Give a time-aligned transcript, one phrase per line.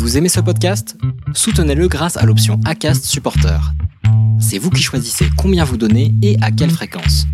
[0.00, 0.96] Vous aimez ce podcast?
[1.34, 3.60] Soutenez-le grâce à l'option ACAST Supporter.
[4.40, 7.26] C'est vous qui choisissez combien vous donnez et à quelle fréquence.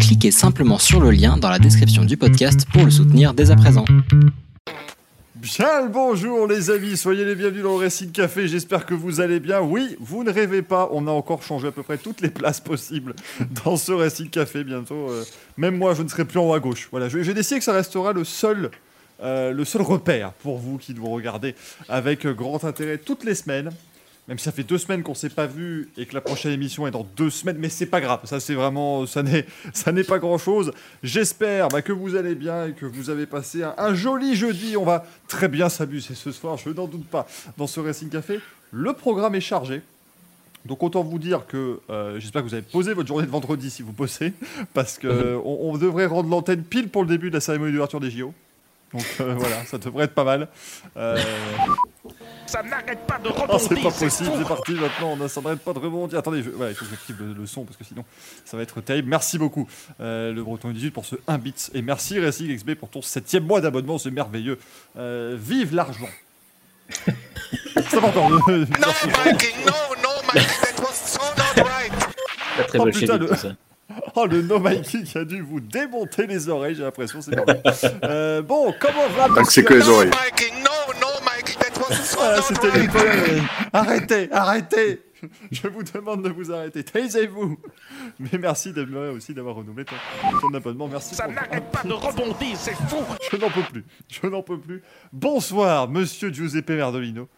[0.00, 3.56] Cliquez simplement sur le lien dans la description du podcast pour le soutenir dès à
[3.56, 3.84] présent.
[5.36, 9.20] Bien le bonjour les amis, soyez les bienvenus dans le Racing Café, j'espère que vous
[9.20, 9.60] allez bien.
[9.60, 12.60] Oui, vous ne rêvez pas, on a encore changé à peu près toutes les places
[12.60, 13.14] possibles
[13.64, 15.10] dans ce Racing Café bientôt.
[15.10, 15.22] euh,
[15.56, 16.88] même moi, je ne serai plus en haut à gauche.
[16.90, 18.72] Voilà, j'ai décidé que ça restera le seul,
[19.22, 21.54] euh, le seul repère pour vous qui nous regardez
[21.88, 23.70] avec euh, grand intérêt toutes les semaines.
[24.28, 26.86] Même si ça fait deux semaines qu'on s'est pas vu et que la prochaine émission
[26.86, 28.20] est dans deux semaines, mais c'est pas grave.
[28.24, 30.72] Ça c'est vraiment, ça n'est, ça n'est pas grand chose.
[31.02, 34.76] J'espère bah, que vous allez bien et que vous avez passé un, un joli jeudi.
[34.76, 37.26] On va très bien s'amuser ce soir, je n'en doute pas,
[37.56, 38.38] dans ce Racing Café.
[38.70, 39.82] Le programme est chargé.
[40.64, 43.70] Donc autant vous dire que euh, j'espère que vous avez posé votre journée de vendredi
[43.70, 44.32] si vous bossez,
[44.74, 48.00] parce que on, on devrait rendre l'antenne pile pour le début de la cérémonie d'ouverture
[48.00, 48.32] des JO.
[48.92, 50.48] Donc euh, voilà, ça devrait être pas mal.
[50.96, 51.16] Euh,
[52.46, 53.60] Ça n'arrête pas de Oh, rebondir.
[53.60, 56.18] c'est pas possible, c'est parti maintenant, on ne s'arrête pas de rebondir.
[56.18, 56.50] Attendez, je...
[56.50, 58.04] voilà, il faut que j'active le, le son parce que sinon
[58.44, 59.08] ça va être terrible.
[59.08, 59.68] Merci beaucoup,
[60.00, 61.54] euh, le Breton 18 pour ce 1 bits.
[61.74, 64.58] Et merci Racing XB pour ton 7 mois d'abonnement, c'est merveilleux.
[64.98, 66.08] Euh, vive l'argent
[67.88, 68.28] C'est important.
[68.30, 71.92] No, Mikey, no, no, Mikey, that was so not right.
[72.68, 73.52] Très Oh, putain, le- tout ça.
[74.16, 77.60] Oh, le no Mikey qui a dû vous démonter les oreilles, j'ai l'impression, c'est merveilleux.
[78.04, 80.10] Euh, bon, comment va Donc c'est monsieur- que les No, oreilles.
[82.22, 82.88] Ah, c'était les.
[83.72, 85.02] Arrêtez, arrêtez
[85.50, 86.84] Je vous demande de vous arrêter.
[86.84, 87.58] Taisez-vous
[88.20, 88.72] Mais merci
[89.16, 89.94] aussi d'avoir renouvelé ton,
[90.40, 90.86] ton abonnement.
[90.86, 92.98] Merci Ça n'arrête pas de rebondir, c'est fou.
[93.32, 93.84] Je n'en peux plus.
[94.08, 94.82] Je n'en peux plus.
[95.12, 97.28] Bonsoir, monsieur Giuseppe Merdolino.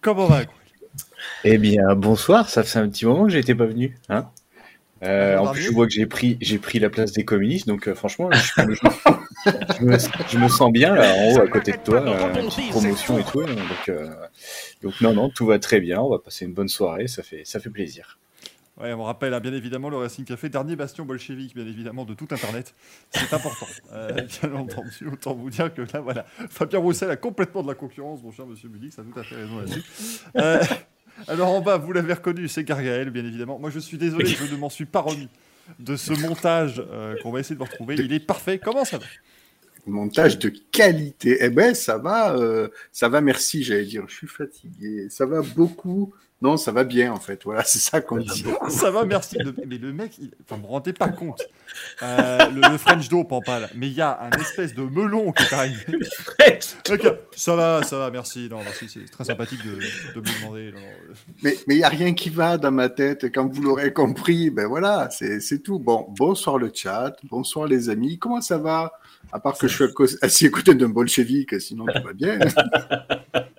[0.00, 0.40] Comment va
[1.44, 3.98] Eh bien, bonsoir, ça fait un petit moment que j'étais pas venu.
[4.08, 4.28] Hein?
[5.02, 7.86] Euh, en plus, je vois que j'ai pris, j'ai pris la place des communistes, donc
[7.88, 8.52] euh, franchement, je, suis-
[9.78, 9.96] je me,
[10.28, 13.24] je me sens bien là en haut à côté de toi, euh, petite promotion et
[13.24, 13.40] tout.
[13.42, 14.10] hein, donc, euh,
[14.82, 16.00] donc non, non, tout va très bien.
[16.00, 18.18] On va passer une bonne soirée, ça fait, ça fait plaisir.
[18.80, 22.14] Ouais, on rappelle hein, bien évidemment le Racing Café, dernier bastion bolchevique, bien évidemment, de
[22.14, 22.74] tout Internet.
[23.10, 23.66] C'est important.
[23.92, 27.74] Euh, bien entendu, autant vous dire que là, voilà, Fabien Roussel a complètement de la
[27.74, 29.82] concurrence, mon cher monsieur Mulix, a tout à fait raison là-dessus.
[31.26, 33.58] Alors en bas, vous l'avez reconnu, c'est Gargaël, bien évidemment.
[33.58, 35.28] Moi, je suis désolé, je ne m'en suis pas remis
[35.78, 37.96] de ce montage euh, qu'on va essayer de vous retrouver.
[37.96, 38.58] Il est parfait.
[38.58, 39.04] Comment ça va?
[39.86, 41.38] Montage de qualité.
[41.40, 44.04] Eh ben, ça va, euh, ça va, merci, j'allais dire.
[44.06, 45.08] Je suis fatigué.
[45.08, 46.12] Ça va beaucoup.
[46.40, 47.42] Non, ça va bien, en fait.
[47.44, 48.44] Voilà, c'est ça qu'on dit.
[48.68, 49.38] Ça va, merci.
[49.66, 50.30] Mais le mec, il...
[50.44, 51.42] enfin, vous vous rendez pas compte.
[52.02, 53.68] Euh, le, le French dope en parle.
[53.74, 55.84] Mais il y a un espèce de melon qui est arrivé.
[56.90, 58.48] Ok, ça va, ça va, merci.
[58.50, 59.74] Non, merci, c'est très sympathique de,
[60.14, 60.72] de me demander.
[60.72, 61.14] non, non, euh,
[61.66, 63.32] Mais il n'y a rien qui va dans ma tête.
[63.32, 65.78] Quand vous l'aurez compris, ben voilà, c'est tout.
[65.78, 67.16] Bon, bonsoir le chat.
[67.24, 68.18] Bonsoir les amis.
[68.18, 68.92] Comment ça va?
[69.32, 72.38] À part que je suis assis à côté d'un bolchevique, sinon tout va bien.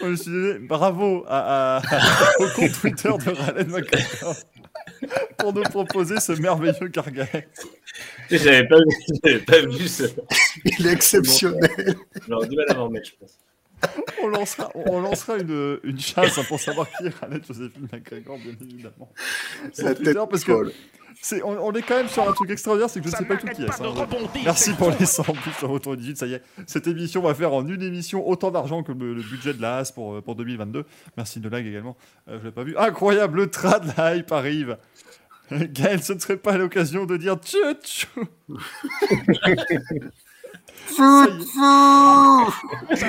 [0.00, 0.58] Je suis.
[0.66, 1.82] Bravo à, à-
[2.40, 4.36] au compte Twitter de Ralen McGregor
[5.38, 7.48] pour nous proposer ce merveilleux gargaret.
[8.30, 8.76] J'avais pas,
[9.46, 10.04] pas vu ce.
[10.64, 11.96] Il est exceptionnel.
[12.28, 13.38] J'aurais du mal à m'en remettre, je pense.
[14.22, 18.54] On lancera, on lancera une, une chasse pour savoir qui est Ralen Joséphine McGregor, bien
[18.60, 19.12] évidemment.
[19.72, 20.72] Sur La Twitter, tête parce que
[21.44, 23.36] on, on est quand même sur un truc extraordinaire, c'est que je ne sais pas
[23.36, 23.66] tout qui est.
[23.70, 23.86] hein.
[23.88, 24.42] rebondir.
[24.44, 26.42] Merci pour les 100 en plus sur Retour 18, ça y est.
[26.66, 29.78] Cette émission va faire en une émission autant d'argent que le, le budget de la
[29.78, 30.84] AS pour, euh, pour 2022.
[31.16, 31.96] Merci de lag également.
[32.28, 32.76] Euh, je l'ai pas vu.
[32.76, 34.76] Incroyable, le trad, la hype arrive.
[35.50, 38.24] Gaël, ce ne serait pas l'occasion de dire tchou tchou.
[40.88, 41.26] Ça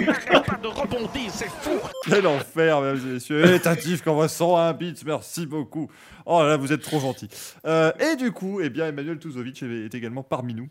[0.02, 1.72] n'arrête pas de rebondir, c'est fou.
[2.06, 3.54] quel enfer, mesdames et messieurs.
[3.54, 5.90] Étatif qu'on voit 101 bits, merci beaucoup.
[6.26, 7.28] Oh là là, vous êtes trop gentil.
[7.66, 10.70] Euh, et du coup, eh bien, Emmanuel Tuzovic est, également parmi nous.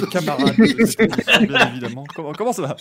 [0.00, 2.04] Les camarades de cette émission, bien évidemment.
[2.14, 2.76] Comment, comment ça va?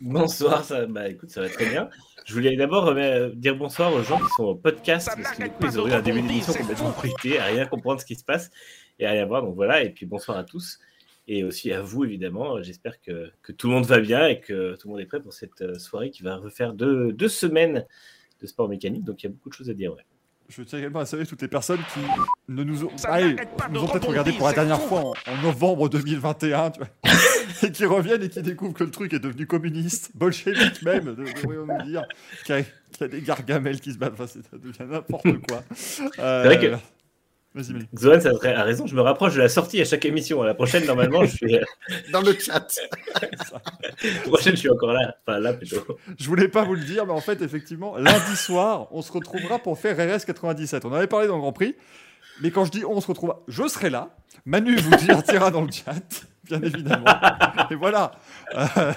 [0.00, 1.88] Bonsoir, ça, bah écoute, ça va très bien.
[2.24, 5.42] Je voulais d'abord euh, dire bonsoir aux gens qui sont au podcast, Ça parce que
[5.44, 8.14] du coup, ils ont eu un début d'émission complètement fruité, à rien comprendre ce qui
[8.14, 8.50] se passe
[8.98, 9.42] et à rien voir.
[9.42, 10.78] Donc voilà, et puis bonsoir à tous.
[11.26, 12.62] Et aussi à vous, évidemment.
[12.62, 15.20] J'espère que, que tout le monde va bien et que tout le monde est prêt
[15.22, 17.86] pour cette euh, soirée qui va refaire deux, deux semaines
[18.42, 19.04] de sport mécanique.
[19.04, 19.92] Donc il y a beaucoup de choses à dire.
[19.94, 20.02] Ouais.
[20.50, 22.00] Je tiens également à saluer toutes les personnes qui
[22.52, 23.34] ne nous ont, Allez,
[23.72, 26.88] nous peut-être regardé pour la c'est dernière fois en, en novembre 2021, tu vois,
[27.62, 31.24] et qui reviennent et qui découvrent que le truc est devenu communiste, bolchevique même, de-
[31.24, 32.02] devrions-nous dire,
[32.44, 34.84] qu'il y, a- qu'il y a des gargamels qui se battent, enfin, c'est- ça devient
[34.92, 35.62] n'importe quoi.
[36.18, 36.76] Euh, vrai que-
[37.54, 37.86] Vas-y.
[37.96, 40.42] Zohan ça serait- a raison, je me rapproche de la sortie à chaque émission.
[40.42, 41.62] À la prochaine, normalement, je suis, euh,
[42.12, 42.66] Dans le chat.
[43.22, 45.16] la prochaine, je suis encore là.
[45.26, 45.84] Enfin, là plutôt.
[46.18, 49.60] Je voulais pas vous le dire, mais en fait, effectivement, lundi soir, on se retrouvera
[49.60, 50.84] pour faire RS 97.
[50.84, 51.76] On en avait parlé dans le Grand Prix,
[52.42, 54.16] mais quand je dis on se retrouvera, je serai là.
[54.46, 55.94] Manu vous divertira dans le chat,
[56.44, 57.06] bien évidemment.
[57.70, 58.12] Et voilà.
[58.56, 58.92] Euh,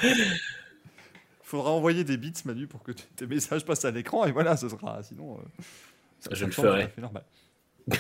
[1.44, 4.68] faudra envoyer des bits, Manu, pour que tes messages passent à l'écran, et voilà, ce
[4.68, 5.02] sera.
[5.04, 5.64] Sinon, euh,
[6.20, 6.94] ça, Je ça le ferai.
[6.98, 7.24] normal.
[7.92, 7.96] Euh,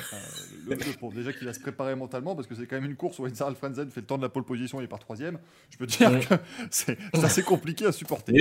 [0.67, 2.97] le, le pauvre, déjà qu'il va se préparer mentalement, parce que c'est quand même une
[2.97, 5.39] course où Enzar Frenzen fait le temps de la pole position, il est par troisième.
[5.69, 6.35] Je peux dire que
[6.69, 8.33] c'est assez compliqué à supporter.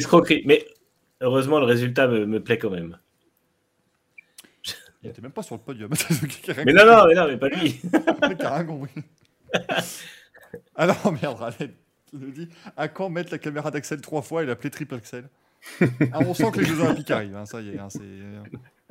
[0.45, 0.67] Mais
[1.21, 2.99] heureusement, le résultat me, me plaît quand même.
[5.03, 5.91] Il était même pas sur le podium.
[6.67, 7.81] Mais non, non, mais non, mais pas lui.
[8.29, 8.91] mec a rien compris.
[10.75, 11.75] Alors, merde, Raled,
[12.07, 15.29] qui nous dit à quand mettre la caméra d'Axel trois fois et l'appeler triple Axel?
[15.81, 17.79] Ah, On sent que les Jeux Olympiques arrivent, hein, ça y est.
[17.79, 18.01] hein, c'est-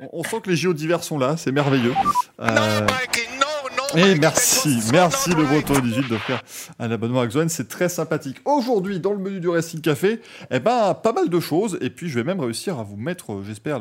[0.00, 1.94] on, sent que les JO d'hiver sont là, c'est merveilleux.
[2.40, 3.46] Euh, No, Mikey, no,
[3.76, 6.42] no, et merci, merci le breton 18 d'offrir
[6.78, 8.36] un abonnement à Xoan, c'est très sympathique.
[8.44, 10.20] Aujourd'hui, dans le menu du Racing Café,
[10.50, 13.32] eh ben, pas mal de choses, et puis je vais même réussir à vous mettre,
[13.32, 13.80] euh, j'espère,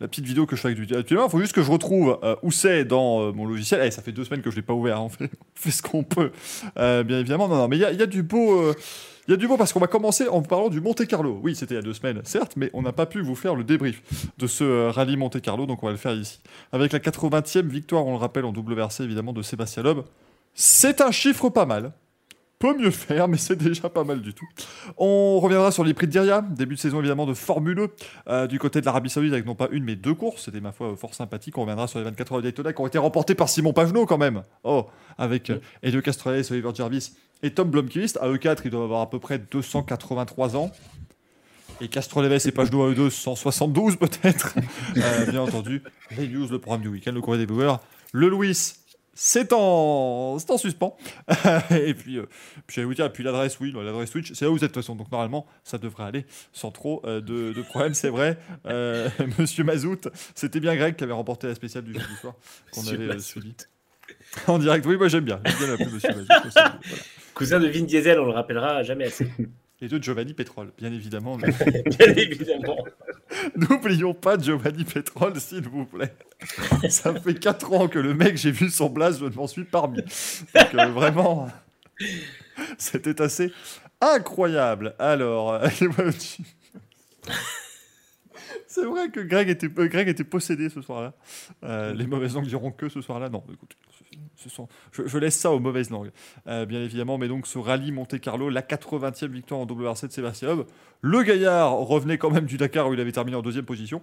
[0.00, 1.26] la petite vidéo que je fais avec actuellement.
[1.26, 3.82] Il faut juste que je retrouve euh, où c'est dans euh, mon logiciel.
[3.84, 5.70] Eh, ça fait deux semaines que je l'ai pas ouvert, hein, on, fait, on fait
[5.70, 6.30] ce qu'on peut,
[6.78, 7.48] Euh, bien évidemment.
[7.48, 8.72] Non, non, mais il y a, il y a du beau...
[9.20, 11.06] euh, il y a du beau parce qu'on va commencer en vous parlant du Monte
[11.06, 11.40] Carlo.
[11.42, 13.54] Oui, c'était il y a deux semaines, certes, mais on n'a pas pu vous faire
[13.54, 14.02] le débrief
[14.38, 16.40] de ce euh, rallye Monte Carlo, donc on va le faire ici.
[16.72, 20.00] Avec la 80e victoire, on le rappelle, en double versé évidemment de Sébastien Loeb.
[20.54, 21.92] C'est un chiffre pas mal.
[22.60, 24.46] Peut mieux faire, mais c'est déjà pas mal du tout.
[24.98, 27.88] On reviendra sur les prix de Diriyah, début de saison évidemment de Formule
[28.26, 30.44] 1, euh, du côté de l'Arabie Saoudite avec non pas une mais deux courses.
[30.44, 31.56] C'était ma foi fort sympathique.
[31.56, 34.04] On reviendra sur les 24 heures de Daytona qui ont été remportées par Simon Pagenaud
[34.04, 34.42] quand même.
[34.62, 38.18] Oh, avec euh, Elio Castroneves, Oliver Jarvis et Tom Blomqvist.
[38.20, 40.70] À eux4, ils doivent avoir à peu près 283 ans.
[41.80, 44.54] Et Castroneves et Pagenaud à eux deux, 172 peut-être.
[44.96, 45.82] Euh, bien entendu,
[46.16, 47.76] les news, le programme du week-end, le courrier des viewers.
[48.12, 48.74] Le Louis,
[49.14, 50.96] c'est en, en suspens.
[51.70, 52.26] et puis, euh,
[52.66, 54.70] puis j'allais vous dire, et puis l'adresse, oui, l'adresse Twitch, c'est là où vous êtes
[54.70, 54.96] de toute façon.
[54.96, 58.38] Donc normalement, ça devrait aller sans trop euh, de, de problèmes, c'est vrai.
[58.66, 59.08] Euh,
[59.38, 62.34] Monsieur Mazout, c'était bien Greg qui avait remporté la spéciale du jeudi soir
[62.72, 63.54] qu'on avait suivi.
[64.46, 65.40] En direct, oui, moi j'aime bien.
[65.44, 66.46] J'aime bien l'appeler Monsieur Mazout.
[66.46, 66.78] aussi, voilà.
[67.40, 69.26] Cousin de Vin Diesel, on le rappellera jamais assez.
[69.80, 71.38] Et de Giovanni Petrol, bien évidemment.
[71.38, 72.76] Bien évidemment.
[73.56, 76.12] N'oublions pas Giovanni Petrol, s'il vous plaît.
[76.90, 79.64] Ça fait 4 ans que le mec, j'ai vu son blaze, je m'en suis.
[79.72, 79.96] Donc
[80.74, 81.48] euh, vraiment,
[82.76, 83.50] c'était assez
[84.02, 84.94] incroyable.
[84.98, 85.68] Alors, euh,
[88.66, 91.12] c'est vrai que Greg était, euh, Greg était possédé ce soir-là.
[91.64, 93.28] Euh, les mauvaises langues diront que ce soir-là.
[93.28, 93.76] Non, écoutez,
[94.36, 96.10] ce sont- je, laisse ça aux mauvaises langues,
[96.46, 97.18] euh, bien évidemment.
[97.18, 100.66] Mais donc, ce rallye Monte-Carlo, la 80e victoire en WRC de Sébastien Loeb.
[101.00, 104.02] Le gaillard revenait quand même du Dakar où il avait terminé en deuxième position.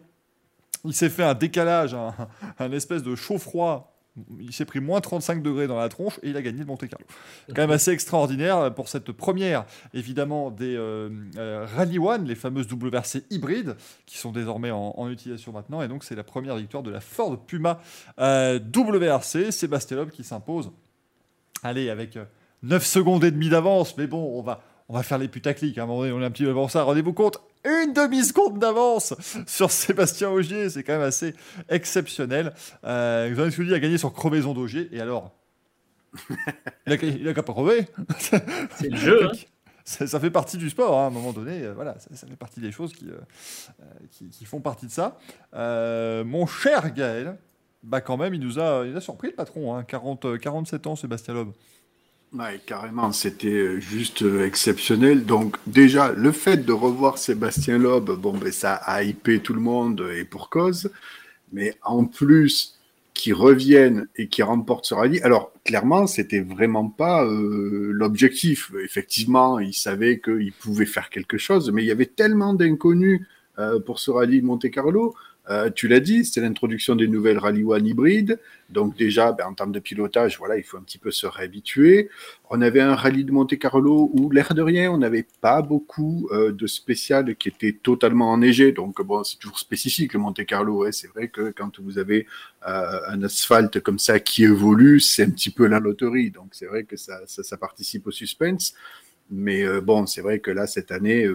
[0.86, 2.14] Il s'est fait un décalage, un,
[2.60, 3.97] un espèce de chaud-froid.
[4.40, 6.88] Il s'est pris moins 35 degrés dans la tronche et il a gagné le Monte
[6.88, 7.06] Carlo.
[7.50, 12.68] Quand même assez extraordinaire pour cette première, évidemment, des euh, euh, Rally One, les fameuses
[12.72, 13.76] WRC hybrides,
[14.06, 15.82] qui sont désormais en, utilisation maintenant.
[15.82, 17.80] Et donc, c'est la première victoire de la Ford Puma
[18.20, 19.52] euh, WRC.
[19.52, 20.72] Sébastien Loeb qui s'impose.
[21.64, 22.26] Allez, avec euh,
[22.64, 25.78] 9 secondes et demie d'avance, mais bon, on va, on va faire les putaclics.
[25.78, 26.84] On est un petit peu avant ça.
[26.84, 29.14] Rendez-vous compte, une demi-seconde d'avance
[29.48, 30.70] sur Sébastien Augier.
[30.70, 31.34] C'est quand même assez
[31.70, 32.54] exceptionnel.
[32.84, 34.90] Euh, Xavier Scully a gagné sur crevaison d'Augier.
[34.92, 35.34] Et alors
[36.88, 37.88] Il a, il a qu'à pas crever.
[38.20, 39.26] C'est le jeu.
[39.26, 39.32] hein.
[39.86, 41.64] ça, ça fait partie du sport, hein, à un moment donné.
[41.64, 43.18] euh, voilà, ça, ça fait partie des choses qui, euh,
[43.82, 45.18] euh, qui, qui font partie de ça.
[45.54, 47.38] Euh, mon cher Gaël,
[47.84, 49.76] bah quand même, il nous a, il a surpris le patron.
[49.76, 51.50] Hein, 40, euh, 47 ans, Sébastien Loeb.
[52.34, 55.26] Ouais, carrément, c'était juste exceptionnel.
[55.26, 59.62] Donc déjà, le fait de revoir Sébastien Loeb, bon, ben, ça a hypé tout le
[59.62, 60.92] monde et pour cause.
[61.54, 62.78] Mais en plus,
[63.18, 65.20] qu'il revienne et qu'il remporte ce rallye.
[65.22, 68.72] Alors clairement, c'était vraiment pas euh, l'objectif.
[68.84, 73.22] Effectivement, il savait qu'il pouvait faire quelque chose, mais il y avait tellement d'inconnus
[73.60, 75.16] euh, pour ce rallye Monte Carlo.
[75.50, 78.40] Euh, tu l'as dit, c'est l'introduction des nouvelles Rally One hybrides.
[78.70, 82.10] Donc déjà, ben, en termes de pilotage, voilà, il faut un petit peu se réhabituer.
[82.50, 86.28] On avait un rallye de Monte Carlo où, l'air de rien, on n'avait pas beaucoup
[86.32, 88.74] euh, de spécial qui était totalement enneigé.
[88.74, 90.84] Donc bon, c'est toujours spécifique le Monte Carlo.
[90.84, 90.92] Ouais.
[90.92, 92.28] C'est vrai que quand vous avez
[92.68, 96.32] euh, un asphalte comme ça qui évolue, c'est un petit peu la loterie.
[96.32, 98.74] Donc c'est vrai que ça, ça, ça participe au suspense.
[99.30, 101.28] Mais bon, c'est vrai que là, cette année,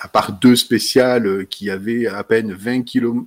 [0.00, 3.24] à part deux spéciales qui avaient à peine 20 km,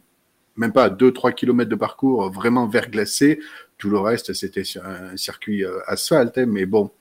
[0.56, 3.40] même pas 2-3 km de parcours vraiment verglacé,
[3.78, 6.38] tout le reste, c'était un circuit euh, asphalte.
[6.38, 6.92] hein, mais bon,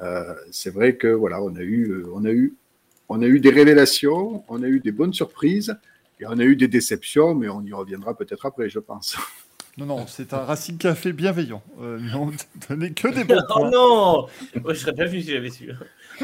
[0.00, 2.54] euh, c'est vrai que voilà, on a eu, euh, on a eu,
[3.08, 5.76] on a eu des révélations, on a eu des bonnes surprises
[6.20, 9.16] et on a eu des déceptions, mais on y reviendra peut-être après, je pense.
[9.76, 11.62] Non, non, c'est un Racing Café bienveillant.
[11.80, 12.30] Euh, non,
[12.68, 13.70] donnez que des bons Oh points.
[13.70, 14.26] non
[14.62, 15.70] Moi, je serais pas venu si j'avais su.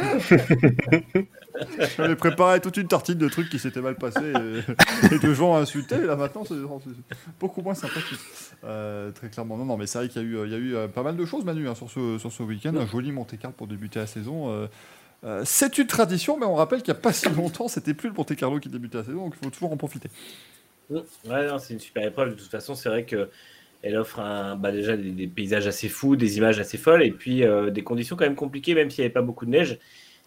[1.97, 5.57] J'avais préparé toute une tartine de trucs qui s'étaient mal passés et, et de gens
[5.57, 5.99] insultés.
[5.99, 6.55] Là maintenant, c'est
[7.41, 8.21] beaucoup moins sympathique.
[8.65, 9.57] Euh, très clairement.
[9.57, 11.03] Non, non, mais c'est vrai qu'il y a eu, il y a eu euh, pas
[11.03, 12.77] mal de choses, Manu, hein, sur ce, sur ce week-end.
[12.77, 14.51] Un joli Monte Carlo pour débuter la saison.
[14.51, 14.69] Euh,
[15.23, 18.09] Euh, c'est une tradition, mais on rappelle qu'il n'y a pas si longtemps, c'était plus
[18.09, 20.09] le Monte Carlo qui débutait la saison, donc il faut toujours en profiter.
[20.91, 22.31] Ouais, c'est une super épreuve.
[22.31, 23.29] De toute façon, c'est vrai que
[23.83, 27.45] elle offre un, bah, déjà des, paysages assez fous, des images assez folles, et puis
[27.45, 29.79] euh, des conditions quand même compliquées, même s'il n'y avait pas beaucoup de neige.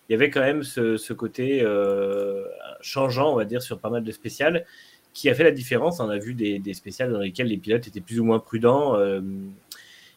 [0.09, 2.45] Il y avait quand même ce, ce côté euh,
[2.81, 4.65] changeant, on va dire, sur pas mal de spéciales,
[5.13, 5.99] qui a fait la différence.
[5.99, 8.95] On a vu des, spéciales dans lesquelles les pilotes étaient plus ou moins prudents.
[8.97, 9.21] euh,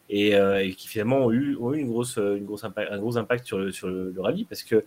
[0.09, 3.59] et, qui finalement ont eu, ont eu une grosse, une grosse un gros impact sur
[3.59, 4.85] le, sur le, rallye parce que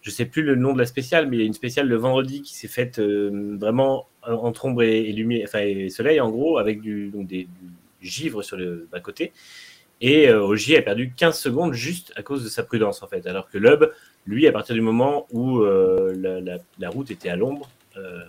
[0.00, 1.96] je sais plus le nom de la spéciale, mais il y a une spéciale le
[1.96, 7.08] vendredi qui s'est faite vraiment entre ombre et, et enfin soleil en gros, avec du,
[7.08, 7.44] donc des,
[8.00, 9.32] du givre sur le bas côté.
[10.00, 13.26] Et euh, Ogier a perdu 15 secondes juste à cause de sa prudence en fait,
[13.26, 13.84] alors que Loeb,
[14.26, 18.22] lui, à partir du moment où euh, la, route était à l'ombre, euh,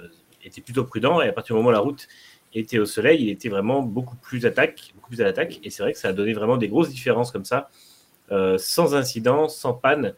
[0.44, 2.08] était plutôt prudent, et à partir du moment où la route
[2.54, 5.84] était au soleil, il était vraiment beaucoup plus attaque, beaucoup plus à l'attaque, et c'est
[5.84, 7.70] vrai que ça a donné vraiment des grosses différences comme ça,
[8.32, 10.14] euh, sans incident, sans panne.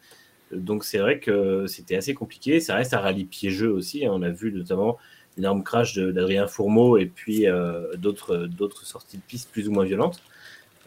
[0.52, 2.60] Donc c'est vrai que c'était assez compliqué.
[2.60, 4.06] Ça reste un rallye piégeux aussi.
[4.06, 4.12] Hein.
[4.14, 5.00] On a vu notamment
[5.38, 10.22] l'énorme crash d'Adrien Fourmeau et puis euh, d'autres sorties de piste plus ou moins violentes.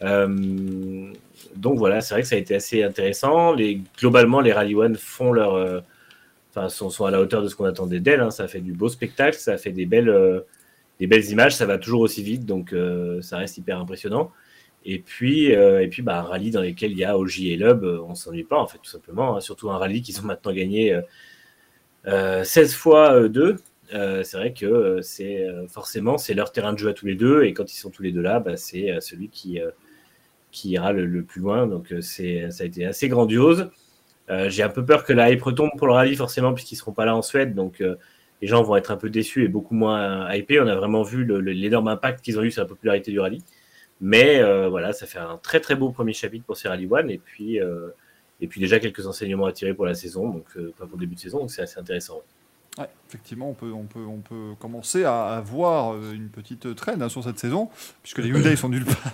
[0.01, 1.11] Euh,
[1.55, 3.53] donc voilà, c'est vrai que ça a été assez intéressant.
[3.53, 5.79] Les, globalement, les Rally One font leur, euh,
[6.69, 8.21] sont, à la hauteur de ce qu'on attendait d'elles.
[8.21, 8.31] Hein.
[8.31, 10.43] Ça fait du beau spectacle, ça fait des belles,
[10.99, 11.55] des belles images.
[11.55, 12.75] Ça va toujours aussi vite, donc
[13.21, 14.31] ça reste hyper impressionnant.
[14.85, 17.83] Et puis, et puis bah, un rallye dans lequel il y a OJ et Lub,
[17.83, 19.35] on s'ennuie pas en fait, tout simplement.
[19.35, 19.41] Hein.
[19.41, 21.01] Surtout un rallye qu'ils ont maintenant gagné
[22.07, 23.57] euh, 16 fois 2.
[23.93, 27.43] Euh, c'est vrai que c'est forcément c'est leur terrain de jeu à tous les deux
[27.43, 29.61] et quand ils sont tous les deux là, bah, c'est celui qui
[30.65, 31.67] ira le, plus loin.
[31.67, 33.69] Donc c'est ça a été assez grandiose.
[34.47, 37.05] J'ai un peu peur que la hype retombe pour le rallye forcément puisqu'ils seront pas
[37.05, 37.81] là en Suède, donc
[38.41, 40.59] les gens vont être un peu déçus et beaucoup moins hypés.
[40.59, 43.41] On a vraiment vu l'énorme impact qu'ils ont eu sur la popularité du rallye.
[44.01, 47.09] Mais euh, voilà, ça fait un très très beau premier chapitre pour ces Rally One
[47.09, 47.89] et puis euh,
[48.39, 51.01] et puis déjà quelques enseignements à tirer pour la saison, donc euh, pas pour le
[51.01, 52.21] début de saison, donc c'est assez intéressant.
[53.07, 57.09] Effectivement, on peut, on, peut, on peut commencer à, à voir une petite traîne hein,
[57.09, 57.69] sur cette saison,
[58.03, 59.13] puisque les Hyundai sont nulle part.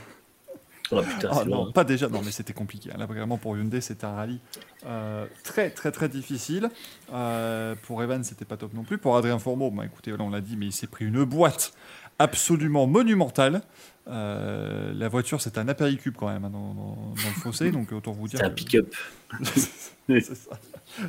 [0.91, 2.91] Oh, putain, ah, non, pas déjà, non, mais c'était compliqué.
[2.95, 4.39] Là, vraiment, pour Hyundai, c'était un rallye
[4.85, 6.69] euh, très, très, très difficile.
[7.11, 8.97] Euh, pour Evan, c'était pas top non plus.
[8.97, 11.73] Pour Adrien Fourmeau, bah, écoutez, là, on l'a dit, mais il s'est pris une boîte
[12.19, 13.61] absolument monumentale.
[14.07, 17.91] Euh, la voiture, c'est un apéricube quand même hein, dans, dans, dans, le fossé, donc
[17.93, 18.39] autant vous dire.
[18.39, 18.93] C'est un pick-up.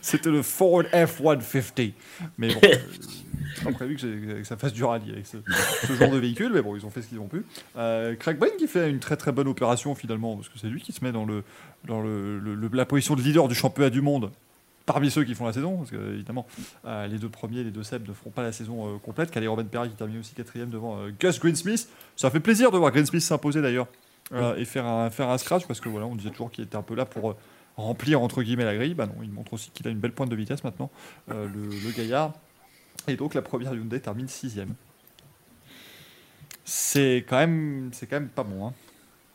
[0.00, 1.92] C'était le Ford F-150.
[2.38, 2.76] Mais bon, euh,
[3.60, 5.38] ils ont prévu que, que, ça fasse du rallye avec ce,
[5.86, 7.44] ce, genre de véhicule, mais bon, ils ont fait ce qu'ils ont pu.
[7.76, 10.80] Euh, Craig Bain qui fait une très très bonne opération finalement, parce que c'est lui
[10.80, 11.42] qui se met dans, le,
[11.86, 14.30] dans le, le, la position de leader du championnat du monde
[14.86, 16.46] parmi ceux qui font la saison, parce que évidemment
[16.84, 19.30] euh, les deux premiers, les deux Seb ne feront pas la saison euh, complète.
[19.30, 21.88] Calais Robin Perry qui termine aussi quatrième devant euh, Gus Greensmith.
[22.16, 23.86] Ça fait plaisir de voir Greensmith s'imposer d'ailleurs
[24.32, 24.40] oui.
[24.56, 26.82] et faire un, faire un scratch parce que voilà, on disait toujours qu'il était un
[26.82, 27.36] peu là pour
[27.76, 28.94] remplir entre guillemets la grille.
[28.94, 30.90] Bah non, il montre aussi qu'il a une belle pointe de vitesse maintenant,
[31.28, 32.32] le, le, gaillard.
[33.08, 34.74] Et donc la première Hyundai termine sixième.
[36.64, 38.68] C'est quand même, c'est quand même pas bon.
[38.68, 38.72] Hein.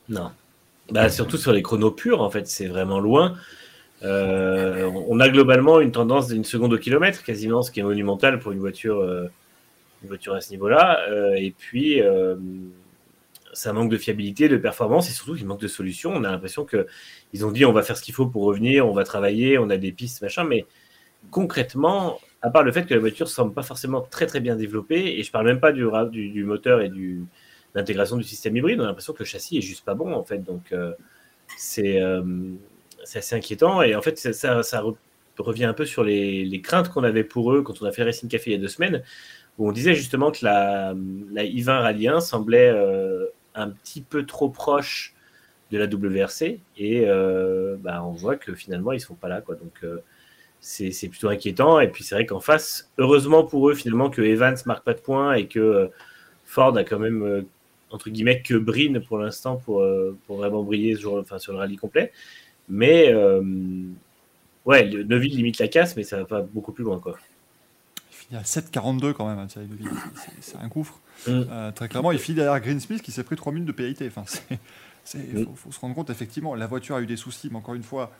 [0.09, 0.31] Non.
[0.91, 3.35] Bah, surtout sur les chronos purs, en fait, c'est vraiment loin.
[4.03, 8.39] Euh, on a globalement une tendance d'une seconde au kilomètre, quasiment, ce qui est monumental
[8.39, 9.27] pour une voiture, euh,
[10.03, 11.05] une voiture à ce niveau-là.
[11.09, 12.01] Euh, et puis,
[13.53, 16.11] ça manque de fiabilité, de performance, et surtout qu'il manque de solutions.
[16.13, 18.93] On a l'impression qu'ils ont dit on va faire ce qu'il faut pour revenir, on
[18.93, 20.65] va travailler, on a des pistes, machin, mais
[21.31, 25.19] concrètement, à part le fait que la voiture semble pas forcément très très bien développée,
[25.19, 25.83] et je parle même pas du,
[26.29, 27.23] du, moteur et du
[27.75, 30.23] l'intégration du système hybride, on a l'impression que le châssis est juste pas bon en
[30.23, 30.39] fait.
[30.39, 30.73] Donc
[31.57, 32.01] c'est
[33.09, 33.81] c'est assez inquiétant.
[33.81, 34.83] Et en fait, ça,
[35.39, 38.29] revient un peu sur les, craintes qu'on avait pour eux quand on a fait Racing
[38.29, 39.03] Café il y a deux semaines,
[39.57, 40.93] où on disait justement que la,
[41.31, 43.25] la I20 Rallye 1 semblait euh,
[43.55, 45.15] un petit peu trop proche
[45.71, 46.59] de la WRC.
[46.77, 49.41] Et euh, bah, on voit que finalement, ils ne sont pas là.
[49.41, 49.55] Quoi.
[49.55, 50.03] Donc, euh,
[50.61, 51.79] c'est plutôt inquiétant.
[51.79, 55.01] Et puis, c'est vrai qu'en face, heureusement pour eux, finalement, que Evans marque pas de
[55.01, 55.89] points et que
[56.45, 57.45] Ford a quand même,
[57.89, 59.85] entre guillemets, que Brine pour l'instant pour,
[60.27, 62.11] pour vraiment briller sur le rallye complet.
[62.69, 63.41] Mais euh,
[64.65, 66.99] ouais, Neuville limite la casse, mais ça va pas beaucoup plus loin.
[66.99, 67.17] Quoi.
[68.11, 69.89] Il finit à 7,42 quand même, Thierry Neuville.
[70.41, 70.99] C'est un gouffre.
[71.27, 71.41] Mm.
[71.49, 74.07] Euh, très clairement, il finit derrière Greensmith qui s'est pris 3 minutes de.
[74.07, 74.23] Enfin,
[75.15, 75.45] il mm.
[75.45, 77.83] faut, faut, se rendre compte, effectivement, la voiture a eu des soucis, mais encore une
[77.83, 78.11] fois,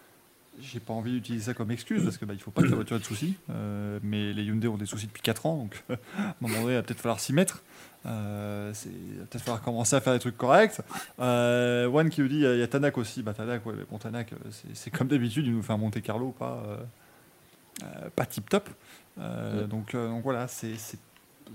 [0.62, 2.75] j'ai pas envie d'utiliser ça comme excuse parce que bah, il faut pas que la
[2.75, 3.36] voiture ait de soucis.
[3.50, 6.74] Euh, mais les Hyundai ont des soucis depuis 4 ans, donc à un moment donné,
[6.74, 7.63] il va peut-être falloir s'y mettre.
[8.06, 10.80] Euh, il va peut-être falloir commencer à faire des trucs corrects.
[11.20, 13.24] Euh, One qui nous dit il y, y, a Tanak aussi.
[13.24, 14.34] Bah, Tanak, ouais, bon, Tanak,
[14.74, 16.63] c'est comme d'habitude, il nous fait un Monte Carlo pas,
[17.84, 18.70] euh, pas tip top.
[19.18, 19.24] Ouais.
[19.70, 20.74] Donc, donc, voilà, c'est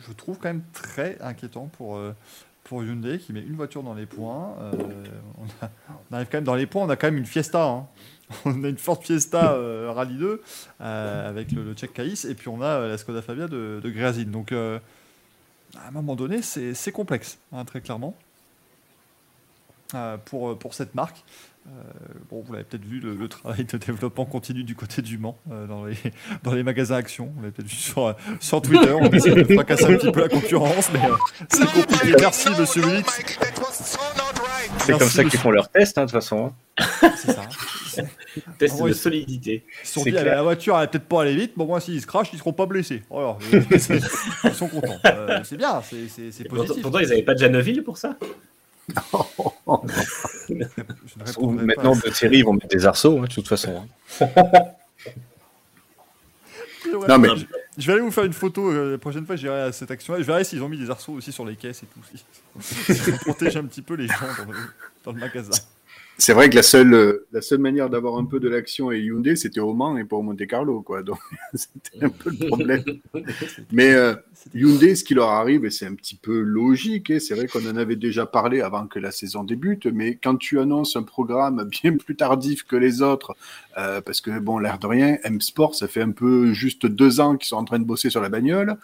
[0.00, 1.98] je trouve quand même très inquiétant pour
[2.64, 4.54] pour Hyundai qui met une voiture dans les points.
[4.60, 4.72] Euh,
[5.38, 5.70] on, a-
[6.10, 7.62] on arrive quand même dans les points, on a quand même une Fiesta.
[7.62, 7.86] hein.
[8.44, 10.42] On a une Ford Fiesta euh, Rallye 2
[10.80, 14.22] euh, avec le, Tchèque Caïs et puis on a euh, la Skoda Fabia de, de.
[14.24, 14.78] Donc euh,
[15.76, 18.14] à un moment donné, c'est complexe, hein, très clairement,
[20.24, 21.24] pour, pour cette marque.
[22.30, 25.86] Bon, vous l'avez peut-être vu, le, travail de développement continue du côté du Mans, dans,
[25.86, 25.96] les,
[26.44, 27.32] dans les magasins Action.
[27.36, 28.92] On l'a peut-être vu sur, sur Twitter.
[28.92, 31.00] On essaie de fracasser un petit peu la concurrence, mais
[31.48, 32.20] c'est.
[32.20, 33.02] Merci, monsieur no,
[34.84, 36.52] C'est comme ça qu'ils font leurs tests, hein, de toute façson.
[36.78, 37.10] hein.
[37.16, 37.42] C'est ça.
[38.58, 39.64] Test de solidité.
[39.82, 40.34] Ils se sont C'est dit, clair.
[40.36, 41.52] la voiture, elle va peut-être pas aller vite.
[41.56, 43.02] Bon, moi, s'ils se crachent, ils seront pas blessés.
[43.12, 43.32] Euh,
[43.78, 44.00] c'est-
[44.44, 44.98] ils sont contents.
[45.06, 46.82] Euh, c'est bien, c'est- positif.
[46.82, 48.16] pourtant, ils n'avaient pas de Janoville pour ça?
[51.38, 52.08] Maintenant, pas.
[52.08, 53.86] de série, ils vont mettre des arceaux, hein, de toute façon.
[54.20, 54.26] hein.
[56.94, 57.08] Ouais.
[57.08, 57.28] Non, mais
[57.76, 60.20] Je- vais aller vous faire une photo euh, la prochaine fois, j'irai à cette action-là.
[60.20, 62.00] Je verrai s'ils ont mis des arceaux aussi sur les caisses et tout.
[62.60, 64.58] Ça protège un petit peu les gens dans le,
[65.04, 65.50] dans le magasin.
[66.16, 69.34] C'est vrai que la seule, la seule manière d'avoir un peu de l'action et Hyundai,
[69.34, 71.02] c'était au Mans et pas au Monte Carlo, quoi.
[71.02, 71.18] Donc,
[71.54, 72.84] c'était un peu le problème.
[73.72, 74.14] Mais euh,
[74.54, 77.66] Hyundai, ce qui leur arrive, et c'est un petit peu logique, et c'est vrai qu'on
[77.68, 81.68] en avait déjà parlé avant que la saison débute, mais quand tu annonces un programme
[81.82, 83.34] bien plus tardif que les autres,
[83.78, 87.36] euh, parce que, bon, l'air de rien, M-Sport, ça fait un peu juste deux ans
[87.36, 88.76] qu'ils sont en train de bosser sur la bagnole,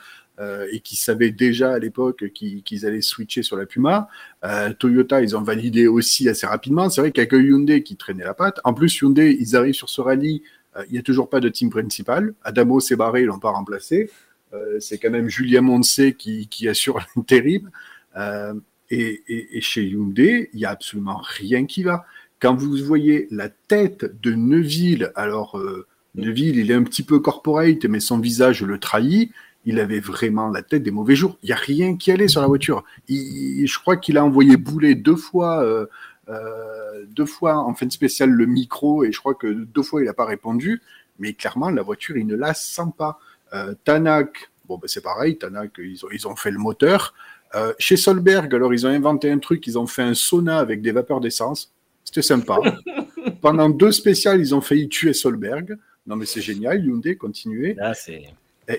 [0.73, 4.09] et qui savaient déjà à l'époque qu'ils allaient switcher sur la Puma.
[4.44, 6.88] Euh, Toyota, ils ont validé aussi assez rapidement.
[6.88, 8.59] C'est vrai qu'il n'y a que Hyundai qui traînait la patte.
[8.64, 10.42] En plus, Hyundai, ils arrivent sur ce rallye,
[10.76, 12.32] euh, il n'y a toujours pas de team principal.
[12.42, 14.11] Adamo s'est barré, ils l'ont pas remplacé.
[14.52, 17.70] Euh, c'est quand même Julien Moncé qui, assure l'intérim.
[18.16, 18.54] Euh,
[18.90, 22.04] et, chez Hyundai, il n'y a absolument rien qui va.
[22.40, 27.20] Quand vous voyez la tête de Neuville, alors euh, Neuville, il est un petit peu
[27.20, 29.30] corporate, mais son visage le trahit.
[29.67, 31.37] Il avait vraiment la tête des mauvais jours.
[31.43, 32.83] Il n'y a rien qui allait sur la voiture.
[33.09, 35.87] Il- je crois qu'il a envoyé bouler deux fois, euh,
[36.29, 40.00] euh, deux fois en fin de spéciale le micro, et je crois que deux fois
[40.02, 40.81] il n'a pas répondu.
[41.19, 43.19] Mais clairement, la voiture, il ne la sent pas.
[43.52, 45.37] Euh, Tanak, bon, ben, c'est pareil.
[45.37, 47.12] Tanak, ils ont, ils ont fait le moteur.
[47.55, 49.67] Euh, chez Solberg, alors ils ont inventé un truc.
[49.67, 51.73] Ils ont fait un sauna avec des vapeurs d'essence.
[52.05, 52.57] C'était sympa.
[53.42, 55.77] Pendant deux spéciales, ils ont failli tuer Solberg.
[56.07, 56.83] Non, mais c'est génial.
[56.85, 57.75] Hyundai, continuez.
[57.75, 58.23] Là, c'est.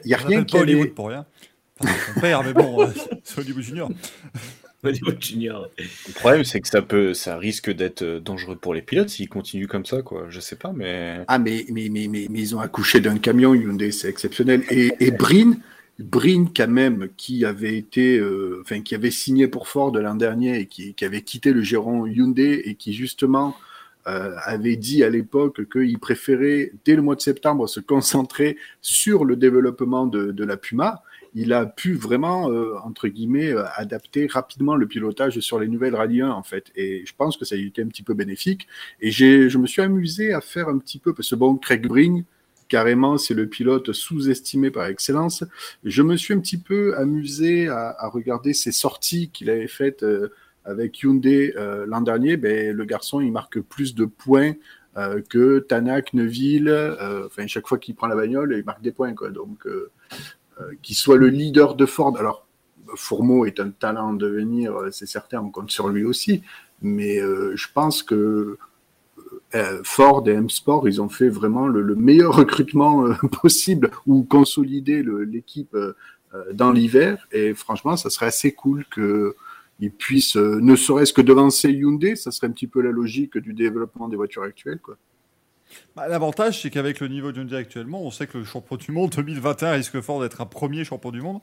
[0.03, 0.61] Il n'y a On rien qui pas.
[0.61, 1.25] Hollywood pour rien.
[1.79, 2.87] Enfin, son père, mais bon, euh,
[3.23, 3.89] c'est Hollywood Junior.
[4.83, 5.69] Niveau junior.
[5.77, 9.29] Le problème, c'est que ça peut, ça risque d'être euh, dangereux pour les pilotes s'ils
[9.29, 10.25] continuent comme ça, quoi.
[10.29, 11.19] Je sais pas, mais.
[11.27, 14.63] Ah, mais, mais, mais, mais, mais ils ont accouché d'un camion Hyundai, c'est exceptionnel.
[14.71, 15.57] Et, et Brin,
[15.99, 20.59] Brin, quand même, qui avait été, euh, enfin, qui avait signé pour Ford l'an dernier
[20.59, 23.55] et qui, qui avait quitté le giron Hyundai et qui, justement,
[24.07, 29.25] euh, avait dit à l'époque qu'il préférait, dès le mois de septembre, se concentrer sur
[29.25, 31.03] le développement de, de la Puma.
[31.33, 35.95] Il a pu vraiment, euh, entre guillemets, euh, adapter rapidement le pilotage sur les nouvelles
[35.95, 36.71] Rallye 1, en fait.
[36.75, 38.67] Et je pense que ça a été un petit peu bénéfique.
[38.99, 42.25] Et je me suis amusé à faire un petit peu, parce que bon, Craig Bring,
[42.71, 45.43] carrément, c'est le pilote sous-estimé par excellence.
[45.83, 50.03] Je me suis un petit peu amusé à, à regarder ses sorties qu'il avait faites
[50.03, 50.31] euh,
[50.65, 52.37] avec Hyundai euh, l'an dernier.
[52.37, 54.53] Ben, le garçon, il marque plus de points
[54.97, 56.67] euh, que Tanak, Neuville.
[56.67, 59.13] euh, chaque fois qu'il prend la bagnole, il marque des points.
[59.13, 59.29] Quoi.
[59.29, 59.89] Donc, euh,
[60.81, 62.17] qu'il soit le leader de Ford.
[62.17, 62.45] Alors,
[62.95, 66.43] Fourmeau est un talent en devenir, c'est certain, on compte sur lui aussi.
[66.81, 68.57] Mais je pense que
[69.83, 73.05] Ford et M-Sport, ils ont fait vraiment le, le meilleur recrutement
[73.41, 75.75] possible ou consolider l'équipe
[76.51, 77.27] dans l'hiver.
[77.31, 79.35] Et franchement, ça serait assez cool que
[79.81, 83.37] ils puissent, euh, ne serait-ce que devancer Hyundai, ça serait un petit peu la logique
[83.37, 84.79] du développement des voitures actuelles.
[84.79, 84.97] Quoi.
[85.95, 88.91] Bah, L'avantage, c'est qu'avec le niveau de Hyundai actuellement, on sait que le champion du
[88.91, 91.41] monde 2021 risque fort d'être un premier champion du monde.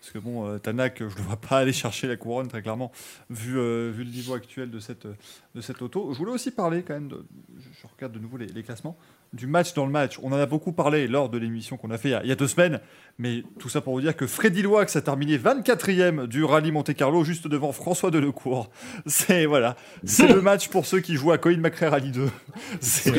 [0.00, 2.62] Parce que bon, euh, Tanak, je ne le vois pas aller chercher la couronne très
[2.62, 2.92] clairement,
[3.30, 6.10] vu, euh, vu le niveau actuel de cette, de cette auto.
[6.12, 7.24] Je voulais aussi parler quand même, de,
[7.58, 8.96] je, regarde de nouveau les, les classements,
[9.32, 10.18] du match dans le match.
[10.22, 12.28] On en a beaucoup parlé lors de l'émission qu'on a fait il y a, il
[12.28, 12.80] y a deux semaines,
[13.18, 16.94] mais tout ça pour vous dire que Freddy Loix a terminé 24e du rallye Monte
[16.94, 18.70] Carlo, juste devant François Delecourt.
[19.06, 22.26] C'est voilà, c'est le match pour ceux qui jouent à Colin McRae Rally 2.
[22.80, 23.18] Ce C'est- que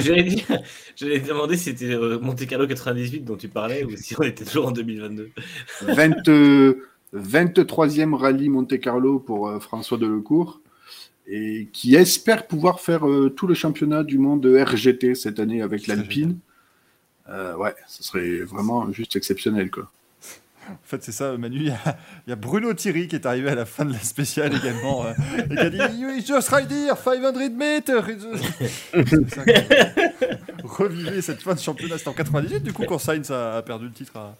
[0.95, 4.45] j'allais demander si c'était euh, Monte Carlo 98 dont tu parlais ou si on était
[4.45, 5.29] toujours en 2022.
[5.81, 6.68] 20, euh,
[7.15, 10.61] 23e rallye Monte Carlo pour euh, François Delecourt
[11.27, 15.61] et qui espère pouvoir faire euh, tout le championnat du monde de RGT cette année
[15.61, 16.37] avec l'Alpine.
[17.29, 19.69] Euh, ouais, ce serait vraiment juste exceptionnel.
[19.69, 19.91] Quoi.
[20.69, 21.57] En fait, c'est ça, Manu.
[21.57, 23.93] Il y, a, il y a Bruno Thierry qui est arrivé à la fin de
[23.93, 25.05] la spéciale également.
[25.05, 25.13] euh,
[25.49, 28.05] et qui a dit You just right here, 500 meters.
[28.93, 31.97] C'est ça que- Revivez cette fin de championnat.
[31.97, 34.35] C'était en 98, du coup, quand Sainz a perdu le titre à,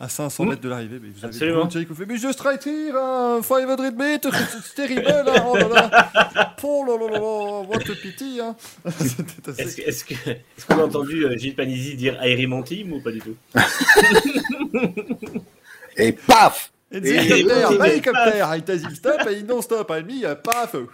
[0.00, 0.48] à 500 Mm.
[0.50, 0.98] mètres de l'arrivée.
[1.02, 1.64] Mais vous avez Absolument.
[1.64, 4.28] Bruno Tchaikou fait, mais je strike here, hein, 500 meter,
[4.64, 6.54] c'est terrible, hein, oh là là.
[6.62, 8.54] Oh là là là là, what a pity, hein.
[9.58, 10.04] Est-ce
[10.66, 13.36] qu'on a entendu euh, Gilles Panisi dire Aérimon Team ou pas du tout?
[15.96, 20.34] Et paf Et hélicoptère, hélicoptère, il t'a dit stop, et il non-stop, et lui, euh,
[20.34, 20.76] paf.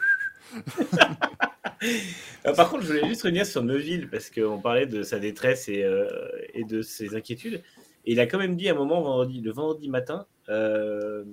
[2.47, 5.69] Euh, Par contre, je voulais juste revenir sur Neuville parce qu'on parlait de sa détresse
[5.69, 6.07] et, euh,
[6.55, 7.63] et de ses inquiétudes.
[8.07, 11.25] Et il a quand même dit à un moment, le vendredi matin, euh,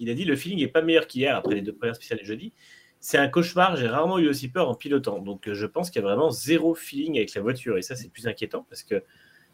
[0.00, 2.24] il a dit le feeling est pas meilleur qu'hier après les deux premières spéciales de
[2.24, 2.52] jeudi.
[3.00, 5.20] C'est un cauchemar, j'ai rarement eu aussi peur en pilotant.
[5.20, 7.78] Donc euh, je pense qu'il y a vraiment zéro feeling avec la voiture.
[7.78, 9.02] Et ça, c'est plus inquiétant parce que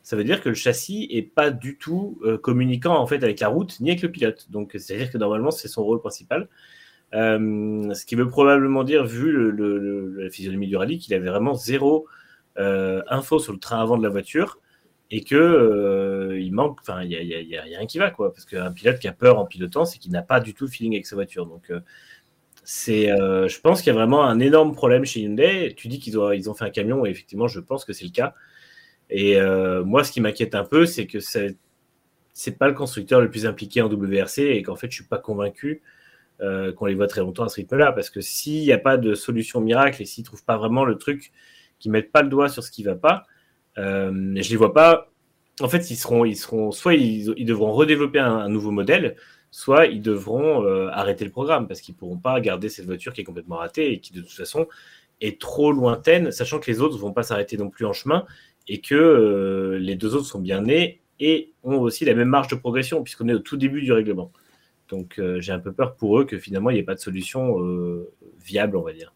[0.03, 3.41] ça veut dire que le châssis est pas du tout euh, communiquant en fait avec
[3.41, 4.47] la route ni avec le pilote.
[4.51, 6.49] Donc c'est-à-dire que normalement, c'est son rôle principal.
[7.15, 9.53] Euh, ce qui veut probablement dire, vu
[10.17, 12.07] la physionomie du rallye, qu'il avait vraiment zéro
[12.57, 14.59] info sur le train avant de la voiture
[15.11, 18.33] et que euh, il manque, enfin, il y a, rien qui va, quoi.
[18.33, 20.71] Parce qu'un pilote qui a peur en pilotant, c'est qu'il n'a pas du tout le
[20.71, 21.47] feeling avec sa voiture.
[21.47, 21.81] Donc, euh,
[22.64, 25.75] c'est, euh, je pense qu'il y a vraiment un énorme problème chez Hyundai.
[25.77, 28.05] Tu dis qu'ils ont, ils ont fait un camion, et effectivement, je pense que c'est
[28.05, 28.35] le cas.
[29.09, 29.38] Et
[29.85, 31.57] moi, ce qui m'inquiète un peu, c'est que c'est,
[32.33, 35.19] c'est pas le constructeur le plus impliqué en WRC et qu'en fait, je suis pas
[35.19, 35.83] convaincu
[36.40, 37.92] qu'on les voit très longtemps à ce rythme-là.
[37.92, 40.85] Parce que s'il n'y a pas de solution miracle et s'ils ne trouvent pas vraiment
[40.85, 41.31] le truc,
[41.79, 43.27] qu'ils mettent pas le doigt sur ce qui va pas,
[43.79, 45.11] euh, je les vois pas.
[45.61, 49.17] En fait, ils seront, ils seront, soit ils, devront redévelopper un, nouveau modèle,
[49.51, 53.23] soit ils devront euh, arrêter le programme parce qu'ils pourront pas garder cette voiture qui
[53.23, 54.67] est complètement ratée et qui de toute façon
[55.23, 58.27] est trop lointaine, sachant que les autres vont pas s'arrêter non plus en chemin
[58.69, 62.49] et que euh, les deux autres sont bien nés et ont aussi la même marge
[62.49, 64.31] de progression puisqu'on est au tout début du règlement.
[64.89, 67.01] Donc euh, j'ai un peu peur pour eux que finalement il n'y ait pas de
[67.01, 67.57] solution
[68.45, 69.15] viable, on va dire.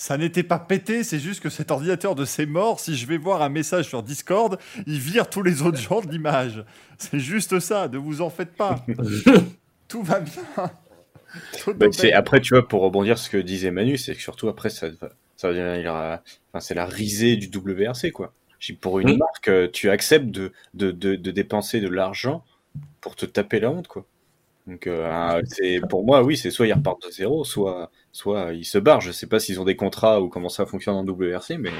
[0.00, 3.18] Ça n'était pas pété, c'est juste que cet ordinateur de ses morts, si je vais
[3.18, 4.56] voir un message sur Discord,
[4.86, 6.64] il vire tous les autres gens de l'image.
[6.98, 8.76] C'est juste ça, ne vous en faites pas.
[9.88, 10.70] Tout va bien.
[11.58, 12.16] Tout Bah, bien.
[12.16, 14.86] après, tu vois, pour rebondir sur ce que disait Manu, c'est que surtout après, ça,
[15.36, 18.32] ça enfin, c'est la risée du WRC, quoi.
[18.80, 22.44] Pour une marque, euh, tu acceptes de, de, de, de dépenser de l'argent
[23.00, 24.04] pour te taper la honte, quoi.
[24.66, 28.64] Donc, euh, c'est, pour moi, oui, c'est soit ils repartent de zéro, soit, soit ils
[28.64, 29.00] se barrent.
[29.00, 31.70] Je sais pas s'ils ont des contrats ou comment ça fonctionne en WRC, mais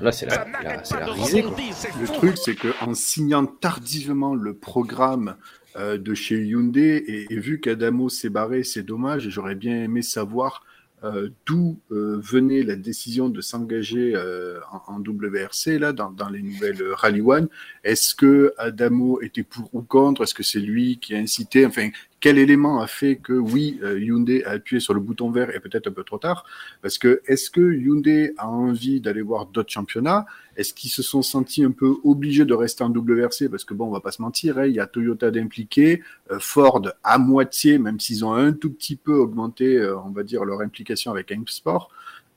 [0.00, 1.56] là, c'est la, la- la risée, quoi.
[2.00, 5.36] Le truc, c'est qu'en signant tardivement le programme
[5.76, 9.82] euh, de chez Hyundai, et, et vu qu'Adamo s'est barré, c'est dommage, et j'aurais bien
[9.84, 10.62] aimé savoir
[11.04, 16.28] euh, d'où euh, venait la décision de s'engager euh, en, en WRC, là, dans, dans
[16.30, 17.48] les nouvelles Rally One.
[17.84, 20.22] Est-ce que Adamo était pour ou contre?
[20.22, 21.64] Est-ce que c'est lui qui a incité?
[21.66, 21.88] Enfin,
[22.20, 25.60] quel élément a fait que, oui, euh, Hyundai a appuyé sur le bouton vert et
[25.60, 26.44] peut-être un peu trop tard?
[26.80, 30.24] Parce que est-ce que Hyundai a envie d'aller voir d'autres championnats?
[30.56, 33.88] Est-ce qu'ils se sont sentis un peu obligés de rester en WRC Parce que bon,
[33.88, 37.78] on va pas se mentir, hein, il y a Toyota d'impliqué, euh, Ford à moitié,
[37.78, 41.30] même s'ils ont un tout petit peu augmenté, euh, on va dire, leur implication avec
[41.30, 41.90] M Sport.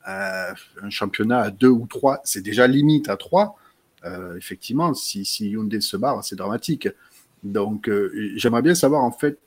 [0.06, 3.58] Un championnat à deux ou trois, c'est déjà limite à trois.
[4.38, 6.88] Effectivement, si, si Hyundai se barre, c'est dramatique.
[7.44, 7.92] Donc,
[8.36, 9.38] j'aimerais bien savoir en fait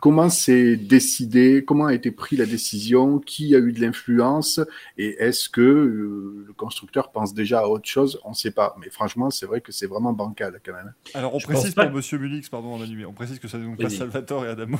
[0.00, 4.60] comment c'est décidé, comment a été pris la décision, qui a eu de l'influence,
[4.98, 8.20] et est-ce que euh, le constructeur pense déjà à autre chose?
[8.24, 8.74] On ne sait pas.
[8.80, 10.92] Mais franchement, c'est vrai que c'est vraiment bancal quand même.
[11.14, 13.66] Alors, on Je précise pour Monsieur Mulix, pardon, Manu, mais on précise que ça n'est
[13.66, 13.90] donc pas.
[13.90, 14.78] Salvatore et Adamo,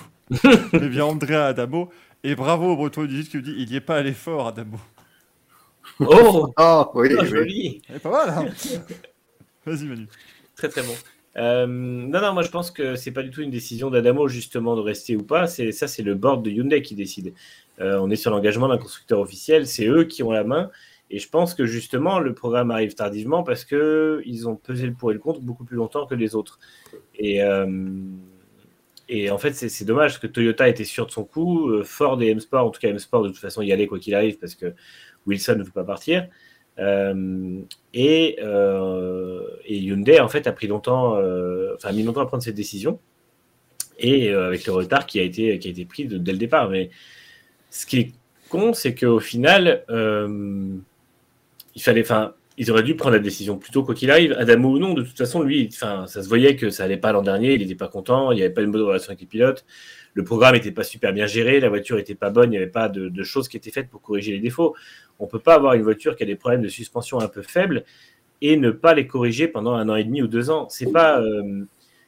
[0.72, 1.90] mais bien Andrea Adamo.
[2.22, 4.78] Et bravo au Breton du qui nous dit il n'y est pas allé fort, Adamo.
[6.00, 7.28] Oh, Ah oui, oh, oui.
[7.28, 8.50] joli C'est pas mal, hein
[9.66, 10.06] Vas-y, Manu.
[10.56, 10.94] Très très bon.
[11.36, 14.76] Euh, non, non, moi je pense que c'est pas du tout une décision d'Adamo justement
[14.76, 15.46] de rester ou pas.
[15.46, 17.34] C'est ça, c'est le board de Hyundai qui décide.
[17.80, 20.70] Euh, on est sur l'engagement d'un constructeur officiel, c'est eux qui ont la main.
[21.10, 24.92] Et je pense que justement le programme arrive tardivement parce que ils ont pesé le
[24.92, 26.58] pour et le contre beaucoup plus longtemps que les autres.
[27.16, 27.66] Et euh,
[29.30, 32.38] en fait c'est dommage parce que Toyota était sûr de son coup, Ford et M
[32.38, 34.54] Sport, en tout cas M Sport de toute façon y allait quoi qu'il arrive parce
[34.54, 34.72] que
[35.26, 36.28] Wilson ne veut pas partir.
[37.92, 38.36] Et,
[39.72, 42.98] et Hyundai en fait a pris longtemps, euh, enfin mis longtemps à prendre cette décision
[43.98, 46.68] et euh, avec le retard qui a été pris de- dès le départ.
[46.70, 46.90] Mais
[47.70, 48.12] ce qui est
[48.48, 50.74] con, c'est qu'au final, euh,
[51.76, 54.70] il fallait, enfin, ils auraient dû prendre la décision plus tôt quoi qu'il arrive, Adamo
[54.70, 54.92] ou non.
[54.94, 57.60] De toute façon, lui, enfin, ça se voyait que ça allait pas l'an dernier, il
[57.60, 59.64] n'était pas content, il n'y avait pas une bonne relation avec les pilotes,
[60.14, 62.66] le programme n'était pas super bien géré, la voiture n'était pas bonne, il n'y avait
[62.66, 64.74] pas de, de choses qui étaient faites pour corriger les défauts.
[65.20, 67.84] On peut pas avoir une voiture qui a des problèmes de suspension un peu faibles
[68.42, 70.68] et ne pas les corriger pendant un an et demi ou deux ans.
[70.68, 71.64] C'est pas euh,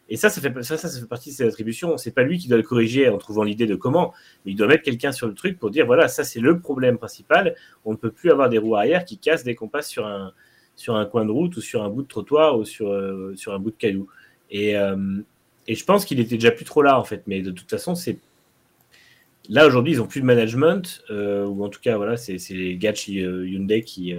[0.09, 1.97] et ça, ça fait ça, ça, fait partie de ses attributions.
[1.97, 4.13] C'est pas lui qui doit le corriger en trouvant l'idée de comment,
[4.45, 6.99] mais il doit mettre quelqu'un sur le truc pour dire voilà, ça c'est le problème
[6.99, 7.55] principal.
[7.85, 10.33] On ne peut plus avoir des roues arrière qui cassent dès qu'on passe sur un
[10.77, 13.55] sur un coin de route ou sur un bout de trottoir ou sur euh, sur
[13.55, 14.09] un bout de caillou.
[14.51, 15.21] Et euh,
[15.67, 17.23] Et je pense qu'il était déjà plus trop là, en fait.
[17.27, 18.19] Mais de toute façon, c'est.
[19.49, 22.93] Là, aujourd'hui, ils n'ont plus de management, ou en tout cas, voilà, c'est les gars
[23.09, 24.15] Hyundai qui,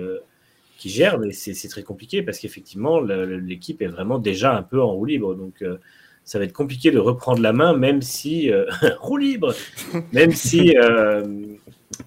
[0.90, 5.06] gèrent, mais c'est très compliqué parce qu'effectivement, l'équipe est vraiment déjà un peu en roue
[5.06, 5.36] libre.
[5.36, 5.78] Donc, euh,
[6.24, 8.52] ça va être compliqué de reprendre la main, même si.
[8.52, 8.66] euh,
[9.00, 9.54] roue libre
[10.12, 10.76] Même si.
[10.78, 11.24] euh,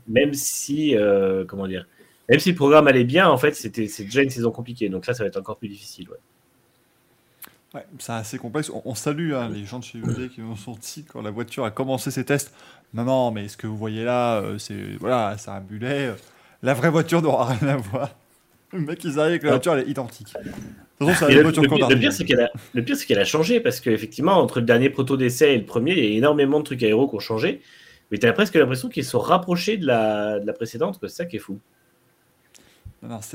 [0.08, 0.94] même si.
[1.48, 1.86] comment dire
[2.28, 4.88] Même si le programme allait bien, en fait, c'était déjà une saison compliquée.
[4.88, 6.08] Donc là, ça va être encore plus difficile.
[6.10, 6.16] ouais.
[7.74, 8.70] Ouais, c'est assez complexe.
[8.84, 11.70] On, salue hein, les gens de chez Hyundai qui sont dit quand la voiture a
[11.70, 12.54] commencé ses tests.
[12.94, 16.14] Non, non, mais ce que vous voyez là, c'est voilà, c'est un bullet.
[16.62, 18.10] La vraie voiture n'aura rien à voir.
[18.72, 20.32] Le mec, ils arrivent avec la voiture, elle est identique.
[20.34, 21.90] De toute façon, c'est la voiture le pire, a.
[21.90, 24.66] le pire, c'est qu'elle a, le pire, c'est qu'elle a changé parce qu'effectivement, entre le
[24.66, 27.20] dernier proto d'essai et le premier, il y a énormément de trucs aéros qui ont
[27.20, 27.60] changé.
[28.10, 31.08] Mais tu as presque l'impression qu'ils se sont rapprochés de la, de la précédente, quoi.
[31.08, 31.58] c'est ça qui est fou.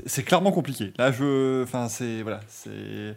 [0.06, 0.92] C'est clairement compliqué.
[0.98, 3.16] Là, je, enfin, c'est voilà, c'est,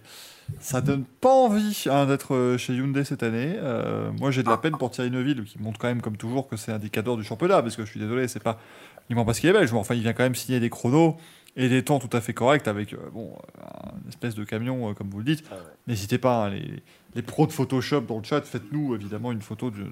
[0.60, 3.54] ça donne pas envie hein, d'être euh, chez Hyundai cette année.
[3.56, 6.48] Euh, moi, j'ai de la peine pour Thierry Neuville, qui montre quand même comme toujours
[6.48, 8.60] que c'est un cadors du championnat, parce que je suis désolé, c'est pas
[9.08, 11.16] uniquement parce qu'il est belge, mais enfin, il vient quand même signer des chronos
[11.56, 13.62] et des temps tout à fait corrects avec euh, bon, euh,
[14.02, 15.44] une espèce de camion, euh, comme vous le dites.
[15.86, 16.82] N'hésitez pas, hein, les,
[17.14, 19.88] les pros de Photoshop dans le chat, faites-nous évidemment une photo du d'un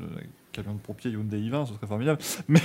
[0.52, 2.20] camion de pompier Hyundai i20, ce serait formidable.
[2.48, 2.60] Mais,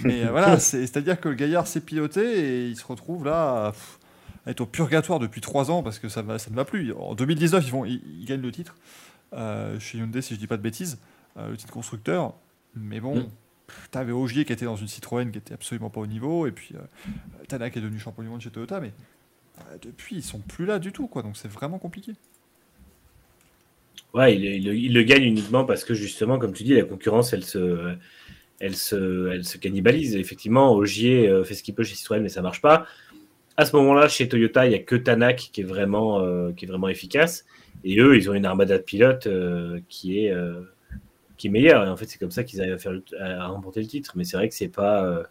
[0.00, 3.72] mais voilà, c'est- c'est-à-dire que le gaillard s'est piloté et il se retrouve là à,
[3.72, 3.98] pff,
[4.46, 6.92] être au purgatoire depuis 3 ans parce que ça, va, ça ne va plus.
[6.92, 8.74] En 2019, ils, vont, ils, ils gagnent le titre
[9.34, 10.98] euh, chez Hyundai, si je dis pas de bêtises,
[11.36, 12.34] euh, le titre constructeur.
[12.74, 13.26] Mais bon, Mm.
[13.66, 16.52] Pff, t'avais Ogier qui était dans une Citroën qui était absolument pas au niveau, et
[16.52, 16.78] puis euh,
[17.48, 18.92] Tanak est devenu champion du monde chez Toyota, mais
[19.58, 21.22] euh, depuis, ils sont plus là du tout, quoi.
[21.22, 22.12] Donc c'est vraiment compliqué.
[24.12, 27.96] Ouais, il, le gagne uniquement parce que justement, comme tu dis, la concurrence, elle se,
[29.56, 30.14] cannibalise.
[30.14, 32.86] Effectivement, Ogier euh, fait ce qu'il peut chez Citroën, mais ça marche pas.
[33.56, 36.68] À ce moment-là, chez Toyota, il y a que Tanak qui est vraiment, qui est
[36.68, 37.44] vraiment efficace.
[37.84, 39.28] Et eux, ils ont une armada de pilotes
[39.88, 40.34] qui est,
[41.36, 41.84] qui est meilleure.
[41.84, 44.12] Et en fait, c'est comme ça qu'ils arrivent à, faire le- à remporter le titre.
[44.16, 45.22] Mais c'est vrai que c'est pas, euh,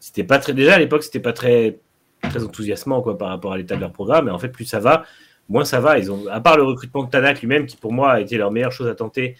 [0.00, 0.52] c'était pas très.
[0.54, 1.78] Déjà à l'époque, c'était pas très,
[2.22, 4.28] très enthousiasmant quoi par rapport à l'état de leur programme.
[4.28, 5.04] Et en fait, plus ça va,
[5.48, 5.98] moins ça va.
[5.98, 8.50] Ils ont, à part le recrutement de Tanak lui-même, qui pour moi a été leur
[8.50, 9.36] meilleure chose à tenter,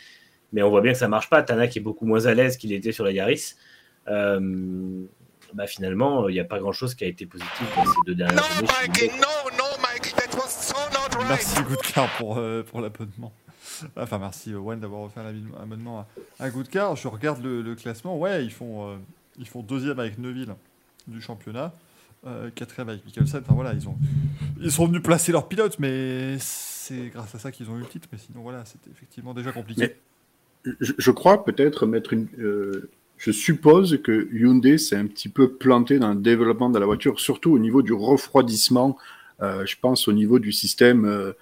[0.53, 1.43] mais on voit bien que ça marche pas.
[1.43, 3.55] Tanak est beaucoup moins à l'aise qu'il était sur la Yaris.
[4.09, 5.05] Euh,
[5.55, 8.37] bah finalement, il n'y a pas grand-chose qui a été positif dans ces deux dernières
[8.37, 8.67] No, années.
[8.69, 9.19] chez Mikey, Hyundai.
[9.21, 11.29] no, no, Mikey, that was so not right.
[11.29, 13.33] Merci Goodcar pour, euh, pour l'abonnement.
[13.97, 16.07] Enfin, merci euh, Wen d'avoir offert l'abonnement
[16.39, 16.97] à, à Goodcar.
[16.97, 18.19] Je regarde le, classement.
[18.19, 18.97] Ouais, ils font, euh,
[19.39, 20.55] ils font deuxième avec Neuville
[21.07, 21.73] du championnat,
[22.27, 23.41] euh, quatrième avec Mikkelsen.
[23.41, 23.97] Enfin voilà, ils, ont,
[24.61, 27.87] ils sont venus placer leurs pilotes, mais c'est grâce à ça qu'ils ont eu le
[27.87, 28.09] titre.
[28.13, 29.97] Mais sinon, voilà, c'était effectivement déjà compliqué.
[30.81, 32.27] Je, crois peut-être mettre une.
[32.39, 36.87] euh, je suppose que Hyundai s'est un petit peu planté dans le développement de la
[36.87, 38.99] voiture, surtout au niveau du refroidissement.
[39.43, 41.33] euh, je pense au niveau du système, euh,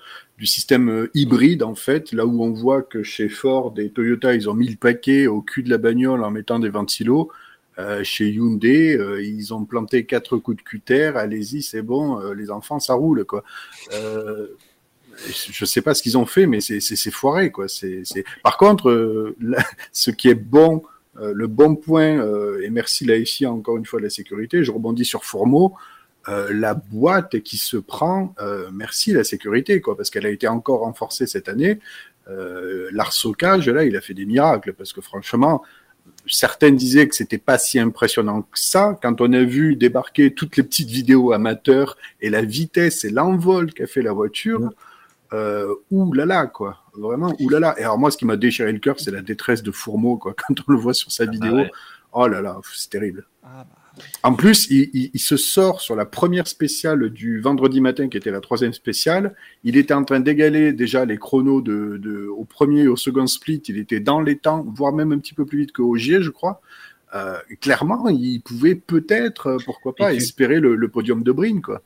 [0.42, 4.35] du système euh, hybride en fait, là où on voit que chez Ford et Toyota
[4.35, 7.31] ils ont mis le paquet au cul de la bagnole en mettant des ventilos.
[7.78, 11.12] euh, chez Hyundai, euh, ils ont planté quatre coups de cutter.
[11.14, 13.44] Allez-y, c'est bon, euh, les enfants, ça roule quoi.
[13.92, 17.68] Je sais pas ce qu'ils ont fait, mais c'est foiré quoi.
[17.68, 18.02] C'est
[18.42, 20.83] Par contre, là, ce qui est bon,
[21.20, 22.20] le bon point,
[22.61, 24.64] et merci la FI encore une fois de la sécurité.
[24.64, 25.74] Je rebondis sur Fourmeau.
[26.29, 30.49] Euh, la boîte qui se prend, euh, merci la sécurité quoi, parce qu'elle a été
[30.49, 31.79] encore renforcée cette année.
[32.29, 35.63] Euh, L'arsocage là, il a fait des miracles parce que franchement,
[36.27, 38.99] certains disaient que c'était pas si impressionnant que ça.
[39.03, 43.73] Quand on a vu débarquer toutes les petites vidéos amateurs et la vitesse et l'envol
[43.73, 44.71] qu'a fait la voiture,
[45.33, 46.79] euh, là, quoi.
[46.95, 47.75] Vraiment, là.
[47.79, 50.35] Et alors, moi, ce qui m'a déchiré le cœur, c'est la détresse de Fourmeau, quoi.
[50.49, 51.71] Quand on le voit sur sa vidéo, ouais.
[52.13, 53.27] oh là là, c'est terrible.
[53.43, 53.82] Ah, bah,
[54.22, 58.16] En plus, il, il- il se sort sur la première spéciale du vendredi matin, qui
[58.16, 59.35] était la troisième spéciale.
[59.64, 63.26] Il était en train d'égaler déjà les chronos de, de- au premier et au second
[63.26, 63.62] split.
[63.68, 66.31] Il était dans les temps, voire même un petit peu plus vite que Ogier, je
[66.31, 66.61] crois.
[67.14, 71.61] Euh, clairement, il pouvait peut-être, euh, pourquoi pas, tu- espérer le, le podium de Brine,
[71.61, 71.83] quoi.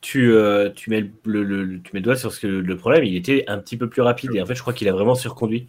[0.00, 2.76] Tu, euh, tu, mets le, le- le- tu mets le doigt sur ce que le
[2.76, 4.30] problème, il était un petit peu plus rapide.
[4.34, 5.68] Et en fait, je crois qu'il a vraiment surconduit.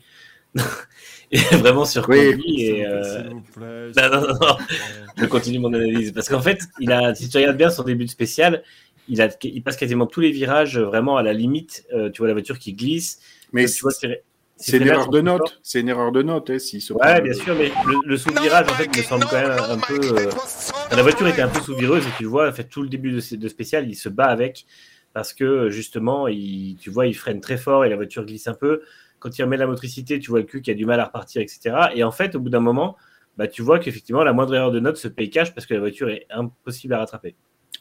[1.32, 2.36] Il a vraiment surconduit.
[2.36, 4.58] Oui, et, plaît, euh, s'il vous plaît, non, non, non, non.
[5.18, 6.12] Je continue mon analyse.
[6.12, 8.64] Parce qu'en fait, il a, si tu regardes bien son début de spécial,
[9.10, 11.86] il, a, il passe quasiment tous les virages vraiment à la limite.
[11.94, 13.20] Euh, tu vois la voiture qui glisse.
[13.52, 14.24] Mais tu vois, c'est
[14.56, 15.60] c'est une erreur de note.
[15.62, 18.68] C'est une erreur de note, hein, s'il se Ouais, bien sûr, mais le, le sous-virage,
[18.70, 20.00] en fait, me semble quand même un, un peu.
[20.00, 20.30] euh,
[20.96, 23.12] la voiture était un peu sous-vireuse et tu le vois, en fait, tout le début
[23.12, 24.66] de, de spécial, il se bat avec
[25.14, 28.54] parce que justement, il, tu vois, il freine très fort et la voiture glisse un
[28.54, 28.82] peu.
[29.24, 31.42] Quand il remet la motricité, tu vois le cul qui a du mal à repartir,
[31.42, 31.76] etc.
[31.96, 32.98] Et en fait, au bout d'un moment,
[33.38, 35.80] bah, tu vois qu'effectivement, la moindre erreur de note se paye cash parce que la
[35.80, 37.34] voiture est impossible à rattraper.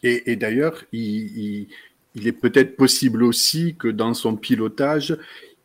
[0.04, 1.68] Et, d'ailleurs, il, il-
[2.14, 5.16] il est peut-être possible aussi que dans son pilotage,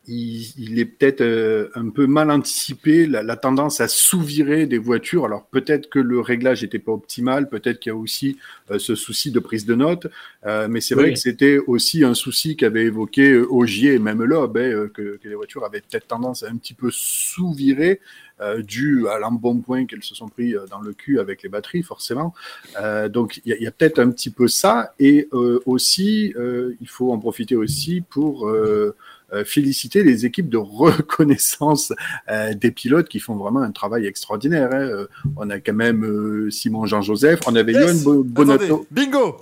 [0.08, 4.78] il, il est peut-être euh, un peu mal anticipé la, la tendance à sous-virer des
[4.78, 5.26] voitures.
[5.26, 8.38] Alors peut-être que le réglage n'était pas optimal, peut-être qu'il y a aussi
[8.72, 10.08] euh, ce souci de prise de notes,
[10.46, 14.24] euh, mais c'est vrai que c'était aussi un souci qu'avait évoqué euh, Ogier et même
[14.24, 18.00] Loeb, hein, euh, que, que les voitures avaient peut-être tendance à un petit peu sous-virer.
[18.40, 22.36] Euh, dû à l'embonpoint qu'elles se sont pris dans le cul avec les batteries, forcément.
[22.80, 26.76] Euh, donc il y a, a peut-être un petit peu ça, et euh, aussi euh,
[26.80, 28.96] il faut en profiter aussi pour euh,
[29.46, 31.94] féliciter les équipes de reconnaissance
[32.30, 34.70] euh, des pilotes qui font vraiment un travail extraordinaire.
[34.72, 34.82] hein.
[34.82, 38.64] Euh, On a quand même euh, Simon Jean-Joseph, on avait Yes Johan Bo- Bonato.
[38.64, 39.38] Attendez, bingo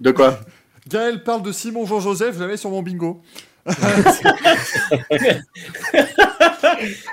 [0.00, 0.40] De quoi?
[0.88, 3.22] Gaël parle de Simon Jean-Joseph, je l'avais sur mon bingo.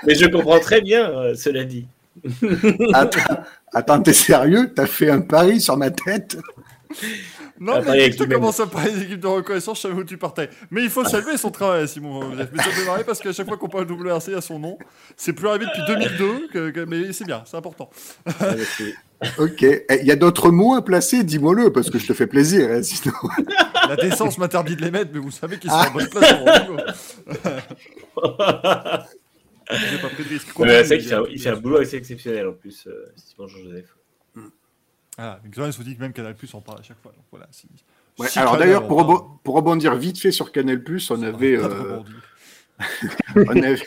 [0.06, 1.86] Mais je comprends très bien, euh, cela dit.
[2.92, 4.72] Attends, attends, t'es sérieux?
[4.74, 6.36] T'as fait un pari sur ma tête?
[7.60, 10.04] Non, mais dès que tu commences à parler des équipes de reconnaissance, je savais où
[10.04, 10.48] tu partais.
[10.70, 12.48] Mais il faut saluer son travail, Simon Jean-Joseph.
[12.52, 14.58] Mais ça me fait marrer parce qu'à chaque fois qu'on parle de WRC à son
[14.58, 14.78] nom,
[15.16, 17.90] c'est plus arrivé depuis 2002, que- que- mais c'est bien, c'est important.
[19.38, 19.62] Ok.
[19.62, 21.22] Eh, Il y a d'autres mots à placer?
[21.24, 22.70] Dis-moi-le, parce que je te fais plaisir.
[22.70, 23.12] hein, sinon...
[23.88, 26.34] La décence m'interdit de les mettre, mais vous savez qu'ils sont en bonne place.
[29.72, 30.52] J'ai pas pris de risque.
[30.96, 33.94] Qu'il fait, un- il fait un boulot assez exceptionnel en plus, euh, Simon Jean-Joseph.
[35.22, 37.12] Ah, mais Xorian se dit que même Canal Plus en parle à chaque fois.
[37.12, 37.46] Donc voilà.
[37.50, 37.66] Si,
[38.18, 41.56] Ouais, si alors d'ailleurs, pour, parle, rebo- pour rebondir vite fait sur Canal+, on avait,
[41.58, 41.98] pas de euh,
[43.36, 43.80] on avait,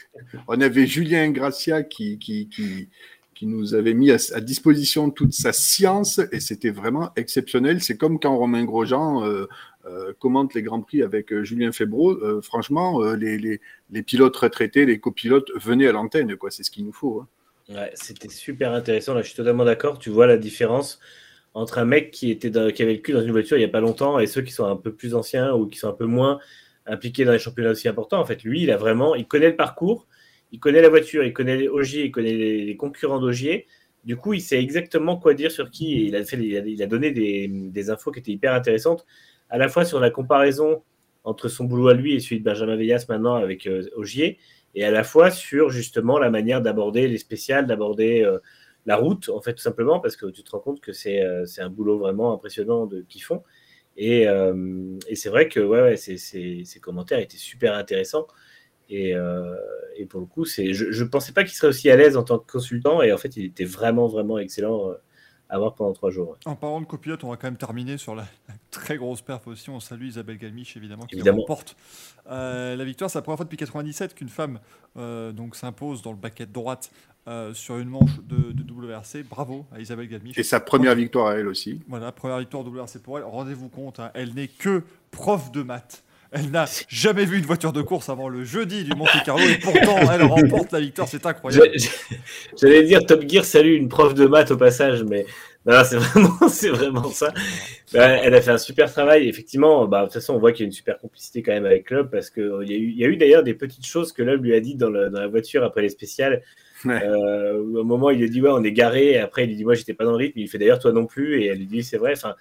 [0.47, 2.89] on avait Julien Gracia qui, qui, qui,
[3.33, 7.81] qui nous avait mis à, à disposition toute sa science et c'était vraiment exceptionnel.
[7.81, 9.47] C'est comme quand Romain Grosjean euh,
[9.85, 12.11] euh, commente les Grands Prix avec euh, Julien Febro.
[12.11, 13.59] Euh, franchement, euh, les, les,
[13.91, 16.35] les pilotes retraités, les copilotes, venaient à l'antenne.
[16.37, 16.51] quoi.
[16.51, 17.21] C'est ce qu'il nous faut.
[17.21, 17.27] hein.
[17.75, 19.13] Ouais, c'était super intéressant.
[19.13, 19.97] Là, je suis totalement d'accord.
[19.99, 20.99] Tu vois la différence
[21.53, 23.65] entre un mec qui, était dans- qui avait le cul dans une voiture il n'y
[23.65, 25.93] a pas longtemps et ceux qui sont un peu plus anciens ou qui sont un
[25.93, 26.39] peu moins
[26.85, 28.19] impliqués dans les championnats aussi importants.
[28.19, 30.07] En fait, lui, il a vraiment, il connaît le parcours,
[30.51, 33.67] il connaît la voiture, il connaît Ogier, il connaît les, concurrents d'Ogier.
[34.03, 38.11] Du coup, il sait exactement quoi dire sur qui il a, donné des, des infos
[38.11, 39.05] qui étaient hyper intéressantes,
[39.49, 40.83] à la fois sur la comparaison
[41.23, 44.39] entre son boulot à lui et celui de Benjamin Veillas maintenant avec euh, Ogier,
[44.75, 48.39] et à la fois sur justement la manière d'aborder les spéciales, d'aborder euh,
[48.85, 51.45] la route, en fait, tout simplement, parce que tu te rends compte que c'est euh,
[51.57, 53.43] un boulot vraiment impressionnant de qu'ils font.
[53.95, 58.27] Et, euh, et c'est vrai que ouais, ouais, ces, commentaires étaient super intéressants.
[58.89, 59.55] Et, euh,
[59.95, 62.39] et pour le coup, je ne pensais pas qu'il serait aussi à l'aise en tant
[62.39, 63.01] que consultant.
[63.01, 64.93] Et en fait, il était vraiment, vraiment excellent
[65.49, 66.38] euh, à voir pendant trois jours.
[66.45, 69.47] En parlant de copilote, on va quand même terminer sur la, la très grosse perf
[69.47, 69.69] aussi.
[69.69, 71.41] On salue Isabelle Galmiche, évidemment, qui Évidemment.
[71.41, 71.75] remporte
[72.29, 73.10] euh, la victoire.
[73.10, 74.60] C'est la première fois depuis 97 qu'une femme
[74.97, 76.91] euh, donc s'impose dans le baquet droite
[77.27, 79.23] euh, sur une manche de, de WRC.
[79.29, 80.38] Bravo à Isabelle Galmiche.
[80.38, 81.82] Et sa première victoire à elle aussi.
[81.88, 83.23] Voilà, première victoire WRC pour elle.
[83.25, 86.03] Rendez-vous compte, hein, elle n'est que prof de maths.
[86.35, 89.59] Elle n'a jamais vu une voiture de course avant le jeudi du Monte Carlo et
[89.59, 91.07] pourtant elle remporte la victoire.
[91.07, 91.69] C'est incroyable.
[92.59, 95.25] J'allais dire Top Gear, salut, une prof de maths au passage, mais
[95.65, 97.27] non, c'est vraiment, c'est vraiment ça.
[97.93, 99.29] Ouais, elle a fait un super travail.
[99.29, 101.65] Effectivement, bah, de toute façon, on voit qu'il y a une super complicité quand même
[101.67, 104.11] avec Loeb parce qu'il y a eu, il y a eu d'ailleurs des petites choses
[104.11, 106.41] que Loeb lui a dit dans, le- dans la voiture après les spéciales.
[106.83, 107.01] Ouais.
[107.01, 109.11] Euh, où un moment, il lui a dit Ouais, on est garé.
[109.11, 110.39] Et après, il lui dit Moi, j'étais pas dans le rythme.
[110.39, 111.41] Il fait d'ailleurs, toi non plus.
[111.43, 112.11] Et elle lui dit C'est vrai.
[112.13, 112.33] Enfin,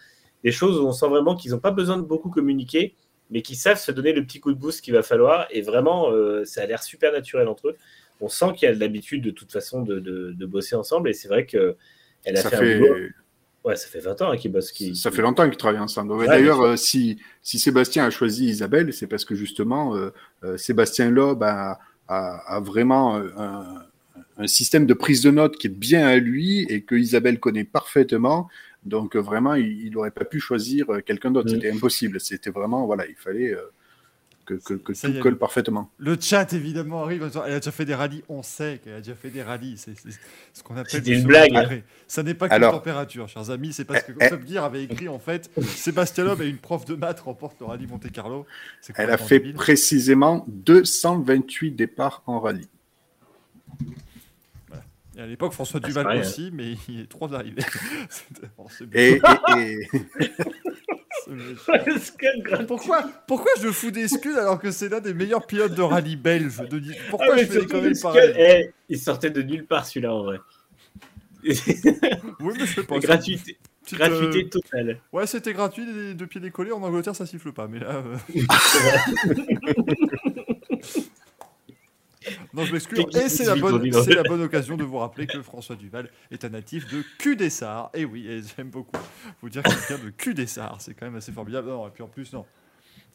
[0.42, 2.94] des choses où on sent vraiment qu'ils n'ont pas besoin de beaucoup communiquer,
[3.33, 5.47] mais qu'ils savent se donner le petit coup de boost qu'il va falloir.
[5.51, 7.77] Et vraiment, euh, ça a l'air super naturel entre eux.
[8.21, 11.09] On sent qu'il y a de l'habitude de toute façon de, de, de bosser ensemble.
[11.09, 11.77] Et c'est vrai que
[12.25, 13.09] elle a Ça fait, fait, un.
[13.64, 14.73] Ouais, ça fait 20 ans hein, qu'ils bossent.
[14.95, 16.12] ça fait longtemps qu'ils travaillent ensemble.
[16.12, 20.11] Ouais, D'ailleurs, euh, si, si Sébastien a choisi Isabelle, c'est parce que justement, euh,
[20.42, 23.87] euh, Sébastien Loeb a, a, a vraiment un,
[24.37, 27.64] un système de prise de notes qui est bien à lui et que Isabelle connaît
[27.64, 28.49] parfaitement.
[28.85, 31.49] Donc euh, vraiment, il n'aurait pas pu choisir euh, quelqu'un d'autre.
[31.51, 32.21] C'était impossible.
[32.21, 33.71] C'était vraiment, voilà, il fallait euh,
[34.45, 35.88] que, que, que Ça tout colle parfaitement.
[35.99, 37.31] Le chat évidemment arrive.
[37.47, 38.25] Elle a déjà fait des rallyes.
[38.29, 39.77] On sait qu'elle a déjà fait des rallyes.
[39.79, 39.95] C'est
[40.53, 41.85] ce qu'on appelle une blague, degré.
[42.09, 43.73] Ça n'est pas que Alors- température, chers amis.
[43.73, 44.31] C'est parce que Eh, eh.
[44.31, 47.66] Top Gear avait écrit en fait Sébastien Loeb et une prof de maths remporte le
[47.66, 48.47] rallye Monte Carlo.
[48.97, 49.55] Elle a fait débile.
[49.55, 52.66] précisément 228 départs en rallye.
[55.16, 57.62] Et à l'époque, François Ah, Duval pareil, aussi, mais il est trop arrivé.
[58.57, 58.66] Bon.
[58.94, 59.20] Et,
[59.57, 59.88] et- et-.
[62.66, 66.16] Pourquoi, pourquoi je fous des scuds alors que c'est l'un des meilleurs pilotes de rallye
[66.16, 66.82] belge de...
[66.91, 70.24] Ah, Pourquoi mais je fais que, pareilles eh, il sortait de nulle part celui-là en
[70.24, 70.39] vrai.
[71.45, 71.55] Oui,
[72.41, 72.99] mais je sais pas.
[72.99, 75.01] gratuité, Petite, gratuité euh, totale.
[75.12, 76.72] Ouais, c'était gratuit, les deux pieds décollés.
[76.72, 77.68] En Angleterre, ça siffle pas.
[77.68, 78.03] Mais là.
[78.05, 78.16] euh,
[82.55, 83.05] non, je m'excuse.
[83.14, 86.45] Et c'est la, bonne, c'est la bonne occasion de vous rappeler que François Duval est
[86.45, 87.91] un natif de Cudessart.
[87.95, 88.97] Et oui, et j'aime beaucoup
[89.41, 90.81] vous dire qu'il vient de Cudessart.
[90.81, 91.68] C'est quand même assez formidable.
[91.68, 92.45] Non, et puis en plus, non.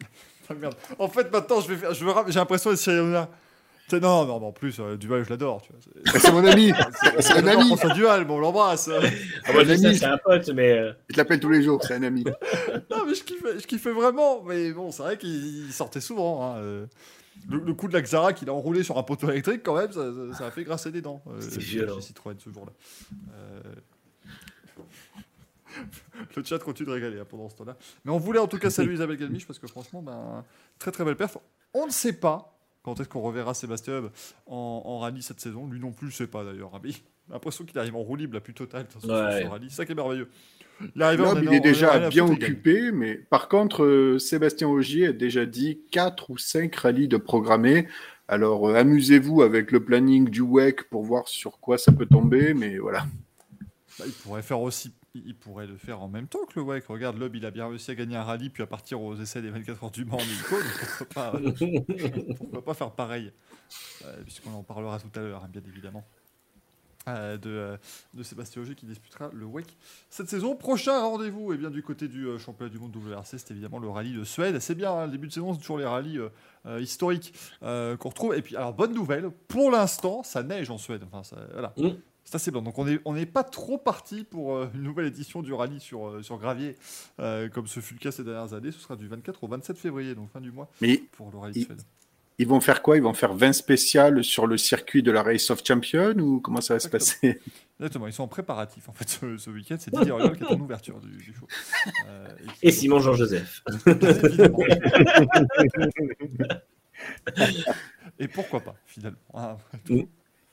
[0.50, 0.76] Ah, merde.
[0.98, 1.94] En fait, maintenant, je vais faire.
[1.94, 3.28] je veux ra- J'ai l'impression d'être Cyril.
[3.90, 5.62] C'est- Non, non, mais en plus, euh, Duval, je l'adore.
[5.62, 5.82] tu vois.
[5.84, 6.72] C'est- Bah, C'est mon ami.
[7.20, 7.68] C'est un ami.
[7.68, 8.90] François Duval, bon, on l'embrasse.
[9.46, 10.72] Ah, moi, ça, c'est un pote, mais.
[10.72, 12.24] euh, Je l'appelle tous les jours, c'est un ami.
[12.90, 14.42] Non, mais je kiffais, je kiffais vraiment.
[14.44, 16.44] Mais bon, c'est vrai qu'il il sortait souvent.
[16.54, 16.86] hein, euh.
[17.50, 19.92] Le, le coup de la Xara qu'il a enroulé sur un poteau électrique, quand même,
[19.92, 21.22] ça, ça- ça a fait grasser des dents.
[21.28, 22.00] euh, violent.
[22.02, 22.74] Citroën ce jour-là.
[23.34, 23.62] Euh,
[26.36, 27.78] Le chat continue de régaler hein, pendant ce temps-là.
[28.06, 30.44] Mais on voulait en tout cas saluer Isabelle Galmiche parce que franchement, ben,
[30.80, 31.38] très très belle perf.
[31.74, 34.10] On ne sait pas quand est-ce qu'on reverra Sébastien
[34.48, 35.68] en, en rallye cette saison.
[35.68, 36.74] Lui non plus, je sais pas d'ailleurs.
[36.76, 36.94] hein, J'ai
[37.34, 39.44] l'impression qu'il arrive en roue libre la plus totale de toute façon, sur Ouais.
[39.44, 39.70] ce rallye.
[39.70, 40.30] C'est ça qui est merveilleux.
[40.96, 45.82] Loeb, il est déjà bien occupé, mais par contre, euh, Sébastien Ogier a déjà dit
[45.92, 47.88] 4 ou 5 rallyes de programmés.
[48.28, 52.54] Alors, euh, amusez-vous avec le planning du WEC pour voir sur quoi ça peut tomber,
[52.54, 53.06] mais voilà.
[53.98, 54.94] Bah, il pourrait faire aussi.
[55.16, 56.86] Il pourrait le faire en même temps que le WEC.
[56.86, 59.42] Regarde, Loeb, il a bien réussi à gagner un rallye puis à partir aux essais
[59.42, 60.56] des 24 heures du Mans en hélico.
[60.56, 61.40] donc pourquoi pas,
[62.38, 63.32] pourquoi pas faire pareil
[64.06, 66.06] Euh, Puisqu'on en parlera tout à l'heure, hein, bien évidemment.
[67.08, 67.78] Euh, de, euh,
[68.14, 69.78] de Sébastien Auger qui disputera le WEC
[70.10, 70.56] cette saison.
[70.56, 74.14] Prochain rendez-vous, bien du côté du euh, championnat du monde WRC, c'est évidemment le rallye
[74.14, 74.60] de Suède.
[74.60, 76.20] C'est bien, hein, le début de saison, c'est toujours les rallyes
[76.80, 78.36] historiques qu'on retrouve.
[78.36, 81.04] Et puis, alors, bonne nouvelle, pour l'instant, ça neige en Suède.
[81.06, 81.74] Enfin, ça, voilà.
[81.78, 81.98] Mm.
[82.26, 82.62] C'est assez blanc.
[82.62, 86.38] Donc on n'est on pas trop parti pour une nouvelle édition du rallye sur, sur
[86.38, 86.76] gravier,
[87.18, 88.72] comme ce fut le cas ces dernières années.
[88.72, 91.62] Ce sera du 24 au 27 février, donc fin du mois, Mais pour le rallye
[91.62, 91.82] de Suède.
[92.40, 92.98] Ils vont faire quoi?
[92.98, 96.62] Ils vont faire 20 spéciales sur le circuit de la Race of Champions ou comment
[96.62, 97.40] ça va se passer?
[97.80, 99.78] Exactement, ils sont en préparatif en fait ce, ce week-end.
[99.80, 101.48] C'est Didier Auriol qui est en ouverture du, du show.
[102.08, 102.28] Euh,
[102.62, 103.64] Et Simon Jean-Joseph.
[108.20, 109.18] Et pourquoi pas, finalement.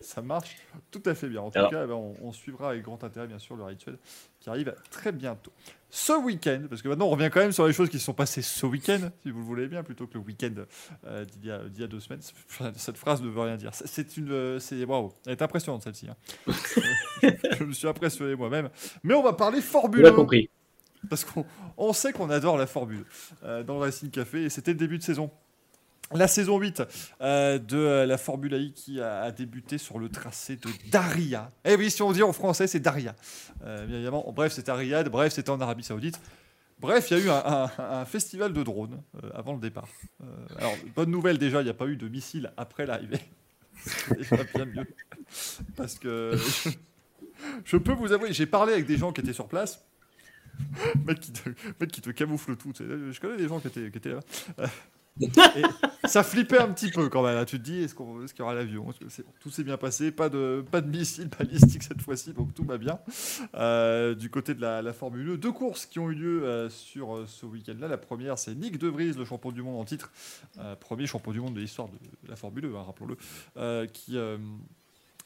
[0.00, 0.56] Ça marche
[0.90, 1.40] tout à fait bien.
[1.40, 3.96] En tout Alors- cas, ben, on, on suivra avec grand intérêt, bien sûr, le rituel
[4.40, 5.52] qui arrive très bientôt.
[5.88, 8.12] Ce week-end, parce que maintenant on revient quand même sur les choses qui se sont
[8.12, 10.52] passées ce week-end, si vous le voulez bien, plutôt que le week-end
[11.06, 12.20] euh, d'il y, a- d'il y a deux semaines.
[12.76, 13.70] Cette phrase ne veut rien dire.
[13.72, 16.08] C'est- une, euh, c'est waouh, elle est impressionnante celle-ci.
[16.08, 16.16] hein.
[17.58, 18.68] Je me suis impressionné moi-même.
[19.04, 20.14] Mais on va parler Formule l'as 1.
[20.14, 20.50] compris.
[21.08, 23.04] Parce qu'on on sait qu'on adore la Formule
[23.44, 25.30] euh, dans le Racing Café et c'était le début de saison.
[26.14, 26.82] La saison 8
[27.20, 31.50] euh, de euh, la Formule I qui a, débuté sur le tracé de Daria.
[31.64, 33.16] Eh oui, si on dit en français, c'est Daria.
[33.64, 34.32] Euh, bien évidemment.
[34.34, 36.20] Bref, c'était à Riyad, bref, c'était en Arabie Saoudite.
[36.78, 39.02] Bref, il y a eu un, festival de drones
[39.32, 39.88] avant le départ.
[40.58, 43.20] Alors, bonne nouvelle déjà, il n'y a pas eu de missiles après l'arrivée.
[43.76, 44.86] C'est déjà bien mieux.
[45.76, 46.36] Parce que
[47.64, 49.84] je, peux vous avouer, j'ai parlé avec des gens qui étaient sur place.
[51.06, 51.48] mec, qui te,
[51.80, 52.72] mec camoufle tout.
[52.76, 54.20] Je connais des gens qui étaient, qui étaient là.
[55.20, 55.62] Et
[56.08, 57.36] ça flippait un petit peu quand même.
[57.36, 57.44] hein.
[57.44, 58.86] Tu te dis, est-ce qu'il y aura l'avion?
[59.40, 60.10] Tout s'est bien passé?
[60.10, 62.98] Pas de, pas de missiles balistiques cette fois-ci, donc tout va bien.
[63.54, 66.68] Euh, du côté de la, la Formule 2, deux courses qui ont eu lieu euh,
[66.68, 67.86] sur euh, ce week-end-là.
[67.86, 70.10] La première, c'est Nick De Vries, le champion du monde en titre,
[70.80, 71.94] premier champion du monde de l'histoire de,
[72.24, 74.18] de la Formule 2, hein, rappelons-le, qui,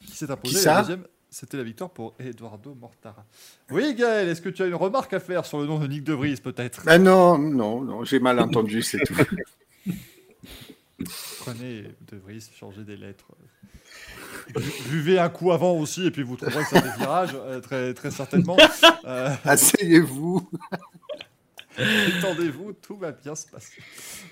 [0.05, 0.59] qui s'est imposé.
[0.59, 3.25] Qui la deuxième, c'était la victoire pour Eduardo Mortara.
[3.71, 6.03] Oui, Gaël, est-ce que tu as une remarque à faire sur le nom de Nick
[6.03, 6.83] De Vries, peut-être?
[6.85, 9.15] Ah non, non, non, j'ai mal entendu, c'est tout.
[11.39, 13.25] Prenez De Vries, changez des lettres.
[14.53, 17.59] Bu- Buvez un coup avant aussi, et puis vous trouverez que ça fait virage, euh,
[17.59, 18.57] très, très certainement.
[19.05, 20.47] Euh, Asseyez-vous.
[21.77, 23.81] Détendez-vous, tout va bien se passer.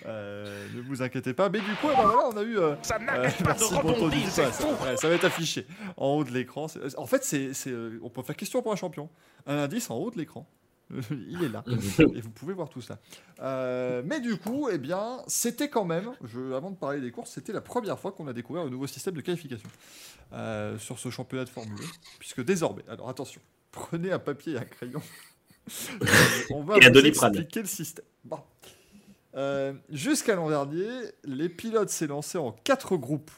[0.05, 1.47] Euh, ne vous inquiétez pas.
[1.49, 2.57] Mais du coup, eh ben voilà, on a eu.
[2.57, 4.67] euh, Ça euh, n'arrête pas de rebondir, fou.
[4.83, 5.65] Ouais, ça va être affiché
[5.95, 6.67] en haut de l'écran.
[6.97, 9.09] En fait, c'est, c'est, euh, on peut faire question pour un champion.
[9.45, 10.45] Un indice en haut de l'écran.
[11.11, 11.63] Il est là.
[12.15, 12.99] Et vous pouvez voir tout ça.
[13.41, 17.31] Euh, mais du coup, eh bien, c'était quand même, je, avant de parler des courses,
[17.31, 19.69] c'était la première fois qu'on a découvert le nouveau système de qualification
[20.33, 21.87] euh, sur ce championnat de Formule 1.
[22.19, 25.01] Puisque désormais, alors attention, prenez un papier et un crayon.
[26.01, 26.05] Euh,
[26.51, 28.05] on va vous expliquer le système.
[28.23, 28.39] Bon.
[29.35, 30.87] Euh, Jusqu'à l'an dernier,
[31.25, 33.31] les pilotes s'est lancé en quatre groupes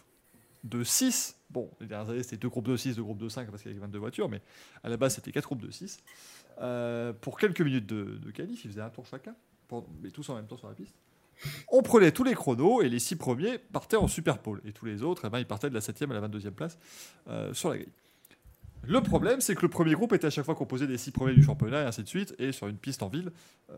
[0.64, 1.36] de 6.
[1.50, 3.72] Bon, les dernières années, c'était deux groupes de 6, deux groupes de 5 parce qu'il
[3.72, 4.42] y avait 22 voitures, mais
[4.84, 6.00] à la base, c'était quatre groupes de 6.
[6.62, 9.36] Euh, pour quelques minutes de, de qualif, ils faisaient un tour chacun,
[10.02, 10.96] mais tous en même temps sur la piste.
[11.70, 14.62] On prenait tous les chronos et les six premiers partaient en super pole.
[14.66, 16.78] Et tous les autres, eh ben, ils partaient de la 7e à la 22e place
[17.30, 17.92] euh, sur la grille.
[18.84, 21.34] Le problème, c'est que le premier groupe était à chaque fois composé des six premiers
[21.34, 22.34] du championnat et ainsi de suite.
[22.40, 23.32] Et sur une piste en ville,
[23.70, 23.76] euh,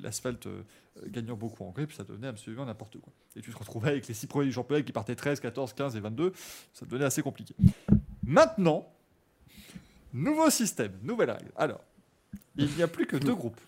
[0.00, 0.48] l'asphalte
[1.08, 3.12] gagnant beaucoup en grip, ça devenait absolument n'importe quoi.
[3.36, 5.96] Et tu te retrouvais avec les six premiers du championnat qui partaient 13, 14, 15
[5.96, 6.32] et 22.
[6.72, 7.54] Ça devenait assez compliqué.
[8.24, 8.88] Maintenant,
[10.12, 11.50] nouveau système, nouvelle règle.
[11.56, 11.80] Alors,
[12.56, 13.60] il n'y a plus que deux groupes.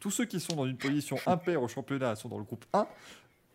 [0.00, 2.88] Tous ceux qui sont dans une position impaire au championnat sont dans le groupe A.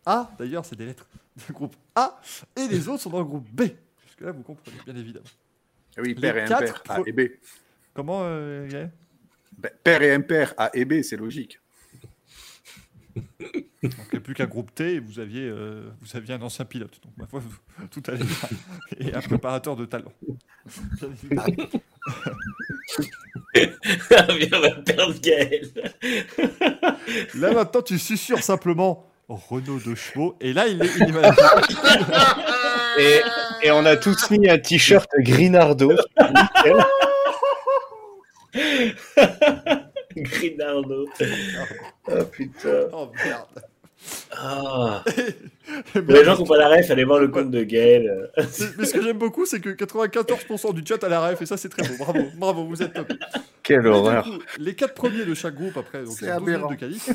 [0.06, 1.08] A, d'ailleurs, c'est des lettres.
[1.48, 2.20] Le groupe A.
[2.56, 3.62] Et les autres sont dans le groupe B.
[4.06, 5.24] Jusque-là, vous comprenez, bien évidemment.
[5.96, 7.20] Ah Oui, Les père et impair, A et B.
[7.94, 8.86] Comment, euh,
[9.56, 11.60] Ben, père et impair, A et B, c'est logique.
[13.84, 16.42] Donc il n'y a plus qu'un groupe T et vous aviez, euh, vous aviez un
[16.42, 16.98] ancien pilote.
[17.04, 17.42] Donc ma foi,
[17.90, 18.48] tout allait bien.
[18.98, 20.12] Et un préparateur de talent.
[23.56, 25.68] On va perdre Gaël.
[27.34, 30.36] Là maintenant, tu susurres simplement Renault de chevaux.
[30.40, 31.32] Et là, il est, il est.
[32.98, 33.20] Et,
[33.66, 35.92] et on a tous mis un t-shirt Grinardo.
[40.16, 41.06] Grinardo.
[42.06, 42.88] Oh putain.
[42.92, 43.73] Oh merde.
[44.36, 45.02] Ah.
[45.92, 48.30] Pour les gens qui n'ont pas la ref, allez voir le compte de Gaël.
[48.36, 51.56] mais ce que j'aime beaucoup, c'est que 94% du chat a la ref et ça,
[51.56, 51.94] c'est très beau.
[51.98, 53.12] Bravo, bravo, vous êtes top.
[53.62, 54.24] Quelle Et horreur.
[54.24, 56.56] coup, les quatre premiers de chaque groupe, après, donc C'est il y a 12 minutes
[56.56, 56.70] aberrant.
[56.72, 57.10] de qualif,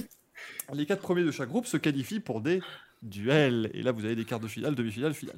[0.74, 2.62] les quatre premiers de chaque groupe se qualifient pour des
[3.04, 3.70] duels.
[3.74, 5.38] Et là, vous avez des quarts de finale, demi-finale, finale.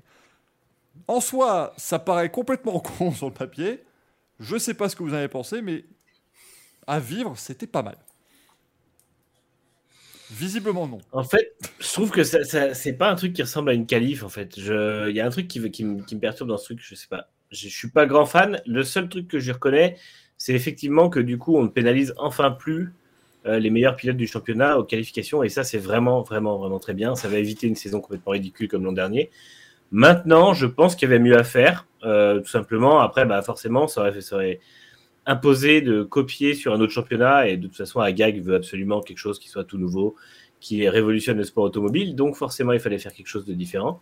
[1.07, 3.83] En soi, ça paraît complètement con sur le papier.
[4.39, 5.83] Je sais pas ce que vous en avez pensé, mais
[6.87, 7.97] à vivre, c'était pas mal.
[10.32, 10.99] Visiblement non.
[11.11, 13.86] En fait, je trouve que ça, ça- c'est pas un truc qui ressemble à une
[13.86, 14.23] qualif.
[14.23, 16.79] En fait, il y a un truc qui, qui, me, perturbe dans ce truc.
[16.82, 17.29] Je sais pas.
[17.51, 18.61] Je, suis pas grand fan.
[18.65, 19.97] Le seul truc que je reconnais,
[20.38, 22.93] c'est effectivement que du coup, on ne pénalise enfin plus
[23.45, 25.43] euh, les meilleurs pilotes du championnat aux qualifications.
[25.43, 27.15] Et ça, c'est vraiment, vraiment, vraiment très bien.
[27.15, 29.29] Ça va éviter une saison complètement ridicule comme l'an dernier.
[29.91, 31.88] Maintenant, je pense qu'il y avait mieux à faire.
[32.03, 32.99] euh, tout simplement.
[33.01, 34.59] Après, bah, forcément, ça aurait, ça aurait
[35.26, 37.47] imposé de copier sur un autre championnat.
[37.47, 40.15] Et de toute façon, Agag veut absolument quelque chose qui soit tout nouveau,
[40.59, 42.15] qui révolutionne le sport automobile.
[42.15, 44.01] Donc, forcément, il fallait faire quelque chose de différent.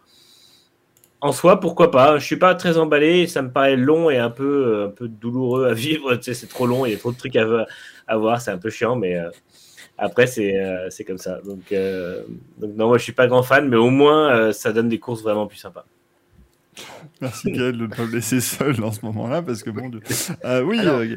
[1.22, 2.18] En soi, pourquoi pas?
[2.18, 3.28] Je suis pas très emballé.
[3.28, 6.18] Ça me paraît long et un peu, un peu douloureux à vivre.
[6.22, 6.86] C'est trop long.
[6.86, 8.42] Il y a trop de trucs à, voir.
[8.42, 9.30] C'est un peu chiant, mais euh,
[10.02, 11.42] après, c'est euh, c'est comme ça.
[11.44, 12.24] Donc, euh,
[12.58, 15.00] donc, non, moi, je suis pas grand fan, mais au moins, euh, ça donne des
[15.00, 15.86] courses vraiment plus sympas.
[17.22, 20.02] Merci Gaël de ne pas me laisser seul dans ce moment-là, parce que bon Dieu.
[20.46, 21.16] Euh, oui, Alors, euh.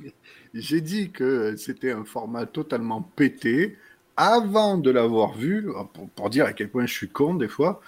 [0.54, 3.76] J'ai dit que c'était un format totalement pété
[4.16, 7.82] avant de l'avoir vu, pour, pour dire à quel point je suis con des fois.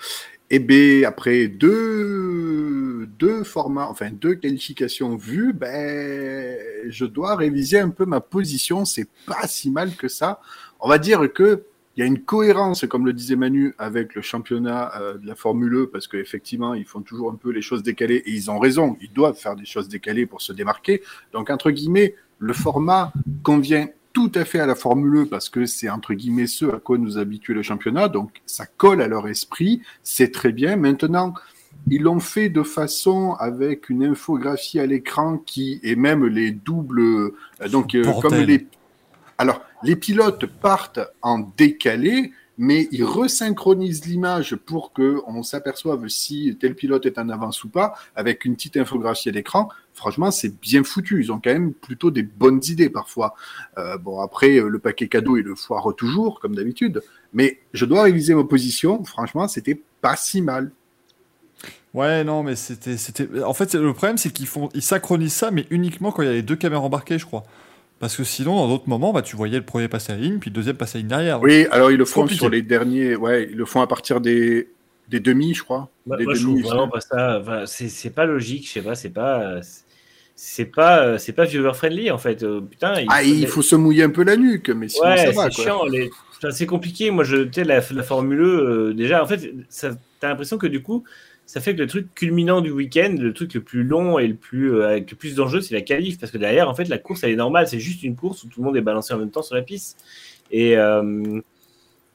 [0.51, 7.91] Et bien, après deux, deux formats, enfin deux qualifications vues, ben, je dois réviser un
[7.91, 8.87] peu ma position.
[8.87, 10.41] C'est pas si mal que ça.
[10.81, 11.65] On va dire que
[11.99, 15.35] il y a une cohérence, comme le disait Manu, avec le championnat euh, de la
[15.35, 18.61] Formule E, parce qu'effectivement, ils font toujours un peu les choses décalées, et ils ont
[18.61, 21.03] raison, ils doivent faire des choses décalées pour se démarquer.
[21.33, 25.67] Donc, entre guillemets, le format convient tout à fait à la Formule E, parce que
[25.67, 29.27] c'est, entre guillemets, ce à quoi nous habitue le championnat, donc ça colle à leur
[29.27, 30.77] esprit, c'est très bien.
[30.77, 31.35] Maintenant,
[31.91, 37.01] ils l'ont fait de façon avec une infographie à l'écran qui, et même les doubles,
[37.01, 37.35] euh,
[37.73, 38.69] donc, euh, comme les
[39.39, 46.57] alors, les pilotes partent en décalé, mais ils resynchronisent l'image pour que on s'aperçoive si
[46.61, 49.69] tel pilote est en avance ou pas, avec une petite infographie à l'écran.
[49.95, 51.23] Franchement, c'est bien foutu.
[51.23, 53.37] Ils ont quand même plutôt des bonnes idées parfois.
[53.79, 57.01] Euh, bon, après, euh, le paquet cadeau, il le foire toujours, comme d'habitude.
[57.33, 59.05] Mais je dois réviser ma position.
[59.05, 60.73] Franchement, c'était pas si mal.
[61.95, 62.97] Ouais, non, mais c'était.
[63.45, 66.29] En fait, le problème, c'est qu'ils font, ils synchronisent ça, mais uniquement quand il y
[66.29, 67.45] a les deux caméras embarquées, je crois.
[68.01, 70.39] Parce que sinon, dans d'autres moments, bah, tu voyais le premier passer à la ligne,
[70.39, 71.43] puis le deuxième passer à la ligne derrière.
[71.43, 72.39] Oui, alors ils le font Compliqué.
[72.41, 73.17] sur les derniers.
[73.17, 74.69] Ouais, ils le font à partir des,
[75.09, 75.89] des demi, je crois.
[76.07, 76.61] Moi, des moi, je demi.
[76.61, 77.39] trouve vraiment pas ça.
[77.41, 78.95] enfin, c'est pas logique, je sais pas.
[78.95, 79.57] C'est pas.
[80.37, 81.19] C'est pas.
[81.19, 82.45] C'est pas viewer friendly en fait.
[82.45, 82.95] Euh, putain.
[83.09, 85.51] Ah, faut- il faut se mouiller un peu la nuque, mais sinon Ouais, ça va.
[85.51, 85.85] c'est chiant.
[85.87, 86.09] Les...
[86.37, 87.11] enfin, c'est compliqué.
[87.11, 88.45] Moi, je, tu sais, la, la Formule E,
[88.91, 89.53] euh, déjà, en fait,
[90.21, 91.03] t'as l'impression que du coup,
[91.49, 94.35] ça fait que le truc culminant du week-end, le truc le plus long et le
[94.35, 97.25] plus euh, le plus d'enjeux, c'est la qualif, parce que derrière, en fait, la course,
[97.25, 97.67] elle est normale.
[97.67, 99.63] C'est juste une course où tout le monde est balancé en même temps sur la
[99.63, 99.99] piste.
[100.51, 101.41] Et euh,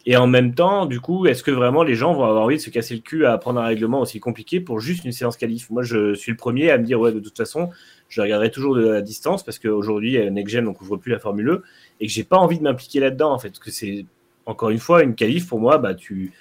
[0.06, 2.62] et en même temps, du coup, est-ce que vraiment les gens vont avoir envie de
[2.62, 5.72] se casser le cul à apprendre un règlement aussi compliqué pour juste une séance qualif?
[5.72, 7.72] Moi, je suis le premier à me dire, ouais, de toute façon,
[8.10, 11.18] je regarderai toujours de la distance parce qu'aujourd'hui, à Next Gen, on couvre plus la
[11.18, 11.64] Formule E
[12.00, 13.50] et que j'ai pas envie de m'impliquer là-dedans, en fait.
[13.50, 14.06] Parce que c'est,
[14.46, 16.34] encore une fois, une qualif, pour moi, bah, tu,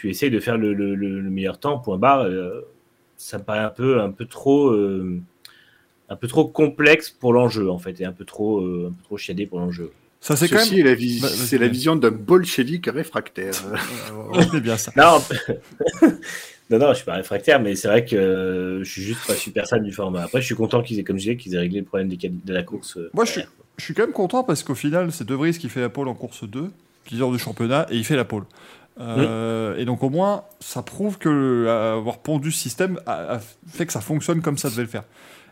[0.00, 2.22] tu essayes de faire le, le- le- le meilleur temps, point barre.
[2.22, 2.62] euh,
[3.16, 4.70] ça me paraît un peu, un peu trop.
[4.70, 5.20] euh,
[6.08, 9.02] un peu trop complexe pour l'enjeu en fait et un peu trop euh, un peu
[9.04, 9.92] trop chiadé pour l'enjeu.
[10.20, 10.84] Ça, c'est quand même.
[10.84, 13.52] la, vis- Bah, c'est la vision d'un bolchevique réfractaire.
[14.52, 14.92] C'est bien ça.
[14.96, 15.18] Non,
[16.70, 19.34] non, non, je suis pas réfractaire, mais c'est vrai que euh, je suis juste pas
[19.36, 20.22] super fan du format.
[20.24, 22.16] Après, je suis content qu'ils aient, comme je disais, qu'ils aient réglé le problème des
[22.28, 22.96] de la course.
[22.96, 23.42] euh, Moi, je suis,
[23.76, 26.08] je suis quand même content parce qu'au final, c'est De Vries qui fait la pole
[26.08, 26.70] en course 2,
[27.04, 28.44] qui sort du championnat, et il fait la pole.
[28.98, 33.38] Euh, Et donc, au moins, ça prouve que euh, avoir pondu ce système a, a
[33.68, 35.04] fait que ça fonctionne comme ça devait le faire.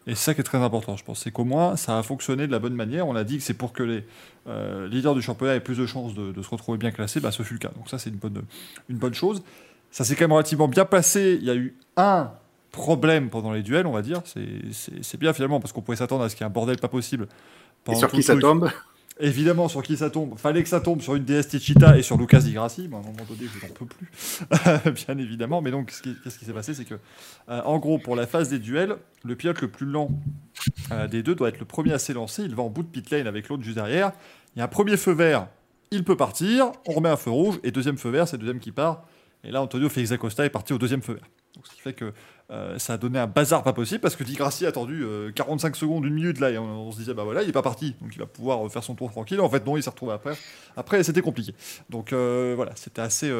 [0.06, 1.20] Et c'est ça qui est très important, je pense.
[1.20, 3.06] C'est qu'au moins, ça a fonctionné de la bonne manière.
[3.06, 4.04] On a dit que c'est pour que les
[4.48, 7.20] euh, leaders du championnat aient plus de chances de, de se retrouver bien classés.
[7.20, 7.70] Bah, ce fut le cas.
[7.76, 8.42] Donc, ça, c'est une bonne,
[8.88, 9.42] une bonne chose.
[9.90, 11.38] Ça s'est quand même relativement bien passé.
[11.40, 12.30] Il y a eu un
[12.72, 14.20] problème pendant les duels, on va dire.
[14.24, 16.88] C'est- bien finalement, parce qu'on pouvait s'attendre à ce qu'il y ait un bordel pas
[16.88, 17.26] possible.
[17.92, 18.70] Et sur qui ça tombe?
[19.20, 22.16] Évidemment, sur qui ça tombe Fallait que ça tombe sur une DS Tichita et sur
[22.16, 22.86] Lucas Di Grassi.
[22.88, 24.08] Mais à un moment donné, je n'en peux plus.
[25.06, 25.60] Bien évidemment.
[25.60, 26.94] Mais donc, ce qui- qu'est-ce qui s'est passé C'est que,
[27.48, 30.08] euh, en gros, pour la phase des duels, le pilote le plus lent
[30.92, 32.42] euh, des deux doit être le premier à s'élancer.
[32.44, 34.12] Il va en bout de pit lane avec l'autre juste derrière.
[34.54, 35.48] Il y a un premier feu vert,
[35.90, 36.70] il peut partir.
[36.86, 37.58] On remet un feu rouge.
[37.64, 39.04] Et deuxième feu vert, c'est le deuxième qui part.
[39.42, 41.28] Et là, Antonio Félix Acosta est parti au deuxième feu vert.
[41.54, 42.12] Donc, ce qui fait que
[42.50, 45.30] euh, ça a donné un bazar pas possible parce que Di Grassi a attendu euh,
[45.32, 47.94] 45 secondes, une minute là, et on, se disait bah voilà, il est pas parti,
[48.00, 49.38] donc il va pouvoir euh, faire son tour tranquille.
[49.40, 50.34] En fait, non, il s'est retrouvé après.
[50.74, 51.54] Après, c'était compliqué.
[51.90, 53.30] Donc euh, voilà, c'était assez,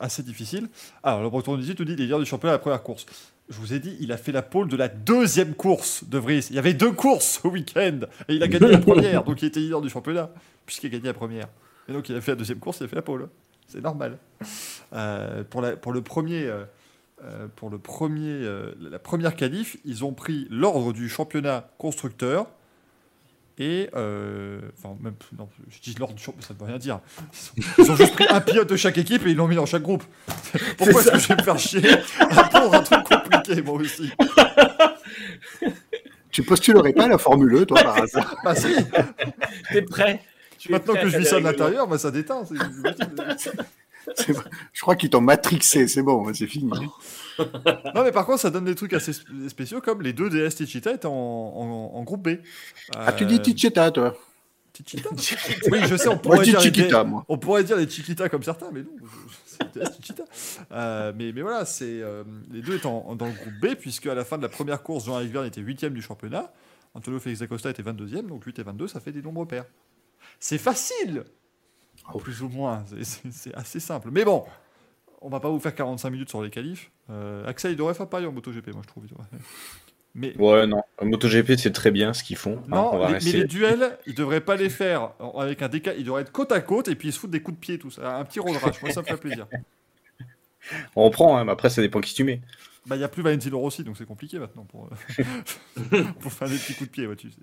[0.00, 0.68] assez difficile.
[1.04, 3.06] Alors, le Breton dit, tu dis, leader du championnat à la première course.
[3.48, 6.48] Je vous ai dit, il a fait la pole de la deuxième course de Vries.
[6.50, 9.44] Il y avait deux courses au week-end et il a gagné la première, donc il
[9.46, 10.30] était leader du championnat
[10.64, 11.46] puisqu'il a gagné la première.
[11.88, 13.28] Et donc il a fait la deuxième course, il a fait la pole.
[13.68, 14.18] C'est normal.
[15.50, 16.50] Pour, la- pour le premier,
[17.24, 22.46] euh, pour le premier, euh, la première qualif, ils ont pris l'ordre du championnat constructeur
[23.58, 27.00] et euh, enfin même non, je dis l'ordre du championnat, ça ne veut rien dire.
[27.56, 29.56] Ils ont, ils ont juste pris un pilote de chaque équipe et ils l'ont mis
[29.56, 30.04] dans chaque groupe.
[30.76, 31.90] Pourquoi est-ce que je vais me faire chier
[32.20, 34.12] à prendre un truc compliqué moi aussi?
[36.30, 38.36] Tu postulerais pas à la Formule E, toi, par hasard?
[38.44, 38.74] Bah si.
[39.72, 40.20] T'es prêt?
[40.68, 42.44] Maintenant prêt que je vis ça de l'intérieur, bah ça déteint.
[44.72, 46.70] Je crois qu'ils t'ont matrixé, c'est bon, c'est fini.
[47.94, 50.54] Non, mais par contre, ça donne des trucs assez sp- spéciaux comme les deux DS
[50.56, 52.36] Tichita étaient en, en- en groupe B.
[52.94, 54.16] Ah, tu Euh, dis Ticheta, toi
[54.72, 55.10] Tichita
[55.70, 57.26] Oui, je sais, on pourrait, dire les, Chiquita, moi.
[57.28, 58.88] on pourrait dire les Chiquita comme certains, mais non,
[59.46, 60.24] c'est DS Tichita.
[60.72, 64.06] Euh, mais, mais voilà, c'est, euh, les deux étaient en- dans le groupe B, puisque
[64.06, 66.50] à la fin de la première course, Jean-Yves Verne était 8 du championnat,
[66.94, 69.66] Antonio Félix Acosta était 22e, donc 8 et 22, ça fait des nombres pairs.
[70.40, 71.24] C'est facile
[72.20, 72.84] Plus ou moins,
[73.30, 74.08] c'est- assez simple.
[74.12, 74.44] Mais bon,
[75.20, 76.90] on va pas vous faire 45 minutes sur les qualifs.
[77.10, 79.04] Euh, Axel, il devrait faire pareil en MotoGP, moi je trouve.
[80.14, 80.82] Mais Ouais, non.
[81.02, 82.58] MotoGP, c'est très bien ce qu'ils font.
[82.58, 85.68] hein, non, on va les- mais les duels, ils devraient pas les faire avec un
[85.68, 85.96] décal.
[85.98, 87.78] Ils devraient être côte à côte et puis ils se foutent des coups de pied,
[87.78, 88.16] tout ça.
[88.16, 89.46] Un petit road rash, moi ça me fait plaisir.
[90.96, 92.40] On prend, hein, mais après, ça dépend qui tu mets.
[92.86, 96.48] Bah, il n'y a plus Valentino Rossi, donc c'est compliqué maintenant pour, euh, pour faire
[96.48, 97.38] des petits coups de pied, tu sais.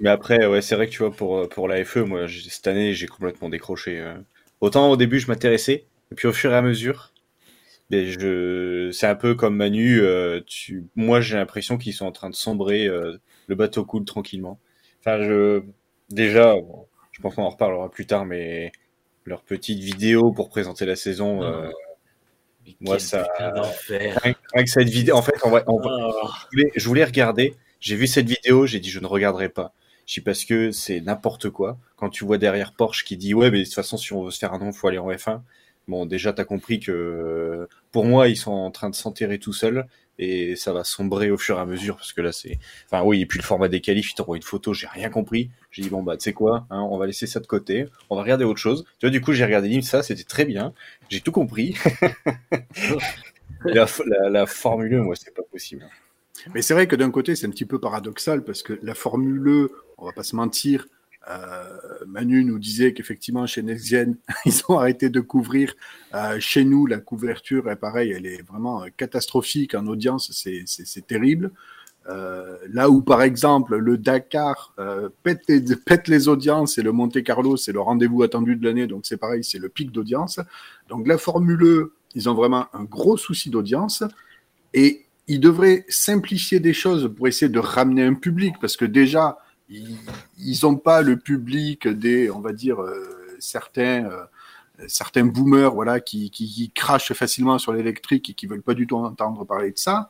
[0.00, 2.66] Mais après, ouais, c'est vrai que tu vois, pour, euh, pour la FE, moi, cette
[2.66, 3.98] année, j'ai complètement décroché.
[4.00, 4.14] euh.
[4.60, 7.12] Autant au début, je m'intéressais, et puis au fur et à mesure,
[7.90, 8.90] mais je...
[8.92, 10.00] c'est un peu comme Manu.
[10.02, 10.84] euh, tu...
[10.96, 12.86] Moi, j'ai l'impression qu'ils sont en train de sombrer.
[12.86, 13.18] euh,
[13.48, 14.60] le bateau coule tranquillement.
[15.00, 15.62] Enfin, je...
[16.10, 18.72] déjà, bon, je pense qu'on en reparlera plus tard, mais
[19.26, 21.70] leur petite vidéo pour présenter la saison, euh,
[22.80, 25.80] Moi, ça- rien que cette vidéo, en fait, Oh.
[26.52, 27.54] je voulais, je voulais regarder.
[27.80, 29.72] J'ai vu cette vidéo, j'ai dit je ne regarderai pas.
[30.06, 31.78] Je dis parce que c'est n'importe quoi.
[31.96, 34.30] Quand tu vois derrière Porsche qui dit ouais, mais de toute façon, si on veut
[34.30, 35.40] se faire un nom, faut aller en F1.
[35.88, 39.86] Bon, déjà, t'as compris que pour moi, ils sont en train de s'enterrer tout seuls
[40.18, 42.58] et ça va sombrer au fur et à mesure parce que là, c'est.
[42.86, 45.50] Enfin, oui, et puis le format des qualifs, ils t'envoient une photo, j'ai rien compris.
[45.70, 48.16] J'ai dit bon, bah, tu sais quoi, hein, on va laisser ça de côté, on
[48.16, 48.84] va regarder autre chose.
[48.98, 50.72] Tu vois, du coup, j'ai regardé ça, c'était très bien.
[51.10, 51.76] J'ai tout compris.
[53.64, 55.86] la, Formule 1, moi, c'est pas possible.
[56.54, 59.68] Mais c'est vrai que d'un côté, c'est un petit peu paradoxal parce que la Formule
[59.98, 60.86] on va pas se mentir,
[61.30, 61.64] euh,
[62.06, 65.74] Manu nous disait qu'effectivement chez NextGen, ils ont arrêté de couvrir.
[66.14, 71.06] Euh, chez nous, la couverture est pareil, elle est vraiment euh, catastrophique en audience, c'est-
[71.06, 71.50] terrible.
[72.06, 74.74] Là où, par exemple, le Dakar
[75.22, 78.86] pète, les, pète les audiences et le Monte Carlo, c'est le rendez-vous attendu de l'année,
[78.86, 80.38] donc c'est pareil, c'est le pic d'audience.
[80.88, 84.04] Donc la Formule ils ont vraiment un gros souci d'audience
[84.72, 89.38] et ils devraient simplifier des choses pour essayer de ramener un public parce que déjà,
[89.68, 94.04] ils n'ont pas le public des, on va dire, euh, certains.
[94.04, 94.24] euh,
[94.88, 98.96] certains boomers voilà qui, qui, crachent facilement sur l'électrique et qui veulent pas du tout
[98.96, 100.08] entendre parler de ça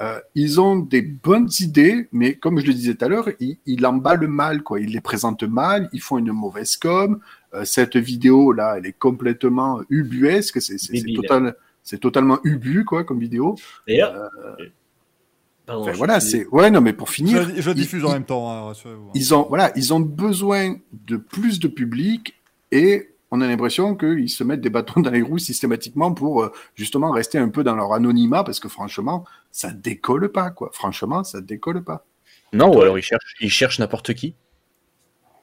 [0.00, 3.58] euh, ils ont des bonnes idées, mais comme je le disais tout à l'heure, ils,
[3.64, 4.78] ils l'emballent mal, quoi.
[4.78, 7.20] Ils les présentent mal, ils font une mauvaise com.
[7.54, 10.60] Euh, cette vidéo là, elle est complètement ubuesque.
[10.60, 10.76] C'est
[11.14, 11.56] total,
[12.00, 13.56] totalement ubu, quoi, comme vidéo.
[13.86, 14.66] D'ailleurs, Euh,
[15.66, 18.04] pardon, Enfin, je voilà, suis- c'est ouais, non, mais pour Je, finir, je ils- diffuse
[18.04, 18.98] en ils- même temps, hein, hein.
[19.14, 20.76] ils ont voilà, ils ont besoin
[21.06, 22.34] de plus de public
[22.72, 26.52] et on a l'impression qu'ils se mettent des bâtons dans les roues systématiquement pour euh,
[26.76, 30.70] justement rester un peu dans leur anonymat parce que franchement, ça décolle pas quoi.
[30.72, 32.04] Franchement, ça décolle pas.
[32.52, 34.34] Non, ou alors ils cherchent, ils cherchent n'importe qui.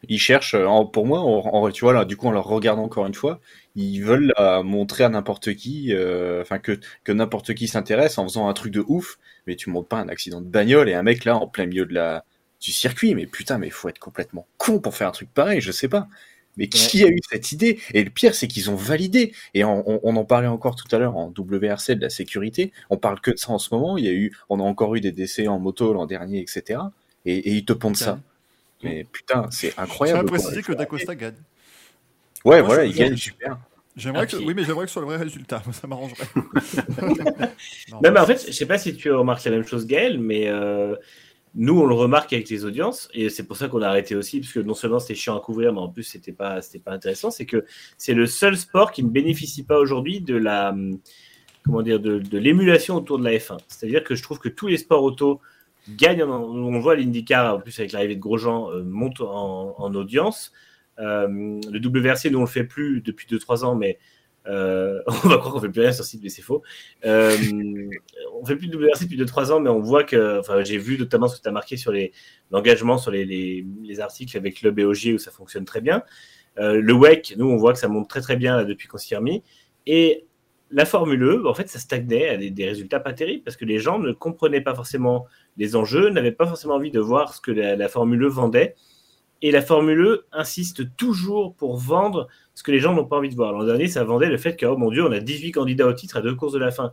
[0.09, 2.45] Ils cherchent, euh, en- pour moi, en- en- tu vois, là, du coup, en leur
[2.45, 3.39] regardant encore une fois,
[3.75, 8.23] ils veulent euh, montrer à n'importe qui, euh, enfin, que, que n'importe qui s'intéresse en
[8.27, 11.03] faisant un truc de ouf, mais tu montres pas un accident de bagnole et un
[11.03, 12.25] mec là, en plein milieu de la,
[12.61, 15.71] du circuit, mais putain, mais faut être complètement con pour faire un truc pareil, je
[15.71, 16.07] sais pas.
[16.55, 17.79] Mais qui a eu cette idée?
[17.95, 19.33] Et le pire, c'est qu'ils ont validé.
[19.55, 22.71] Et on, on- on en parlait encore tout à l'heure en WRC de la sécurité.
[22.91, 23.97] On parle que de ça en ce moment.
[23.97, 26.93] Il y a eu, on a encore eu des décès en moto l'an dernier, etc.
[27.25, 28.19] Et, et ils te pondent ça.
[28.83, 30.29] Mais putain, c'est Je incroyable.
[30.29, 30.37] quoi.
[30.37, 31.33] préciser que Dacosta gagne.
[32.45, 33.57] Ouais, Moi, voilà, je- il gagne super.
[33.95, 35.61] J'aimerais que, oui, mais j'aimerais que ce soit le vrai résultat.
[35.71, 36.27] Ça m'arrangerait.
[37.91, 40.19] Non, Non, mais en fait, je sais pas si tu remarques la même chose, Gaël,
[40.19, 40.95] mais euh,
[41.55, 44.39] nous, on le remarque avec les audiences, et c'est pour ça qu'on a arrêté aussi,
[44.39, 46.91] parce que non seulement c'était chiant à couvrir, mais en plus, c'était pas, c'était pas
[46.91, 47.29] intéressant.
[47.31, 47.65] C'est que
[47.97, 50.97] c'est le seul sport qui ne bénéficie pas aujourd'hui de la, hum,
[51.63, 53.57] comment dire, de, de l'émulation autour de la F1.
[53.67, 55.39] C'est-à-dire que je trouve que tous les sports auto
[55.89, 56.23] gagnent.
[56.23, 60.51] en- on voit l'IndyCar, en plus, avec l'arrivée de Grosjean, euh, monte en, en audience.
[60.99, 63.97] Euh, le WRC, nous, on le fait plus depuis 2-3 ans, mais
[64.47, 66.61] euh, on va croire qu'on fait plus rien sur site, mais c'est faux.
[67.05, 67.35] Euh,
[68.33, 70.97] on fait plus de WRC depuis 2-3 ans, mais on voit que, enfin, j'ai vu
[70.97, 71.93] notamment ce que tu as marqué sur
[72.51, 76.03] l'engagement, sur les, les- les articles avec le BOG où ça fonctionne très bien.
[76.57, 79.17] Le WEC, nous, on voit que ça monte très très bien depuis qu'on s'y est
[79.17, 79.41] remis.
[79.87, 80.25] Et
[80.69, 83.79] la Formule E, en fait, ça stagnait à des résultats pas terribles parce que les
[83.79, 85.25] gens ne comprenaient pas forcément
[85.57, 88.75] les enjeux, n'avaient pas forcément envie de voir ce que la, la Formule E vendait.
[89.41, 93.29] Et la Formule E insiste toujours pour vendre ce que les gens n'ont pas envie
[93.29, 93.51] de voir.
[93.51, 95.93] L'an dernier, ça vendait le fait que, oh mon Dieu, on a 18 candidats au
[95.93, 96.91] titre à deux courses de la fin.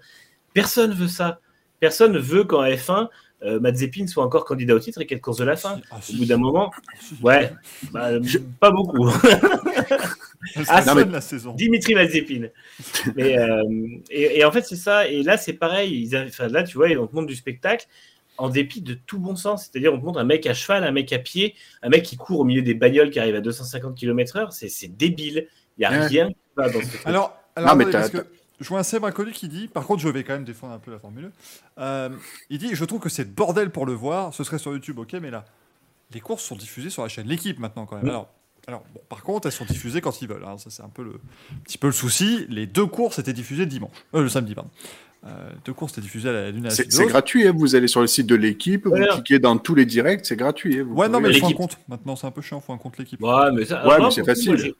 [0.52, 1.38] Personne veut ça.
[1.78, 3.08] Personne veut qu'en F1,
[3.42, 5.80] euh, Mazepin soit encore candidat au titre et qu'elle course de la fin.
[5.90, 7.14] Ah, Au bout d'un moment, Si.
[7.22, 7.52] ouais,
[7.92, 8.10] bah,
[8.58, 9.08] pas beaucoup.
[10.68, 11.52] Ah, non, mais- la saison.
[11.54, 12.48] Dimitri Mazepin.
[13.14, 13.62] Mais, euh,
[14.10, 15.06] et, et en fait, c'est ça.
[15.06, 15.92] Et là, c'est pareil.
[16.02, 17.86] Ils enfin, là, tu vois, on te montre du spectacle
[18.40, 19.64] en dépit de tout bon sens.
[19.70, 22.16] C'est-à-dire, on te montre un mec à cheval, un mec à pied, un mec qui
[22.16, 24.48] court au milieu des bagnoles qui arrivent à 250 km/h.
[24.50, 25.46] C'est c'est débile.
[25.76, 26.06] Il n'y a Ouais.
[26.06, 27.00] rien qui va dans ce truc.
[27.06, 29.68] Alors, alors Non, mais attendez, t'as- parce que je vois un Seb inconnu qui dit,
[29.68, 31.30] par contre, je vais quand même défendre un peu la Formule
[31.76, 31.82] 1.
[31.82, 32.08] Euh,
[32.50, 34.34] il dit, je trouve que c'est bordel pour le voir.
[34.34, 35.44] Ce serait sur YouTube, ok, mais là,
[36.12, 38.06] les courses sont diffusées sur la chaîne L'équipe maintenant quand même.
[38.06, 38.10] Mm.
[38.10, 38.28] Alors,
[38.66, 40.44] alors bon, par contre, elles sont diffusées quand ils veulent.
[40.46, 40.58] hein.
[40.58, 41.10] Ça, c'est un peu le,
[41.52, 42.46] un petit peu le souci.
[42.48, 44.70] Les deux courses étaient diffusées le dimanche, euh, le samedi, pardon.
[45.26, 48.06] Euh, deux courses étaient diffusées à la l'une C'est gratuit, hein, vous allez sur le
[48.06, 50.78] site de l'équipe, vous cliquez dans tous les directs, c'est gratuit.
[50.78, 51.78] hein, vous Ouais, non, mais il faut un compte.
[51.88, 53.22] Maintenant, c'est un peu chiant, il faut un compte l'équipe.
[53.22, 54.54] Ouais, mais, ça, Ouais, alors, mais c'est facile.
[54.56, 54.72] moi,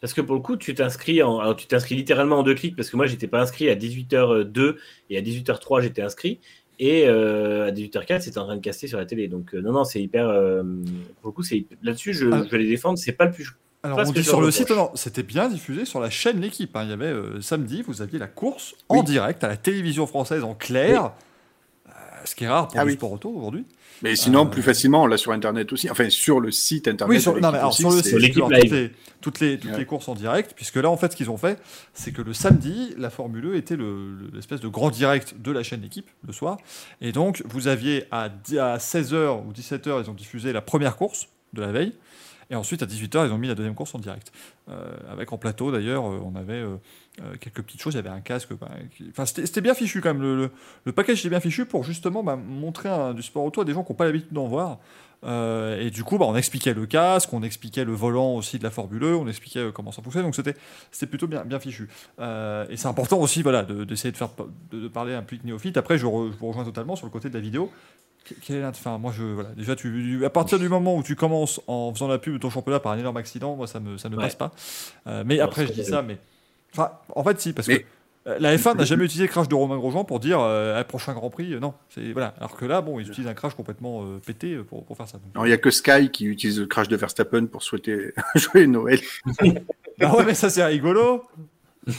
[0.00, 1.38] Parce que pour le coup, tu t'inscris en...
[1.40, 4.76] alors, tu t'inscris littéralement en deux clics parce que moi, j'étais pas inscrit à 18h02
[5.10, 6.40] et à 18h03, j'étais inscrit.
[6.84, 9.28] Et euh, à 18h04, c'était en train de caster sur la télé.
[9.28, 10.26] Donc, euh, non, non, c'est hyper.
[10.28, 10.64] euh,
[11.20, 12.42] pour le coup, c'est là-dessus, je, Ah.
[12.44, 12.98] je vais les défendre.
[12.98, 13.48] C'est pas le plus.
[13.84, 16.74] Alors, on dit sur le site, non, c'était bien diffusé sur la chaîne L'équipe.
[16.76, 16.82] hein.
[16.84, 20.42] Il y avait euh, samedi, vous aviez la course en direct à la télévision française
[20.42, 21.12] en clair.
[22.24, 22.94] Ce qui est rare pour Ah le oui.
[22.96, 23.64] sport auto aujourd'hui.
[24.02, 25.90] Mais sinon, Euh, plus facilement, on l'a sur Internet aussi.
[25.90, 27.16] Enfin, sur le site Internet.
[27.16, 28.90] Oui, sur, de non, mais l'équipe alors, aussi, sur le site, l'équipe toutes les,
[29.20, 29.78] toutes, les, toutes Ouais.
[29.78, 31.58] les courses en direct, puisque là, en fait, ce qu'ils ont fait,
[31.94, 35.52] c'est que le samedi, la Formule E était le- le- l'espèce de grand direct de
[35.52, 36.58] la chaîne L'équipe, le soir.
[37.00, 38.24] Et donc, vous aviez à,
[38.58, 41.92] à 16h ou 17h, ils ont diffusé la première course de la veille.
[42.52, 44.30] Et ensuite, à 18h, ils ont mis la deuxième course en direct.
[44.68, 46.76] Euh, avec en plateau, d'ailleurs, euh, on avait euh,
[47.40, 47.94] quelques petites choses.
[47.94, 48.50] Il y avait un casque.
[48.60, 48.68] bah,
[49.10, 50.20] Enfin, c'était bien fichu quand même.
[50.22, 50.50] Le, le,
[50.84, 53.82] le package était bien fichu pour justement bah, montrer du sport auto à des gens
[53.82, 54.78] qui n'ont pas l'habitude d'en voir.
[55.24, 58.70] Et du coup, bah, on expliquait le casque, on expliquait le volant aussi de la
[58.70, 60.26] Formule E, on expliquait comment ça fonctionnait.
[60.26, 61.88] Donc c'était plutôt bien, bien fichu.
[62.20, 65.44] Et c'est important aussi voilà, de- d'essayer de, faire, pa- de, de parler un public
[65.44, 65.76] néophyte.
[65.76, 67.70] Après, je vous rejoins totalement sur le côté de la vidéo.
[68.28, 71.16] Que- quel est Enfin, moi, je, voilà, déjà, tu, à partir du moment où tu
[71.16, 73.98] commences en faisant la pub de ton championnat par un énorme accident, moi, ça, me,
[73.98, 74.22] ça ne Ouais.
[74.24, 74.52] passe pas.
[75.06, 76.18] Euh, mais après, je dis ça, mais.
[76.72, 77.84] Enfin, en fait, si, parce Mais- que
[78.28, 81.12] euh, la F1 n'a jamais utilisé le crash de Romain Grosjean pour dire euh, prochain
[81.12, 81.74] Grand Prix, euh, non.
[82.12, 82.34] Voilà.
[82.38, 85.18] Alors que là, bon, ils utilisent un crash complètement euh, pété pour, pour faire ça.
[85.18, 88.14] Donc, Non, il n'y a que Sky qui utilise le crash de Verstappen pour souhaiter
[88.36, 89.00] joyeux Noël.
[89.98, 91.24] Bah ouais, mais ça, c'est rigolo!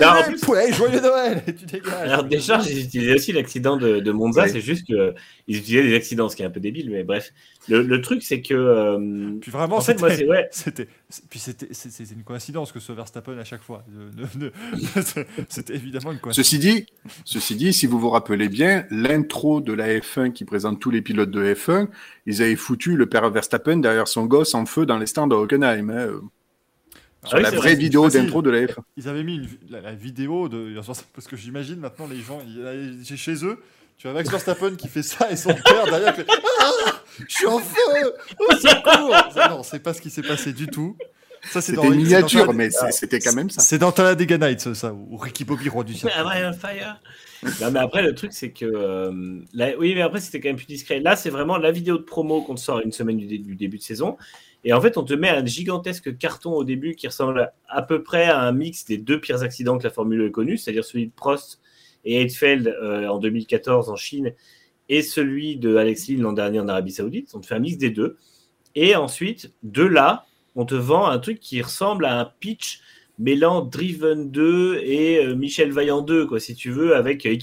[0.00, 1.42] Non, plus- poulet, joyeux Noël!
[1.58, 1.92] Tu dégages.
[2.10, 4.42] Alors, Descharges, ils utilisaient aussi l'accident de, de Monza.
[4.42, 4.48] Ouais.
[4.48, 5.14] C'est juste qu'ils
[5.48, 6.90] utilisaient des accidents, ce qui est un peu débile.
[6.90, 7.32] Mais bref,
[7.68, 8.52] le, le truc, c'est que.
[8.54, 10.82] euh, Puis vraiment, en fait, moi, c'était- c'est.
[10.82, 10.88] Ouais.
[11.30, 11.66] Puis c'était,
[12.12, 13.84] une coïncidence que ce Verstappen à chaque fois.
[15.48, 16.36] C'était évidemment une coïncidence.
[16.48, 16.86] Ceci dit,
[17.24, 21.00] ceci dit, si vous vous rappelez bien, l'intro de la F1 qui présente tous les
[21.02, 21.88] pilotes de F1,
[22.26, 25.34] ils avaient foutu le père Verstappen derrière son gosse en feu dans les stands de
[25.36, 25.90] Hockenheim.
[25.90, 26.08] hein,
[27.24, 28.76] sur Ah oui, la vraie vrai, vidéo d'intro de la F1.
[28.96, 30.74] Ils avaient mis une la, la vidéo de.
[31.14, 33.58] Parce que j'imagine maintenant les gens, ils- ils- chez eux,
[33.98, 36.26] tu as Max Verstappen qui fait ça et son père derrière qui fait
[36.60, 36.70] Ah
[37.28, 38.14] Je suis en feu
[38.48, 40.96] Au secours Ça, Non, c'est pas ce qui s'est passé du tout.
[41.52, 43.60] Ça, c'est C'était une miniature, mais c'était quand même ça.
[43.60, 46.10] C'est dans Talladega Nights, ça, ou Ricky Bobby, roi du cirque.
[46.16, 47.00] Ah fire?
[47.60, 48.64] non, mais après, le truc, c'est que.
[48.64, 51.00] euh, là- oui, mais après, c'était quand même plus discret.
[51.00, 53.56] Là, c'est vraiment la vidéo de promo qu'on te sort une semaine du, dé- du
[53.56, 54.16] début de saison.
[54.64, 58.02] Et en fait, on te met un gigantesque carton au début qui ressemble à, peu
[58.02, 60.84] près à un mix des deux pires accidents que la Formule 1 ait connus, c'est-à-dire
[60.84, 61.60] celui de Prost
[62.04, 64.32] et Heidfeld euh, en 2014 en Chine
[64.88, 67.30] et celui de Alex Lynn l'an dernier en Arabie Saoudite.
[67.34, 68.18] On te fait un mix des deux.
[68.74, 72.80] Et ensuite, de là, on te vend un truc qui ressemble à un pitch
[73.18, 77.36] mêlant Driven 2 et euh, Michel Vaillant 2, quoi, si tu veux, avec euh,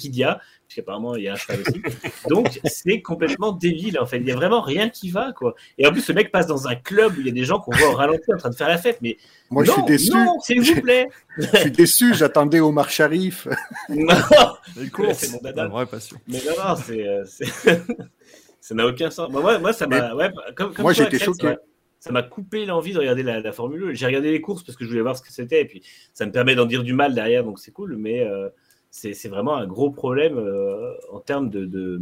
[0.72, 0.84] Equidia.
[0.84, 1.82] puisqu'apparemment il y a un cheval aussi.
[2.30, 4.18] Donc c'est complètement débile en fait.
[4.18, 5.56] Il y a vraiment rien qui va quoi.
[5.78, 7.60] Et en plus le mec passe dans un club où il y a des gens
[7.60, 9.00] qu'on voit au ralenti en train de faire la fête.
[9.02, 9.18] Mais
[9.50, 10.12] Moi, non, je suis déçu.
[10.12, 11.08] Non, s'il vous plaît.
[11.38, 12.14] Je suis déçu.
[12.14, 13.48] J'attendais Omar Sharif.
[13.90, 14.08] Non.
[14.78, 15.68] Les C'est mon dada.
[15.68, 16.18] vraie passion.
[16.28, 17.08] Mais non, non, c'est.
[17.08, 17.46] euh, c'est-
[18.62, 19.30] ça n'a aucun sens.
[19.32, 20.14] Moi, moi, moi, ça m'a.
[20.16, 21.48] Ouais, comme, comme Moi, j'étais choqué.
[21.48, 21.58] ça m'a-
[22.00, 23.94] Ça m'a coupé l'envie de regarder la, la Formule 1.
[23.94, 25.62] J'ai regardé les courses parce que je voulais voir ce que c'était.
[25.62, 27.96] Et puis, ça me permet d'en dire du mal derrière, donc c'est cool.
[27.98, 28.50] Mais euh,
[28.92, 31.66] c'est vraiment un gros problème euh, en termes de.
[31.66, 32.00] de-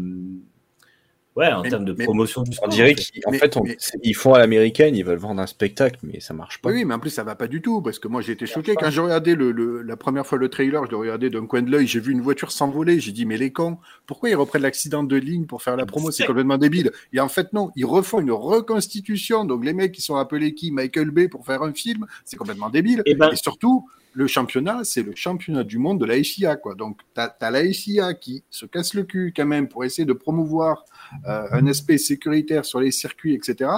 [1.36, 3.22] Ouais, en Mais- termes de mais- promotion du On dirait en fait.
[3.22, 5.98] qu'en Mais- fait, on- mais- c'est- ils font à l'américaine, ils veulent vendre un spectacle,
[6.04, 6.70] mais ça marche pas.
[6.70, 8.76] Oui, mais en plus, ça va pas du tout, parce que moi, j'ai été choqué.
[8.76, 11.62] Quand j'ai regardé le, le- la première fois le trailer, je l'ai regardé d'un coin
[11.62, 14.64] de l'œil, j'ai vu une voiture s'envoler, j'ai dit, mais les cons, pourquoi ils reprennent
[14.64, 16.12] l'accident de ligne pour faire la promo?
[16.12, 16.92] C'est C'est- complètement débile.
[17.14, 19.46] Et en fait, non, ils refont une reconstitution.
[19.46, 20.72] Donc, les mecs qui sont appelés qui?
[20.72, 23.02] Michael Bay pour faire un film, c'est complètement débile.
[23.06, 26.76] Eh ben- Et surtout, le championnat, c'est le championnat du monde de la FIA, quoi.
[26.76, 30.14] Donc, t'as as la FIA qui se casse le cul quand même pour essayer de
[30.14, 30.84] promouvoir
[31.28, 33.70] euh, un aspect sécuritaire sur les circuits, etc.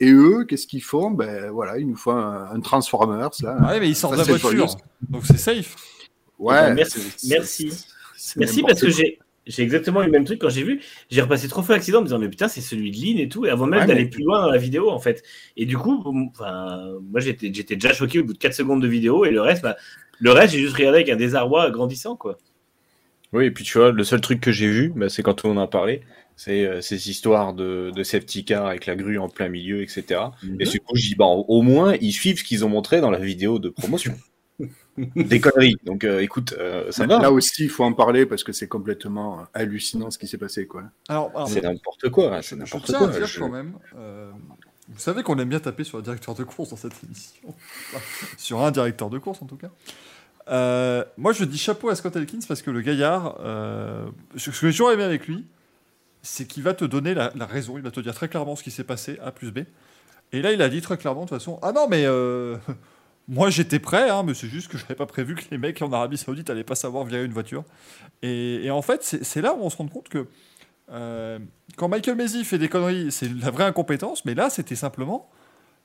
[0.00, 1.10] Et eux, qu'est-ce qu'ils font?
[1.10, 3.56] Ben voilà, ils nous font un, un Transformers là.
[3.68, 4.50] Ouais, mais ils sortent de la voiture.
[4.50, 4.76] Furious.
[5.08, 5.74] Donc c'est safe.
[6.38, 6.54] Ouais.
[6.58, 7.84] Eh ben, merci-
[8.36, 8.62] merci.
[8.62, 9.18] parce que j'ai.
[9.46, 10.80] J'ai exactement le même truc quand j'ai vu.
[11.08, 13.28] J'ai repassé trois fois l'accident en me disant mais putain c'est celui de Lynn et
[13.28, 15.22] tout et avant même Ouais, d'aller mais- plus loin dans la vidéo en fait.
[15.56, 18.88] Et du coup, enfin, moi j'étais j'étais déjà choqué au bout de 4 secondes de
[18.88, 19.76] vidéo et le reste, bah,
[20.18, 22.38] le reste j'ai juste regardé avec un désarroi grandissant quoi.
[23.32, 25.50] Oui, et puis tu vois, le seul truc que j'ai vu, bah, c'est quand on
[25.56, 26.00] en a parlé,
[26.36, 30.20] c'est euh, ces histoires de, de safety car avec la grue en plein milieu, etc.
[30.60, 33.10] Et du coup, je dis, bah, au moins, ils suivent ce qu'ils ont montré dans
[33.10, 34.14] la vidéo de promotion.
[35.16, 35.76] Des conneries.
[35.84, 37.18] Donc, euh, écoute, euh, ça va.
[37.20, 40.66] Là aussi, il faut en parler parce que c'est complètement hallucinant ce qui s'est passé,
[40.66, 40.84] quoi.
[41.08, 42.40] Alors, alors, C'est n'importe quoi.
[42.40, 43.08] je, C'est je n'importe tiens quoi.
[43.08, 44.30] à dire Je- quand même, euh,
[44.88, 47.48] vous savez qu'on aime bien taper sur le directeur de course dans cette émission.
[47.48, 47.98] Enfin,
[48.38, 49.70] sur un directeur de course en tout cas.
[50.48, 54.60] Euh, moi je dis chapeau à Scott Elkins parce que le gaillard, euh, ce ce
[54.60, 55.44] que j'ai toujours aimé avec lui,
[56.22, 58.62] c'est qu'il va te donner la, la raison, il va te dire très clairement ce
[58.62, 59.60] qui s'est passé, A plus B.
[60.32, 62.56] Et là il a dit très clairement de toute façon, ah non mais euh,
[63.28, 65.80] moi j'étais prêt, hein, mais c'est juste que je n'avais pas prévu que les mecs
[65.82, 67.64] en Arabie Saoudite n'allaient pas savoir virer une voiture.
[68.22, 70.26] Et, et en fait c'est là où on se rend compte que
[70.90, 71.38] euh,
[71.76, 75.28] quand Michael Maisy fait des conneries, c'est la vraie incompétence, mais là, c'était simplement.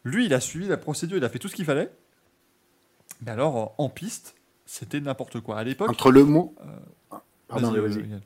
[0.04, 1.92] Lui, il a suivi la procédure, il a fait tout ce qu'il fallait.
[3.26, 4.36] Mais alors, en piste,
[4.66, 5.58] c'était n'importe quoi.
[5.58, 5.90] À l'époque.
[5.90, 6.56] Entre le mot.
[7.48, 8.14] Pardon, Vas-y, mais vas-y.
[8.14, 8.20] euh.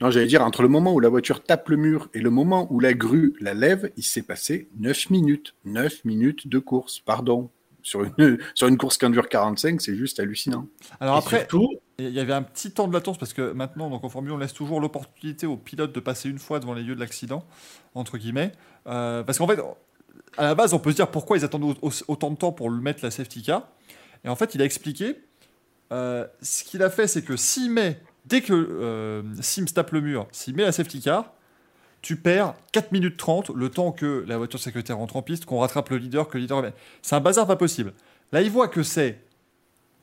[0.00, 2.66] Non, j'allais dire, entre le moment où la voiture tape le mur et le moment
[2.70, 5.54] où la grue la lève, il s'est passé 9 minutes.
[5.64, 7.50] 9 minutes de course, pardon.
[7.84, 10.66] Sur une, sur une course qui en dure 45, c'est juste hallucinant.
[10.98, 11.68] Alors Et après, surtout,
[11.98, 14.38] il y avait un petit temps de latence parce que maintenant, donc en Formule, on
[14.38, 17.44] laisse toujours l'opportunité au pilote de passer une fois devant les lieux de l'accident,
[17.94, 18.50] entre guillemets.
[18.88, 19.60] Euh, parce qu'en fait,
[20.36, 22.50] à la base, on peut se dire pourquoi ils attendent au- au- autant de temps
[22.52, 23.68] pour le mettre la safety car.
[24.24, 25.16] Et en fait, il a expliqué.
[25.92, 30.00] euh, ce qu'il a fait, c'est que s'il met, dès que euh, Sims tape le
[30.00, 31.33] mur, s'il met la safety car,
[32.04, 35.60] tu perds 4 minutes 30, le temps que la voiture sécurité rentre en piste, qu'on
[35.60, 36.62] rattrape le leader, que le leader.
[37.00, 37.94] C'est un bazar pas possible.
[38.30, 39.20] Là, il voit que c'est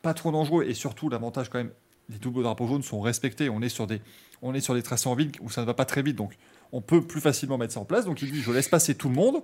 [0.01, 1.69] pas trop dangereux et surtout l'avantage quand même,
[2.09, 3.49] les doubles drapeaux jaunes sont respectés.
[3.49, 4.01] On est sur des,
[4.41, 6.35] on est sur des tracés en ville où ça ne va pas très vite, donc
[6.71, 8.05] on peut plus facilement mettre ça en place.
[8.05, 9.43] Donc il dit, je laisse passer tout le monde.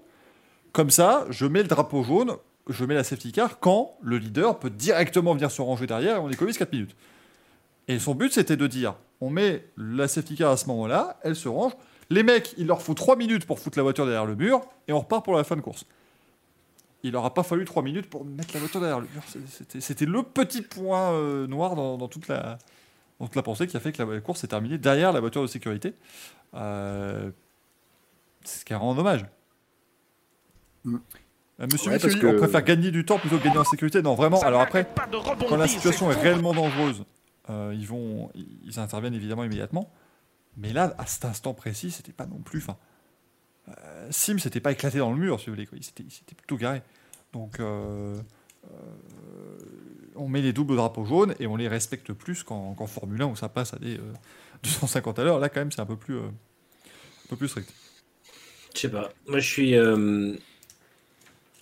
[0.72, 2.38] Comme ça, je mets le drapeau jaune,
[2.68, 6.20] je mets la safety car quand le leader peut directement venir se ranger derrière et
[6.20, 6.96] on économise 4 minutes.
[7.88, 11.36] Et son but, c'était de dire, on met la safety car à ce moment-là, elle
[11.36, 11.74] se range.
[12.10, 14.94] Les mecs, il leur faut 3 minutes pour foutre la voiture derrière le mur et
[14.94, 15.86] on repart pour la fin de course.
[17.04, 19.22] Il n'aura pas fallu 3 minutes pour mettre la voiture derrière le mur.
[19.80, 22.58] C'était, le petit point euh, noir dans, dans toute la,
[23.20, 25.42] dans toute la pensée qui a fait que la course s'est terminée derrière la voiture
[25.42, 25.94] de sécurité.
[26.54, 27.32] Euh,
[28.44, 29.26] c'est ce qui rend hommage.
[30.86, 30.98] Mm.
[31.60, 34.02] Euh, Monsieur Ouais, que- on préfère gagner du temps plutôt que gagner en sécurité?
[34.02, 34.38] Non, vraiment.
[34.38, 34.88] Ça Alors après,
[35.50, 37.04] quand la situation est réellement dangereuse,
[37.50, 39.90] euh, ils vont, ils interviennent évidemment immédiatement.
[40.58, 42.60] Mais là, à cet instant précis, c'était pas non plus.
[42.60, 42.78] Enfin,
[43.70, 45.68] euh, Sim, c'était pas éclaté dans le mur, si vous voulez.
[45.68, 45.78] Quoi.
[45.78, 46.82] Il s'était s'était plutôt garé.
[47.34, 48.16] Donc, euh,
[48.66, 49.58] euh,
[50.18, 53.36] on met les doubles drapeaux jaunes et on les respecte plus qu'en Formule 1 où
[53.36, 54.14] ça passe à des euh,
[54.64, 55.40] 250 à l'heure.
[55.40, 57.74] Là, quand même, c'est un peu plus, euh, un peu plus strict.
[58.74, 59.10] je sais pas.
[59.28, 60.34] Moi, je suis, euh,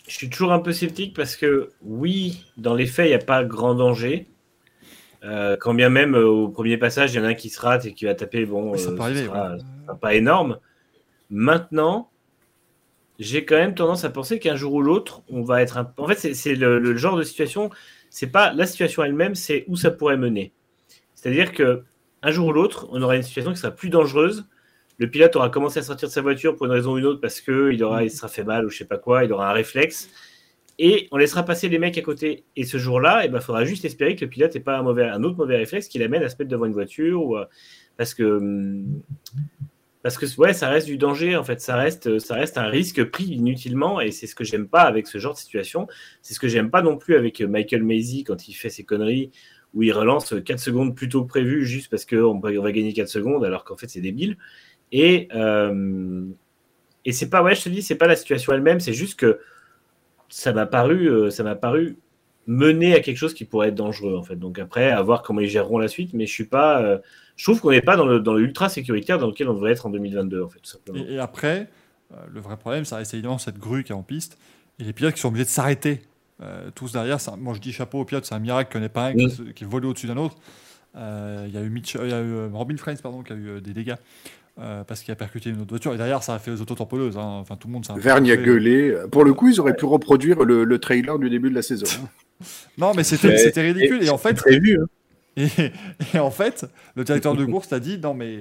[0.08, 3.20] je suis toujours un peu sceptique parce que oui, dans les faits, il n'y a
[3.20, 4.28] pas grand danger.
[5.26, 7.60] Euh, quand bien même euh, au premier passage, il y en a un qui se
[7.60, 9.26] rate et qui va taper, bon, ça euh, peut arriver.
[9.26, 9.60] sera- ouais.
[9.86, 10.60] sera pas énorme.
[11.32, 12.12] Maintenant,
[13.20, 15.92] j'ai quand même tendance à penser qu'un jour ou l'autre, on va être un...
[15.98, 17.70] En fait, c'est- c'est le, le genre de situation,
[18.10, 20.52] c'est pas la situation elle-même, c'est où ça pourrait mener.
[21.16, 21.84] C'est-à-dire que
[22.22, 24.46] un jour ou l'autre, on aura une situation qui sera plus dangereuse.
[24.98, 27.20] Le pilote aura commencé à sortir de sa voiture pour une raison ou une autre
[27.22, 29.50] parce que il aura, il sera fait mal ou je sais pas quoi, il aura
[29.50, 30.10] un réflexe.
[30.78, 32.44] Et on laissera passer les mecs à côté.
[32.56, 35.38] Et ce jour-là, il ben, faudra juste espérer que le pilote n'ait pas un, autre
[35.38, 37.50] mauvais réflexe qui l'amène à se mettre devant une voiture à,
[37.98, 39.02] parce que hum,
[40.04, 43.04] parce que ouais, ça reste du danger en fait, ça reste ça reste un risque
[43.06, 45.88] pris inutilement et c'est ce que j'aime pas avec ce genre de situation.
[46.22, 49.32] C'est ce que j'aime pas non plus avec Michael Maisy quand il fait ses conneries
[49.74, 52.94] où il relance 4 secondes plus tôt que prévu juste parce qu'on on va gagner
[52.94, 54.38] 4 secondes alors qu'en fait c'est débile.
[54.92, 56.26] Et euh,
[57.06, 59.40] et c'est pas ouais, je te dis, c'est pas la situation elle-même, c'est juste que
[60.30, 61.98] ça m'a paru euh, ça m'a paru
[62.48, 64.36] mener à quelque chose qui pourrait être dangereux en fait.
[64.36, 67.00] Donc après, à voir comment ils géreront la suite, mais je suis pas, euh,
[67.38, 69.86] je trouve qu'on n'est pas dans le, dans l'ultra sécuritaire dans lequel on devrait être
[69.88, 70.60] en 2022 en fait.
[70.60, 71.04] Tout simplement.
[71.08, 71.68] Et, et après,
[72.14, 74.38] euh, le vrai problème, ça reste évidemment cette grue qui est en piste
[74.80, 76.02] et les pilotes qui sont obligés de s'arrêter
[76.44, 77.18] euh, tous derrière.
[77.40, 79.16] moi, je dis chapeau aux pilotes, c'est un miracle qu'il n'y en ait pas un
[79.16, 80.36] qui, qui est volé au-dessus d'un autre.
[80.96, 83.74] Il y a eu, Mitch- y a eu Robin Frains pardon, qui a eu des
[83.74, 83.96] dégâts.
[84.60, 87.18] Euh, parce qu'il a percuté une autre voiture et derrière ça a fait les autotamponneuses.
[87.18, 87.38] Hein.
[87.42, 88.96] Enfin tout le monde Vergne a gueulé.
[89.12, 91.86] Pour le coup, ils auraient pu reproduire le, le trailer du début de la saison.
[92.04, 92.10] hein.
[92.78, 94.88] Non mais c'était ridicule et en fait Prévu, hein.
[95.38, 95.48] Et,
[96.14, 98.38] et en fait, le directeur de course t'a dit non mais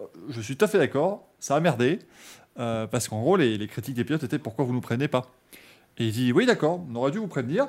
[0.00, 2.00] euh, je suis tout à fait d'accord, ça a merdé
[2.58, 5.26] euh, parce qu'en gros les, les critiques des pilotes étaient pourquoi vous nous prenez pas?
[5.98, 7.68] Et il dit oui d'accord, on aurait dû vous prévenir.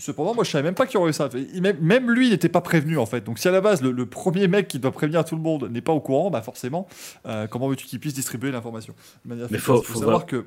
[0.00, 1.28] Cependant, moi je savais même pas qu'il y aurait eu ça.
[1.60, 3.22] Même, même lui n'était pas prévenu en fait.
[3.22, 5.68] Donc si à la base le, le premier mec qui doit prévenir tout le monde
[5.70, 6.88] n'est pas au courant, bah forcément,
[7.26, 8.94] euh, comment veux-tu qu'il puisse distribuer l'information
[9.26, 10.26] Mais faut- Il faut faut savoir voir.
[10.26, 10.46] que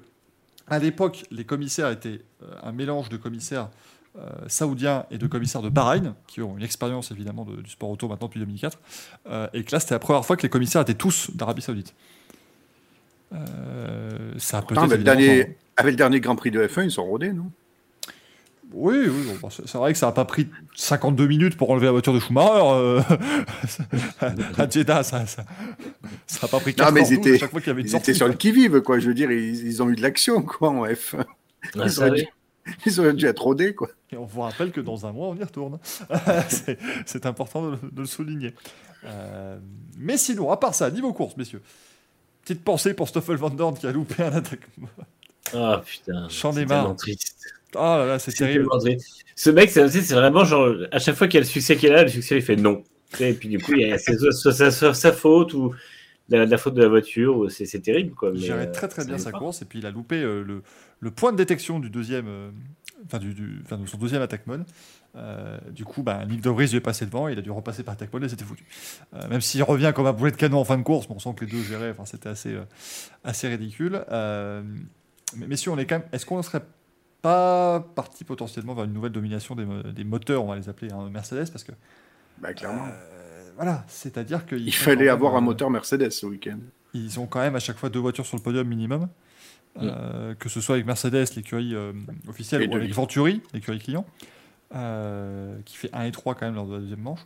[0.68, 3.70] à l'époque, les commissaires étaient euh, un mélange de commissaires
[4.18, 7.90] euh, saoudiens et de commissaires de Bahreïn, qui ont une expérience évidemment de- du sport
[7.90, 8.80] auto maintenant depuis 2004,
[9.28, 11.94] euh, et que là c'était la première fois que les commissaires étaient tous d'Arabie Saoudite.
[14.38, 17.34] Ça Attends, avec, le dernier, avec le dernier Grand Prix de F1, ils sont rodés,
[17.34, 17.52] non?
[18.76, 21.86] Oui, oui, bon, bah, c'est vrai que ça n'a pas pris 52 minutes pour enlever
[21.86, 22.64] la voiture de Schumacher.
[22.64, 23.02] euh,
[24.58, 25.46] à Jeddah, ça n'a ça,
[26.26, 27.82] ça a pas pris Non, 4 mais ans ils étaient- chaque fois qu'il y avait
[27.82, 28.12] une Ils sortie.
[28.12, 29.00] étaient sur le qui-vive, quoi.
[29.00, 31.18] Je veux dire, ils, ils ont eu de l'action, quoi, en F1.
[31.18, 31.24] Ouais,
[31.86, 32.28] Ils auraient dû-
[32.86, 33.90] Ils auraient dû être rodés, quoi.
[34.12, 35.78] Et on vous rappelle que dans un mois, on y retourne.
[37.06, 38.54] C'est- important de, le- de le souligner.
[39.06, 39.60] Euh,
[39.98, 41.62] mais sinon, à part ça, niveau course, messieurs,
[42.42, 44.62] petite pensée pour Stoffel Van Dorn qui a loupé un attaque.
[45.54, 46.80] Ah putain, J'en ai c'est marre.
[46.84, 47.54] tellement triste.
[47.76, 48.68] Oh là là, c'est terrible.
[49.36, 51.92] Ce mec, c'est vraiment genre, à chaque fois qu'il y a le succès qui est
[51.92, 52.84] là, le succès il fait non.
[53.20, 55.74] Et puis du coup, il y a soit, sa- faute ou
[56.30, 57.50] la, faute de la voiture.
[57.52, 58.34] C'est terrible quoi.
[58.34, 59.38] Gérait euh, très très bien sa pas.
[59.40, 60.64] course et puis il a loupé euh, le,
[61.00, 62.50] le point de détection du deuxième, euh,
[63.06, 64.64] enfin du, du- enfin, de son deuxième attack mode.
[65.16, 67.84] Euh, du coup, bah, Nick De Vries lui est passé devant, il a dû repasser
[67.84, 68.66] par attack mode et c'était foutu.
[69.30, 71.36] Même s'il revient comme un boulet de canon en fin de course, mais on sent
[71.38, 72.56] que les deux géraient, enfin, c'était assez,
[73.24, 74.04] assez ridicule.
[74.10, 76.64] Mais messieurs, on est quand même, est-ce qu'on serait
[77.24, 80.92] pas parti potentiellement vers une nouvelle domination des, mo- des moteurs, on va les appeler
[80.94, 81.72] hein, Mercedes, parce que
[82.38, 82.86] Bah, clairement.
[82.86, 86.60] euh, voilà, c'est-à-dire qu'il Il fallait avoir un moteur Mercedes ce week-end.
[86.94, 89.08] ils ont quand même à chaque fois deux voitures sur le podium minimum.
[89.82, 91.94] Euh, que ce soit avec Mercedes, l'écurie euh,
[92.28, 92.94] officielle, Et ou avec lui.
[92.94, 94.06] Venturi, l'écurie client,
[94.76, 97.22] euh, qui fait 1 et 3 quand même lors de la deuxième manche.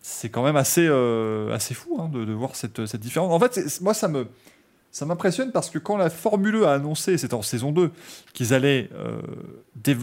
[0.00, 3.30] C'est quand même assez, euh, assez fou hein, de, de voir cette, cette différence.
[3.30, 4.26] En fait, moi, ça me,
[4.90, 7.92] ça m'impressionne parce que quand la Formule E a annoncé, c'était en saison 2,
[8.32, 9.20] qu'ils allaient euh,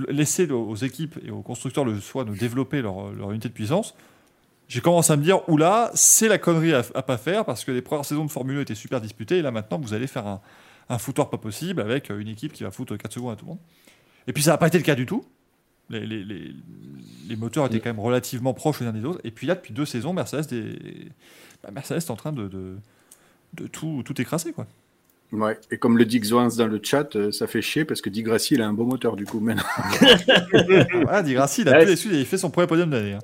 [0.10, 3.96] laisser aux équipes et aux constructeurs le choix de développer leur, leur unité de puissance,
[4.68, 7.72] j'ai commencé à me dire, oula, c'est la connerie à, à pas faire parce que
[7.72, 10.28] les premières saisons de Formule 1 étaient super disputées et là maintenant vous allez faire
[10.90, 13.52] un, foutoir pas possible avec une équipe qui va foutre 4 secondes à tout le
[13.52, 13.60] monde.
[14.28, 15.26] Et puis ça n'a pas été le cas du tout.
[15.90, 19.22] Les, moteurs étaient quand même relativement proches les uns des autres.
[19.24, 21.10] Et puis là, depuis deux saisons, Mercedes, des...
[21.64, 22.78] bah, est en train de,
[23.54, 24.54] de tout, tout écraser.
[24.54, 24.68] Quoi.
[25.32, 25.58] Ouais.
[25.72, 28.24] Et comme le dit Xoans dans le chat, euh, ça fait chier parce que Di
[28.24, 29.64] Grassi, il a un beau moteur du coup maintenant.
[31.04, 31.92] voilà, Di Grassi, il a Ouais.
[31.92, 33.14] et il fait son premier podium de l'année.
[33.14, 33.20] hein.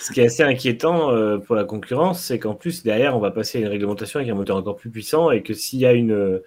[0.00, 3.30] Ce qui est assez inquiétant euh, pour la concurrence, c'est qu'en plus, derrière, on va
[3.30, 5.92] passer à une réglementation avec un moteur encore plus puissant et que s'il y a
[5.92, 6.42] une, euh,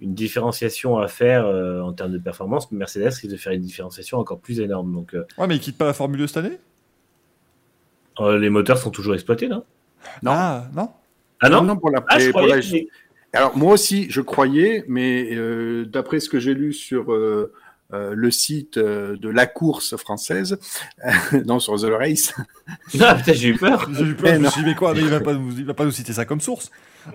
[0.00, 4.18] une différenciation à faire euh, en termes de performance, Mercedes risque de faire une différenciation
[4.18, 4.92] encore plus énorme.
[4.92, 6.58] Donc, euh, Ouais, mais il quitte pas la Formule 2 cette année?
[8.20, 9.64] euh, les moteurs sont toujours exploités, non?
[10.22, 10.30] Non.
[10.32, 10.90] Ah, non?
[11.40, 12.86] Ah non, pour la, Ah, je et pour la- que-
[13.32, 17.52] Alors moi aussi, je croyais, mais euh, d'après ce que j'ai lu sur euh,
[17.92, 20.58] euh, le site euh, de la course française,
[21.46, 22.34] non sur The Race,
[23.00, 23.88] Ah putain, j'ai eu peur.
[23.92, 24.50] J'ai eu peur, je me non.
[24.50, 26.24] suis dit, mais quoi mais il, va pas nous, il va pas nous citer ça
[26.24, 26.70] comme source.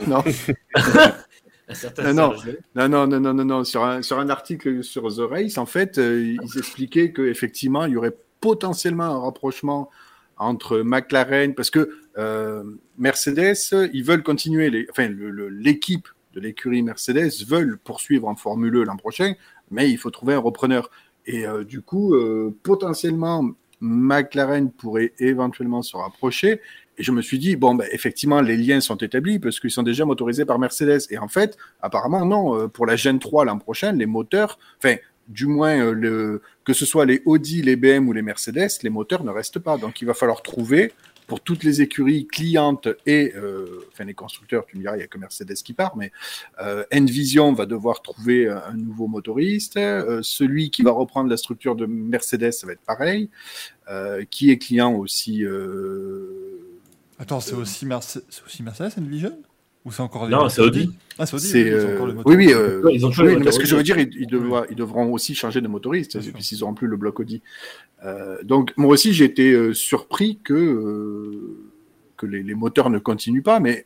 [0.08, 0.24] non,
[2.04, 2.34] Non, non.
[2.76, 5.66] Non, non, non, non, non, non, sur un, sur un article sur The Race, en
[5.66, 9.90] fait, euh, ils expliquaient qu'effectivement, il y aurait potentiellement un rapprochement
[10.38, 12.03] entre McLaren, parce que euh,
[12.98, 13.56] Mercedes,
[13.94, 15.10] ils veulent continuer, enfin,
[15.50, 19.34] l'équipe de l'écurie Mercedes veulent poursuivre en Formule 1 l'an prochain,
[19.72, 20.90] mais il faut trouver un repreneur.
[21.26, 23.50] Et euh, du coup, euh, potentiellement,
[23.80, 26.60] McLaren pourrait éventuellement se rapprocher.
[26.98, 29.84] Et je me suis dit, bon, ben, effectivement, les liens sont établis parce qu'ils sont
[29.84, 31.02] déjà motorisés par Mercedes.
[31.10, 32.56] Et en fait, apparemment, non.
[32.58, 34.96] euh, Pour la Gen 3 l'an prochain, les moteurs, enfin,
[35.28, 38.90] du moins, euh, le, que ce soit les Audi, les BM ou les Mercedes, les
[38.90, 39.78] moteurs ne restent pas.
[39.78, 40.92] Donc, il va falloir trouver
[41.28, 45.04] pour toutes les écuries clientes et euh, enfin les constructeurs, tu me diras, il n'y
[45.04, 46.12] a que Mercedes qui part, mais
[46.62, 49.78] euh, Envision va devoir trouver un nouveau motoriste.
[49.78, 53.30] Euh, celui qui va reprendre la structure de Mercedes, ça va être pareil.
[53.90, 55.44] Euh, qui est client aussi.
[55.44, 56.80] euh,
[57.20, 59.38] Attends, c'est aussi, Merce- aussi Mercedes Envision?
[59.86, 60.92] Ou c'est encore Non, c'est Audi.
[61.20, 61.48] Ah, c'est Audi.
[61.48, 62.32] C'est, euh, encore le moteur.
[62.32, 63.84] oui, oui, euh, Ouais, ils ont toujours oui, le mais moteur ce que je veux
[63.84, 67.20] dire, ils, ils devront, ils devront aussi changer de motoriste, puisqu'ils n'auront plus le bloc
[67.20, 67.42] Audi.
[68.06, 71.58] Euh, donc, moi aussi, j'ai été euh, surpris que, euh,
[72.18, 73.86] que les, les moteurs ne continuent pas, mais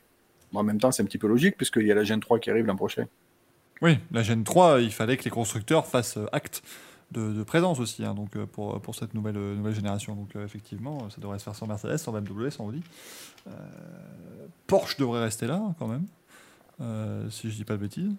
[0.53, 2.39] bon, en même temps, c'est un petit peu logique, puisqu'il y a la Gen 3
[2.39, 3.05] qui arrive l'an prochain.
[3.81, 6.61] Oui, la Gen 3, il fallait que les constructeurs fassent euh, acte
[7.12, 10.16] de, de présence aussi, hein, donc, euh, pour, pour cette nouvelle, euh, nouvelle génération.
[10.16, 12.84] Donc euh, effectivement, ça devrait se faire sans Mercedes, sans BMW, sans Audi.
[13.47, 13.51] Euh,
[14.68, 16.05] Porsche devrait rester là quand même,
[16.82, 18.12] euh, si je dis pas de bêtises.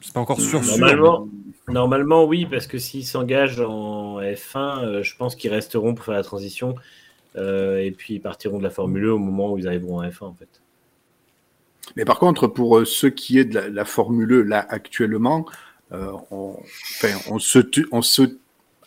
[0.00, 0.64] C'est pas encore sûr.
[0.64, 1.28] sûr, Normalement,
[1.68, 6.14] normalement, oui, parce que s'ils s'engagent en F1, euh, je pense qu'ils resteront pour faire
[6.14, 6.74] la transition.
[7.36, 10.04] euh, et puis ils partiront de la Formule 1 au moment où ils arriveront en
[10.08, 10.62] F1 en fait.
[11.96, 15.44] Mais par contre, pour euh, ce qui est de la, la Formule E, là, actuellement,
[15.92, 16.56] euh, on,
[17.28, 18.22] on se, tu- on se,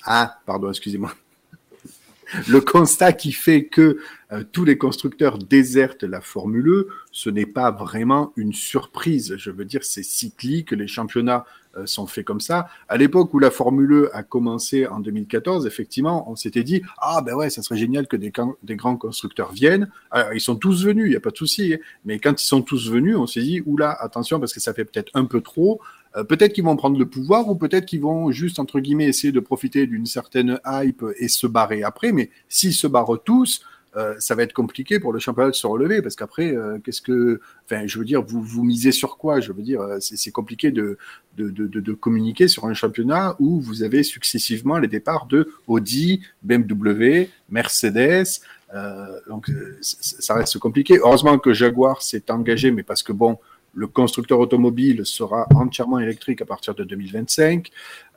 [0.06, 1.14] ah, pardon, excusez-moi.
[2.47, 3.99] Le constat qui fait que
[4.32, 9.36] euh, tous les constructeurs désertent la Formule E, ce n'est pas vraiment une surprise.
[9.38, 11.45] Je veux dire, c'est cyclique, les championnats
[11.78, 12.68] euh, sont faits comme ça.
[12.89, 17.22] À l'époque où la Formule E a commencé en 2014, effectivement, on s'était dit ah
[17.24, 18.32] ben ouais, ça serait génial que des
[18.76, 19.91] grands constructeurs viennent.
[20.10, 21.76] Alors, ils sont tous venus, il n'y a pas de souci.
[21.76, 21.78] hein.
[22.06, 24.86] Mais quand ils sont tous venus, on s'est dit oula, attention parce que ça fait
[24.86, 25.82] peut-être un peu trop.
[26.16, 29.32] Euh, peut-être qu'ils vont prendre le pouvoir ou peut-être qu'ils vont juste entre guillemets essayer
[29.32, 32.11] de profiter d'une certaine hype et se barrer après.
[32.11, 35.68] Mais s'ils se barrent tous, euh, ça va être compliqué pour le championnat de se
[35.68, 39.39] relever parce qu'après, euh, qu'est-ce que, enfin, je veux dire, vous vous misez sur quoi?
[39.39, 40.97] Je veux dire, euh, c'est compliqué de
[41.38, 46.22] de, de, de communiquer sur un championnat où vous avez successivement les départs de Audi,
[46.43, 48.26] BMW, Mercedes.
[48.74, 50.97] Euh, donc euh, ça reste compliqué.
[50.97, 53.38] Heureusement que Jaguar s'est engagé, mais parce que bon,
[53.74, 57.69] le constructeur automobile sera entièrement électrique à partir de 2025.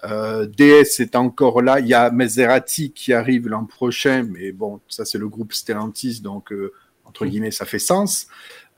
[0.04, 1.80] Euh, DS est encore là.
[1.80, 6.20] Il y a Maserati qui arrive l'an prochain, mais bon, ça c'est le groupe Stellantis,
[6.20, 6.72] donc euh,
[7.04, 8.28] entre guillemets, ça fait sens.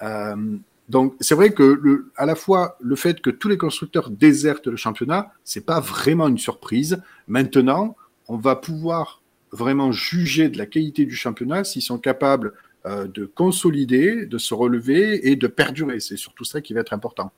[0.03, 0.57] Euh,
[0.89, 4.69] donc c'est vrai que le, à la fois le fait que tous les constructeurs désertent
[4.69, 7.03] le championnat, c'est pas vraiment une surprise.
[7.27, 7.97] Maintenant,
[8.29, 9.21] on va pouvoir
[9.51, 12.53] vraiment juger de la qualité du championnat s'ils sont capables
[12.85, 16.01] de consolider, de se relever et de perdurer.
[16.01, 17.33] C'est surtout ça qui va être important.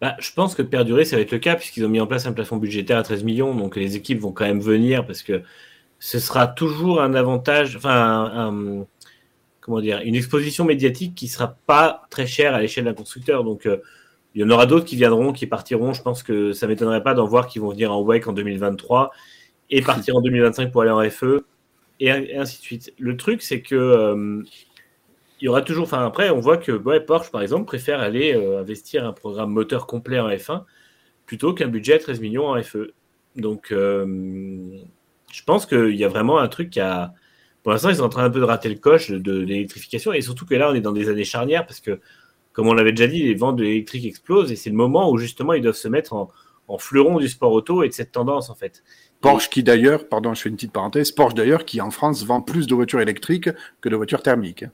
[0.00, 2.26] Bah, je pense que perdurer, ça va être le cas, puisqu'ils ont mis en place
[2.26, 3.54] un plafond budgétaire à 13 millions.
[3.54, 5.42] Donc les équipes vont quand même venir parce que
[5.98, 8.86] ce sera toujours un avantage, enfin,
[9.60, 13.42] comment dire, une exposition médiatique qui sera pas très chère à l'échelle d'un constructeur.
[13.42, 13.78] Donc euh,
[14.34, 15.92] il y en aura d'autres qui viendront, qui partiront.
[15.92, 19.10] Je pense que ça m'étonnerait pas d'en voir qui vont venir en WEC en 2023
[19.70, 21.44] et partir en 2025 pour aller en FE
[22.00, 22.94] et, ainsi de suite.
[22.98, 24.42] Le truc, c'est que euh,
[25.40, 25.84] il y aura toujours.
[25.84, 29.50] Enfin, après, on voit que ouais, Porsche, par exemple, préfère aller euh, investir un programme
[29.50, 30.64] moteur complet en F1
[31.26, 32.92] plutôt qu'un budget à 13 millions en FE.
[33.36, 34.06] Donc, euh,
[35.32, 37.14] je pense qu'il y a vraiment un truc qui a.
[37.62, 40.22] Pour l'instant, ils sont en train un peu de rater le coche de, l'électrification et
[40.22, 42.00] surtout que là, on est dans des années charnières parce que,
[42.52, 45.18] comme on l'avait déjà dit, les ventes de l'électrique explosent et c'est le moment où
[45.18, 48.54] justement ils doivent se mettre en fleuron du sport auto et de cette tendance en
[48.54, 48.82] fait.
[49.20, 52.40] Porsche qui d'ailleurs, pardon, je fais une petite parenthèse, Porsche d'ailleurs qui en France vend
[52.40, 53.50] plus de voitures électriques
[53.80, 54.64] que de voitures thermiques.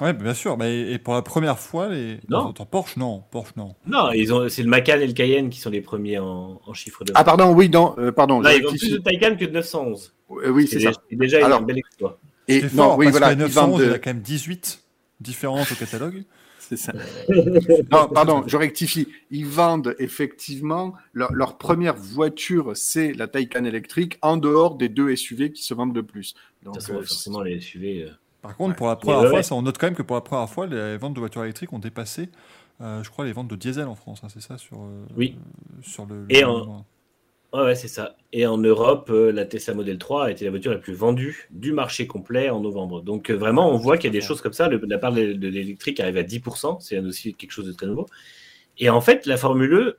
[0.00, 0.56] Oui, bien sûr.
[0.56, 2.20] Mais, et pour la première fois, les.
[2.28, 2.52] Non.
[2.52, 3.22] Porsche, non.
[3.30, 3.74] Porsche, non.
[3.86, 6.74] Non, ils ont, c'est le Macan et le Cayenne qui sont les premiers en, en
[6.74, 8.40] chiffre de Ah pardon, oui, non, euh, pardon.
[8.40, 10.14] Là, ils vendent plus de Taycan que de 911.
[10.30, 10.92] Euh, oui, c'est ça.
[11.10, 12.18] Déjà Alors, un bel exploit.
[12.48, 14.10] Et non, fort, oui, parce voilà, que la ils vendent 911, il y a quand
[14.10, 14.82] même 18
[15.20, 16.24] différentes au catalogue.
[16.70, 16.92] C'est ça.
[17.90, 19.08] non, pardon, je rectifie.
[19.32, 25.14] Ils vendent effectivement leur, leur première voiture, c'est la Taycan électrique, en dehors des deux
[25.16, 26.34] SUV qui se vendent le plus.
[26.60, 28.04] De Donc, toute façon, euh, forcément, les SUV.
[28.04, 28.76] euh, Par contre, Ouais.
[28.76, 29.42] pour la première ouais, fois, ouais.
[29.42, 31.72] ça, on note quand même que pour la première fois, les ventes de voitures électriques
[31.72, 32.28] ont dépassé,
[32.80, 34.20] euh, je crois, les ventes de diesel en France.
[34.22, 35.36] hein, c'est ça sur, euh, Oui.
[35.82, 36.24] sur le.
[36.28, 36.86] Et le- en-
[37.52, 38.16] Ouais, ouais, c'est ça.
[38.32, 41.48] Et en Europe, euh, la Tesla Model 3 a été la voiture la plus vendue
[41.50, 43.02] du marché complet en novembre.
[43.02, 44.68] Donc euh, vraiment, on voit qu'il y a des choses comme ça.
[44.68, 47.86] Le- la part de, de l'électrique arrive à 10%, c'est aussi quelque chose de très
[47.86, 48.06] nouveau.
[48.78, 49.98] Et en fait, la Formule E,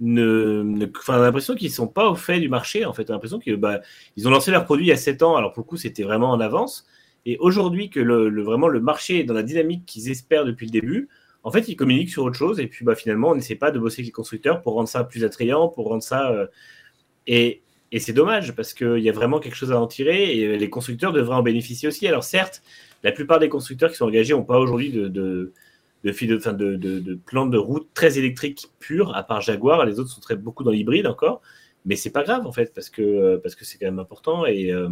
[0.00, 2.84] ne, ne- on a l'impression qu'ils sont pas au fait du marché.
[2.86, 3.80] En fait, on a l'impression que bah,
[4.16, 5.36] ils ont lancé leur produit il y a 7 ans.
[5.36, 6.86] Alors pour le coup, c'était vraiment en avance.
[7.26, 10.66] Et aujourd'hui, que le, le- vraiment le marché est dans la dynamique qu'ils espèrent depuis
[10.66, 11.08] le début,
[11.44, 12.60] en fait, ils communiquent sur autre chose.
[12.60, 15.04] Et puis bah, finalement, on n'essaie pas de bosser avec les constructeurs pour rendre ça
[15.04, 16.30] plus attrayant, pour rendre ça.
[16.32, 16.46] euh,
[17.26, 17.60] et,
[17.98, 21.12] c'est dommage parce qu'il y a vraiment quelque chose à en tirer et les constructeurs
[21.12, 22.08] devraient en bénéficier aussi.
[22.08, 22.60] Alors certes,
[23.04, 25.52] la plupart des constructeurs qui sont engagés n'ont pas aujourd'hui de, de,
[26.02, 29.86] de, de, plan de route très électrique pur, à part Jaguar.
[29.86, 31.40] Les autres sont très beaucoup dans l'hybride encore.
[31.84, 34.72] Mais c'est pas grave en fait parce que parce que c'est quand même important et,
[34.72, 34.88] euh,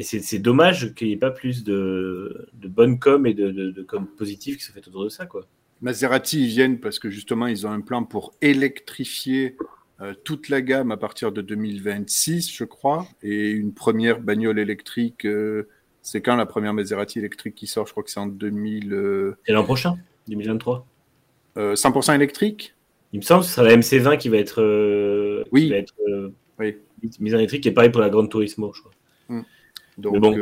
[0.00, 4.56] c'est dommage qu'il n'y ait pas plus de, de bonne com et de, com positive
[4.56, 5.26] qui se fait autour de ça.
[5.26, 5.46] Quoi.
[5.82, 9.56] Maserati, ils viennent parce que justement, ils ont un plan pour électrifier
[10.02, 15.24] euh, toute la gamme à partir de 2026, je crois, et une première bagnole électrique.
[15.24, 15.68] euh,
[16.02, 17.86] c'est quand la première Maserati électrique qui sort?
[17.86, 18.92] Je crois que c'est en 2000.
[18.92, 19.96] euh, Et l'an prochain,
[20.28, 20.84] 2023
[21.58, 22.74] euh, 100% électrique?
[23.12, 25.64] Il me semble que ce sera la MC20 qui va être, Oui.
[25.64, 25.94] qui va être
[26.58, 26.76] Oui.
[27.20, 28.92] mise en électrique, et pareil pour la Grande Turismo, je crois.
[29.98, 30.34] Donc, Mais bon.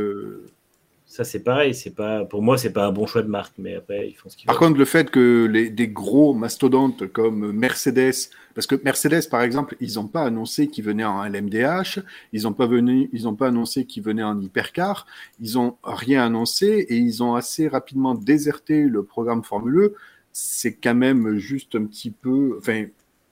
[1.11, 1.75] Ça, c'est pareil.
[1.75, 4.29] C'est pas, pour moi, c'est pas un bon choix de marque, mais après, ils font
[4.29, 4.69] ce qu'ils Par veulent.
[4.69, 9.77] contre, le fait que les, des gros mastodontes comme Mercedes, parce que Mercedes, par exemple,
[9.81, 11.99] ils n'ont pas annoncé qu'ils venaient en LMDH,
[12.33, 15.05] ils n'ont pas venu, ils n'ont pas annoncé qu'ils venaient en hypercar,
[15.41, 19.95] ils ont rien annoncé et ils ont assez rapidement déserté le programme Formule E.
[20.31, 22.85] C'est quand même juste un petit peu, enfin,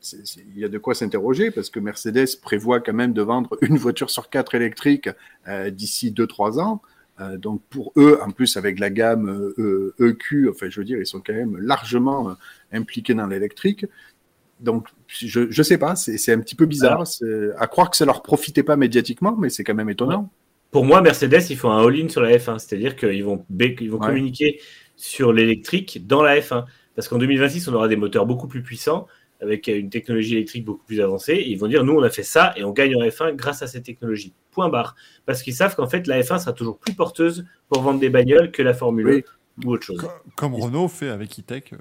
[0.02, 3.76] il y a de quoi s'interroger parce que Mercedes prévoit quand même de vendre une
[3.76, 5.08] voiture sur quatre électrique
[5.46, 6.82] euh, d'ici 2-3 ans.
[7.20, 10.84] Euh, donc pour eux, en plus avec la gamme euh, euh, EQ, enfin je veux
[10.84, 12.36] dire, ils sont quand même largement
[12.72, 13.86] impliqués dans l'électrique.
[14.60, 17.04] Donc je je sais pas, c'est c'est un petit peu bizarre,
[17.58, 20.30] à croire que ça leur profitait pas médiatiquement, mais c'est quand même étonnant.
[20.70, 23.98] Pour moi, Mercedes, ils font un all-in sur la F1, c'est-à-dire qu'ils vont, ils vont
[23.98, 24.08] Ouais.
[24.08, 24.60] communiquer
[24.96, 26.66] sur l'électrique dans la F1.
[26.94, 29.06] Parce qu'en 2026, on aura des moteurs beaucoup plus puissants,
[29.40, 31.34] avec une technologie électrique beaucoup plus avancée.
[31.34, 33.62] Et ils vont dire, nous, on a fait ça et on gagne en F1 grâce
[33.62, 34.32] à cette technologie.
[34.50, 34.96] Point barre.
[35.26, 38.50] Parce qu'ils savent qu'en fait, la F1 sera toujours plus porteuse pour vendre des bagnoles
[38.50, 39.24] que la Formule Oui.
[39.64, 40.00] 1 ou autre chose.
[40.00, 41.76] Co- Comme Renault fait avec E-Tech euh,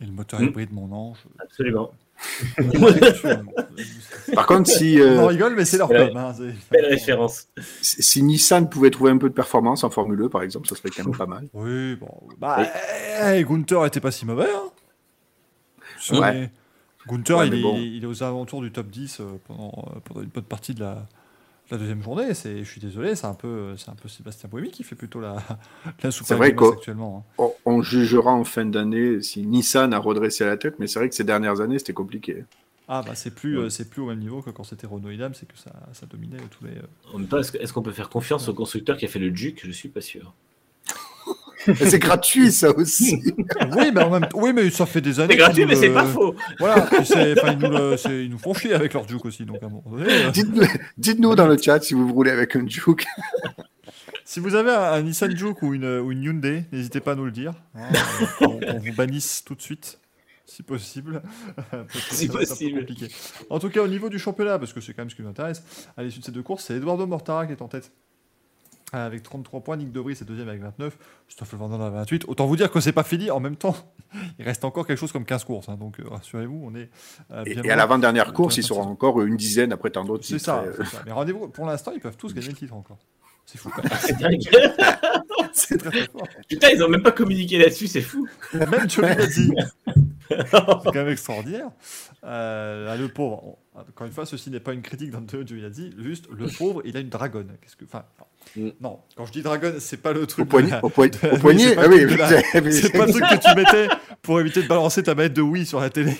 [0.00, 0.44] et le moteur Mm.
[0.44, 1.18] hybride Mon Ange.
[1.42, 1.90] Absolument.
[4.34, 6.10] Par contre, si On euh, en rigole, mais c'est leur com.
[6.16, 7.48] hein, c'est- Belle référence.
[7.80, 10.74] si si Nissan pouvait trouver un peu de performance en Formule E, par exemple, ça
[10.76, 11.48] serait quand même pas mal.
[11.54, 12.08] Oui, bon.
[12.38, 12.66] Bah,
[13.34, 14.48] eh, Gunther était pas si mauvais.
[14.54, 14.70] Hein.
[16.00, 16.50] C'est- Ouais.
[17.08, 17.76] Gunther, Ouais, il, est, bon.
[17.78, 20.80] il est aux alentours du top 10 euh, pendant, euh, pendant une bonne partie de
[20.80, 22.34] la, de la deuxième journée.
[22.34, 25.20] C'est, je suis désolé, c'est un peu, c'est un peu Sébastien Buemi qui fait plutôt
[25.20, 25.36] la,
[26.02, 26.54] la soupe C'est vrai hein.
[27.38, 31.08] On, on jugera en fin d'année si Nissan a redressé la tête, mais c'est vrai
[31.08, 32.44] que ces dernières années, c'était compliqué.
[32.88, 35.34] Ah bah c'est plus, euh, c'est plus au même niveau que quand c'était Renault Idam,
[35.34, 36.72] c'est que ça, ça dominait tous les.
[36.72, 36.82] euh,
[37.14, 39.18] En même temps, est-ce que- est-ce qu'on peut faire confiance au constructeur qui a fait
[39.18, 40.32] le Juke Je suis pas sûr.
[41.76, 43.22] C'est gratuit, ça aussi.
[43.76, 45.32] oui, mais en même temps, oui, mais ça fait des années.
[45.34, 46.34] C'est gratuit, mais nous c'est le- pas faux.
[46.58, 49.66] Voilà, ils, nous le- c'est- ils nous font chier avec leur juke aussi, donc à
[49.66, 50.62] euh, Dites-nous
[50.96, 53.04] dites-nous dans le chat si vous roulez avec un Juke.
[54.24, 57.14] Si vous avez un, un Nissan Juke ou une, ou une Hyundai, n'hésitez pas à
[57.14, 57.54] nous le dire.
[57.74, 57.88] hein,
[58.42, 59.98] on, on vous bannisse tout de suite,
[60.44, 61.22] si possible.
[62.10, 62.80] Si possible.
[62.80, 63.08] compliqué.
[63.48, 65.30] En tout cas, au niveau du championnat, parce que c'est quand même ce qui nous
[65.30, 65.62] intéresse,
[65.96, 67.90] à l'issue de ces deux courses, c'est Eduardo Mortara qui est en tête.
[68.92, 70.96] Avec 33 points, Nick Debris est deuxième avec 29,
[71.26, 72.24] Christophe Levandin à 28.
[72.26, 73.30] Autant vous dire que c'est pas fini.
[73.30, 73.76] En même temps,
[74.38, 75.68] il reste encore quelque chose comme 15 courses.
[75.68, 76.88] hein, donc euh, rassurez-vous, on est
[77.30, 79.72] euh, Et, bien et loin à l'avant-dernière de course, la ils seront encore une dizaine
[79.72, 80.24] après tant d'autres.
[80.24, 80.46] C'est titres.
[80.46, 81.02] ça, Euh, c'est ça.
[81.04, 82.98] Mais rendez-vous, pour l'instant, ils peuvent tous gagner le titre encore.
[83.44, 83.70] C'est fou.
[83.74, 83.92] quand même.
[84.00, 84.40] C'est dingue.
[85.52, 86.26] C'est très, très fort.
[86.48, 88.28] Putain, ils ont même pas communiqué là-dessus, c'est fou.
[88.52, 89.50] Même Giovinazzi.
[90.28, 91.70] c'est quand même extraordinaire.
[92.24, 96.28] Euh, là, le pauvre, encore une fois, ceci n'est pas une critique d'Antonio Giovinazzi, juste
[96.30, 97.56] le pauvre, il a une dragonne.
[97.62, 98.04] Qu'est-ce que, enfin.
[98.56, 98.68] Mm.
[98.80, 100.44] non, quand je dis dragonne, c'est pas le truc.
[100.44, 102.28] Au poignet, la- au poignet, au oui, ah le oui, la-
[102.72, 103.88] C'est pas le truc que tu mettais
[104.22, 106.16] pour éviter de balancer ta manette de Wii sur la télé.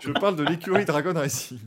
[0.00, 1.58] Je parle de l'écurie Dragon Racing.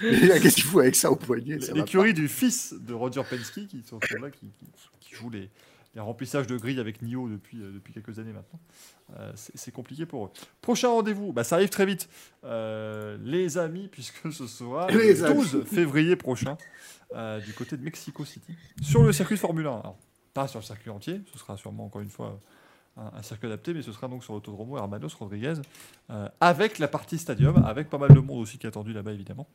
[0.00, 1.58] Qu'est-ce qu'il fout avec ça au poignet?
[1.72, 4.66] L'écurie du fils de Roger Penske qui, sont là, qui, qui-
[5.00, 5.50] qui joue les,
[5.94, 8.60] les remplissages de grilles avec Nio depuis, euh, depuis quelques années maintenant.
[9.18, 10.30] Euh, c'est compliqué pour eux.
[10.62, 12.08] Prochain rendez-vous, bah, ça arrive très vite.
[12.44, 15.34] Euh, les amis, puisque ce sera Les le amis.
[15.36, 16.56] 12 février prochain
[17.14, 19.70] euh, du côté de Mexico City sur le circuit de Formule 1.
[19.70, 19.96] Alors,
[20.32, 22.40] pas sur le circuit entier, ce sera sûrement encore une fois
[22.96, 25.54] un, circuit adapté, mais ce sera donc sur l'autodromo Hermanos Rodriguez
[26.10, 29.12] euh, avec la partie stadium, avec pas mal de monde aussi qui est attendu là-bas
[29.12, 29.48] évidemment.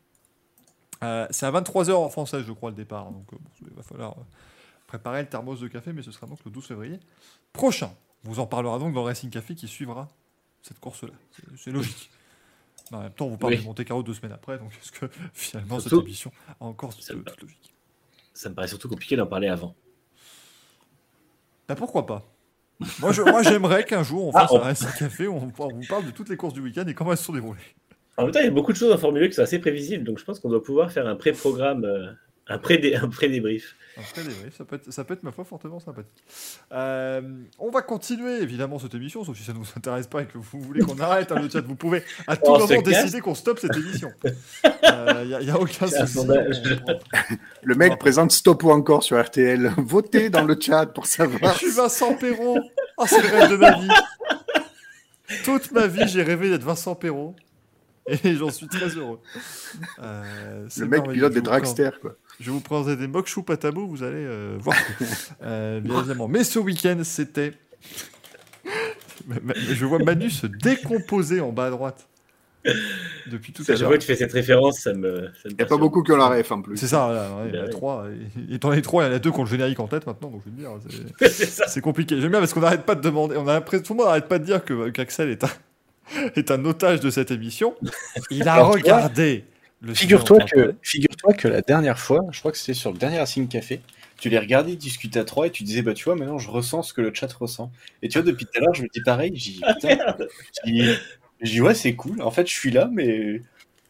[1.03, 3.11] Euh, c'est à 23h en français, je crois, le départ.
[3.11, 3.27] Donc,
[3.61, 4.15] il va falloir
[4.87, 6.99] préparer le thermos de café, mais ce sera donc le 12 février
[7.53, 7.91] prochain.
[8.25, 10.07] On vous en parlera donc dans Racing Café qui suivra
[10.61, 11.13] cette course-là.
[11.57, 12.09] C'est logique.
[12.91, 13.59] Mais en même temps, on vous parle Oui.
[13.59, 16.93] de Monte Carlo deux semaines après, donc est-ce que finalement Surtout- cette émission a encore
[16.95, 17.73] toute, Ça me- toute logique?
[18.33, 19.75] Ça me paraît surtout compliqué d'en parler avant.
[21.67, 22.23] Bah pourquoi pas?
[22.99, 23.11] Moi,
[23.43, 26.11] j'aimerais qu'un jour on Ah, fasse on- un Café où on, on vous parle de
[26.11, 27.59] toutes les courses du week-end et comment elles se sont déroulées.
[28.17, 29.59] En même temps, il y a beaucoup de choses en Formule 1 qui sont assez
[29.59, 32.11] prévisibles, donc je pense qu'on doit pouvoir faire un pré-programme, euh,
[32.47, 33.75] un pré- un pré-débrief.
[33.97, 36.11] Après, débrief, ça peut, être, ça peut être, ma foi, fortement sympathique.
[36.73, 37.21] Euh,
[37.59, 40.37] on va continuer, évidemment, cette émission, sauf si ça ne vous intéresse pas et que
[40.37, 41.61] vous voulez qu'on arrête hein, le chat.
[41.61, 44.11] Vous pouvez à tout On moment décider qu'on stoppe cette émission.
[44.63, 46.07] Il n'y a, aucun souci.
[46.07, 46.61] sondage.
[46.87, 46.99] On- on-
[47.63, 49.71] Le mec présente stop ou encore sur RTL.
[49.77, 51.53] Votez dans le chat pour savoir.
[51.53, 52.59] Je suis Vincent Perrault.
[52.97, 53.87] Oh, c'est le rêve de ma vie.
[55.43, 57.35] Toute ma vie, j'ai rêvé d'être Vincent Perrault.
[58.23, 59.19] Et j'en suis très heureux.
[59.99, 62.15] Euh, c'est Le mec pilote des dragsters, quoi.
[62.39, 64.75] Je vous présenterai des mock choux à vous allez euh, voir.
[65.43, 66.27] Euh, bien évidemment.
[66.27, 67.53] Mais ce week-end, c'était.
[69.71, 72.07] Je vois Manu se décomposer en bas à droite.
[73.27, 73.89] Depuis tout Ça, à l'heure.
[73.89, 75.31] vois que tu fais cette référence, ça me.
[75.35, 76.77] Il Ça me n'y a pas beaucoup qui ont la ref en plus.
[76.77, 78.05] C'est ça, voilà, ouais, il y en a trois.
[78.49, 80.05] Et, dans les trois, il y en a deux qui ont le générique en tête
[80.07, 80.71] maintenant, donc je veux dire,
[81.67, 82.19] c'est- compliqué.
[82.19, 84.27] J'aime bien parce qu'on n'arrête pas de demander, on a l'impression, tout le monde n'arrête
[84.27, 85.49] pas de dire que qu'Axel est un,
[86.35, 87.75] est un otage de cette émission.
[88.29, 89.45] Il a Alors, tu vois, regardé
[89.81, 93.19] le Figure-toi que, figure-toi que la dernière fois, je crois que c'était sur le dernier
[93.19, 93.81] Racing Café,
[94.17, 96.83] tu les regardais discuter à trois et tu disais, bah tu vois, maintenant je ressens
[96.83, 97.71] ce que le chat ressent.
[98.01, 99.97] Et tu vois, depuis tout à l'heure, je me dis pareil, j'ai dit, putain,
[100.65, 100.89] j'ai dit,
[101.41, 102.21] j'ai dit, ouais, c'est cool.
[102.21, 103.41] En fait, je suis là, mais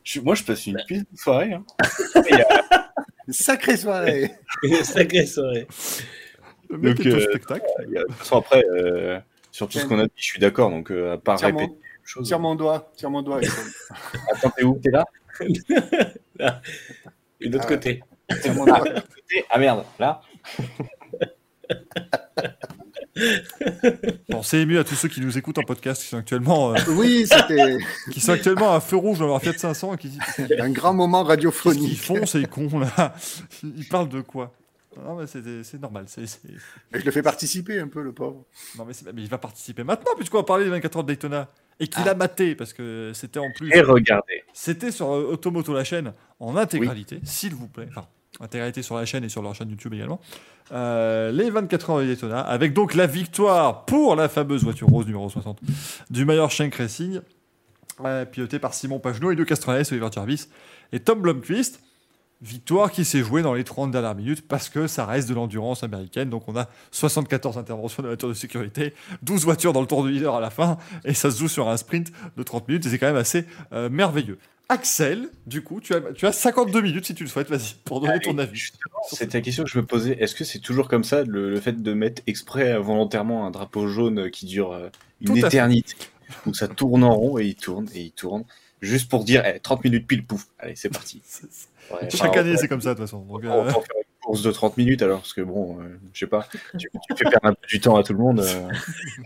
[0.03, 1.53] je- moi, je passe une putain de soirée.
[1.53, 1.63] hein.
[3.29, 4.31] Sacrée soirée
[4.83, 5.67] Sacrée soirée.
[6.69, 7.65] Le mec Donc, est au euh, spectacle.
[7.87, 9.19] De toute façon, après, euh,
[9.51, 11.71] sur tout ce qu'on a dit, je suis d'accord, donc euh, à part répéter
[12.05, 12.27] chose.
[12.27, 13.39] tire mon doigt, tire mon doigt.
[14.31, 14.79] Attends, t'es où?
[14.81, 15.05] T'es là?
[17.41, 17.67] Et de l'autre Ah.
[17.67, 18.03] côté.
[18.41, 18.83] Tire mon doigt.
[19.49, 20.21] Ah merde, là
[24.29, 27.25] Pensez ému à tous ceux qui nous écoutent en podcast, qui sont actuellement, euh, Oui,
[27.27, 27.77] c'était
[28.11, 30.21] qui sont actuellement à feu rouge dans leur Fiat 500 et qui disent
[30.59, 31.99] un grand moment radiophonique.
[31.99, 33.15] font ces cons là?
[33.63, 34.53] Ils parlent de quoi?
[35.03, 36.05] Non mais c'est normal.
[36.17, 38.45] Et je le fais participer un peu, le pauvre.
[38.77, 41.49] Non mais, mais il va participer maintenant puisqu'on va parler des 24 heures de Daytona
[41.79, 42.11] et qu'il Ah.
[42.11, 44.43] a maté parce que c'était en plus Et regardez.
[44.53, 47.87] c'était sur euh, Automoto la chaîne en intégralité s'il vous plaît.
[47.89, 48.07] Enfin
[48.41, 50.19] intégralité sur la chaîne et sur leur chaîne YouTube également.
[50.73, 55.05] Euh, les 24 heures de Daytona avec donc la victoire pour la fameuse voiture rose
[55.05, 55.59] numéro 60
[56.09, 57.21] du Meilleur Shank Racing
[58.03, 60.49] euh, piloté par Simon Pagenaud, Elio Castroneves, Oliver Jarvis
[60.91, 61.79] et Tom Blomqvist.
[62.45, 65.83] Victoire qui s'est jouée dans les 30 dernières minutes parce que ça reste de l'endurance
[65.83, 66.29] américaine.
[66.29, 68.93] Donc on a 74 interventions de voitures de sécurité,
[69.23, 71.67] 12 voitures dans le tour du leader à la fin et ça se joue sur
[71.69, 74.37] un sprint de 30 minutes et c'est quand même assez euh, merveilleux.
[74.69, 77.99] Axel, du coup, tu as, tu as 52 minutes si tu le souhaites, vas-y, pour
[77.99, 78.71] donner ton avis.
[79.09, 80.15] C'était la question que je me posais.
[80.19, 83.51] Est-ce que c'est toujours comme ça, le, le fait de mettre exprès euh, volontairement un
[83.51, 84.89] drapeau jaune qui dure euh,
[85.21, 85.95] une éternité?
[86.45, 88.43] Donc ça tourne en rond et il tourne et il tourne.
[88.85, 90.45] Juste pour dire, eh, 30 minutes pile, pouf.
[90.59, 91.21] Allez, c'est parti.
[91.91, 93.19] Ouais, Chaque année, on- c'est comme ça de toute façon.
[93.25, 95.99] Donc, on euh, va faire une course de 30 minutes alors, parce que bon, euh,
[96.13, 96.47] je sais pas,
[96.79, 98.39] tu, tu fais perdre un peu du temps à tout le monde.
[98.39, 98.69] euh.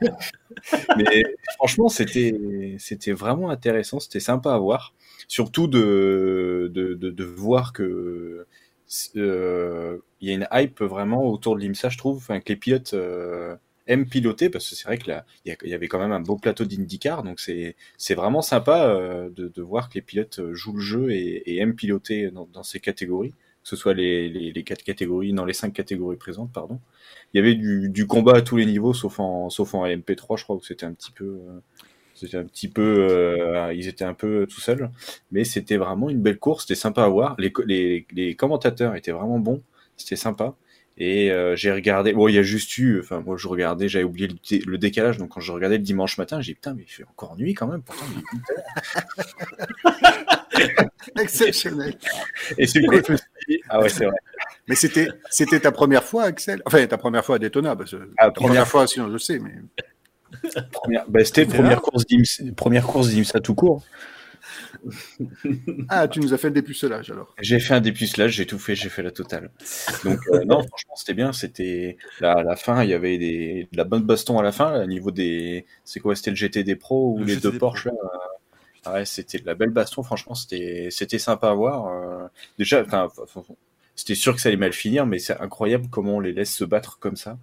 [0.98, 1.23] Mais
[1.56, 4.94] franchement, c'était c'était vraiment intéressant, c'était sympa à voir.
[5.30, 8.45] Surtout de, de, de, de voir que
[9.15, 12.56] euh, il y a une hype vraiment autour de l'IMSA, je trouve, enfin, que les
[12.57, 13.56] pilotes euh,
[13.90, 16.20] aiment piloter, parce que c'est vrai que là, il y, y avait quand même un
[16.22, 17.76] beau plateau d'IndyCar, donc c'est
[18.14, 21.76] vraiment sympa euh, de, voir que les pilotes euh, jouent le jeu et, et aiment
[21.76, 26.18] piloter dans, ces catégories, que ce soit les, les, quatre catégories, dans les cinq catégories
[26.18, 26.80] présentes, pardon.
[27.34, 30.38] Il y avait du, du combat à tous les niveaux, sauf en, sauf en LMP3,
[30.38, 31.60] je crois, où c'était un petit peu, euh,
[32.14, 34.91] c'était un petit peu, ils étaient un peu tout seuls,
[35.32, 37.36] mais c'était vraiment une belle course, c'était sympa à voir.
[37.40, 39.64] Les, les commentateurs étaient vraiment bons,
[39.98, 40.56] c'était sympa.
[41.01, 44.03] Et euh, j'ai regardé, bon, il y a juste eu, enfin, moi je regardais, j'avais
[44.03, 46.73] oublié le, dé- le décalage, donc quand je regardais le dimanche matin, j'ai dit putain,
[46.73, 48.23] mais il fait encore nuit quand même, pourtant il est.
[51.21, 51.95] Exceptionnel.
[52.57, 54.15] Et c'est quoi je me suis dit, ah ouais, c'est vrai.
[54.67, 56.61] Mais c'était, c'était ta première fois, Axel?
[56.65, 59.39] Enfin, ta première fois à Daytona, parce que Ah, première fois, sinon je le sais,
[59.39, 59.53] mais
[60.71, 62.03] Première, bah, c'était première course
[62.55, 63.84] première course d'IMSA tout court.
[65.90, 67.36] ah, tu nous as fait le dépucelage alors.
[67.40, 69.52] J'ai fait un dépucelage, j'ai tout fait, j'ai fait la totale.
[70.03, 71.31] Donc euh, non, franchement, c'était bien.
[71.34, 74.52] C'était la, à la fin, il y avait des, de la bonne baston à la
[74.52, 77.52] fin, là, au niveau des, c'est quoi, c'était le GTD Pro ou Le les deux.
[77.57, 77.94] Porsche là.
[77.94, 78.18] euh,
[78.86, 80.03] ah ouais, c'était de la belle baston.
[80.03, 81.88] Franchement, c'était, c'était sympa à voir.
[81.88, 82.27] euh,
[82.57, 82.86] déjà,
[83.95, 86.64] c'était sûr que ça allait mal finir, mais c'est incroyable comment on les laisse se
[86.64, 87.38] battre comme ça.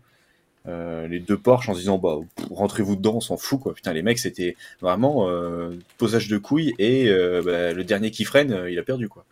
[0.69, 2.17] Euh, les deux Porsche en se disant bah
[2.51, 6.75] rentrez-vous dedans on s'en fout quoi putain les mecs c'était vraiment euh, posage de couilles
[6.81, 9.25] et euh, bah, le dernier qui freine euh, il a perdu quoi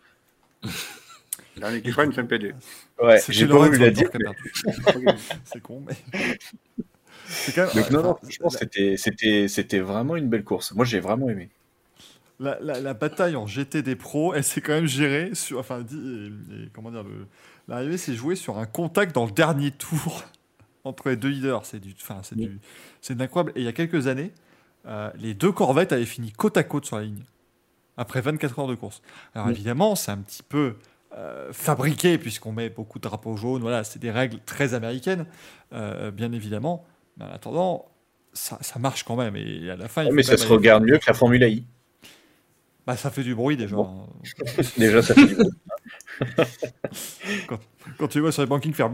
[1.57, 2.53] Dernier qui freine, fait un PD.
[3.01, 4.53] ouais c'est j'ai pas voulu la dire perdu.
[5.45, 5.95] C'est con, mais.
[7.25, 7.83] C'est quand même.
[7.83, 10.73] Donc non, non, enfin, franchement, c'était, c'était, c'était vraiment une belle course.
[10.73, 11.49] Moi, j'ai vraiment aimé.
[12.39, 15.59] la, la, la bataille en GT des pros, elle s'est quand même gérée sur.
[15.59, 17.25] Enfin, dit- et- et comment dire, le-
[17.69, 20.23] l'arrivée s'est jouée sur un contact dans le dernier tour
[20.85, 21.65] entre les deux leaders.
[21.65, 22.59] C'est du, enfin, c'est du,
[23.01, 23.51] c'est incroyable.
[23.55, 24.31] Et il y a quelques années,
[24.85, 27.23] euh, les deux Corvettes avaient fini côte à côte sur la ligne
[27.97, 29.01] après 24 heures de course.
[29.33, 29.51] Alors Mm.
[29.51, 30.75] évidemment, c'est un petit peu
[31.17, 33.61] euh, fabriqué puisqu'on met beaucoup de drapeaux jaunes.
[33.61, 35.25] Voilà, c'est des règles très américaines,
[35.73, 36.85] euh, bien évidemment.
[37.17, 37.85] Mais en attendant,
[38.33, 39.35] ça, ça marche quand même.
[39.35, 41.65] Et à la fin, il mais ça se regarde mieux que la Formule I.
[42.85, 43.75] Bah, ça fait du bruit déjà.
[43.77, 44.07] Bon.
[44.77, 45.49] Déjà, ça fait du bruit.
[47.47, 47.59] quand,
[47.97, 48.89] quand tu vois sur les bankings faire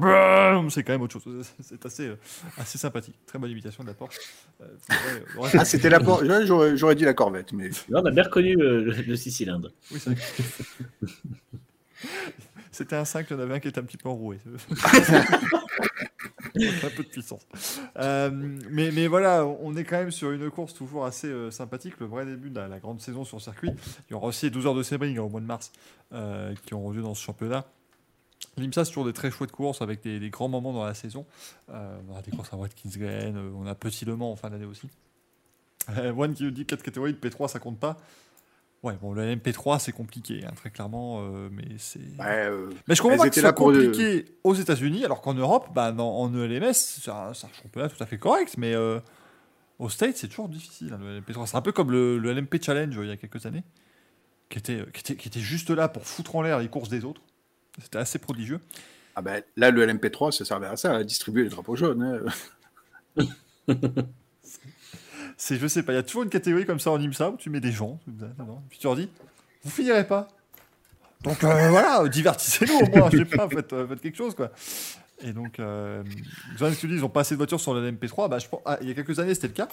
[0.70, 1.48] c'est quand même autre chose.
[1.62, 2.16] C'est assez, euh,
[2.58, 3.16] assez sympathique.
[3.26, 4.18] Très bonne imitation de la Porsche.
[4.62, 4.66] Euh,
[5.36, 8.06] vrai, reste- Ah, c'était la por- Ouais, J'aurais j'aurais dit la Corvette, mais Là, on
[8.06, 9.72] a bien reconnu le, le- le six cylindres.
[9.92, 10.22] Oui, c'est vrai.
[12.72, 14.40] C'était un 5, il y en avait un qui était un petit peu enroué.
[16.56, 17.46] un peu de puissance.
[17.98, 18.30] Euh,
[18.70, 22.00] mais, voilà, on est quand même sur une course toujours assez euh, sympathique.
[22.00, 23.72] Le vrai début de la, grande saison sur circuit.
[24.10, 25.72] Il y aura aussi les 12 heures de Sebring au mois de mars
[26.14, 27.66] euh, qui auront lieu dans ce championnat.
[28.58, 31.26] L'IMSA, c'est toujours des très chouettes courses avec des, grands moments dans la saison.
[31.68, 34.50] On aura des courses à Watkins Glen, euh, on a Petit Le Mans en fin
[34.50, 34.90] d'année aussi.
[35.90, 37.98] One qui nous dit 4 catégories de P3, ça compte pas.
[38.84, 42.00] Ouais, bon, le LMP3, c'est compliqué, hein, très clairement, euh, mais c'est.
[42.00, 44.56] ouais, euh, Mais je comprends pas que étaient ce soit là pour le- compliqué aux
[44.56, 48.18] États-Unis, alors qu'en Europe, bah, en ELMS, c'est un, c'est un championnat tout à fait
[48.18, 49.00] correct, mais euh,
[49.78, 51.46] aux States, c'est toujours difficile, hein, le LMP3.
[51.46, 53.64] C'est un peu comme le, le LMP Challenge euh, il y a quelques années,
[54.50, 56.90] qui était, euh, qui, était, qui était juste là pour foutre en l'air les courses
[56.90, 57.22] des autres.
[57.80, 58.60] C'était assez prodigieux.
[59.16, 62.02] ah ben, là, le LMP3, ça servait à ça, à distribuer les drapeaux jaunes.
[63.18, 63.24] hein.
[65.44, 67.36] C'est, je sais pas, il y a toujours une catégorie comme ça en IMSA où
[67.36, 68.00] tu mets des gens,
[68.70, 69.10] puis tu leur dis,
[69.64, 70.28] vous finirez pas.
[71.24, 74.52] Donc euh, voilà, divertissez-nous au moins, je sais pas, faites, euh, faites quelque chose quoi.
[75.24, 76.04] Et donc, euh,
[76.80, 78.30] tu dis, ils ont pas assez de voitures sur le MP3.
[78.30, 79.68] Bah, je pense, ah, il y a quelques années, c'était le cas.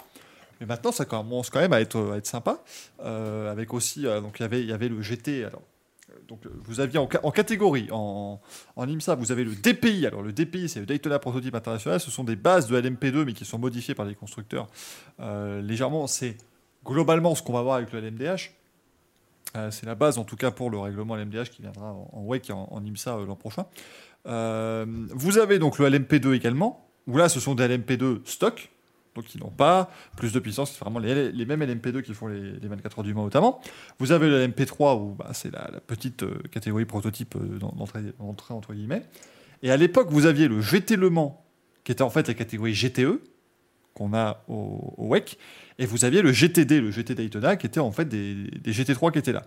[0.58, 2.64] Mais maintenant, ça commence quand même à être, sympa.
[3.04, 5.44] Euh, avec aussi, donc il y avait, il y avait le GT.
[5.44, 5.62] Alors,
[6.26, 8.40] donc euh, vous aviez en, ca- en catégorie, en,
[8.76, 10.06] en IMSA, vous avez le DPI.
[10.06, 12.00] Alors le DPI, c'est le Daytona Prototype International.
[12.00, 14.66] Ce sont des bases de LMP2, mais qui sont modifiées par les constructeurs
[15.20, 16.06] euh, légèrement.
[16.06, 16.36] C'est
[16.84, 18.50] globalement ce qu'on va voir avec le LMDH.
[19.56, 22.24] Euh, c'est la base, en tout cas, pour le règlement LMDH qui viendra en, en
[22.26, 23.64] WEC en, IMSA l'an prochain.
[24.26, 28.70] Vous avez donc le LMP2 également, où là, ce sont des LMP2 stock,
[29.18, 32.52] donc ils n'ont pas plus de puissance, c'est vraiment les, mêmes LMP2 qui font les,
[32.52, 33.60] les 24 heures du Mans notamment.
[33.98, 37.74] Vous avez le LMP3, où bah, c'est la, petite euh, catégorie prototype euh, d'en-
[38.18, 39.02] d'entrée, entre guillemets.
[39.62, 41.44] Et à l'époque, vous aviez le GT Le Mans,
[41.84, 43.20] qui était en fait la catégorie GTE,
[43.94, 45.36] qu'on a au, au WEC,
[45.80, 49.10] et vous aviez le GTD, le GT Daytona, qui était en fait des, des GT3
[49.12, 49.46] qui étaient là.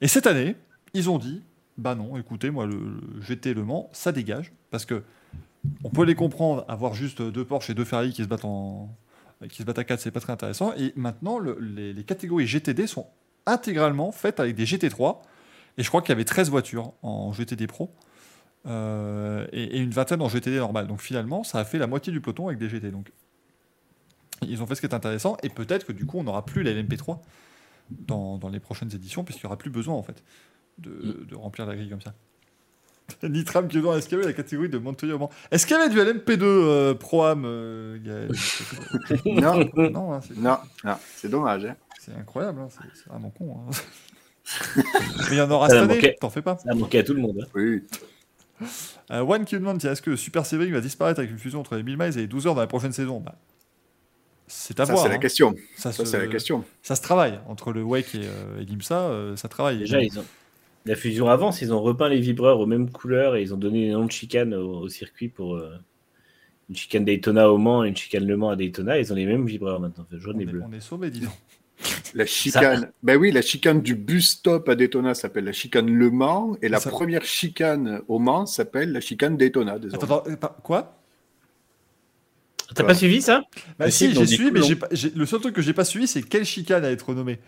[0.00, 0.56] Et cette année,
[0.92, 1.42] ils ont dit,
[1.78, 5.02] bah non, écoutez, moi, le, le GT Le Mans, ça dégage, parce que
[5.82, 8.94] on peut les comprendre, avoir juste deux Porsche et deux Ferrari qui se battent en
[9.48, 10.72] qui se battent à 4, c'est pas très intéressant.
[10.76, 13.06] Et maintenant, le- les, les catégories GTD sont
[13.46, 15.18] intégralement faites avec des GT3.
[15.78, 17.92] Et je crois qu'il y avait 13 voitures en GTD Pro
[18.66, 20.86] euh, et, et une vingtaine en GTD normal.
[20.86, 22.90] Donc finalement, ça a fait la moitié du peloton avec des GT.
[22.90, 23.12] Donc
[24.46, 25.36] ils ont fait ce qui est intéressant.
[25.42, 27.18] Et peut-être que du coup, on n'aura plus la LMP3
[27.90, 30.22] dans, dans les prochaines éditions, puisqu'il n'y aura plus besoin en fait
[30.78, 32.14] de, de remplir la grille comme ça.
[33.22, 34.94] Nitram qui est dans est-ce qu'il y avait la catégorie de Mans
[35.50, 37.98] Est-ce qu'il y avait du LMP2 euh, Pro-Am euh,
[39.26, 41.64] non, Non, hein, c'est- non, non, c'est dommage.
[41.66, 41.76] Hein.
[42.00, 43.56] c'est incroyable, hein, c'est c'est vraiment con.
[43.68, 43.70] hein.
[45.30, 46.16] Mais il y en aura Ça cette a année, manqué.
[46.20, 46.58] t'en fais pas.
[46.58, 47.38] Ça a manqué à tout le monde.
[47.42, 47.46] hein.
[47.54, 47.82] Oui,
[49.10, 51.76] Euh, One qui nous demande est-ce que Super Sebring va disparaître avec une fusion entre
[51.76, 53.20] les 1000 miles et les 12 heures dans la prochaine saison?
[53.20, 53.34] Bah,
[54.46, 55.04] C'est à ça voir.
[55.04, 55.18] c'est la hein.
[55.18, 55.54] question.
[55.76, 56.64] Ça, Ça se, c'est la question.
[56.82, 59.78] ça se travaille entre le WEC et, euh, et l'IMSA, euh, ça travaille.
[59.78, 60.24] Déjà, ils ont.
[60.86, 63.86] La fusion avance, ils ont repeint les vibreurs aux mêmes couleurs et ils ont donné
[63.86, 65.70] des noms de chicane au, au circuit pour euh,
[66.68, 68.98] une chicane Daytona au Mans et une chicane Le Mans à Daytona.
[68.98, 70.62] Ils ont les mêmes vibreurs maintenant, fait on, jaune et est, bleu.
[70.66, 71.32] on est sauvés, dis donc.
[72.14, 72.92] La chicane.
[73.02, 76.68] Ben oui, la chicane du bus stop à Daytona s'appelle la chicane Le Mans et
[76.68, 79.78] la Ça- première chicane au Mans s'appelle la chicane Daytona.
[79.92, 80.22] Attends,
[80.62, 80.98] quoi?
[82.74, 83.42] T'as pas suivi ça?
[83.78, 86.44] Bah Mais si, j'ai suivi, mais le seul truc que j'ai pas suivi, c'est quelle
[86.44, 87.38] chicane à être nommée.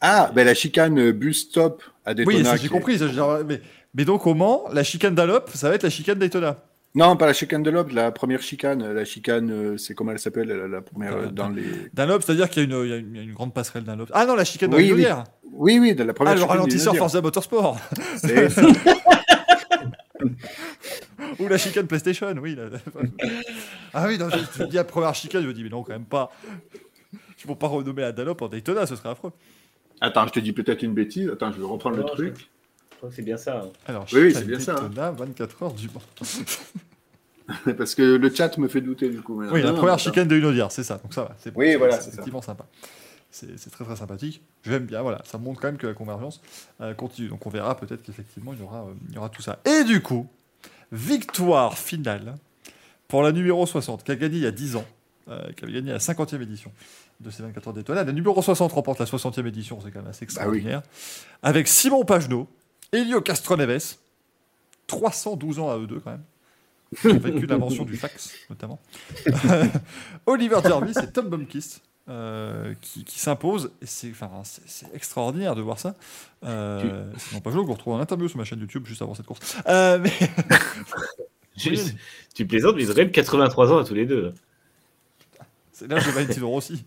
[0.00, 2.52] Ah, ben la chicane bus stop à Daytona.
[2.52, 2.98] Oui, j'ai compris.
[2.98, 3.60] genre, mais,
[3.94, 6.56] mais donc au Mans, la chicane d'Alop, ça va être la chicane Daytona.
[6.94, 8.92] Non, pas la chicane l'Aube, la première chicane.
[8.92, 11.62] La chicane, euh, c'est comment elle s'appelle la, la première Euh, euh, dans les.
[11.94, 14.08] Dunlop, c'est-à-dire qu'il y, a une- y y a grande passerelle Dunlop.
[14.12, 15.06] Ah non, la chicane de Oui, la oui.
[15.52, 17.78] Oui, oui, de la première Ah, le ralentisseur Forza Motorsport.
[21.38, 22.56] Ou la chicane PlayStation, oui.
[22.56, 22.64] la-
[23.94, 25.92] ah oui, non, je, je dis la première chicane, je me dis, mais non, quand
[25.92, 26.30] même pas.
[27.12, 29.32] Ne peux pas renommer la Dunlop en Daytona, ce serait affreux.
[30.00, 31.28] Attends, je te dis peut-être une bêtise.
[31.30, 32.48] Attends, je vais reprendre le truc.
[32.92, 33.62] Je crois que c'est bien ça.
[33.64, 33.68] hein.
[33.86, 34.88] Alors, Oui, oui, c'est bien ça, hein.
[34.88, 36.02] Daytona, 24 heures du Mans.
[37.76, 39.34] Parce que le chat me fait douter du coup.
[39.34, 39.52] maintenant.
[39.54, 40.98] Oui, la Non, première chicane de une audière, c'est ça.
[40.98, 41.34] Donc ça va.
[41.38, 42.08] C'est Oui, voilà, ça.
[42.08, 42.64] effectivement sympa.
[43.32, 44.42] C'est c'est très très sympathique.
[44.64, 45.20] J'aime bien, voilà.
[45.24, 46.40] Ça montre quand même que la convergence
[46.80, 47.28] euh, continue.
[47.28, 49.58] Donc on verra peut-être qu'effectivement il y aura, euh, il y aura tout ça.
[49.64, 50.28] Et du coup,
[50.92, 52.36] victoire finale
[53.08, 54.84] pour la numéro 60, qui a gagné il y a 10 ans,
[55.28, 56.72] euh, qui avait gagné la 50e édition
[57.20, 58.06] de ces 24 heures d'étoilade.
[58.06, 60.82] La numéro 60 remporte la 60e édition, c'est quand même assez extraordinaire.
[61.42, 62.48] Avec Simon Pagenaud,
[62.92, 63.96] Elio Castroneves,
[64.86, 66.24] 312 ans à eux deux quand même.
[67.00, 68.80] Qui ont vécu l'invention du fax, notamment.
[70.26, 73.70] Oliver Jarvis et Tom Blomqvist, euh, qui, qui s'impose.
[73.82, 75.94] C'est enfin, c'est- c'est extraordinaire de voir ça.
[76.44, 79.56] Euh, Simon Pajot, qu'on retrouve en interview sur ma chaîne YouTube juste avant cette course.
[79.68, 80.12] Euh, mais
[82.34, 84.34] tu plaisantes, mais ils même 83 ans à tous les deux.
[85.80, 86.84] C'est là que Valentino Rossi.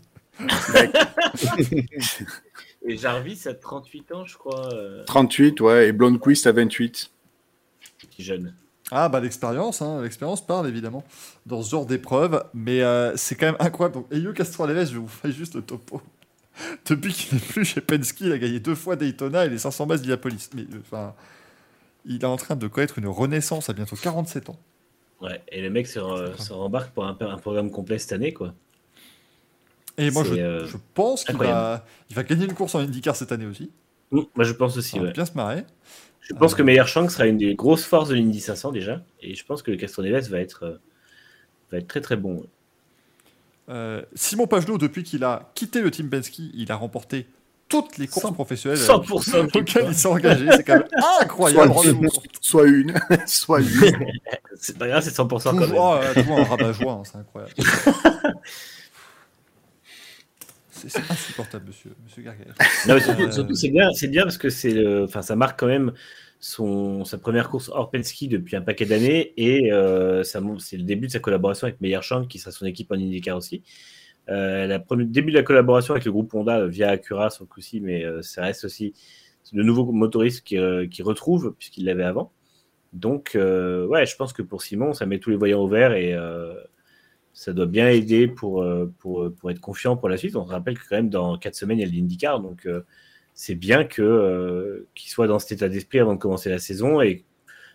[2.85, 7.11] Et Jarvis a 38 ans, je crois, euh, 38, ouais, et Blomqvist à 28.
[7.99, 8.53] petit jeune.
[8.91, 11.03] Ah bah l'expérience, hein, l'expérience parle évidemment
[11.45, 13.95] dans ce genre d'épreuve, mais euh, c'est quand même incroyable.
[13.95, 16.01] Donc Elio Castroneves, je vous fais juste le topo.
[16.85, 19.87] Depuis qu'il n'est plus chez Penske, il a gagné deux fois Daytona et les 500
[19.87, 20.49] bases d'Indianapolis.
[20.53, 21.15] Mais euh, enfin,
[22.05, 24.59] il est en train de connaître une renaissance à bientôt 47 ans.
[25.21, 28.33] Ouais, et le mec se, re- se rembarque pour un, un programme complet cette année,
[28.33, 28.53] quoi.
[29.97, 33.15] Et moi, je, euh, je pense qu'il va, il va gagner une course en IndyCar
[33.15, 33.71] cette année aussi.
[34.11, 35.11] Moi, je pense aussi, va ouais.
[35.11, 35.65] bien se marrer.
[36.21, 39.01] Je pense que Meyer Shank sera une des grosses forces de l'Indy 500 déjà.
[39.21, 40.77] Et je pense que le Castroneves va être, euh,
[41.71, 42.35] va être très très bon.
[42.35, 42.49] ouais.
[43.69, 47.27] Euh, Simon Pagenaud, depuis qu'il a quitté le team Penske, il a remporté
[47.69, 50.47] toutes les courses 100% professionnelles 100% de auxquelles il s'est engagé.
[50.51, 50.87] C'est quand même
[51.21, 51.73] incroyable.
[51.73, 52.21] Soit, compte.
[52.41, 52.93] soit une,
[53.25, 54.07] soit une.
[54.59, 55.71] C'est pas grave, c'est 100% quand même.
[55.73, 57.53] Euh, tu vois, un rabat-joie, hein, c'est incroyable.
[60.89, 62.53] c'est insupportable, monsieur, monsieur Gargael.
[62.87, 65.35] Non, mais surtout, Euh, surtout, c'est bien, c'est bien parce que c'est le, enfin, ça
[65.35, 65.93] marque quand même
[66.39, 71.07] son, sa première course hors Penske depuis un paquet d'années et euh, c'est le début
[71.07, 73.63] de sa collaboration avec Meyer Shank qui sera son équipe en IndyCar aussi.
[74.29, 77.43] Euh, la première, début de la collaboration avec le groupe Honda euh, via Acura sur
[77.43, 78.93] le coup-ci, mais euh, ça reste aussi
[79.51, 82.31] de nouveaux motoristes qui, euh, qui retrouve puisqu'il l'avait avant.
[82.93, 85.93] Donc, euh, ouais, je pense que pour Simon, ça met tous les voyants au vert
[85.93, 86.53] et euh,
[87.33, 90.35] ça doit bien aider pour, euh, pour, pour être confiant pour la suite.
[90.35, 92.81] On se rappelle que quand même dans 4 semaines, il y a l'IndyCar, donc euh,
[93.33, 97.01] c'est bien que euh, qu'il soit dans cet état d'esprit avant de commencer la saison
[97.01, 97.25] et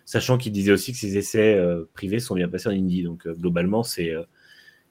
[0.05, 3.03] sachant qu'il disait aussi que ses essais euh, privés sont bien passés en Indy.
[3.03, 4.23] Donc euh, globalement, c'est euh,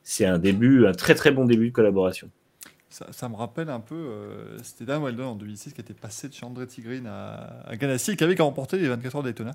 [0.02, 2.30] c'est un début, un très très bon début de collaboration.
[2.90, 6.32] Ça, me rappelle un peu, euh, c'était Dan Weldon en 2006 qui était passé de
[6.32, 9.52] chez Andretti Green à, à Ganassi et qui avait remporté les 24 heures Daytona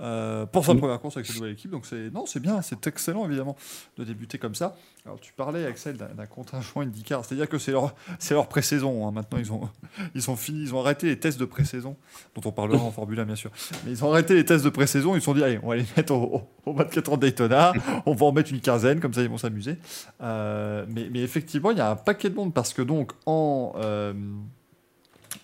[0.00, 0.78] euh, pour sa Mm.
[0.78, 1.70] première course avec cette nouvelle équipe.
[1.70, 3.56] Donc c'est non, c'est bien, c'est excellent évidemment
[3.98, 4.74] de débuter comme ça.
[5.04, 9.06] Alors tu parlais Axel d'un contingent IndyCar, c'est-à-dire que c'est leur c'est leur pré-saison.
[9.06, 9.10] hein.
[9.12, 9.68] Maintenant ils ont
[10.14, 11.96] ils sont finis, ils ont arrêté les tests de pré-saison
[12.34, 13.50] dont on parlera en Formule 1 bien sûr.
[13.84, 15.14] Mais ils ont arrêté les tests de pré-saison.
[15.14, 17.22] Ils se sont dit allez, on va les mettre au, au, au 24 heures de
[17.26, 17.72] Daytona.
[18.06, 19.76] on va en mettre une quinzaine comme ça ils vont s'amuser.
[20.22, 23.72] Euh, mais, mais effectivement, il y a un paquet de monde parce que donc en,
[23.76, 24.14] euh,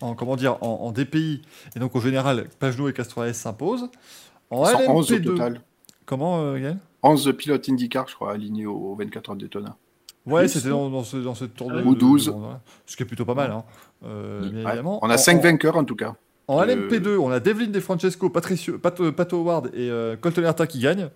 [0.01, 1.41] en comment dire en, en DPI
[1.75, 3.89] et donc au général, Pagenaud et Castroès s'imposent.
[4.51, 5.61] En 111 au LMP2, total.
[6.05, 6.77] comment euh, Gaël?
[7.03, 9.75] 11 pilotes IndyCar, je crois, alignés aux 24 heures de Daytona.
[10.25, 12.25] Ouais, c'était dans, dans ce, dans ce tour de Ou 12.
[12.27, 12.61] de- de- voilà.
[12.85, 13.63] ce qui est plutôt pas mal, hein.
[14.03, 14.67] Euh, bien Ouais.
[14.69, 14.99] évidemment.
[15.01, 16.15] On a En- 5 en- vainqueurs en tout cas.
[16.47, 20.15] En Euh, LMP2, on a Devlin De Francesco, Patricio, Pat, euh, Pato Howard et euh,
[20.17, 21.09] Colton Herta qui gagnent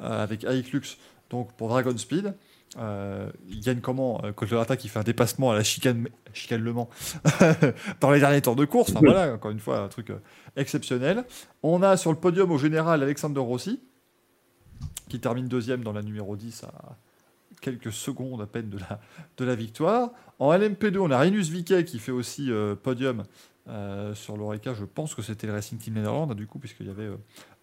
[0.00, 0.96] euh, avec Aik Lux
[1.30, 2.34] donc pour Dragon Speed.
[2.78, 6.62] Euh, ils gagnent comment euh, Colton Herta qui fait un dépassement à la chicane, chicane
[6.62, 6.88] Le Mans
[8.00, 8.90] dans les derniers tours de course.
[8.90, 10.18] Enfin voilà, encore une fois, un truc euh,
[10.56, 11.24] exceptionnel.
[11.62, 13.80] On a sur le podium au général Alexander Rossi
[15.08, 16.96] qui termine deuxième dans la numéro 10 à
[17.60, 19.00] quelques secondes à peine de la,
[19.36, 20.10] de la victoire.
[20.38, 23.24] En LMP2, on a Rinus Viquet qui fait aussi euh, podium
[23.68, 26.90] euh, sur l'Oreca, je pense que c'était le Racing Team Netherlands, du coup, puisqu'il y
[26.90, 27.16] avait euh,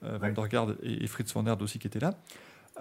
[0.03, 2.13] euh, Van der Garde et, et Fritz van Aert aussi qui étaient là.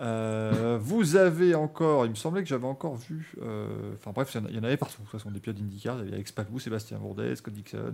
[0.00, 4.54] Euh, vous avez encore, il me semblait que j'avais encore vu, euh, enfin bref, il
[4.54, 6.98] y en avait partout, de toute façon, des pilotes d'IndyCar, il y avait Alex Sébastien
[6.98, 7.90] Bourdet, Scott Dixon, euh,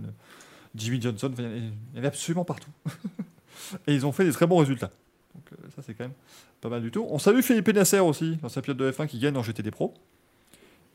[0.75, 2.69] Jimmy Johnson, il y avait- il y avait absolument partout.
[3.87, 4.91] et ils ont fait des très bons résultats.
[5.33, 6.13] Donc ça, c'est quand même
[6.61, 7.05] pas mal du tout.
[7.09, 9.93] On salue Philippe Nasser aussi, l'ancien pilote de F1 qui gagne en GTD Pro,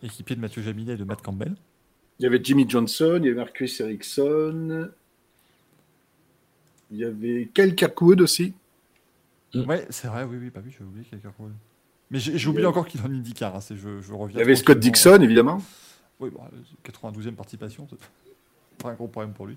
[0.03, 1.55] équipier de Mathieu Jaminet et de Matt Campbell.
[2.19, 4.91] Il y avait Jimmy Johnson, il y avait Marcus Ericsson,
[6.93, 8.53] il y avait Kyle Kirkwood aussi.
[9.55, 9.61] Mm.
[9.69, 11.33] Ouais, c'est vrai, oui, oui, pas vu, j'ai oublié quelqu'un.
[12.11, 14.37] Mais j'ai oublié encore qu'il est en IndyCar, hein, je, je reviens.
[14.37, 14.79] Il y avait Scott.
[14.79, 15.63] Dixon, évidemment.
[16.19, 17.99] Oui, bon, euh, 92e participation, c'est
[18.83, 19.57] pas un gros problème pour lui.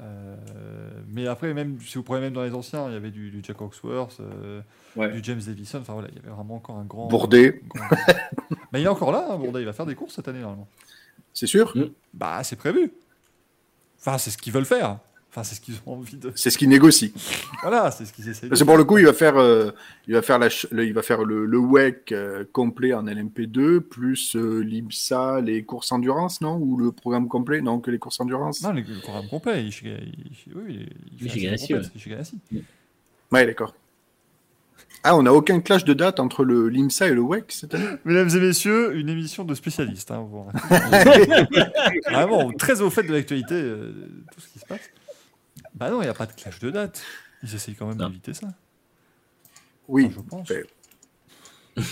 [0.00, 0.36] Euh,
[1.08, 3.40] mais après, même si vous prenez même dans les anciens, il y avait du, du
[3.42, 4.60] Jack Hawksworth, euh,
[4.96, 5.10] Ouais.
[5.12, 7.08] du James Davison, enfin voilà, il y avait vraiment encore un grand.
[7.08, 7.88] Bourdet, grand-
[8.72, 10.68] mais il est encore là, hein, Bourdet, il va faire des courses cette année normalement.
[11.34, 11.74] c'est sûr.
[12.14, 12.92] Bah, c'est prévu.
[14.00, 14.98] Enfin, c'est ce qu'ils veulent faire.
[15.38, 16.32] Enfin, c'est ce qu'ils ont envie de.
[16.34, 17.12] C'est ce qu'il négocie.
[17.62, 19.70] Voilà, c'est ce qu'ils essaient Parce que pour le coup, il va faire, euh,
[20.08, 23.78] il va faire, la, le, il va faire le, le WEC euh, complet en LMP2,
[23.78, 26.56] plus euh, l'IMSA, les courses endurance, non?
[26.56, 27.60] Ou le programme complet?
[27.60, 29.64] Non, que les courses endurance Non, le, le programme complet.
[29.64, 30.12] Il, il,
[30.48, 30.86] il- oui,
[31.20, 31.80] il, il complet,
[33.30, 33.46] ouais.
[33.46, 33.74] d'accord.
[35.04, 37.86] Ah, on n'a aucun clash de date entre le l'IMSA et le WEC cette année?
[38.04, 40.10] Mesdames et messieurs, une émission de spécialistes.
[40.10, 40.44] Hein, vous
[42.10, 43.92] Vraiment, très au fait de l'actualité, euh,
[44.34, 44.80] tout ce qui se passe.
[45.78, 47.02] Bah non, il n'y a pas de clash de date.
[47.42, 48.48] Ils essayent quand même d'éviter ça.
[49.86, 50.06] Oui.
[50.06, 50.54] Enfin, je
[51.82, 51.86] pense.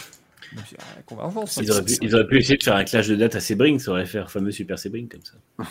[0.78, 1.56] ah, convergence.
[1.62, 3.78] Ils auraient, pu, ils auraient pu essayer de faire un clash de date à Sebring,
[3.78, 5.34] ça aurait fait un fameux Super Sebring comme ça.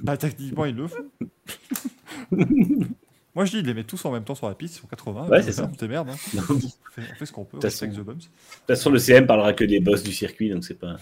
[0.00, 1.10] Bah, techniquement, ils le font.
[3.34, 4.86] Moi, je dis, ils les mettent tous en même temps sur la piste, ils sont
[4.86, 5.26] 80.
[5.28, 5.70] Ouais, c'est ça.
[5.78, 6.08] C'est merde.
[6.10, 6.16] hein.
[6.48, 6.58] On
[6.94, 8.16] fait, on fait ce qu'on peut, on De toute respecte façon- The Bums.
[8.18, 10.96] De toute façon, le CM parlera que des boss du circuit, donc c'est pas.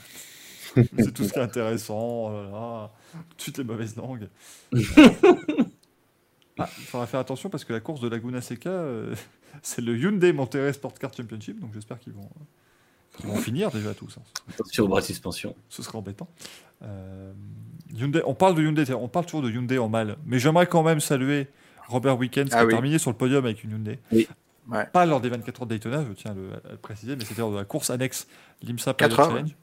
[0.75, 1.99] C'est tout ce qui est intéressant.
[1.99, 2.91] oh là là.
[3.31, 4.29] Tout de suite les mauvaises langues.
[6.61, 9.15] Ah, il faudra faire attention parce que la course de Laguna Seca, euh,
[9.63, 12.29] c'est le Hyundai Monterrey Sport Car Championship, donc j'espère qu'ils vont,
[13.17, 14.17] qu'ils vont finir déjà tous.
[14.19, 14.23] hein.
[14.55, 15.55] Attention aux bras de suspension.
[15.69, 16.29] Ce serait embêtant.
[16.83, 17.33] Euh,
[17.95, 20.83] Hyundai, on parle de Hyundai, on parle toujours de Hyundai en mal, mais j'aimerais quand
[20.83, 21.49] même saluer
[21.89, 22.71] Robert Weekend qui Ah a oui.
[22.73, 23.99] terminé sur le podium avec une Hyundai.
[24.13, 24.29] Oui.
[24.71, 24.87] Ouais.
[24.93, 27.25] Pas lors des 24 heures de Daytona, je tiens à le, à le préciser, mais
[27.25, 28.29] c'était lors de la course annexe
[28.63, 29.57] l'IMSA Pilot 4 heures, Challenge.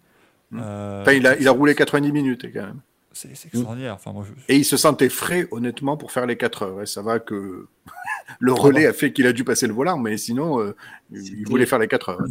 [0.53, 2.81] Euh, Enfin, il, a, il a roulé 90 minutes quand même.
[3.17, 3.93] C'est c'est extraordinaire.
[3.95, 6.81] Enfin, moi, je- Et il se sentait frais, honnêtement, pour faire les 4 heures.
[6.81, 7.67] Et ça va que
[8.39, 10.75] le relais a fait qu'il a dû passer le volant, mais sinon, euh,
[11.11, 12.21] il voulait faire les 4 heures.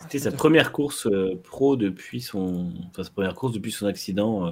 [0.00, 2.72] C'était sa première course euh, pro depuis son.
[2.90, 4.50] Enfin, sa première course depuis son accident euh,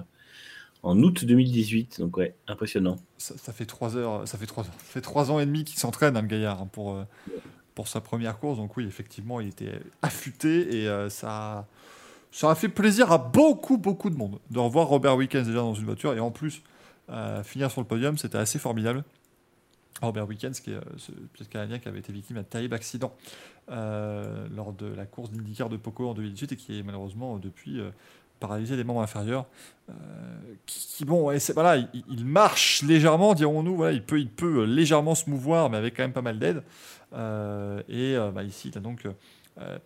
[0.82, 2.00] en août 2018.
[2.00, 2.96] Donc, ouais, impressionnant.
[3.16, 6.16] ça, ça fait trois heures, ça fait trois fait trois ans et demi qu'il s'entraîne,
[6.16, 7.04] hein, le gaillard, hein, pour, euh,
[7.76, 8.58] pour sa première course.
[8.58, 11.68] Donc oui, effectivement, il était affûté et euh, ça,
[12.30, 15.74] ça a fait plaisir à beaucoup, beaucoup de monde de revoir Robert Wickens déjà dans
[15.74, 16.62] une voiture et en plus
[17.10, 19.04] euh, finir sur le podium, c'était assez formidable.
[20.02, 23.14] Robert Wickens, qui est euh, ce pilote canadien qui avait été victime d'un terrible accident
[23.70, 27.80] euh, lors de la course d'IndyCar de Poco en 2018 et qui est malheureusement depuis
[28.40, 29.46] paralysé des membres inférieurs.
[30.66, 33.76] Qui, bon, il, marche légèrement, dirons-nous.
[33.76, 36.62] Voilà, il peut, il peut légèrement se mouvoir, mais avec quand même pas mal d'aide.
[37.88, 39.06] Et bah, ici, il a donc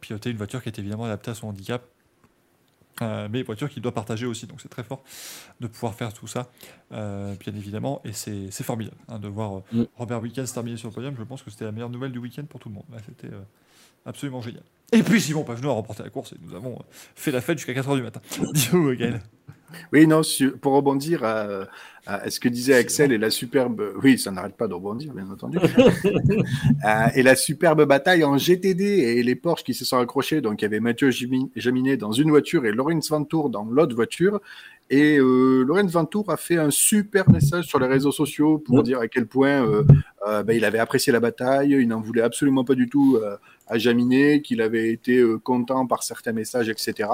[0.01, 1.85] piloté une voiture qui est évidemment adaptée à son handicap.
[3.03, 5.03] Euh, mais voiture qu'il doit partager aussi, donc c'est très fort
[5.61, 6.51] de pouvoir faire tout ça,
[6.93, 9.85] euh, bien évidemment, et c'est formidable hein, de voir euh, Mm.
[9.97, 11.15] Robert Wickens terminer sur le podium.
[11.17, 12.85] Je pense que c'était la meilleure nouvelle du week-end pour tout le monde.
[13.07, 13.41] C'était euh,
[14.05, 14.63] absolument génial.
[14.93, 16.83] Et puis Simon Pagenaud a remporté la course et nous avons euh,
[17.15, 18.21] fait la fête jusqu'à 4h du matin.
[18.53, 19.21] Dis-nous, Gaël.
[19.93, 20.23] Oui, non,
[20.61, 21.67] pour rebondir à,
[22.29, 23.93] ce que disait Axel et la superbe.
[24.03, 25.59] Oui, ça n'arrête pas de rebondir, bien entendu.
[26.87, 30.41] Euh, et la superbe bataille en GTD et les Porsche qui se sont accrochés.
[30.41, 33.95] Donc, il y avait Mathieu Jami- Jaminet dans une voiture et Lorenz Vantour dans l'autre
[33.95, 34.41] voiture.
[34.89, 38.99] Et euh, Lorenz Vantour a fait un super message sur les réseaux sociaux pour dire
[39.01, 39.83] à quel point euh,
[40.27, 43.37] euh, ben, il avait apprécié la bataille, il n'en voulait absolument pas du tout euh,
[43.67, 47.09] à Jaminet, qu'il avait été euh, content par certains messages, etc.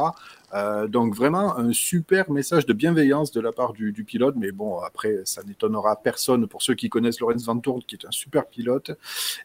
[0.55, 4.78] Euh, donc vraiment un super message de bienveillance de la part du, pilote, mais bon
[4.81, 8.91] après ça n'étonnera personne pour ceux qui connaissent Lorenz Vantour qui est un super pilote.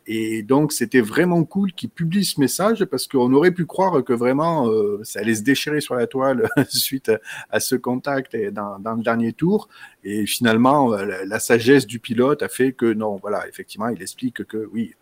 [0.08, 4.14] Et donc c'était vraiment cool qu'il publie ce message parce qu'on aurait pu croire que
[4.14, 4.70] vraiment
[5.04, 7.12] ça allait se déchirer sur la toile suite
[7.50, 9.70] à, ce contact et dans le dernier tour.
[10.04, 14.02] Et finalement euh, la, la sagesse du pilote a fait que non voilà effectivement il
[14.02, 14.96] explique que oui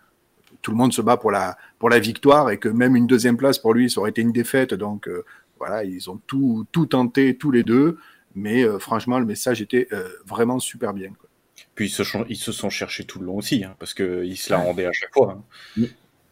[0.61, 3.37] tout le monde se bat pour la pour la victoire et que même une deuxième
[3.37, 5.23] place pour lui ça aurait été une défaite donc euh,
[5.57, 7.97] voilà, ils ont tout, tout tenté tous les deux,
[8.33, 11.09] mais euh, franchement, le message était euh, vraiment super bien.
[11.09, 11.29] Quoi.
[11.75, 14.51] Puis ils se, ils se sont cherchés tout le long aussi, hein, parce qu'ils se
[14.53, 15.43] la rendaient à chaque fois.
[15.77, 15.83] hein.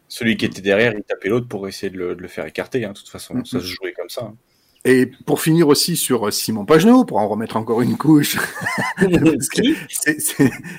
[0.08, 2.86] Celui qui était derrière, il tapait l'autre pour essayer de le, de le faire écarter.
[2.86, 3.44] hein, de toute façon, Mm.
[3.44, 4.32] ça se jouait comme ça.
[4.84, 8.38] Et pour finir aussi sur Simon Pagenaud, pour en remettre encore une couche,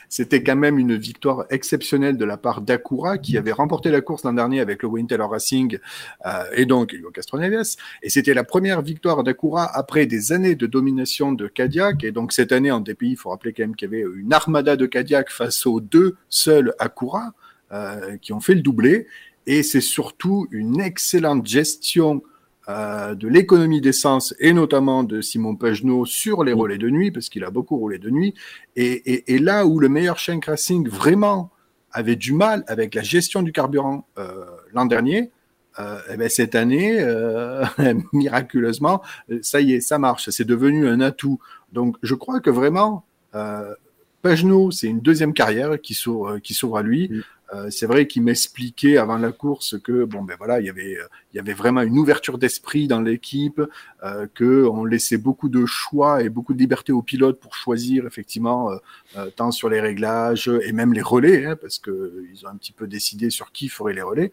[0.10, 4.24] c'était quand même une victoire exceptionnelle de la part d'Akura, qui avait remporté la course
[4.24, 5.80] l'an dernier avec le Wayne Taylor Racing
[6.26, 7.76] euh, et donc Hugo Castroneves.
[8.02, 12.04] Et c'était la première victoire d'Akura après des années de domination de Cadillac.
[12.06, 14.32] Et donc cette année en DPI, il faut rappeler quand même qu'il y avait une
[14.32, 17.34] armada de Cadillac face aux deux seuls Akura
[17.74, 19.08] euh, qui ont fait le doublé.
[19.46, 22.24] Et c'est surtout une excellente gestion
[22.70, 27.28] euh, de l'économie d'essence et notamment de Simon Pagenaud sur les relais de nuit, parce
[27.28, 28.34] qu'il a beaucoup roulé de nuit.
[28.76, 31.52] Et, et, et là où le meilleur Shank Racing vraiment
[31.92, 35.32] avait du mal avec la gestion du carburant euh, l'an dernier,
[35.80, 37.64] euh, eh ben cette année, euh,
[38.14, 39.02] miraculeusement,
[39.42, 41.40] ça y est, ça marche, c'est devenu un atout.
[41.72, 43.06] Donc je crois que vraiment,
[43.36, 43.74] euh,
[44.22, 47.10] Pagenaud, c'est une deuxième carrière qui s'ouvre, qui s'ouvre à lui.
[47.10, 47.22] Mm.
[47.54, 50.98] Euh, c'est vrai qu'il m'expliquait avant la course que bon ben voilà, il y avait
[51.34, 53.62] il y avait vraiment une ouverture d'esprit dans l'équipe,
[54.04, 58.08] euh, que on laissait beaucoup de choix et beaucoup de liberté aux pilotes pour choisir
[58.08, 58.78] effectivement euh,
[59.18, 62.56] euh, tant sur les réglages et même les relais, hein, parce que ils ont un
[62.56, 64.32] petit peu décidé sur qui ferait les relais.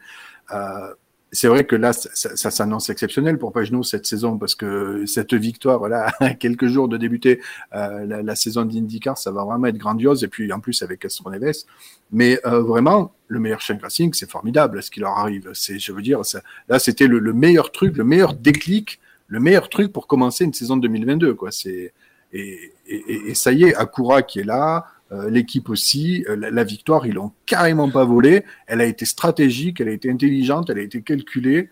[1.32, 5.34] C'est vrai que là, ça, ça, s'annonce exceptionnel pour Pagenaud cette saison parce que cette
[5.34, 7.40] victoire là, à quelques jours de débuter
[7.74, 10.22] euh, la, la, saison d'IndyCar, ça va vraiment être grandiose.
[10.22, 11.64] Et puis en plus avec Castro Neves,
[12.12, 15.50] mais euh, vraiment le meilleur Shank Racing, c'est formidable ce qui leur arrive.
[15.52, 19.40] C'est, je veux dire, ça, là c'était le, le, meilleur truc, le meilleur déclic, le
[19.40, 21.50] meilleur truc pour commencer une saison 2022 quoi.
[21.50, 21.92] C'est
[22.32, 24.84] et, et, et, ça y est, Akura qui est là.
[25.12, 28.44] Euh, l'équipe aussi, euh, la, la, victoire, ils l'ont carrément pas volée.
[28.66, 31.70] Elle a été stratégique, elle a été intelligente, elle a été calculée.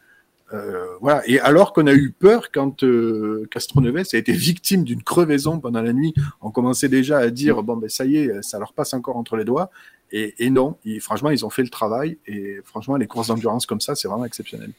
[0.52, 1.22] Euh, voilà.
[1.28, 5.82] Et alors qu'on a eu peur quand euh, Castroneves a été victime d'une crevaison pendant
[5.82, 8.94] la nuit, on commençait déjà à dire bon ben ça y est, ça leur passe
[8.94, 9.70] encore entre les doigts.
[10.12, 12.18] Et, et non, ils- franchement, ils ont fait le travail.
[12.28, 14.70] Et franchement, les courses d'endurance comme ça, c'est vraiment exceptionnel.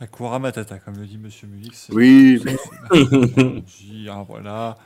[0.00, 1.88] Akura Matata, comme le dit Monsieur Mulix.
[1.92, 2.42] Oui,
[4.08, 4.76] hein, voilà.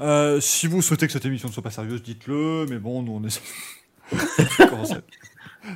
[0.00, 3.12] Euh, si vous souhaitez que cette émission ne soit pas sérieuse, dites-le, mais bon, nous
[3.12, 3.40] on est.
[4.68, 5.00] Comment ça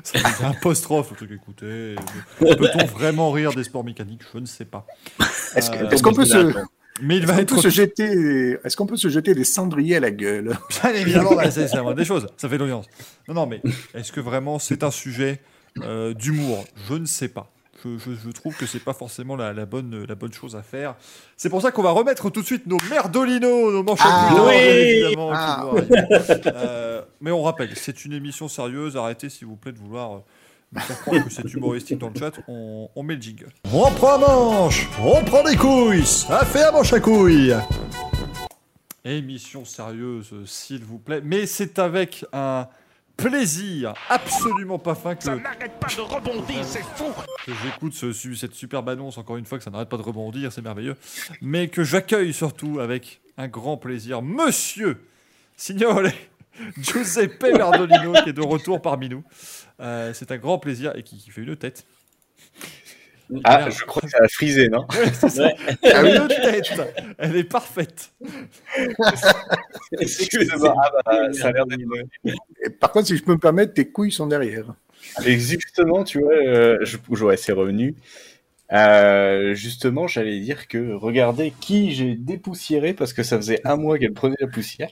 [0.04, 1.96] Ça devient apostrophe le truc, écoutez.
[2.38, 4.22] Peut-on vraiment rire des sports mécaniques?
[4.32, 4.86] Je ne sais pas.
[5.56, 6.52] Est-ce Euh, qu'on peut se,
[7.02, 7.54] Mais il est-ce va qu'on être.
[7.54, 10.56] peut se jeter, est-ce qu'on peut se jeter des cendriers à la gueule?
[10.82, 12.26] Bien évidemment, bah, c'est la des choses.
[12.36, 12.86] Ça fait l'audience.
[13.26, 13.62] Non, non, mais
[13.94, 15.40] est-ce que vraiment c'est un sujet
[15.78, 16.64] euh, d'humour?
[16.88, 17.50] Je ne sais pas.
[17.84, 20.62] Je, je- je trouve que c'est pas forcément la, la bonne, la bonne chose à
[20.62, 20.94] faire.
[21.36, 24.44] C'est pour ça qu'on va remettre tout de suite nos merdolinos, nos manches à Ah,
[24.46, 25.64] oui évidemment, Ah.
[26.46, 28.96] Euh, mais on rappelle, c'est une émission sérieuse.
[28.96, 30.18] Arrêtez, s'il vous plaît, de vouloir euh,
[30.72, 32.32] me faire croire que c'est humoristique dans le chat.
[32.48, 33.48] On, on met le jingle.
[33.72, 37.54] On prend manche, on prend des couilles, ça fait un manche à couilles.
[39.04, 41.22] Émission sérieuse, euh, s'il vous plaît.
[41.24, 42.68] Mais c'est avec un
[43.28, 47.06] plaisir absolument pas fin que, Ça n'arrête pas de rebondir, c'est fou
[47.46, 50.52] que j'écoute ce- cette superbe annonce, encore une fois, que ça n'arrête pas de rebondir,
[50.52, 50.96] c'est merveilleux.
[51.40, 55.00] Mais que j'accueille surtout avec un grand plaisir Monsieur
[55.56, 56.02] Signore
[56.78, 59.22] Giuseppe Merdolino qui est de retour parmi nous.
[59.80, 61.86] Euh, c'est un grand plaisir et qui, qui fait une tête.
[63.44, 65.44] Ah, je crois que ça a frisé, non Ouais, c'est ça.
[65.44, 65.54] Ouais.
[65.92, 66.10] Ah oui.
[66.28, 66.72] Tête.
[67.18, 68.12] Elle est parfaite.
[69.92, 70.74] Excusez-moi.
[70.82, 71.80] Ah bah, ça a l'air d'être.
[72.64, 74.74] Et Par contre, si je peux me permettre, tes couilles sont derrière.
[75.24, 77.94] Et justement, tu vois, euh, je, je- ouais, c'est revenu.
[78.72, 83.98] Euh, justement, j'allais dire que regardez qui j'ai dépoussiéré parce que ça faisait un mois
[83.98, 84.90] qu'elle prenait la poussière.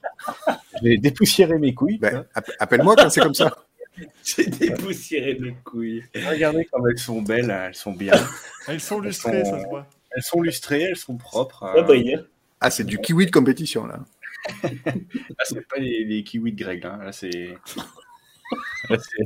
[0.83, 1.99] J'ai dépoussiéré mes couilles.
[1.99, 3.55] Ben, app- Appelle-moi quand c'est comme ça.
[4.25, 6.05] J'ai dépoussiéré mes couilles.
[6.15, 8.13] Regardez comme elles sont belles, hein, elles sont bien.
[8.69, 9.87] Elles sont lustrées, sont- ça se voit.
[10.11, 11.63] Elles sont lustrées, elles sont propres.
[11.65, 12.25] Euh, hier.
[12.61, 14.05] Ah, c'est du kiwi de compétition, là.
[14.65, 16.99] Là, c'est pas les, les kiwis de Greg, hein.
[17.03, 17.57] là, c'est.
[18.89, 19.25] Là, c'est.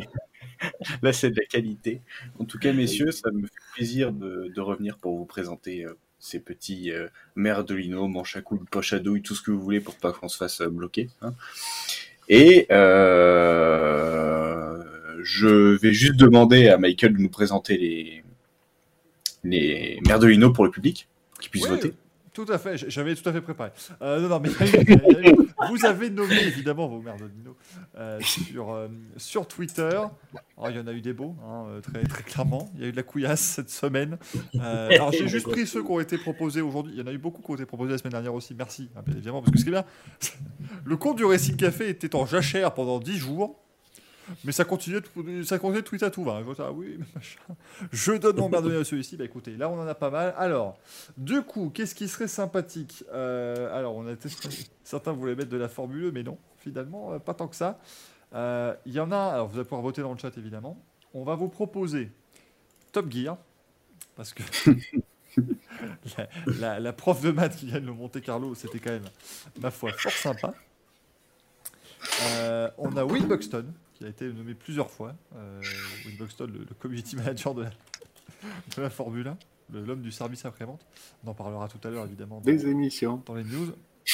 [1.03, 2.01] Là, c'est de la qualité.
[2.39, 5.97] En tout cas, messieurs, ça me fait plaisir de, de revenir pour vous présenter euh,
[6.20, 9.81] ces petits euh, merdolinos, manche à couilles, poche à douille, tout ce que vous voulez
[9.81, 11.09] pour pas qu'on se fasse euh, bloquer.
[11.20, 11.35] hein.
[12.28, 14.03] Et euh,
[15.23, 18.23] je vais juste demander à Michael de nous présenter les,
[19.44, 21.09] les merdolinos pour le public,
[21.40, 21.93] qui puisse voter.
[22.32, 23.70] Tout à fait, j'avais tout à fait préparé.
[24.00, 24.48] Euh, non, non, mais
[25.68, 27.56] vous avez nommé évidemment vos merdolino
[27.96, 28.88] euh, sur, euh,
[29.18, 29.82] sur Twitter.
[30.56, 32.70] Alors, il y en a eu des beaux, hein, euh, très, très clairement.
[32.74, 34.16] Il y a eu de la couillasse cette semaine.
[34.59, 36.94] Alors j'ai juste pris ceux qui ont été proposés aujourd'hui.
[36.94, 38.54] Il y en a eu beaucoup qui ont été proposés la semaine dernière aussi.
[38.54, 39.42] Merci, hein, évidemment.
[39.42, 39.84] Parce que ce qui est bien,
[40.84, 43.59] le compte du Racing Café était en jachère pendant 10 jours.
[44.44, 46.43] Mais ça continuait, de, ça continuait de tweeter à tout va.
[46.43, 47.55] Je, ah.
[47.90, 49.16] Je donne mon merdolino à celui-ci.
[49.16, 50.35] Bah écoutez, là on en a pas mal.
[50.36, 50.78] Alors,
[51.16, 54.15] du coup, qu'est-ce qui serait sympathique Euh, Alors, on a.
[54.85, 57.78] Certains voulaient mettre de la Formule, mais non, finalement, euh, pas tant que ça.
[58.35, 59.19] Euh, Il y en a.
[59.19, 60.82] Alors, vous allez pouvoir voter dans le chat, évidemment.
[61.15, 62.11] On va vous proposer
[62.93, 63.36] Top Gear,
[64.16, 64.43] parce que
[66.59, 69.09] la, prof de maths qui gagne le Monte Carlo, c'était quand même,
[69.61, 70.55] ma foi, fort sympa.
[72.78, 73.66] On a Will Buxton,
[74.03, 75.15] qui a été nommé plusieurs fois.
[75.37, 75.61] Euh,
[76.07, 77.70] Will Buxton, le, le community manager de la,
[78.77, 79.37] de la Formule 1,
[79.73, 80.85] le- l'homme du service après-vente.
[81.24, 83.23] On en parlera tout à l'heure, évidemment, dans, Des émissions.
[83.27, 83.73] dans les news.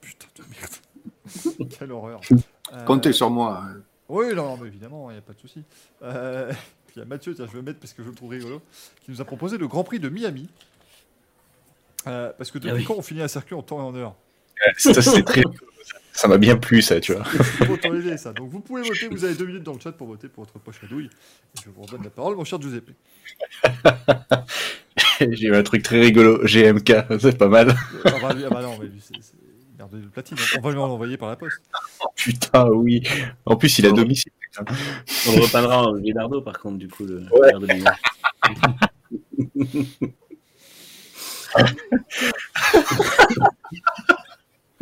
[0.00, 1.68] Putain de merde.
[1.70, 2.20] Quelle horreur.
[2.72, 3.62] Euh, Comptez sur moi.
[3.62, 3.82] hein.
[4.08, 5.62] Oui, non, non, mais évidemment, il n'y a pas de souci.
[6.02, 6.50] Euh,
[6.86, 8.30] puis il y a Mathieu, tiens, je vais le mettre parce que je le trouve
[8.30, 8.62] rigolo,
[9.02, 10.48] qui nous a proposé le Grand Prix de Miami.
[12.06, 12.84] Euh, parce que depuis Ah oui.
[12.84, 14.14] quand on finit un circuit en temps et en heure?
[14.78, 15.42] Ça, c'est très-
[16.16, 17.24] ça m'a bien plu, ça, tu vois.
[17.58, 18.32] C'est autant aider, ça.
[18.32, 20.58] Donc vous pouvez voter, vous avez deux minutes dans le chat pour voter pour votre
[20.58, 21.10] poche à douille.
[21.56, 22.90] Et je vous redonne la parole, mon cher Giuseppe.
[25.20, 27.74] J'ai eu un truc très rigolo, GMK, c'est pas mal.
[28.04, 29.34] Ah bah, lui- ah bah non, mais lui, c'est c'est
[29.78, 30.36] merde de platine.
[30.58, 31.60] On va lui en envoyer par la poste.
[32.14, 33.02] Putain, oui.
[33.44, 34.32] En plus, il a domicile.
[35.28, 37.52] On le repeindra en Leonardo, par contre, du coup, le Ouais.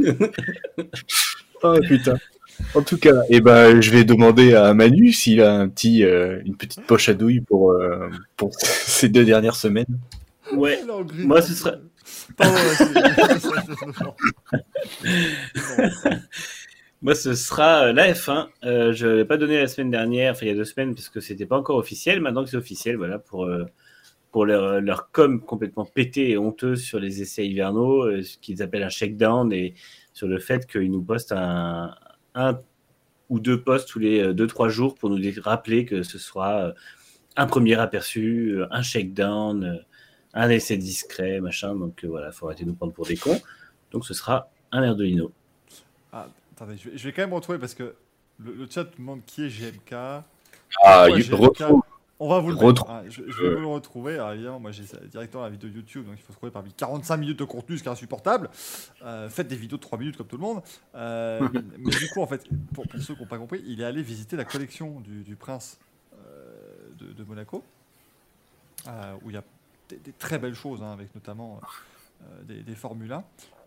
[1.63, 2.17] Oh putain.
[2.75, 6.41] En tout cas, eh ben, je vais demander à Manu s'il a un petit, euh,
[6.45, 9.99] une petite poche à douille pour, euh, pour ces deux dernières semaines.
[10.53, 10.79] Ouais.
[11.15, 11.79] Moi, ce serait-
[17.03, 18.47] Moi, ce sera euh, la F1.
[18.65, 20.95] Euh, je ne l'ai pas donné la semaine dernière, enfin il y a deux semaines,
[20.95, 22.21] parce que c'était pas encore officiel.
[22.21, 23.65] Maintenant que c'est officiel, voilà, pour, euh,
[24.35, 28.65] pour leur, leur com complètement pété et honteux sur les essais hivernaux, euh, ce qu'ils
[28.65, 29.75] appellent un shakedown, et
[30.13, 31.95] sur le fait qu'ils nous postent un,
[32.35, 32.59] un
[33.29, 36.73] ou deux posts tous les 2-3 jours pour nous rappeler que ce sera euh,
[37.37, 39.85] un premier aperçu, un shakedown,
[40.33, 41.77] un essai discret, machin.
[41.77, 43.41] Donc voilà, il faut arrêter de nous prendre pour des cons.
[43.93, 45.31] Donc ce sera un Merdolino.
[46.13, 47.95] Ah, attendez, je vais, je vais quand même retrouver parce que
[48.41, 49.93] le, le chat demande qui est GMK.
[49.93, 50.25] Ah,
[50.83, 51.39] Pourquoi il GMK?
[51.39, 51.83] retrouve.
[52.25, 52.89] On va vous le Retrouve.
[52.91, 53.05] mettre.
[53.07, 54.15] Ah, je, je vais vous le retrouver.
[54.15, 57.39] Alors, évidemment, moi j'ai directement la vidéo YouTube, donc il faut trouver parmi 45 minutes
[57.39, 58.49] de contenu, ce qui est insupportable.
[59.03, 60.63] Euh, faites des vidéos de 3 minutes comme tout le monde.
[60.95, 61.47] Euh,
[61.79, 64.03] mais du coup, en fait, pour, pour ceux qui n'ont pas compris, il est allé
[64.03, 65.79] visiter la collection du, du prince
[66.15, 66.51] euh,
[66.99, 67.63] de, de Monaco,
[69.23, 69.45] où il y a
[69.91, 71.61] des, des très belles choses, hein, avec notamment
[72.45, 73.13] des, des Formule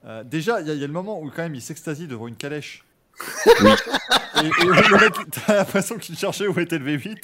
[0.04, 0.24] 1.
[0.24, 2.28] Déjà, il y, a- il y a le moment où quand même il s'extasie devant
[2.28, 2.84] une calèche.
[3.48, 7.18] et, et le mec, t'as l'impression qu'il cherchait où était le V8.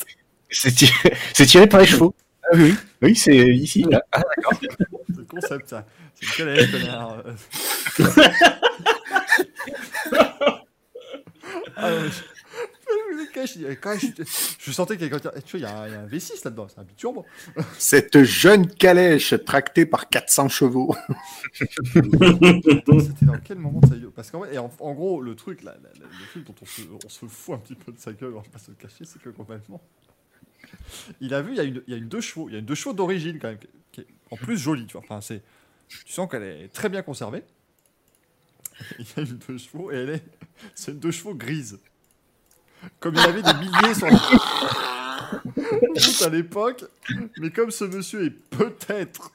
[1.34, 2.14] C'est tiré, par les chevaux.
[2.46, 3.84] Ah oui, oui, c'est ici.
[3.90, 4.02] Là.
[4.12, 4.22] Ah,
[5.10, 5.86] C'est le concept, ça.
[6.16, 7.24] C'est une calèche, connard.
[11.78, 11.90] ah,
[14.60, 14.72] je...
[14.72, 15.20] Sentais qu'il y avait...
[15.46, 17.26] Tu vois, il y, a un- il y a un V6 là-dedans, c'est un biturbo.
[17.78, 20.96] Cette jeune calèche tractée par 400 chevaux.
[21.54, 25.36] C'était dans quel moment de sa vidéo Parce qu'en vrai, et en, en gros, le
[25.36, 28.14] truc, là, le film dont on se, on se fout un petit peu de sa
[28.14, 29.82] gueule, on va pas se le cacher, c'est que complètement.
[31.22, 32.56] Il a vu, il y a une, il y a une deux chevaux, il y
[32.56, 33.58] a une deux chevaux d'origine quand même,
[33.92, 35.02] qui, est en plus jolie, tu vois.
[35.04, 35.42] Enfin, c'est,
[36.06, 37.44] tu sens qu'elle est très bien conservée.
[39.00, 40.24] Il y a une deux chevaux et elle est,
[40.74, 41.80] c'est une deux chevaux grise.
[43.00, 44.20] Comme il y avait des milliers sur la
[46.26, 46.84] à l'époque,
[47.38, 49.32] mais comme ce monsieur est peut-être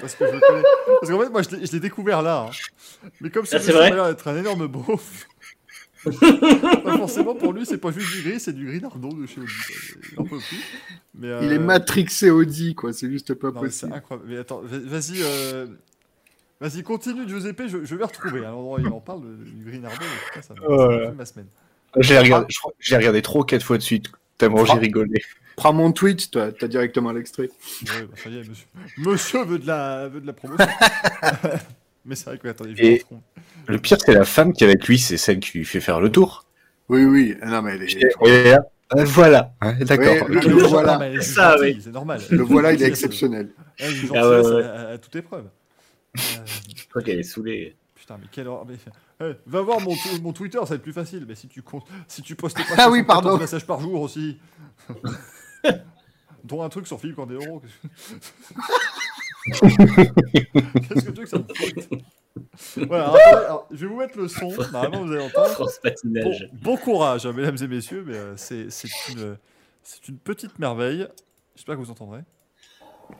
[0.00, 0.62] parce que je connais.
[1.00, 2.48] Parce qu'en fait, moi, je l'ai- découvert là.
[2.48, 3.08] hein.
[3.20, 5.26] Mais comme ce Ah, c'est monsieur vrai a l'air d'être un énorme beauf,
[6.84, 9.40] pas forcément pour lui, c'est pas juste du gris, c'est du gris Nardon de chez
[9.40, 9.52] Audi.
[9.66, 10.02] quoi.
[10.12, 10.64] Il en peut plus.
[11.14, 12.92] Mais, Il est euh, matrixé Audi, quoi.
[12.92, 13.92] C'est juste pas non, C'est possible.
[13.94, 14.28] incroyable.
[14.30, 15.22] Mais attends, va- vas-y.
[15.22, 15.66] euh,
[16.60, 17.62] Vas-y, continue, Giuseppe.
[17.66, 20.54] Je, je vais retrouver à l'endroit où il en parle du mais putain, ça
[21.16, 21.46] ma semaine.
[21.98, 22.46] J'ai regardé,
[22.80, 24.10] j'ai regardé trop quatre fois de suite.
[24.38, 25.22] Tellement j'ai rigolé.
[25.56, 26.50] Prends mon tweet, toi.
[26.52, 27.48] T'as directement l'extrait.
[27.82, 28.66] Ouais, bah, ça y est, monsieur.
[28.98, 30.66] Monsieur veut de la, veut de la promotion.
[32.04, 33.20] mais c'est vrai que, attendez, je vais Et- retrouver.
[33.66, 36.00] Le pire, c'est la femme qui est avec lui, c'est celle qui lui fait faire
[36.00, 36.44] le tour.
[36.88, 37.34] Oui, oui.
[37.40, 38.04] Ah Non, mais elle est-
[38.96, 40.26] euh, voilà, Hein, d'accord.
[40.28, 40.44] Oui, Ok.
[40.44, 40.98] le- Non, voilà.
[40.98, 41.80] mais elle est juste Ça, gentille, oui.
[41.82, 42.20] c'est normal.
[42.30, 43.50] Le voilà, il est exceptionnel.
[43.80, 44.64] Ah ouais, ouais.
[44.64, 45.46] à, à- toute épreuve.
[46.16, 46.20] Euh,
[46.76, 47.74] Je crois qu'elle est saoulée.
[47.94, 48.66] putain, mais quelle horreur.
[48.66, 48.76] mais-
[49.20, 51.24] Eh, va voir mon, mon Twitter, ça va être plus facile.
[51.26, 53.38] Mais si tu, comptes, si tu postes pas Ah oui, 74 pardon.
[53.38, 54.38] messages par jour aussi.
[56.44, 57.62] Dont un truc sur Philippe Candéro.
[59.46, 61.88] Qu'est-ce que tu veux que ça me foute
[62.88, 64.48] Voilà, alors, attendez, alors, je vais vous mettre le son.
[64.72, 65.48] Normalement, vous allez entendre.
[65.50, 66.50] France Bon, patinage.
[66.52, 68.68] bon courage, hein, mesdames et messieurs, mais euh, c'est
[69.10, 69.36] une,
[69.82, 71.06] c'est une petite merveille.
[71.54, 72.20] J'espère que vous entendrez.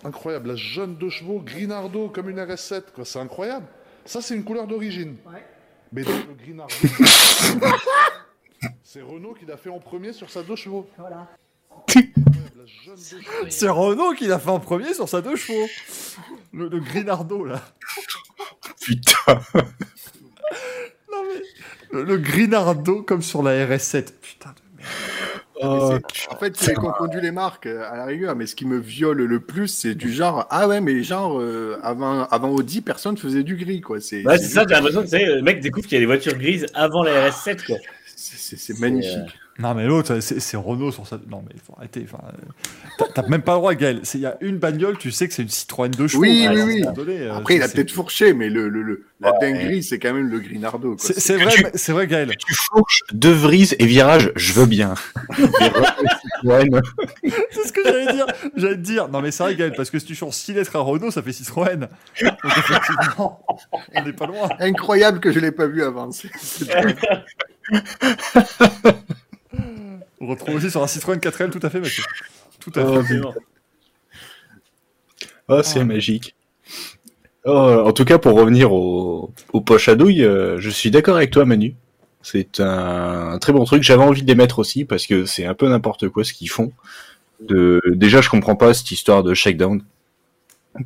[0.02, 3.04] Incroyable, la jaune de chevaux, Grinardo comme une RS7, quoi.
[3.04, 3.66] C'est incroyable.
[4.04, 5.16] Ça, c'est une couleur d'origine.
[5.92, 6.74] Mais donc, le Grinardo,
[8.82, 10.88] c'est Renault qui l'a fait en premier sur sa deux chevaux.
[10.98, 11.28] Voilà.
[13.48, 15.66] C'est Renault qui l'a fait en premier sur sa deux chevaux.
[16.52, 17.60] Le, le Grinardo, là.
[18.80, 19.40] Putain.
[21.12, 21.42] Non, mais.
[21.92, 24.12] Le, le Grinardo comme sur la RS7.
[24.20, 24.90] Putain de merde.
[25.62, 25.98] Oh,
[26.30, 29.22] En fait, j'ai confondu les marques euh, à la rigueur, mais ce qui me viole
[29.22, 33.44] le plus, c'est du genre ah ouais, mais genre euh, avant avant Audi, personne faisait
[33.44, 34.00] du gris quoi.
[34.00, 36.06] C'est Ouais, c'est c'est ça, j'ai l'impression que le mec découvre qu'il y a des
[36.06, 37.76] voitures grises avant la RS7, quoi.
[38.16, 39.38] c'est- c'est- c'est magnifique.
[39.60, 41.16] Non, mais l'autre, c'est Renault sur sa.
[41.30, 42.06] Non, mais il faut arrêter.
[42.12, 44.02] Euh, t'as- même pas le droit, Gaël.
[44.14, 46.22] Il y a une bagnole, tu sais que c'est une Citroën de chevaux.
[46.22, 46.82] Oui, oui, oui.
[46.94, 49.38] donné, euh, Après, il a peut-être fourché, mais le, le, le- la Ouais.
[49.40, 50.96] dinguerie, c'est quand même le Grinardo.
[50.98, 52.32] C'est vrai, c'est vrai, Gaël.
[52.36, 54.94] tu fourches deux vrises et virage, je veux bien.
[56.44, 58.26] C'est ce que j'allais dire.
[58.56, 59.08] J'allais te dire.
[59.08, 61.22] Non, mais c'est vrai, Gaël, parce que si tu changes 6 lettres à Renault, ça
[61.22, 61.76] fait Citroën.
[61.80, 61.88] Donc,
[62.44, 63.40] effectivement,
[63.94, 64.48] on n'est pas loin.
[64.60, 66.10] Incroyable que je l'ai pas vu avant.
[70.20, 72.02] On retrouve aussi sur un Citroën 4L, tout à fait, Mathieu.
[72.60, 72.88] Tout à fait.
[72.88, 73.34] Oh, Forcément.
[75.48, 76.34] Oh, c'est magique.
[77.44, 81.16] Oh, en tout cas, pour revenir au, au poche à douille, euh, je suis d'accord
[81.16, 81.74] avec toi, Manu.
[82.22, 83.82] C'est un, un très bon truc.
[83.82, 86.48] J'avais envie de les mettre aussi parce que c'est un peu n'importe quoi ce qu'ils
[86.48, 86.72] font.
[87.40, 89.82] De, déjà, je comprends pas cette histoire de shakedown.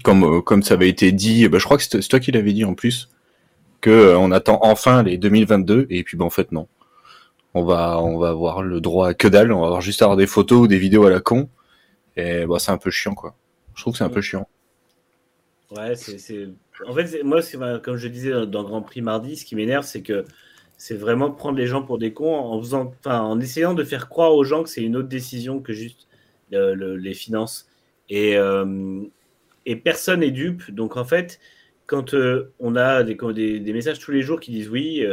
[0.03, 2.33] Comme, euh, comme ça avait été dit, bah, je crois que c'est c'est toi qui
[2.33, 3.09] l'avais dit en plus,
[3.81, 6.67] que euh, on attend enfin les 2022 et puis bah, en fait non.
[7.59, 9.53] On va, on va avoir le droit à que dalle.
[9.53, 11.49] On va avoir juste à avoir des photos ou des vidéos à la con.
[12.17, 13.35] Et bah, c'est un peu chiant quoi.
[13.75, 14.49] Je trouve que c'est un peu chiant.
[15.71, 16.49] Ouais, c'est.
[16.87, 17.41] En fait, moi,
[17.81, 20.25] comme je disais dans- Grand Prix mardi, ce qui m'énerve, c'est que
[20.77, 24.35] c'est vraiment prendre les gens pour des cons en, faisant, en essayant de faire croire
[24.35, 26.07] aux gens que c'est une autre décision que juste
[26.55, 27.69] euh, le- les finances.
[28.09, 29.03] Et, euh,
[29.67, 30.71] et personne n'est dupe.
[30.71, 31.41] Donc, en fait,
[31.87, 33.17] quand euh, on a des,
[33.61, 35.05] des, messages tous les jours qui disent oui,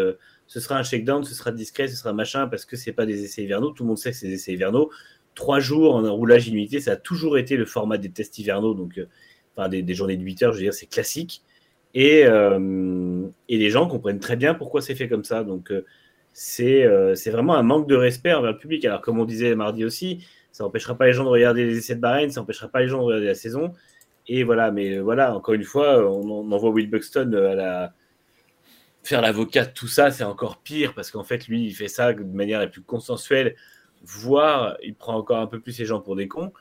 [0.48, 3.24] ce sera un shakedown, ce sera discret, ce sera machin, parce que c'est pas des
[3.24, 4.92] essais hivernaux, tout le monde sait que c'est des essais hivernaux.
[5.34, 8.98] trois jours en roulage illimité, ça a toujours été le format des tests hivernaux, donc
[8.98, 9.08] euh,
[9.56, 11.42] enfin des, journées de 8 heures, je veux dire, c'est classique.
[11.94, 15.44] Et, euh, et les gens comprennent très bien pourquoi c'est fait comme ça.
[15.44, 15.86] Donc euh,
[16.34, 16.86] c'est
[17.32, 18.84] vraiment un manque de respect envers le public.
[18.86, 21.96] Alors comme on disait mardi aussi, ça n'empêchera pas les gens de regarder les essais
[21.96, 23.74] de Bahreïn, ça n'empêchera pas les gens de regarder la saison.
[24.28, 27.94] Et voilà, mais voilà, encore une fois, on envoie Will Buxton à la,
[29.06, 32.14] faire l'avocat de tout ça, c'est encore pire parce qu'en fait, lui, il fait ça
[32.14, 33.56] de manière la plus consensuelle,
[34.04, 36.52] voire il prend encore un peu plus les gens pour des cons.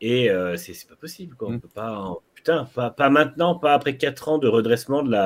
[0.00, 1.48] Et euh, c'est pas possible, quoi.
[1.48, 1.60] On Mm.
[1.60, 5.16] peut pas, en- putain, pas, pas maintenant, pas après 4 ans de redressement de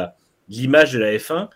[0.48, 1.48] l'image de la F1.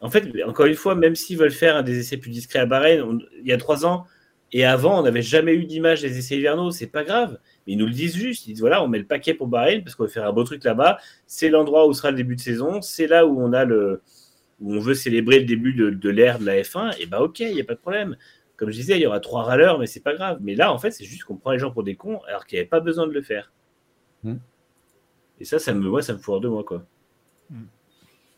[0.00, 2.66] En fait, encore une fois, même s'ils veulent faire un des essais plus discrets à
[2.66, 4.06] Bahreïn, on- il y a 3 ans
[4.52, 7.38] et avant, on n'avait jamais eu d'image des essais hivernaux, c'est pas grave.
[7.66, 9.82] Mais ils nous le disent juste, ils disent voilà, on met le paquet pour Bahreïn
[9.82, 10.98] parce qu'on veut faire un beau truc là-bas.
[11.26, 14.02] C'est l'endroit où sera le début de saison, c'est là où on a le,
[14.60, 17.40] où on veut célébrer le début de, de l'ère de la F1, et bah ok,
[17.40, 18.16] il n'y a pas de problème.
[18.56, 20.38] Comme je disais, il y aura trois râleurs, mais c'est pas grave.
[20.42, 22.56] Mais là, en fait, c'est juste qu'on prend les gens pour des cons, alors qu'il
[22.56, 23.52] n'y avait pas besoin de le faire.
[24.22, 24.36] Hmm.
[25.40, 26.84] Et ça, ça me, moi, ça me fout hors de moi, quoi.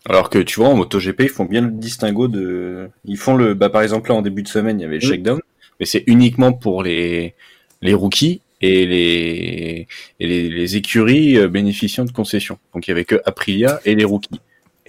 [0.05, 2.89] Alors que tu vois, en MotoGP, ils font bien le distinguo de.
[3.05, 3.55] Ils font le.
[3.55, 5.11] Bah, par exemple, là, en début de semaine, il y avait le Mm.
[5.11, 5.40] shakedown,
[5.78, 7.35] mais c'est uniquement pour les,
[7.82, 9.86] les rookies et les,
[10.20, 12.59] et les, les écuries euh, bénéficiant de concessions.
[12.74, 14.40] Donc, il y avait que Aprilia et les rookies.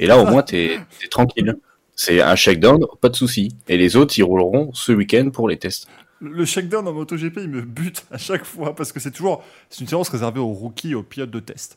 [0.03, 1.55] Et là, au moins, t'es t'es tranquille.
[1.95, 3.49] C'est un shakedown, pas de souci.
[3.67, 5.87] Et les autres, ils rouleront ce week-end pour les tests.
[6.19, 9.81] Le shakedown en MotoGP, il me bute à chaque fois parce que c'est toujours c'est
[9.81, 11.75] une séance réservée aux rookies, aux pilotes de test.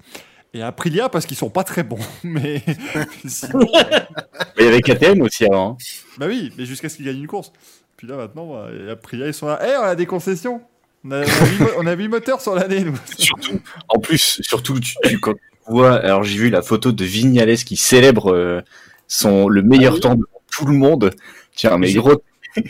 [0.55, 1.99] Et à Aprilia parce qu'ils sont pas très bons.
[2.25, 2.63] Mais
[3.27, 4.07] sinon, Mais
[4.59, 5.73] il y avait KTM aussi avant.
[5.73, 5.77] hein.
[6.19, 7.53] bah oui, mais jusqu'à ce qu'ils gagnent une course.
[7.97, 9.59] Puis là maintenant, bah, et Aprilia ils sont là.
[9.67, 10.63] Eh, on a des concessions.
[11.05, 12.97] On a, on a huit mo- on a 8 moteurs sur l'année, nous.
[13.19, 15.35] Surtout, en plus, surtout, tu, tu- quand
[15.69, 18.61] alors j'ai vu la photo de Vignales qui célèbre euh,
[19.09, 20.01] son, le meilleur Ah oui.
[20.01, 21.11] temps de tout le monde.
[21.55, 22.23] Tiens, mais gros,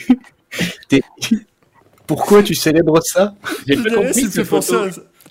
[2.06, 3.34] pourquoi tu célèbres ça?
[3.66, 4.74] J'ai pas compris cette photo.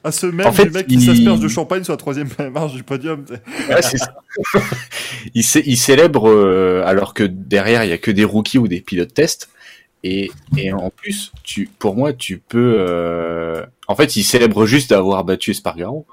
[0.04, 2.30] à, à ce même En fait, du mec qui s'asperge de champagne sur la troisième
[2.54, 3.24] marche du podium.
[3.26, 3.74] tu sais.
[3.74, 4.16] Ouais, c'est ça.
[5.34, 8.68] il, cé- il célèbre euh, alors que derrière il y a que des rookies ou
[8.68, 9.50] des pilotes test.
[10.08, 12.76] Et, et en plus, tu, pour moi, tu peux.
[12.78, 16.06] euh, En fait, il célèbre juste d'avoir battu Espargaro.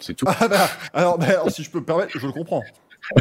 [0.00, 0.26] C'est tout.
[0.28, 2.62] Ah bah, alors, bah, alors, si je peux me permettre, je le comprends.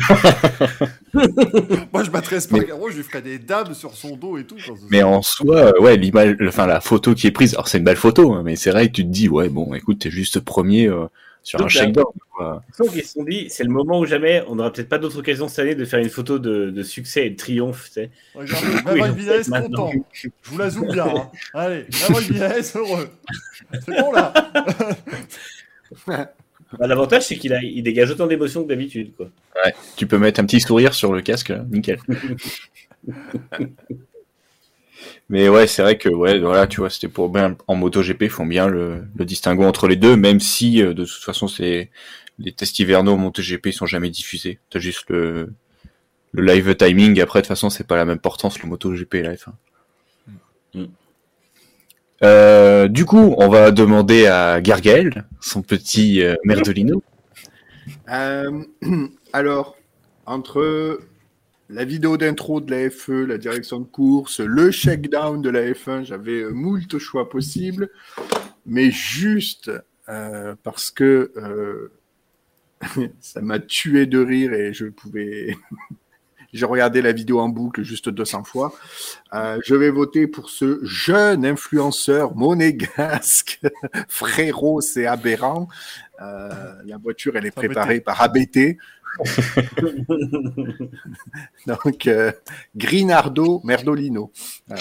[1.93, 4.57] Moi, je battrais Spargaro, je lui ferais des dames sur son dos et tout.
[4.89, 7.83] Mais en soi, euh, ouais, l'image, enfin la photo qui est prise, alors c'est une
[7.83, 10.39] belle photo, hein, mais c'est vrai que tu te dis, ouais, bon, écoute, t'es juste
[10.41, 11.05] premier euh,
[11.43, 12.05] sur un shakedown.
[12.93, 15.47] Ils se sont dit, c'est le moment où jamais, on n'aura peut-être pas d'autre occasion
[15.47, 17.85] cette année de faire une photo de, de succès et de triomphe.
[17.87, 18.09] tu sais.
[18.35, 19.87] Regardez, maintenant.
[19.87, 20.05] content.
[20.13, 21.07] Je vous la zoome bien.
[21.07, 21.29] hein.
[21.53, 23.09] Allez, Maverick Vinales heureux.
[23.85, 24.33] C'est bon là
[26.77, 29.13] Bah, L'avantage, c'est qu'il a, il dégage autant d'émotions que d'habitude.
[29.15, 29.29] quoi.
[29.95, 31.99] Tu peux mettre un petit sourire sur le casque, là, nickel.
[35.29, 38.29] mais ouais, c'est vrai que ouais, voilà, tu vois, c'était pour bien en MotoGP, ils
[38.29, 41.89] font bien le, le distinguo entre les deux, même si euh, de toute façon, c'est
[42.37, 44.59] les tests hivernaux en MotoGP ils sont jamais diffusés.
[44.69, 45.53] T'as juste le
[46.31, 47.19] le live timing.
[47.21, 49.51] Après, de toute façon, c'est pas la même portance le MotoGP et la F1.
[50.75, 50.85] Mm.
[52.23, 57.01] Euh, du coup, on va demander à Gargael, son petit euh, merdolino.
[58.11, 58.63] Euh,
[59.33, 59.77] alors,
[60.25, 60.99] entre
[61.69, 66.03] la vidéo d'intro de la FE, la direction de course, le shakedown de la F1,
[66.03, 67.89] j'avais moult choix possibles,
[68.65, 69.71] mais juste
[70.63, 71.91] parce que
[73.19, 75.55] ça m'a tué de rire et je pouvais.
[76.53, 78.73] J'ai regardé la vidéo en boucle juste 200 fois.
[79.33, 83.59] Euh, je vais voter pour ce jeune influenceur monégasque.
[84.07, 85.67] Frérot, c'est aberrant.
[86.21, 86.49] Euh,
[86.85, 88.77] la voiture, elle est préparée par ABT.
[91.67, 92.31] Donc, euh,
[92.75, 94.31] Grinardo Merdolino.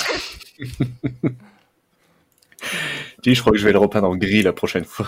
[3.24, 5.06] Si, je crois que je vais le repeindre en gris la prochaine fois.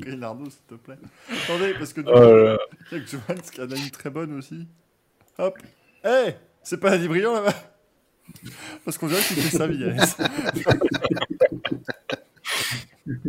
[0.00, 0.98] Grinardo, s'il te plaît.
[1.44, 2.56] Attendez, parce que du Oh
[3.50, 4.66] qui en a une très bonne aussi.
[5.40, 5.58] Hop.
[6.04, 7.54] Eh C'est pas Adi Brillant là-bas
[8.84, 9.86] Parce qu'on dirait qu'il fait sa vie.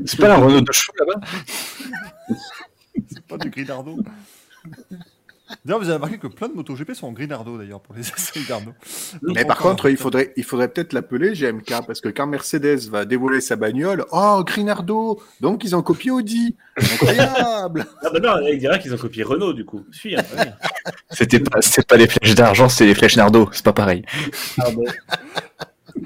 [0.05, 1.21] C'est pas la Renault de cheveux là-bas
[3.07, 3.97] C'est pas du Grinardo.
[5.65, 8.39] D'ailleurs, vous avez remarqué que plein de MotoGP sont en Grinardo d'ailleurs pour les essais
[8.39, 8.71] Grinardo.
[9.21, 13.05] Mais par contre, il faudrait, il faudrait peut-être l'appeler GMK parce que quand Mercedes va
[13.05, 16.55] dévoiler sa bagnole, oh, Grinardo Donc, ils ont copié Audi.
[16.77, 19.85] Incroyable Ah bah non, il dira qu'ils ont copié Renault, du coup.
[19.91, 20.51] Suis, hein, ouais.
[21.09, 24.03] C'était pas, c'était pas les flèches d'argent, c'est les flèches Nardo, c'est pas pareil.
[24.57, 24.83] Pardon.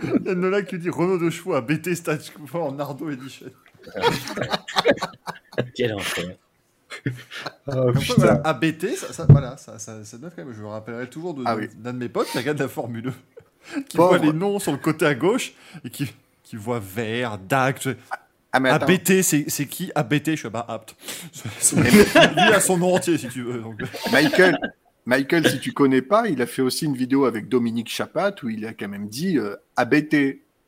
[0.03, 3.47] Il y a Nola qui dit Renault de chevaux à BT Stage en Nardo Edition.
[5.75, 6.35] Quel enfer.
[7.67, 10.53] Oh, voilà, ABT, ça, ça, voilà, ça, ça, ça quand même.
[10.53, 11.67] Je me rappellerai toujours de- Ah d'un oui.
[11.73, 13.13] de mes potes qui regarde la Formule 2,
[13.89, 14.17] qui Pauvre.
[14.17, 15.53] voit les noms sur le côté à gauche
[15.83, 16.13] et qui.
[16.43, 17.81] qui voit vert, DAC.
[17.81, 17.89] je-
[18.51, 18.69] Ah, mais.
[18.69, 19.91] ABT, c'est qui?
[19.95, 20.95] ABT, je suis bah apte.
[21.75, 23.59] Lui a son nom entier si tu veux.
[23.61, 23.81] donc.
[24.11, 24.57] Michael,
[25.07, 28.49] Michael, si tu connais pas, il a fait aussi une vidéo avec Dominique Chapat où
[28.49, 30.13] il a quand même dit euh, ABT.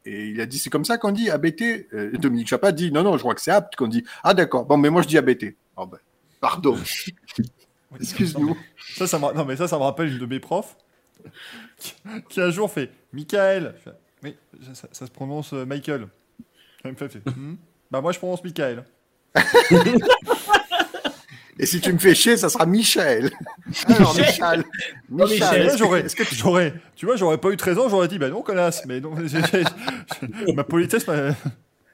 [0.09, 1.87] Et il a dit c'est comme ça qu'on dit ABT.
[1.93, 4.03] Euh, Dominique Chapat dit non, non, je crois que c'est apte qu'on dit.
[4.23, 5.55] Ah d'accord, bon, mais moi je dis ABT.
[5.75, 5.97] Oh, ben,
[6.39, 6.77] pardon.
[7.99, 8.57] Excuse-nous.
[8.95, 9.33] Ça, ça me...
[9.33, 10.75] Non, mais ça, ça me rappelle une de mes profs
[11.77, 11.93] qui,
[12.29, 13.75] qui un jour fait Michael.
[13.77, 14.35] Je fais, oui,
[14.73, 16.07] ça, ça se prononce euh, Michael.
[16.83, 17.55] Elle me fait, fait, Hmm?
[17.89, 18.83] Bah, moi, je prononce Michael.
[21.59, 23.31] Et si tu me fais chier, ça sera Michel.
[23.87, 24.63] Alors, Michel.
[25.09, 25.63] Michel.
[25.65, 25.77] Michel.
[25.77, 28.85] J'aurais, j'aurais, tu vois, j'aurais pas eu 13 ans, j'aurais dit, bah non, connasse.
[28.85, 31.31] Mais non, j'ai- ma politesse m'a.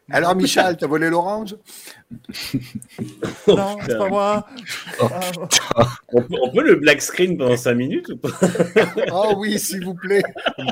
[0.11, 1.55] Alors, Michel, t'as volé l'orange?
[3.47, 4.45] Non, c'est pas moi.
[5.01, 5.07] Oh,
[5.75, 8.29] Ah, On peut, on peut le black screen pendant 5 minutes ou pas?
[9.11, 10.23] Oh oui, s'il vous plaît.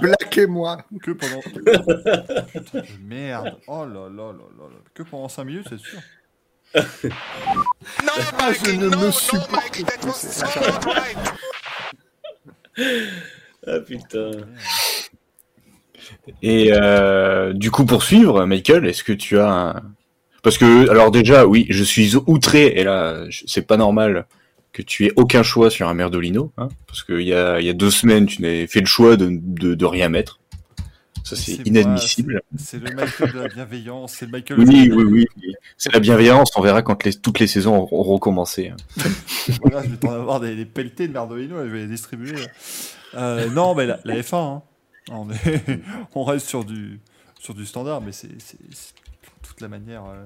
[0.01, 0.77] Blaquez-moi.
[1.01, 1.41] que pendant.
[1.41, 3.55] Putain, de merde.
[3.67, 4.77] Oh là là là là là.
[4.93, 5.99] Que pendant 5 minutes, c'est sûr.
[6.73, 11.17] No, Ah, je ne no, me no, supporte Mikey, that was so not right.
[13.67, 14.31] Ah putain.
[16.41, 19.81] Et euh, du coup, pour suivre, Michael, est-ce que tu as un...
[20.43, 24.25] Parce que, alors déjà, oui, je suis outré, et là, c'est pas normal
[24.73, 27.73] que tu aies aucun choix sur un Merdolino, hein, parce qu'il y a, y a
[27.73, 30.39] deux semaines, tu n'avais fait le choix de, de, de rien mettre.
[31.23, 32.41] Ça, c'est inadmissible.
[32.57, 34.59] C'est le Michael de la bienveillance, c'est Michael.
[34.59, 35.27] Oui, oui, oui.
[35.77, 38.69] C'est la bienveillance, on verra quand les, toutes les saisons auront recommencé.
[38.69, 38.77] hein.
[39.61, 42.33] Voilà, je vais t'en avoir des, des pelletés de Merdolino, je vais les distribuer.
[43.13, 44.61] Euh, non, mais la, la F1, hein.
[45.19, 45.79] On, est,
[46.15, 46.99] on reste sur du,
[47.39, 48.29] sur du standard, mais c'est
[49.41, 50.05] toute la manière.
[50.05, 50.25] euh.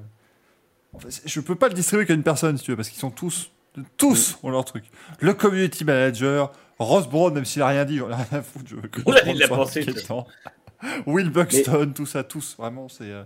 [0.93, 2.99] En fait, je peux pas le distribuer qu'à une personne, si tu veux, parce qu'ils
[2.99, 3.51] sont tous,
[3.97, 4.85] tous ont leur truc.
[5.19, 8.65] Le community manager, Ross Brown, même s'il a rien dit, j'en ai rien à foutre.
[8.69, 8.75] Je
[9.05, 9.85] Oula, il l'a pensé.
[11.05, 13.09] Will Buxton, tout ça, tous, vraiment, c'est.
[13.09, 13.23] euh,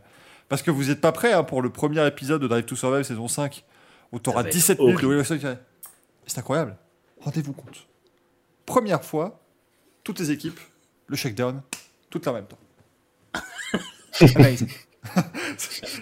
[0.48, 3.04] Parce que vous n'êtes pas prêts hein, pour le premier épisode de Drive to Survive
[3.04, 3.64] saison 5,
[4.12, 5.08] où tu auras va être 17 minutes de.
[5.08, 5.58] Will Buxton
[6.26, 6.78] C'est incroyable.
[7.22, 7.86] Rendez-vous compte.
[8.66, 9.42] Première fois,
[10.04, 10.60] toutes les équipes,
[11.10, 11.62] le shakedown,
[12.10, 12.60] toutes en même temps.
[14.36, 14.70] Amazing.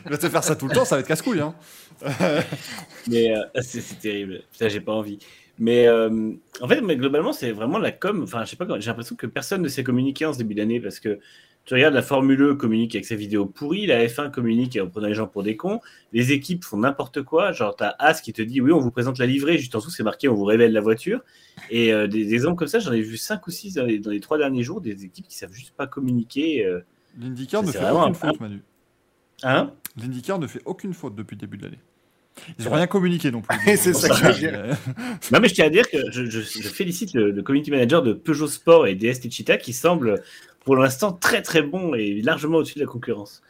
[0.06, 1.40] Il va te faire ça tout le temps, ça va être casse-couille.
[1.40, 1.56] Hein.
[3.08, 4.42] Mais euh, c'est c'est terrible.
[4.52, 5.20] Putain, j'ai pas envie.
[5.60, 8.22] Mais euh, en fait, mais globalement, c'est vraiment la com.
[8.22, 10.80] Enfin, je sais pas, j'ai l'impression que personne ne sait communiquer en ce début d'année
[10.80, 11.20] parce que
[11.68, 15.08] tu regardes la Formule E communique avec ses vidéos pourries, la F1 communique en prenant
[15.08, 15.80] les gens pour des cons,
[16.14, 17.52] les équipes font n'importe quoi.
[17.52, 19.92] Genre, t'as As qui te dit oui, on vous présente la livrée, juste en dessous,
[19.92, 21.20] c'est marqué on vous révèle la voiture.
[21.70, 24.00] Et euh, des, des exemples comme ça, j'en ai vu 5 ou 6 dans les,
[24.00, 26.66] dans les trois derniers jours, des équipes qui savent juste pas communiquer.
[26.66, 26.80] euh.
[27.20, 28.62] L'IndyCar ne fait aucune un- faute, Manu.
[29.44, 29.72] Hein?
[30.02, 31.80] L'IndyCar ne fait aucune faute depuis le début de l'année.
[32.60, 33.58] Ils n'ont rien communiqué non plus.
[33.78, 34.52] C'est ça que je veux dire.
[34.56, 34.74] Euh,
[35.32, 38.04] Non, mais je tiens à dire que je, je- je félicite le, le community manager
[38.04, 40.22] de Peugeot Sport et DS Techeetah qui semble
[40.68, 43.42] pour l'instant très très bon et largement au-dessus de la concurrence.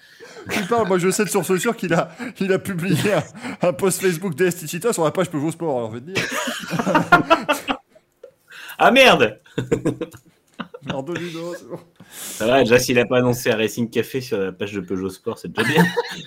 [0.51, 3.23] Tu parles, moi je sais de source sûre qu'il a, il a publié un,
[3.69, 6.23] un post Facebook d'Estichita sur la page Peugeot Sport, alors je vais te dire.
[8.77, 9.39] Ah merde
[10.85, 11.79] Merdolino, c'est bon.
[12.11, 15.09] Ça va, déjà s'il a pas annoncé un Racing Café sur la page de Peugeot
[15.09, 15.85] Sport, c'est déjà bien.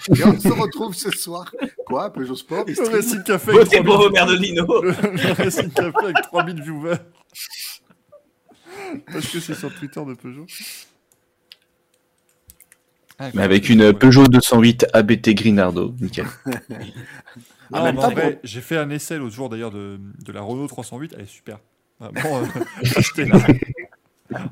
[0.17, 1.55] Et on se retrouve ce soir.
[1.87, 6.17] Quoi, Peugeot Sport Le Racing Café Votez 3000 pour vos Merdolino le Racing Café avec
[6.23, 6.97] 3000 viewers.
[9.13, 10.47] Parce que c'est sur Twitter de Peugeot.
[13.19, 16.27] Ah, Mais avec une Peugeot 208 ABT Grinardo, nickel.
[17.73, 20.01] Ah, En même mais temps, en vrai, j'ai fait un essai l'autre jour d'ailleurs de,
[20.25, 21.61] de la Renault 308, elle est super.
[22.01, 22.63] Vraiment, euh,
[22.97, 23.39] achetez-la.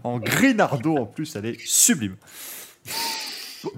[0.04, 2.14] En Grinardo en plus, elle est sublime.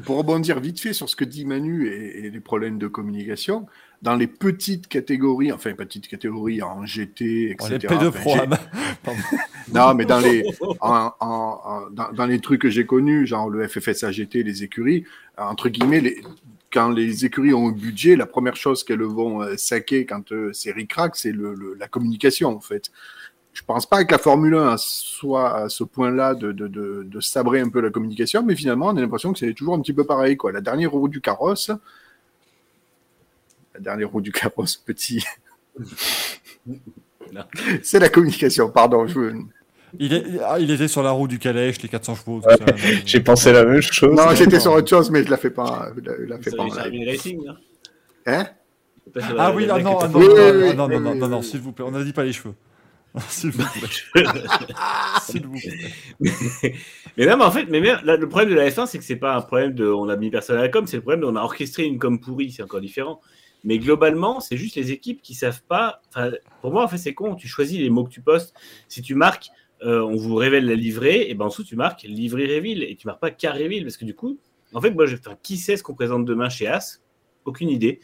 [0.04, 3.66] Pour rebondir vite fait sur ce que dit Manu et, et les problèmes de communication,
[4.02, 7.78] dans les petites catégories, enfin petites catégories en GT, Oh, etc.
[7.80, 8.34] les P2 enfin, Pro.
[8.34, 8.60] j'ai- ah, bah,
[9.74, 10.44] Non, mais dans les,
[10.80, 14.62] en- en- en- dans, dans les trucs que j'ai connus, genre le FFSA GT, les
[14.64, 15.04] écuries,
[15.36, 16.20] entre guillemets, les,
[16.72, 20.50] quand les écuries ont un budget, la première chose qu'elles vont euh, saquer quand euh,
[20.52, 22.90] c'est ric-rac, c'est le, le- la communication, en fait.
[23.52, 27.20] Je pense pas que la Formule 1 soit à ce point-là de, de, de, de
[27.20, 29.92] sabrer un peu la communication, mais finalement, on a l'impression que c'est toujours un petit
[29.92, 30.52] peu pareil, quoi.
[30.52, 31.70] La dernière roue du carrosse,
[33.74, 35.24] la dernière roue du carrosse, petit.
[37.82, 39.06] C'est la communication, pardon.
[39.06, 39.32] Je...
[39.98, 42.40] il, est- ah, il était sur la roue du Calèche, les 400 chevaux.
[42.40, 42.56] Tout ça,
[43.06, 44.14] J'ai pensé la même chose.
[44.16, 45.90] Non, j'étais sur autre chose, mais je la fais pas.
[45.96, 47.40] Je la, je la fais pas Racing,
[48.26, 48.46] Hein
[49.16, 51.44] sur Ah la- oui, non, non, non, non, non, non, non, oui, non, non, oui.
[51.44, 52.54] s'il vous plaît, on n'a dit pas les cheveux.
[53.28, 54.22] S'il vous plaît.
[55.24, 56.74] S'il vous plaît.
[57.16, 59.16] mais non, mais en fait, mais là, le problème de la F1, c'est que c'est
[59.16, 61.26] pas un problème de on a mis personne à la com, c'est le problème de
[61.26, 63.20] on a orchestré une com pourrie, c'est encore différent.
[63.64, 66.00] Mais globalement, c'est juste les équipes qui savent pas.
[66.08, 66.32] Enfin,
[66.62, 67.34] pour moi, en fait, c'est con.
[67.34, 68.54] Tu choisis les mots que tu postes.
[68.88, 69.50] Si tu marques,
[69.82, 72.96] euh, on vous révèle la livrée, et ben en dessous tu marques livrée Réville et
[72.96, 74.38] tu marques pas car Réville parce que du coup,
[74.74, 75.16] En fait, moi, je...
[75.16, 77.00] enfin, qui sait ce qu'on présente demain chez As?
[77.46, 78.00] Aucune idée.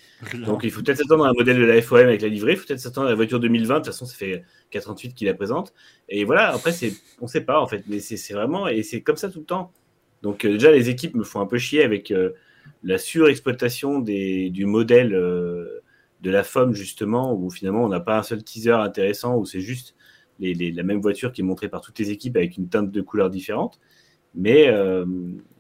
[0.46, 2.56] Donc il faut peut-être s'attendre à un modèle de la FOM avec la livrée, il
[2.56, 5.34] faut peut-être s'attendre à la voiture 2020, de toute façon ça fait 48 qu'il la
[5.34, 5.74] présente.
[6.08, 9.02] Et voilà, après c'est, on sait pas en fait, mais c'est c'est vraiment, et c'est
[9.02, 9.72] comme ça tout le temps.
[10.22, 12.30] Donc euh, déjà les équipes me font un peu chier avec euh,
[12.82, 15.82] la surexploitation du modèle euh,
[16.22, 19.60] de la FOM justement, où finalement on n'a pas un seul teaser intéressant, où c'est
[19.60, 19.94] juste
[20.38, 23.00] les, la même voiture qui est montrée par toutes les équipes avec une teinte de
[23.00, 23.80] couleurs différente.
[24.34, 25.06] Mais euh,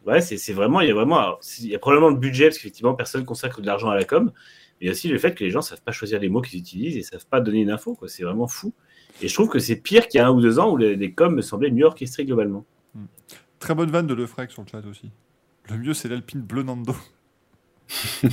[0.06, 2.94] ouais, c'est vraiment, il y a vraiment, il y a probablement le budget parce qu'effectivement
[2.94, 4.32] personne consacre de l'argent à la com,
[4.80, 7.02] mais aussi le fait que les gens savent pas choisir les mots qu'ils utilisent et
[7.02, 7.98] savent pas donner une info.
[8.06, 8.74] C'est vraiment fou.
[9.22, 10.94] Et je trouve que c'est pire qu'il y a un ou deux ans où les,
[10.94, 12.66] les coms me semblaient mieux orchestrés globalement.
[13.58, 15.10] Très bonne vanne de Lefrec sur le chat aussi.
[15.70, 16.94] Le mieux, c'est l'Alpine Bleu Nando.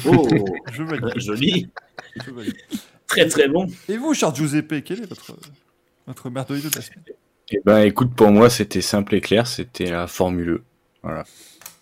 [0.07, 0.27] Oh,
[0.71, 1.13] Je valide.
[1.19, 1.69] joli,
[2.25, 2.55] je valide.
[3.05, 3.67] très très bon.
[3.87, 5.37] Et vous, cher Giuseppe, quel est votre,
[6.07, 7.03] votre merveilleux de la semaine
[7.51, 10.63] Eh ben, écoute, pour moi, c'était simple et clair, c'était la Formule E.
[11.03, 11.23] Voilà.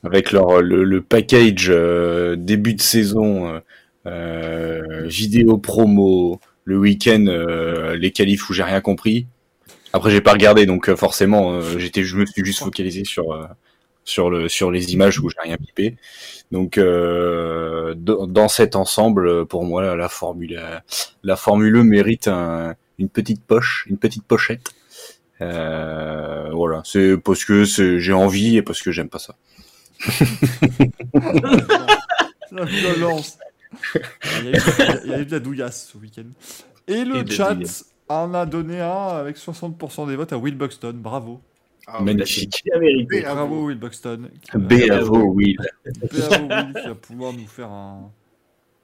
[0.04, 3.60] Avec leur, le, le package euh, début de saison, euh,
[4.08, 9.28] euh, vidéo promo, le week-end, euh, les qualifs où j'ai rien compris.
[9.94, 13.32] Après, j'ai pas regardé, donc euh, forcément, euh, j'étais, je me suis juste focalisé sur
[13.32, 13.46] euh,
[14.12, 15.96] sur le sur les images où j'ai rien pipé.
[16.52, 20.60] Donc, euh, dans cet ensemble, pour moi, la Formule
[21.24, 24.70] la Formule E mérite un- une petite poche, une petite pochette.
[25.42, 29.36] Euh, voilà, c'est parce que j'ai envie et parce que j'aime pas ça.
[32.52, 33.38] La violence.
[34.42, 34.62] Il y, a eu,
[35.06, 36.26] il y a eu de la douillasse ce week-end.
[36.88, 37.56] Et le Et chat
[38.10, 40.94] en a donné un avec 60% des votes à Will Buxton.
[40.96, 41.42] Bravo.
[41.94, 42.64] Ah, Magnifique.
[43.24, 43.66] Bravo.
[43.66, 44.30] Will Buxton.
[44.54, 45.56] Bravo, oui.
[46.12, 48.12] Bravo Will qui va pouvoir nous faire un,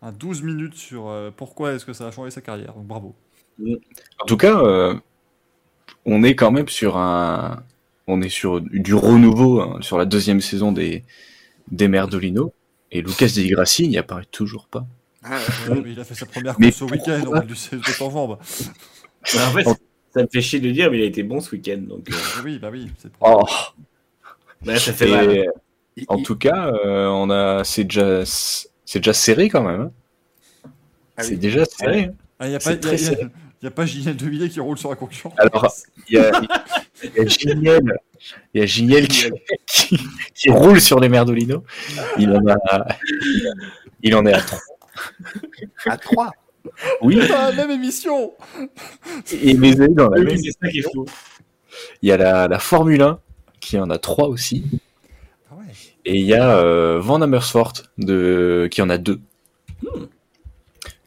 [0.02, 2.74] un 12 minutes sur euh, pourquoi est-ce que ça a changé sa carrière.
[2.74, 3.16] Donc bravo.
[3.62, 4.94] En tout cas, euh,
[6.06, 7.64] on est quand même sur un,
[8.08, 11.04] on est sur du renouveau hein, sur la deuxième saison des
[11.72, 12.54] des Merdolino
[12.92, 14.86] et Lucas Di Grassi n'y apparaît toujours pas.
[15.24, 15.40] Ah,
[15.70, 17.22] Ouais, mais il a fait sa première Mais course ce week-end.
[17.28, 17.54] On va lui.
[19.36, 19.68] En fait,
[20.18, 21.78] ça me fait chier de dire, mais il a été bon ce week-end.
[21.80, 22.14] Donc, euh,
[22.44, 22.92] Oui, bah oui.
[22.98, 23.44] c'est- Oh.
[24.66, 25.46] ouais, ça fait Et, mal.
[26.08, 29.82] en tout cas, euh, on a, c'est déjà, c'est déjà serré quand même.
[29.82, 29.92] hein.
[31.18, 31.38] Ah c'est oui.
[31.38, 32.12] déjà serré.
[32.40, 33.28] Ah, il n'y a, pas- y très y a- serré.
[33.62, 35.34] il y a pas Devillet qui roule sur la concurrence.
[35.38, 35.74] Alors,
[36.10, 36.42] Il y a,
[37.04, 37.98] y a Giniel,
[38.54, 39.32] il y a Giniel qui,
[39.66, 40.00] qui,
[40.36, 41.64] qui roule sur les Merdolino.
[42.20, 42.88] Il en a,
[44.04, 44.60] il en est à trois.
[45.88, 46.32] à 3.
[47.02, 48.34] Oui, Putain, même émission
[49.32, 50.38] et dans la Oui, même.
[50.38, 51.06] c'est ça qui est fou.
[52.02, 53.20] Il y a la, la Formule 1
[53.60, 54.66] qui en a trois aussi.
[55.52, 55.66] Ah ouais.
[56.06, 59.20] Et il y a euh, Van Amersfoort de, qui en a deux.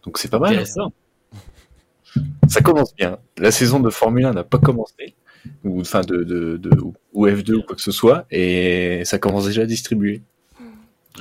[0.04, 0.50] Donc c'est pas mal.
[0.50, 0.92] Intéressant.
[2.48, 3.18] Ça commence bien.
[3.38, 5.14] La saison de Formule 1 n'a pas commencé.
[5.64, 6.70] Ou, enfin, de, de, de,
[7.12, 8.26] ou F2 ou quoi que ce soit.
[8.30, 10.22] Et ça commence déjà à distribuer.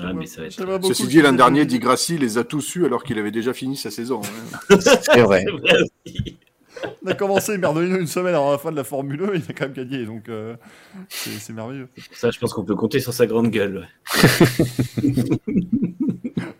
[0.02, 0.84] Ah, mais ça va être.
[0.88, 3.76] Ceci dit, l'an dernier, Di Grassi les a tous eus alors qu'il avait déjà fini
[3.78, 4.22] sa saison.
[4.24, 4.78] hein.
[4.80, 5.44] C'est vrai.
[5.46, 6.38] C'est vrai aussi.
[7.04, 9.54] On a commencé Merdolino une semaine avant la fin de la Formule 1, il a
[9.54, 10.56] quand même gagné, donc euh,
[11.10, 11.90] c'est c'est merveilleux.
[12.14, 13.86] Ça, je pense qu'on peut compter sur sa grande gueule.
[15.04, 15.14] ouais.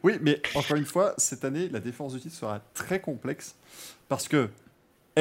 [0.04, 3.56] Oui, mais encore une fois, cette année, la défense du titre sera très complexe,
[4.08, 4.50] parce que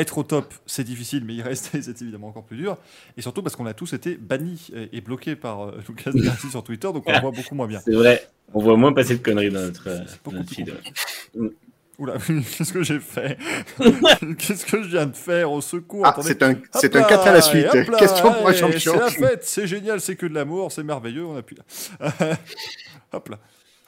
[0.00, 2.76] être au top, c'est difficile, mais y rester, c'est évidemment encore plus dur,
[3.16, 6.62] et surtout parce qu'on a tous été bannis et, bloqués par euh, Lucas Di sur
[6.62, 7.80] Twitter, donc on le voit beaucoup moins bien.
[7.84, 8.28] C'est vrai.
[8.54, 9.88] On voit moins passer de conneries dans notre,
[10.48, 10.72] feed.
[11.98, 12.14] Oula,
[12.56, 13.36] qu'est-ce que j'ai fait
[14.38, 17.32] Qu'est-ce que je viens de faire Au secours Ah, c'est un, c'est un 4 à
[17.32, 17.74] la suite.
[17.74, 18.94] là, Question pour un champion.
[18.94, 22.38] C'est la fête, c'est génial, c'est que de l'amour, c'est merveilleux, on appuie là.
[23.12, 23.38] hop là.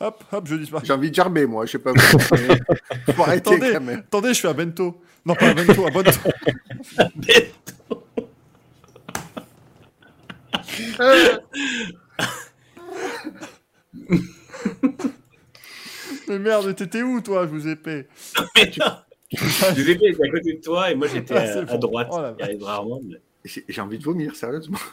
[0.02, 0.84] Hop, hop, je disparais.
[0.86, 1.66] J'ai envie de germer, moi.
[1.66, 1.92] Je sais pas.
[1.94, 3.72] Faut arrêter Attendez.
[3.74, 3.98] quand même.
[3.98, 4.98] Attendez, je fais un bento.
[5.26, 6.10] Non, pas bento, un bonto.
[16.28, 18.06] Mais merde, t'étais où toi, je vous épais
[19.74, 22.08] Giuseppe était à côté de toi et moi j'étais Ah, à, droite.
[22.10, 22.20] Oh
[23.04, 23.20] mais-
[23.68, 24.78] j'ai envie de vomir, sérieusement.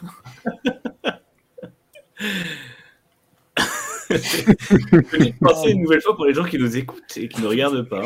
[4.08, 7.88] Petite pensée une nouvelle fois pour les gens qui nous écoutent et qui ne regardent
[7.88, 8.02] pas.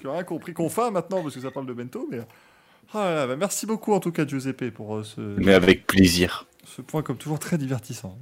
[0.00, 2.20] Tu as rien compris qu'on fait maintenant parce que ça parle de bento, mais.
[2.94, 5.86] Ah là là, bah merci beaucoup en tout cas, Giuseppe, pour euh, ce, Mais avec
[5.86, 6.46] plaisir.
[6.64, 8.18] ce point comme toujours très divertissant.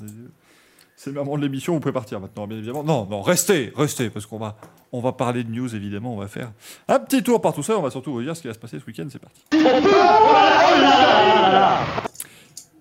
[0.97, 2.82] C'est le moment de l'émission, vous pouvez partir maintenant, bien évidemment.
[2.82, 4.56] Non, non, restez, restez, parce qu'on va,
[4.93, 6.51] on va parler de news, évidemment, on va faire
[6.88, 8.59] un petit tour par tout ça, on va surtout vous dire ce qui va se
[8.59, 9.43] passer ce week-end, c'est parti.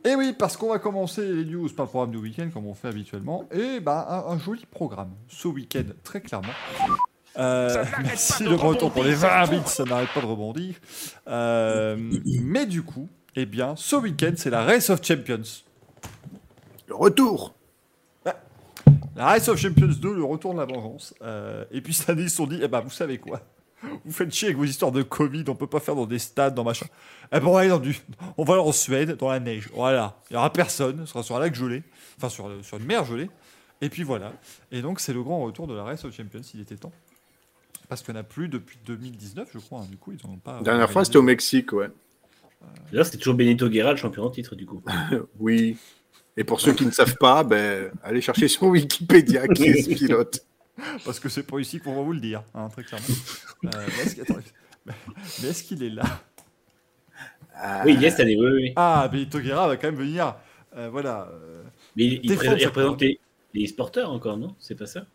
[0.06, 2.76] Et oui, parce qu'on va commencer les news par le programme du week-end, comme on
[2.76, 6.54] fait habituellement, et ben un, un joli programme ce week-end, très clairement.
[7.38, 10.76] Euh, merci le breton pour les 20 bits, ça n'arrête pas de rebondir.
[11.28, 15.42] Euh, mais du coup, eh bien, ce week-end, c'est la Race of Champions.
[16.88, 17.56] Le retour.
[19.16, 21.14] La Race of Champions 2, le retour de la vengeance.
[21.22, 23.42] Euh, et puis cette année, ils se sont dit, eh ben, vous savez quoi?
[24.06, 26.54] Vous faites chier avec vos histoires de Covid, on peut pas faire dans des stades,
[26.56, 26.86] dans machin.
[27.32, 27.98] Eh ben, on va aller dans du...
[28.38, 29.70] On va aller en Suède, dans la neige.
[29.74, 30.18] Voilà.
[30.30, 31.84] Il y aura personne, ce sera sur un lac gelé.
[32.18, 33.30] Enfin, sur, sur une mer gelée.
[33.82, 34.34] Et puis voilà.
[34.72, 36.94] Et donc, c'est le grand retour de la Race of Champions, il était temps.
[37.90, 39.82] Parce qu'il n'y en a plus depuis 2019, je crois.
[39.82, 39.88] hein.
[39.90, 40.58] Du coup, ils ont pas.
[40.58, 41.90] La dernière fois, c'était au Mexique, ouais.
[42.92, 44.82] D'ailleurs, c'est toujours Benito Guerra, le champion en titre, du coup.
[45.40, 45.78] Oui.
[46.38, 49.90] Et pour ceux qui ne savent pas, ben, allez chercher sur Wikipédia qui est ce
[49.90, 50.46] pilote.
[51.06, 53.06] Parce que c'est pas ici qu'on va vous le dire, hein, très clairement.
[53.66, 56.04] Euh, mais est-ce qu'il- mais est là?
[57.86, 58.74] Oui, yes, allez, oui, oui.
[58.76, 60.36] Ah, Benito Guerra va quand même venir.
[60.76, 61.30] euh, voilà.
[61.32, 61.64] euh,
[61.96, 63.20] Mais il, il, Défendre pré- il sa représente les,
[63.54, 64.56] les e-sporters encore, non?
[64.60, 65.06] C'est pas ça?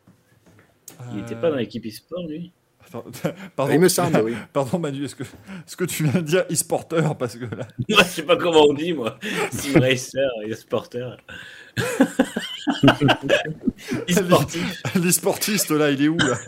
[1.13, 2.53] Il euh, n'était pas dans l'équipe e-sport, lui?
[3.57, 4.35] pardon, Il me semble, oui.
[4.55, 7.17] Pardon Manu, est-ce que, est-ce que tu viens de dire e-sporteur?
[7.17, 9.19] Parce que là, Moi, je sais pas comment on dit, moi.
[9.53, 11.11] Sim racer, e-sporter.
[14.97, 16.39] L'e-sportiste là, il est où là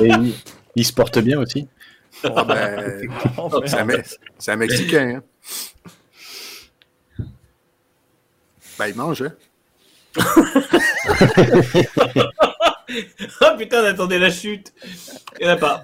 [0.00, 0.34] Et il,
[0.76, 1.68] il se porte bien aussi.
[2.24, 3.02] Ah ben,
[3.36, 4.00] Oh, c'est un, merde.
[4.00, 4.04] Me-
[4.38, 5.20] c'est un Mexicain.
[5.20, 5.22] Hein.
[8.78, 9.32] Ben, il mange, hein.
[13.40, 14.72] Oh putain, on attendait la chute.
[15.40, 15.82] Il n'y en a pas.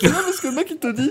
[0.00, 1.10] C'est vrai parce que le mec il te dit.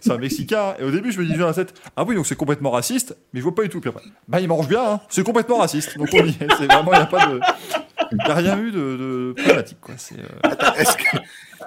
[0.00, 0.74] C'est un Mexicain.
[0.78, 3.44] Et au début, je me dis tête, ah oui, donc c'est complètement raciste, mais je
[3.44, 3.80] vois pas du tout.
[3.80, 5.00] Puis après, bah il mange bien, hein.
[5.08, 5.96] c'est complètement raciste.
[5.98, 6.48] Donc on y est.
[6.58, 7.40] C'est vraiment, il n'y a pas de.
[8.12, 9.94] Il a rien eu de, de problématique, quoi.
[9.96, 10.18] C'est.
[10.18, 11.16] euh, Attends, Est-ce que,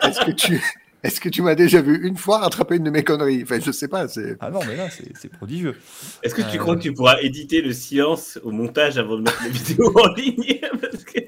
[0.08, 0.62] est-ce que tu,
[1.04, 3.44] est-ce que tu m'as déjà vu une fois rattraper une de mes conneries?
[3.44, 4.08] Enfin, je sais pas.
[4.08, 4.38] C'est.
[4.40, 5.76] Ah non, mais là, c'est c'est prodigieux.
[6.24, 6.60] Est-ce que tu Euh.
[6.60, 10.14] crois que tu pourras éditer le silence au montage avant de mettre la vidéo en
[10.14, 10.60] ligne?
[10.82, 11.20] Parce que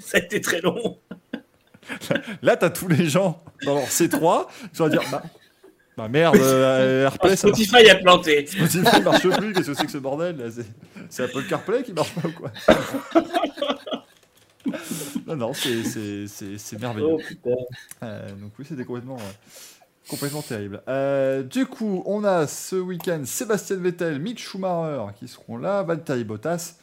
[0.00, 0.98] ça a été très long.
[2.42, 5.22] Là, t'as tous les gens dans leur C3 qui vont dire bah,
[6.02, 8.46] bah merde, euh, AirPlay, ça marche, Spotify a planté.
[8.46, 10.50] Spotify marche plus, qu'est-ce que c'est que ce bordel
[11.10, 12.50] C'est- Apple CarPlay qui marche pas ou quoi
[15.26, 17.08] Non, non, c'est- merveilleux.
[17.12, 17.50] Oh putain.
[18.02, 19.50] Euh, donc oui, c'était complètement, euh,
[20.08, 20.82] complètement terrible.
[20.88, 26.24] Euh, du coup, on a ce week-end Sébastien Vettel, Mick Schumacher qui seront là, Valtteri
[26.24, 26.74] Bottas,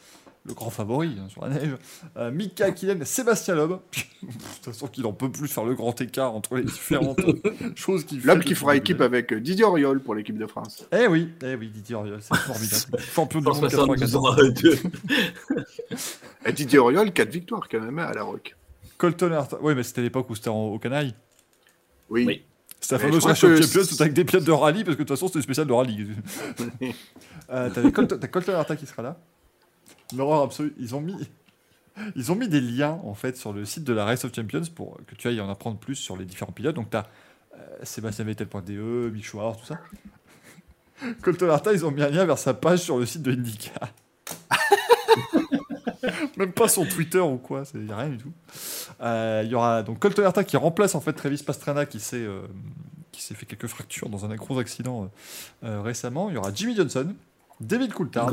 [0.48, 1.76] le grand favori hein, sur la neige,
[2.16, 3.70] euh, Mika Hakkinen, Sébastien Loeb.
[4.22, 7.20] De toute façon, qu'il en peut plus faire le grand écart entre les différentes
[7.76, 8.26] choses qu'il fait.
[8.26, 10.84] L'homme qui fera équipe avec Didier Auriol pour l'équipe de France.
[10.90, 12.98] Eh oui, eh oui, Didier Auriol, c'est formidable.
[13.14, 14.38] Champion du monde 172 ans 94.
[14.38, 15.96] à deux.
[16.46, 18.56] Et Didier Auriol, 4 victoires quand même hein, à la Rock.
[18.96, 19.58] Colton Herta.
[19.62, 21.14] Oui, mais c'était l'époque où c'était en- au Canaille.
[22.10, 22.24] Oui.
[22.26, 22.42] Oui.
[22.80, 25.16] C'était la fameuse Race c'est- tout avec des pilotes de rallye, parce que de toute
[25.16, 26.08] façon c'était spécial de rallye.
[27.50, 29.16] euh, T'avais Colton, t'as Colton Herta qui sera là.
[30.16, 30.74] L'horreur absolue.
[30.78, 31.16] Ils ont mis.
[32.14, 34.62] Ils ont mis des liens en fait sur le site de la Race of Champions
[34.72, 36.76] pour que tu ailles en apprendre plus sur les différents pilotes.
[36.76, 37.06] Donc t'as
[37.54, 39.80] euh, Sébastien Vettel.de, Schumacher, tout ça.
[41.22, 43.88] Colton Herta, ils ont mis un lien vers sa page sur le site de IndyCar.
[46.36, 48.32] Même pas son Twitter ou quoi, il n'y a rien du tout.
[49.00, 52.24] Euh, Il y aura donc Colton Herta qui remplace en fait Travis Pastrana qui s'est
[52.24, 52.46] euh,
[53.12, 56.30] fait quelques fractures dans un gros accident euh, euh, récemment.
[56.30, 57.14] Il y aura Jimmy Johnson,
[57.60, 58.32] David Coulthard.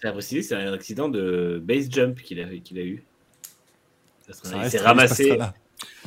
[0.00, 3.02] C'est à préciser, c'est un accident de base jump qu'il a, qu'il a eu.
[4.26, 5.28] Ça Ça sera- il reste s'est ramassé.
[5.28, 5.54] Pastrana.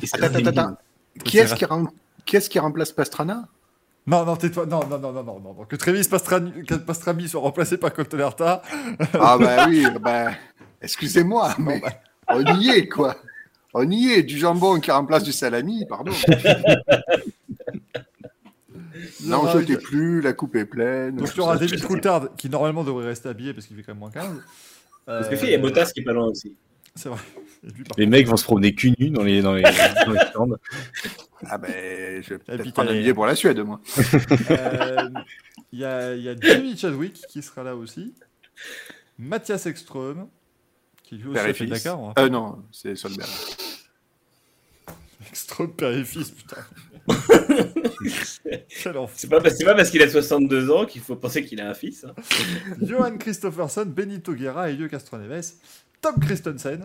[0.02, 0.76] il s'est Attends, attends.
[1.24, 1.90] Qui est-ce qui, rem-
[2.24, 3.46] qui est-ce qui remplace Pastrana?
[4.06, 4.66] Non, non, tais-toi.
[4.66, 5.64] Non, non, non, non, non, non.
[5.64, 8.62] Que que Pastrami soit remplacé par Colton Herta.
[9.14, 10.32] Ah bah oui, bah,
[10.82, 11.80] excusez-moi, mais
[12.28, 13.16] on y est quoi.
[13.72, 16.12] On y est, du jambon qui remplace du salami, pardon.
[19.24, 21.16] Non, je t'ai plus, la coupe est pleine.
[21.16, 23.92] Donc il y aura David Coulthard qui normalement devrait rester habillé parce qu'il fait quand
[23.92, 24.40] même moins 15.
[25.06, 26.56] Parce que fait, il y a Euh, Bottas qui est pas loin aussi.
[26.94, 27.18] C'est vrai.
[27.64, 30.12] Et lui, par Les mecs vont se promener cul nu dans les, dans les, dans
[30.12, 30.56] les stands.
[31.46, 33.80] Ah ben, je vais peut-être prendre un billet pour la Suède, moi.
[34.50, 35.08] Euh,
[35.72, 38.14] Il y, a, il y a Jimmy Chadwick qui sera là aussi.
[39.18, 40.28] Mathias Ekström,
[41.02, 41.66] qui lui aussi fait.
[41.66, 42.00] Dakar.
[42.00, 43.28] on Euh, non, c'est Solberg.
[45.28, 46.58] Ekström, père et fils, putain.
[48.68, 48.92] C'est
[49.28, 51.74] pas, parce- c'est pas parce qu'il a 62 ans qu'il faut penser qu'il a un
[51.74, 52.04] fils.
[52.04, 52.14] hein.
[52.82, 55.52] Johan Christopherson, Benito Guerra, Elio Castroneves,
[56.00, 56.84] Tom Christensen,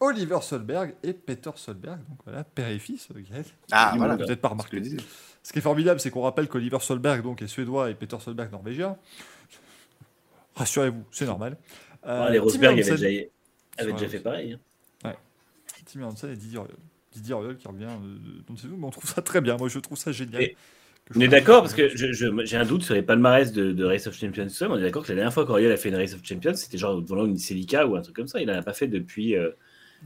[0.00, 1.98] Oliver Solberg et Peter Solberg.
[2.08, 3.44] Donc voilà, père et fils, euh, Gaël.
[3.70, 4.16] Ah, voilà.
[4.16, 4.82] peut-être pas remarqué.
[5.44, 8.50] Ce qui est formidable, c'est qu'on rappelle qu'Oliver Solberg donc, est suédois et Peter Solberg
[8.50, 8.96] norvégien.
[10.56, 11.56] Rassurez-vous, c'est normal.
[12.04, 14.58] Euh, Ah, les Rosberg avaient déjà, déjà fait pareil.
[15.04, 15.12] hein.
[15.86, 16.76] Timmy Hansen et Didier Auriol.
[17.12, 19.56] Didier Auriol qui revient euh, dans mais on trouve ça très bien.
[19.56, 20.42] Moi, je trouve ça génial.
[20.42, 20.56] Et-
[21.16, 24.16] On est d'accord parce que j'ai un doute sur les palmarès de, de Race of
[24.18, 24.46] Champions.
[24.62, 26.78] On est d'accord que la dernière fois qu'Oriol a fait une Race of Champions, c'était
[26.78, 28.40] genre devant une Celica ou un truc comme ça.
[28.40, 29.50] Il n'en a pas fait depuis euh,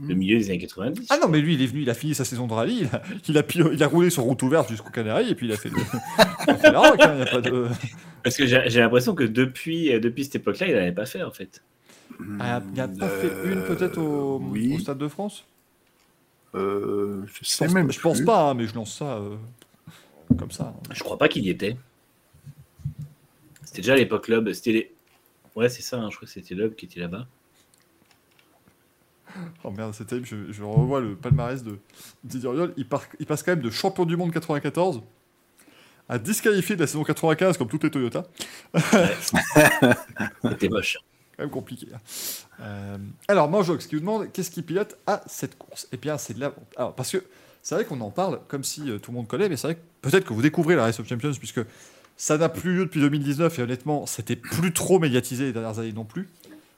[0.00, 1.06] le milieu des années 90.
[1.10, 2.86] Ah non, mais lui, il est venu, il a fini sa saison de rallye, il
[2.96, 5.52] a, il a, pilo- il a roulé sur route ouverte jusqu'au Canaries, et puis il
[5.52, 5.76] a fait le.
[6.46, 7.66] il a fait la rock, hein, il y a pas de.
[8.24, 11.22] Parce que j'ai l'impression que depuis, euh, depuis cette époque-là, il n'en avait pas fait
[11.22, 11.62] en fait.
[12.40, 14.74] Ah, Il n'y a pas fait une peut-être au, oui.
[14.74, 15.46] au Stade de France?
[16.54, 19.36] Euh, je pense, même je pense pas, hein, mais je lance ça euh,
[20.38, 20.74] comme ça.
[20.92, 21.76] Je crois pas qu'il y était.
[23.64, 24.50] C'était déjà à l'époque club.
[24.52, 24.94] C'était les...
[25.54, 25.98] Ouais, c'est ça.
[25.98, 27.26] hein, je crois que c'était Loeb qui était là-bas.
[29.64, 31.78] Oh merde, c'est terrible, je, je revois le palmarès de
[32.24, 32.72] Didier Auriol.
[32.78, 33.06] Il, passe
[33.42, 35.02] quand même de champion du monde 94
[36.08, 38.24] à disqualifié de la saison 95 comme toutes les Toyota.
[40.42, 40.98] C'était moche.
[41.36, 41.88] quand même compliqué.
[41.92, 41.98] hein.
[42.60, 42.96] Euh,
[43.28, 45.88] alors, Manjox qui vous demande qu'est-ce qui pilote à cette course?
[45.92, 46.52] Eh bien, c'est de la.
[46.76, 47.22] Alors, parce que
[47.62, 49.74] c'est vrai qu'on en parle comme si euh, tout le monde connaît, mais c'est vrai
[49.74, 51.60] que peut-être que vous découvrez la Race of Champions puisque
[52.16, 55.92] ça n'a plus lieu depuis 2019 et honnêtement, c'était plus trop médiatisé les dernières années
[55.92, 56.28] non plus.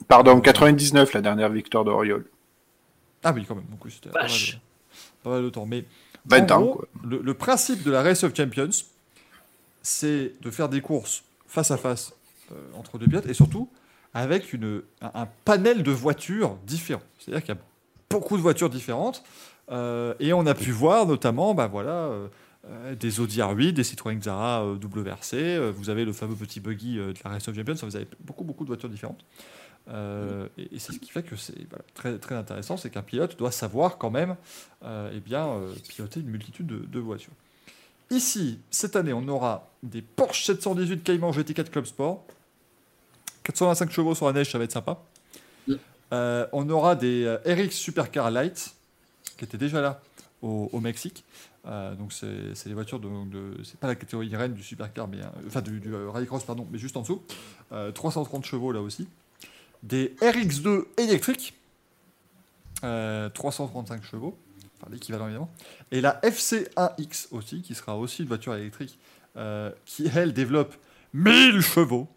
[0.09, 2.25] Pardon, 99, la dernière victoire d'Oriol.
[3.23, 3.65] Ah oui, quand même.
[3.85, 4.55] Oui, c'était pas mal, de,
[5.23, 5.67] pas mal de temps.
[5.67, 5.85] Mais
[6.27, 6.89] 20 en ans, gros, quoi.
[7.05, 8.71] Le, le principe de la Race of Champions,
[9.83, 12.15] c'est de faire des courses face à face
[12.53, 13.69] euh, entre deux pilotes et surtout
[14.15, 14.55] avec
[15.03, 17.03] un, panel de voitures différents.
[17.19, 17.61] C'est-à-dire qu'il y a
[18.11, 19.23] beaucoup de voitures différentes
[19.71, 22.11] euh, et on a pu voir notamment bah, voilà,
[22.67, 26.61] euh, des Audi R8, des Citroën Xara euh, WRC, euh, vous avez le fameux petit
[26.61, 29.25] buggy de la Race of Champions, vous avez beaucoup, beaucoup de voitures différentes.
[30.59, 31.55] Et c'est ce qui fait que c'est
[31.95, 34.37] très, intéressant, c'est qu'un pilote doit savoir quand même
[34.85, 35.49] eh bien,
[35.89, 37.33] piloter une multitude de, de voitures.
[38.11, 42.23] Ici, cette année, on aura des Porsche 718 Cayman GT4 Club Sport.
[43.53, 44.99] 425 chevaux sur la neige, ça va être sympa.
[46.13, 48.75] Euh, on aura des euh, RX Supercar Light,
[49.39, 50.01] qui étaient déjà là
[50.43, 51.25] au, au Mexique.
[51.67, 55.19] Euh, donc c'est des voitures de, de- c'est pas la catégorie reine du supercar, mais
[55.21, 57.23] euh, enfin du, du euh, rallycross pardon, mais juste en dessous.
[57.73, 59.09] Euh, 330 chevaux là aussi.
[59.83, 61.55] Des RX2 électriques,
[62.85, 64.37] euh, 335 chevaux,
[64.81, 65.51] enfin l'équivalent évidemment.
[65.91, 68.99] Et la FC1X aussi, qui sera aussi une voiture électrique,
[69.87, 70.75] qui elle développe
[71.15, 72.09] 1000 chevaux.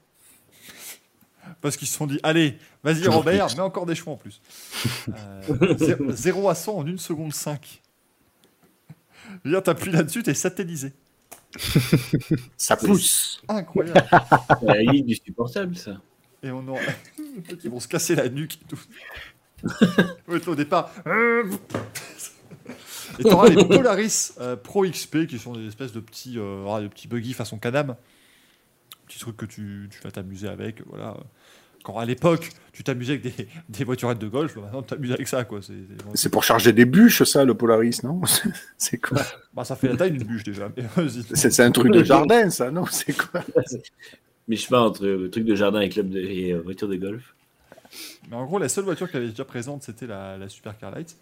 [1.62, 4.42] Parce qu'ils se sont dit, allez, vas-y Robert, mets encore des chevaux en plus.
[5.50, 7.82] Euh, 0 à 100 en 1 seconde 5.
[9.30, 10.94] Je veux dire, t'appuies là-dessus, t'es satellisé.
[12.58, 13.42] Ça pousse.
[13.48, 14.04] Incroyable.
[14.60, 16.02] C'est la ligue du supportable, ça.
[16.44, 16.80] Et on aura...
[17.64, 18.80] Ils vont se casser la nuque et tout.
[20.28, 20.92] Ouais, au départ.
[23.20, 26.84] Et t'auras les Polaris euh, Pro XP qui sont des espèces de petits, euh, voilà,
[26.84, 27.96] de petits buggy façon Canam.
[29.12, 30.82] Petit truc que tu, tu vas t'amuser avec.
[30.88, 31.18] Voilà.
[31.84, 35.28] Quand à l'époque, tu t'amusais avec des, des voiturettes de golf, maintenant tu t'amuses avec
[35.28, 35.44] ça.
[35.44, 35.62] Quoi.
[35.62, 38.22] C'est, c'est- C'est pour charger des bûches, ça, le Polaris, non
[38.78, 39.22] C'est quoi
[39.54, 40.72] Bah, ça fait la taille d'une bûche déjà.
[41.36, 43.44] C'est c'est un truc de jardin, ça, non C'est quoi
[44.48, 46.88] Mais je sais pas, entre le truc de jardin et club de et, euh, voiture
[46.88, 47.34] de golf.
[48.30, 51.18] Mais en gros, la seule voiture qui avait déjà présente, c'était la, la Supercar Light,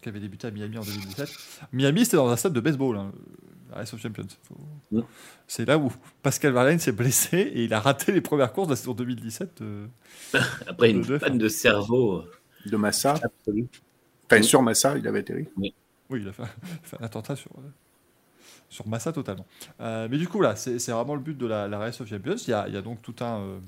[0.00, 1.28] qui avait débuté à Miami en 2017.
[1.72, 3.12] Miami, c'était dans un stade de baseball, hein,
[3.74, 4.26] Race of Champions.
[4.44, 4.56] Faut-
[4.92, 5.02] Mm.
[5.46, 5.90] C'est là où
[6.22, 9.62] Pascal Verlaine s'est blessé et il a raté les premières courses de la saison 2017.
[9.62, 9.86] euh,
[10.66, 12.24] Après une deux, panne de cerveau
[12.66, 13.66] De Massa absolue.
[14.26, 15.48] Enfin, sur Massa, il avait atterri.
[15.56, 15.74] Oui,
[16.12, 16.42] il a fait,
[17.00, 17.62] un attentat sur, euh,
[18.68, 19.46] sur Massa totalement.
[19.80, 22.36] Euh, mais du coup, là, c'est vraiment le but de la, la Race of Champions.
[22.36, 23.40] Il y a, il y a donc tout un.
[23.40, 23.58] euh,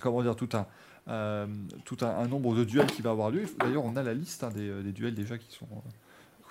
[0.00, 0.66] comment dire Tout un.
[1.08, 1.46] euh,
[1.84, 3.44] tout un, un nombre de duels qui va avoir lieu.
[3.58, 5.66] D'ailleurs, on a la liste hein, des, des duels déjà qui sont.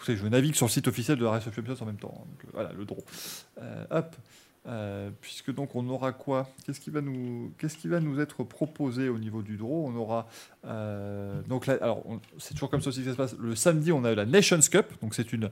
[0.07, 2.25] Je navigue sur le site officiel de la Race Champions en même temps.
[2.43, 3.03] euh, voilà, le draw.
[3.61, 4.01] Euh.
[4.67, 6.49] Euh, puisque donc on aura quoi?
[6.65, 9.87] Qu'est-ce qui va nous qui va nous être proposé au niveau du draw?
[9.87, 10.27] On aura
[11.47, 12.03] donc alors
[12.37, 13.35] c'est toujours comme ça aussi que ça se passe.
[13.39, 15.49] Le samedi, on a la Nations Cup, donc c'est une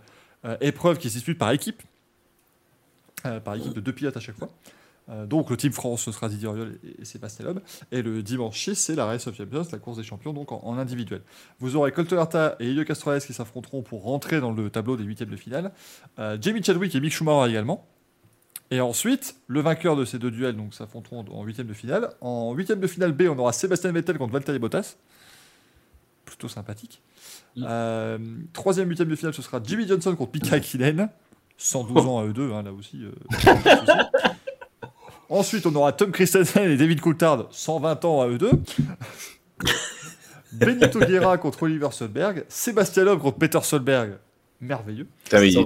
[0.59, 1.81] épreuve qui se dispute par équipe,
[3.23, 4.49] par équipe de deux pilotes à chaque fois.
[5.09, 7.59] Euh, donc le Team France, ce sera Didier Auriol et, Sébastien Loeb.
[7.91, 10.59] Et le dimanche 6, c'est la Race of Champions, la course des champions, donc en,
[10.63, 11.21] en individuel.
[11.59, 15.03] Vous aurez Colton Herta et Elio Castroneves qui s'affronteront pour rentrer dans le tableau des
[15.03, 15.71] huitièmes de finale.
[16.19, 17.85] Euh, Jamie Chadwick et Mick Schumacher également.
[18.69, 22.09] Et ensuite, le vainqueur de ces deux duels donc, s'affronteront en huitième de finale.
[22.19, 24.97] En huitième de finale B, on aura Sébastien Vettel contre Valtteri Bottas.
[26.25, 27.01] Plutôt sympathique.
[27.55, 27.65] Mm.
[27.65, 28.17] Euh,
[28.51, 31.09] troisième huitième de finale, ce sera Jimmy Johnson contre Pika Hakkinen.
[31.57, 33.03] 112 ans à eux deux, hein, là aussi.
[33.03, 33.11] euh.
[35.29, 38.51] Ensuite, on aura Tom Christensen et David Coulthard, 120 ans à eux deux.
[40.53, 42.45] Benito Guerra contre Oliver Solberg.
[42.47, 44.17] Sébastien Loeb contre Peter Solberg.
[44.61, 45.07] Merveilleux.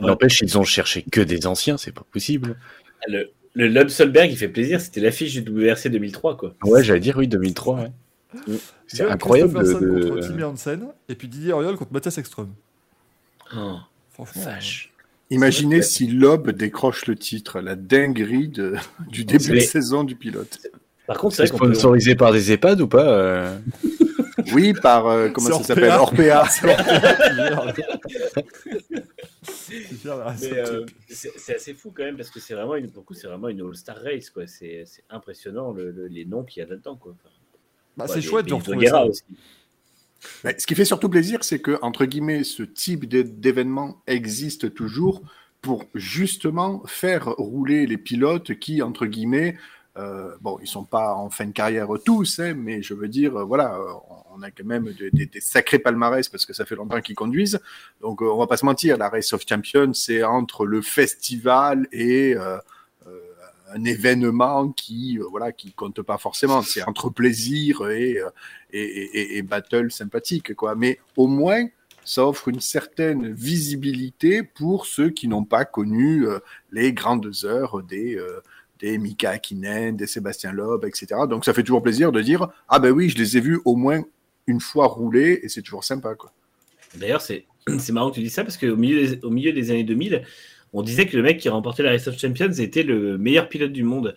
[0.01, 2.57] N'empêche, ils ont cherché que des anciens, c'est pas possible.
[3.07, 4.81] Le, le Loeb Solberg, il fait plaisir.
[4.81, 6.55] C'était l'affiche du WRC 2003, quoi.
[6.63, 7.79] Ouais, j'allais dire oui, 2003.
[7.79, 7.91] ouais.
[8.87, 10.87] C'est incroyable de, contre Timmy Hansen.
[11.09, 12.53] Et puis Didier Auriol contre Mathias Ekström.
[13.55, 13.75] Oh,
[14.13, 14.43] Franchement.
[14.43, 14.90] vache.
[15.31, 18.75] Imaginez si Loeb décroche le titre, la dinguerie de-
[19.09, 20.59] du début de saison du pilote.
[21.07, 23.57] Par contre, C'est sponsorisé par des EHPAD ou pas euh
[24.53, 26.43] Oui, par, euh, comment ça s'appelle Orpea.
[30.37, 33.47] C'est euh, c'est assez fou quand même parce que c'est vraiment une, pour c'est vraiment
[33.49, 34.47] une All-Star Race, quoi.
[34.47, 37.15] C'est impressionnant le- le- les noms qu'il y a là-dedans, quoi.
[37.97, 39.05] Bah, Ouais, c'est chouette de pays retrouver Guerra ça.
[39.05, 39.23] aussi.
[40.43, 45.21] Ce qui fait surtout plaisir, c'est que, entre guillemets, ce type d'é- d'événement existe toujours
[45.61, 49.57] pour justement faire rouler les pilotes qui, entre guillemets,
[49.97, 53.35] euh, bon, ils sont pas en fin de carrière tous, hein, mais je veux dire,
[53.35, 53.77] euh, voilà,
[54.33, 57.59] on a quand même des, sacrés palmarès parce que ça fait longtemps qu'ils conduisent.
[57.99, 61.87] Donc, euh, on va pas se mentir, la Race of Champions, c'est entre le festival
[61.91, 62.57] et euh,
[63.73, 66.61] un événement qui, euh, voilà, qui compte pas forcément.
[66.61, 68.29] C'est entre plaisir et, euh,
[68.71, 70.75] et, et- battle sympathique, quoi.
[70.75, 71.65] Mais au moins,
[72.03, 76.39] ça offre une certaine visibilité pour ceux qui n'ont pas connu euh,
[76.71, 78.41] les grandes heures des, euh,
[78.79, 81.07] des Mika Hakkinen, des Sébastien Loeb, etc.
[81.29, 83.75] Donc ça fait toujours plaisir de dire ah ben oui, je les ai vus au
[83.75, 84.01] moins
[84.47, 86.31] une fois rouler et c'est toujours sympa, quoi.
[86.95, 90.23] D'ailleurs, c'est marrant que tu dis ça parce qu'au milieu, au milieu des années 2000,
[90.73, 93.71] on disait que le mec qui remportait la Race of Champions était le meilleur pilote
[93.73, 94.15] du monde.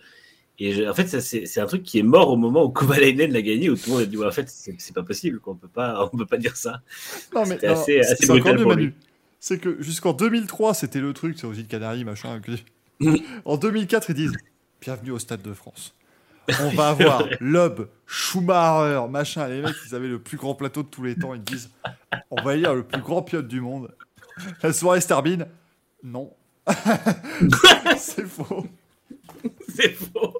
[0.57, 2.69] Et je- en fait, ça, c'est c'est un truc qui est mort au moment où
[2.69, 5.03] Kovalainen l'a gagné, où tout le monde a dit ouais, en fait, c'est c'est pas
[5.03, 5.53] possible, quoi.
[5.53, 6.81] on peut pas, on peut pas dire ça.
[7.33, 8.93] Non, mais C'était non, assez- c'est- assez brutal pour lui.
[9.41, 12.39] C'est que jusqu'en 2003, c'était le truc, c'est aux îles Canaries, machin.
[13.45, 14.33] en 2004, ils disent
[14.81, 15.93] Bienvenue au Stade de France.
[16.61, 19.47] On va avoir Loeb, Schumacher, machin.
[19.47, 21.33] Les mecs, ils avaient le plus grand plateau de tous les temps.
[21.33, 21.69] Ils disent
[22.31, 23.93] On va élire le plus grand pilote du monde.
[24.63, 25.47] La soirée se termine.
[26.03, 26.31] Non.
[27.97, 28.65] c'est faux.
[29.75, 30.33] C'est faux.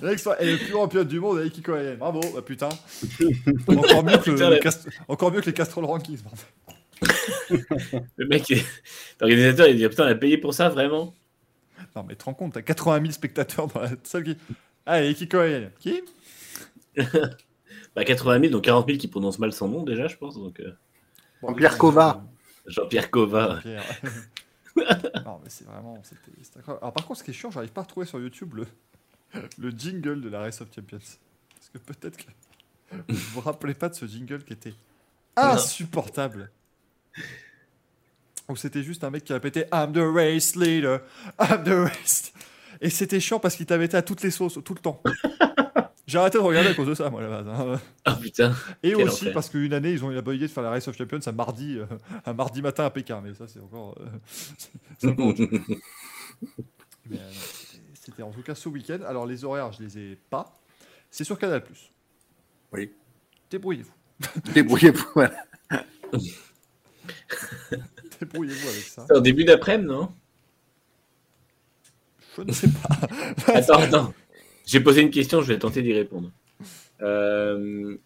[0.00, 1.72] Le mec soit- est le plus grand pilote du monde avec Kiko.
[1.98, 2.68] Bravo, bah putain.
[3.68, 6.22] Encore mieux que, Putain, le Cast- Encore mieux que les Castrol Rankings.
[8.16, 8.64] Le mec, est-
[9.20, 11.12] l'organisateur, il dit putain, on a payé pour ça, vraiment?
[11.94, 14.36] Non, mais te rends compte, t'as 80 000 spectateurs dans la salle qui.
[14.86, 15.70] Allez, Kiko Hayen.
[15.80, 16.02] Qui?
[17.94, 20.36] Bah, 80 000, donc 40 000 qui prononcent mal son nom déjà, je pense.
[20.38, 20.72] Donc, euh,
[21.42, 22.24] Jean-Pierre Cova.
[22.66, 23.56] Jean-Pierre Cova.
[23.56, 23.84] Jean-Pierre.
[24.76, 26.02] Non, mais c'est vraiment.
[26.02, 26.60] c'était-.
[26.66, 28.66] Alors, par contre, ce qui est chiant, j'arrive pas à retrouver sur YouTube le,
[29.58, 30.98] le jingle de la Race of Champions.
[30.98, 32.30] Parce que peut-être que.
[33.08, 34.74] Vous vous rappelez pas de ce jingle qui était
[35.36, 36.50] insupportable.
[38.48, 41.00] Où c'était juste un mec qui répétait I'm the race leader,
[41.40, 42.32] I'm the race.
[42.80, 45.02] Et c'était chiant parce qu'il t'avait été à toutes les sauces, tout le temps.
[46.06, 47.48] J'ai arrêté de regarder à cause de ça, moi, à la base.
[47.48, 47.80] hein.
[48.04, 48.54] Ah putain.
[48.82, 49.32] Et aussi enfer.
[49.32, 51.18] parce qu'une année, ils ont eu la bonne idée de faire la Race of Champions
[51.24, 51.86] un mardi, euh,
[52.26, 53.22] un mardi matin à Pékin.
[53.24, 53.96] Mais ça, c'est encore.
[54.00, 54.06] euh,
[54.98, 55.48] c'est encore autre chose.
[57.10, 58.98] Mais, euh, c'était- C'était en tout cas ce week-end.
[59.06, 60.58] Alors, les horaires, je les ai pas.
[61.10, 61.64] C'est sur Canal.
[62.72, 62.92] Oui.
[63.50, 63.92] Débrouillez-vous.
[64.52, 65.06] Débrouillez-vous.
[65.14, 65.44] voilà.
[68.20, 69.04] Débrouillez-vous avec ça.
[69.08, 70.12] C'est en début d'après-midi, non?
[72.36, 73.52] Je ne sais pas.
[73.54, 74.14] Attends, attends.
[74.66, 76.30] J'ai posé une question, je vais tenter d'y répondre.
[77.02, 77.96] Euh...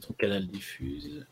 [0.00, 1.26] Son canal diffuse.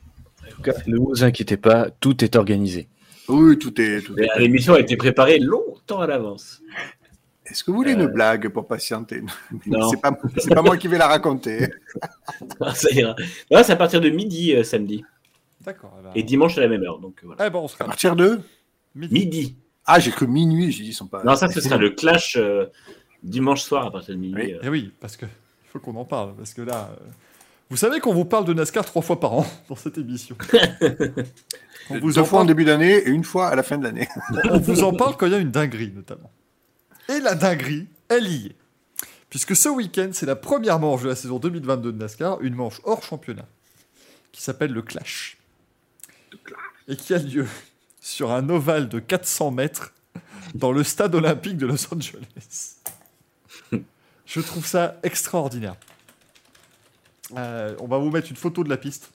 [0.46, 2.88] En tout cas, ne vous inquiétez pas, tout est organisé.
[3.28, 4.02] Oui, tout est.
[4.02, 4.22] Tout est...
[4.34, 6.62] Mais L'émission a été préparée longtemps à l'avance.
[7.46, 9.22] Est-ce que vous voulez une blague pour patienter?
[9.66, 9.90] Non.
[9.90, 11.68] C'est pas, c'est pas moi qui vais la raconter.
[12.60, 13.14] Ah, Ça ira.
[13.50, 15.04] Non, c'est à partir de midi euh, samedi.
[15.60, 15.94] D'accord.
[16.00, 16.98] eh ben- Et dimanche à la même heure.
[16.98, 17.46] Donc euh, voilà.
[17.46, 18.40] Eh ben, on se À partir de.
[18.94, 19.12] Midi.
[19.14, 19.56] Midi.
[19.84, 21.22] Ah, j'ai cru minuit, j'ai dit, ils sont pas.
[21.24, 22.66] Non, ça, ce sera le clash euh,
[23.22, 24.42] dimanche soir à partir de minuit.
[24.44, 24.52] Oui.
[24.54, 24.60] euh.
[24.62, 26.34] Eh oui, parce que il faut qu'on en parle.
[26.36, 26.90] Parce que là.
[26.92, 27.04] euh,
[27.70, 30.36] Vous savez qu'on vous parle de NASCAR trois fois par an dans cette émission.
[31.90, 33.78] on, vous Deux en fois en parle, début d'année et une fois à la fin
[33.78, 34.08] de l'année.
[34.50, 36.30] on vous en parle quand il y a une dinguerie, notamment.
[37.08, 38.56] Et la dinguerie, elle y est.
[39.30, 42.80] Puisque ce week-end, c'est la première manche de la saison 2022 de NASCAR, une manche
[42.84, 43.46] hors championnat,
[44.30, 45.38] qui s'appelle le Clash.
[46.88, 47.46] Et qui a lieu
[48.00, 49.92] sur un ovale de 400 mètres
[50.54, 52.76] dans le stade olympique de Los Angeles.
[54.32, 55.74] Je trouve ça extraordinaire.
[57.36, 59.10] Euh, on va vous mettre une photo de la piste.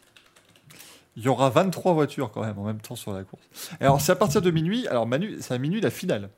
[1.16, 3.42] Il y aura 23 voitures quand même en même temps sur la course.
[3.82, 4.88] Et alors c'est à partir de minuit.
[4.88, 6.30] Alors Manu, c'est à minuit la finale.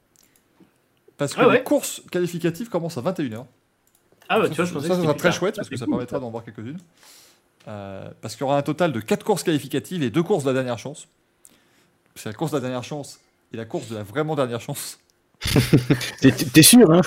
[1.17, 1.57] Parce que Ah ouais.
[1.57, 3.43] les courses qualificatives commencent à 21h.
[4.29, 5.67] Ah, bah, ça, tu vois, je ça, pensais ça que sera c'était très chouette parce
[5.67, 6.79] que Ah, ça c'est cool, permettra d'en voir quelques-unes.
[7.67, 10.49] Euh, parce qu'il y aura un total de 4 courses qualificatives et 2 courses de
[10.51, 11.09] la dernière chance.
[12.15, 13.19] C'est la course de la dernière chance
[13.51, 14.99] et la course de la vraiment dernière chance.
[16.21, 17.01] T'es- sûr, hein?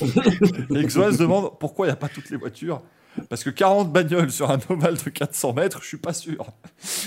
[0.74, 2.82] Et Xoa se demande pourquoi il n'y a pas toutes les voitures.
[3.28, 6.46] Parce que 40 bagnoles sur un ovale de 400 mètres, je suis pas sûr.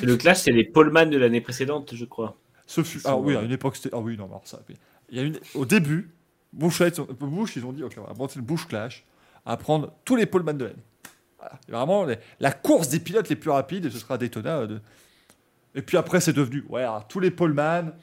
[0.01, 2.37] Le clash, c'est les Poleman de l'année précédente, je crois.
[2.65, 2.99] Ce fut...
[3.05, 3.89] Ah oui, à une époque, c'était...
[3.93, 4.59] Ah oui, non, alors ça...
[5.09, 5.39] Il y a une...
[5.55, 6.11] Au début,
[6.53, 6.81] Bush,
[7.19, 9.05] Bush, ils ont dit, OK, on va monter le Bush Clash,
[9.45, 10.83] à prendre tous les poleman de l'année.
[11.37, 11.59] Voilà.
[11.67, 14.59] Vraiment les- la course des pilotes les plus rapides, et ce sera Daytona.
[14.59, 14.81] euh, de-
[15.75, 17.93] Et puis après, c'est devenu, ouais, alors, tous les poleman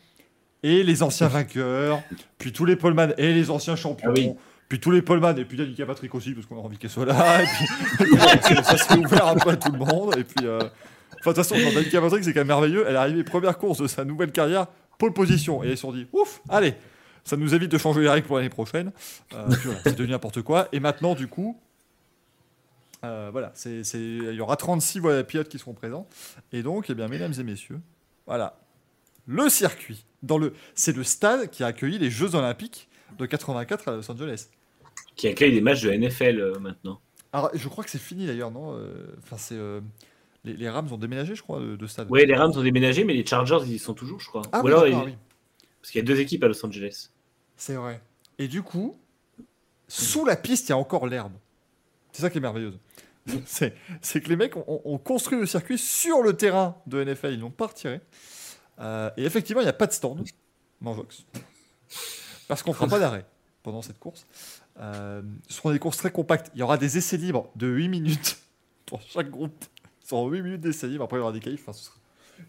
[0.69, 2.03] et les anciens vainqueurs,
[2.39, 4.11] puis tous les poleman et les anciens champions.
[4.11, 4.33] Ah oui.
[4.69, 7.05] Puis tous les poleman, et puis Danica Patrick aussi, parce qu'on a envie qu'elle soit
[7.07, 7.43] là.
[7.43, 7.67] Et puis,
[8.65, 10.17] ça s'est ouvert un peu à tout le monde.
[10.19, 10.59] Et puis, euh,
[11.21, 12.85] Enfin, de toute façon, Danica Patrick, c'est quand même merveilleux.
[12.87, 14.67] Elle est arrivée première course de sa nouvelle carrière,
[14.99, 15.63] pole position.
[15.65, 16.75] Et ils se sont dit, ouf, allez,
[17.25, 18.91] ça nous évite de changer les règles pour l'année prochaine.
[19.35, 20.69] Euh, voilà, c'est devenu n'importe quoi.
[20.73, 21.57] Et maintenant, du coup,
[23.05, 26.09] Euh, voilà, c'est- il y aura 36 voilà, pilotes qui seront présents.
[26.53, 27.79] Et donc, eh bien, mesdames et messieurs,
[28.27, 28.59] voilà,
[29.27, 30.05] le circuit.
[30.23, 32.89] Dans le, c'est le stade qui a accueilli les Jeux Olympiques
[33.19, 34.49] de 84 à Los Angeles.
[35.15, 37.01] Qui accueille des matchs de NFL euh, maintenant.
[37.33, 39.81] Alors, je crois que c'est fini d'ailleurs, non Euh, Enfin, c'est euh,
[40.45, 42.09] les, les Rams ont déménagé, je crois, de, de stade.
[42.11, 44.43] Oui, les Rams ont déménagé, mais les Chargers, ils y sont toujours, je crois.
[44.53, 45.17] Ah, Ou oui, alors, d'accord, ils- oui.
[45.81, 47.11] Parce qu'il y a deux équipes à Los Angeles.
[47.57, 48.01] C'est vrai.
[48.39, 48.99] Et du coup,
[49.89, 51.33] sous la piste, il y a encore l'herbe.
[52.13, 52.79] C'est ça qui est merveilleuse.
[53.47, 53.75] C'est,
[54.21, 57.51] que les mecs ont, ont construit le circuit sur le terrain de NFL, ils l'ont
[57.51, 58.01] pas retiré.
[58.81, 60.25] Euh, et effectivement, il n'y a pas de stand,
[60.81, 61.25] Manjox.
[62.49, 63.25] Parce qu'on ne fera pas d'arrêt
[63.63, 64.27] pendant cette course.
[64.79, 66.51] Euh, ce seront des courses très compactes.
[66.55, 68.39] Il y aura des essais libres de 8 minutes
[68.87, 69.65] pour chaque groupe.
[70.03, 71.05] Ce seront 8 minutes d'essais libres.
[71.05, 71.63] Après, il y aura des qualifs.
[71.63, 71.97] Enfin, ce sera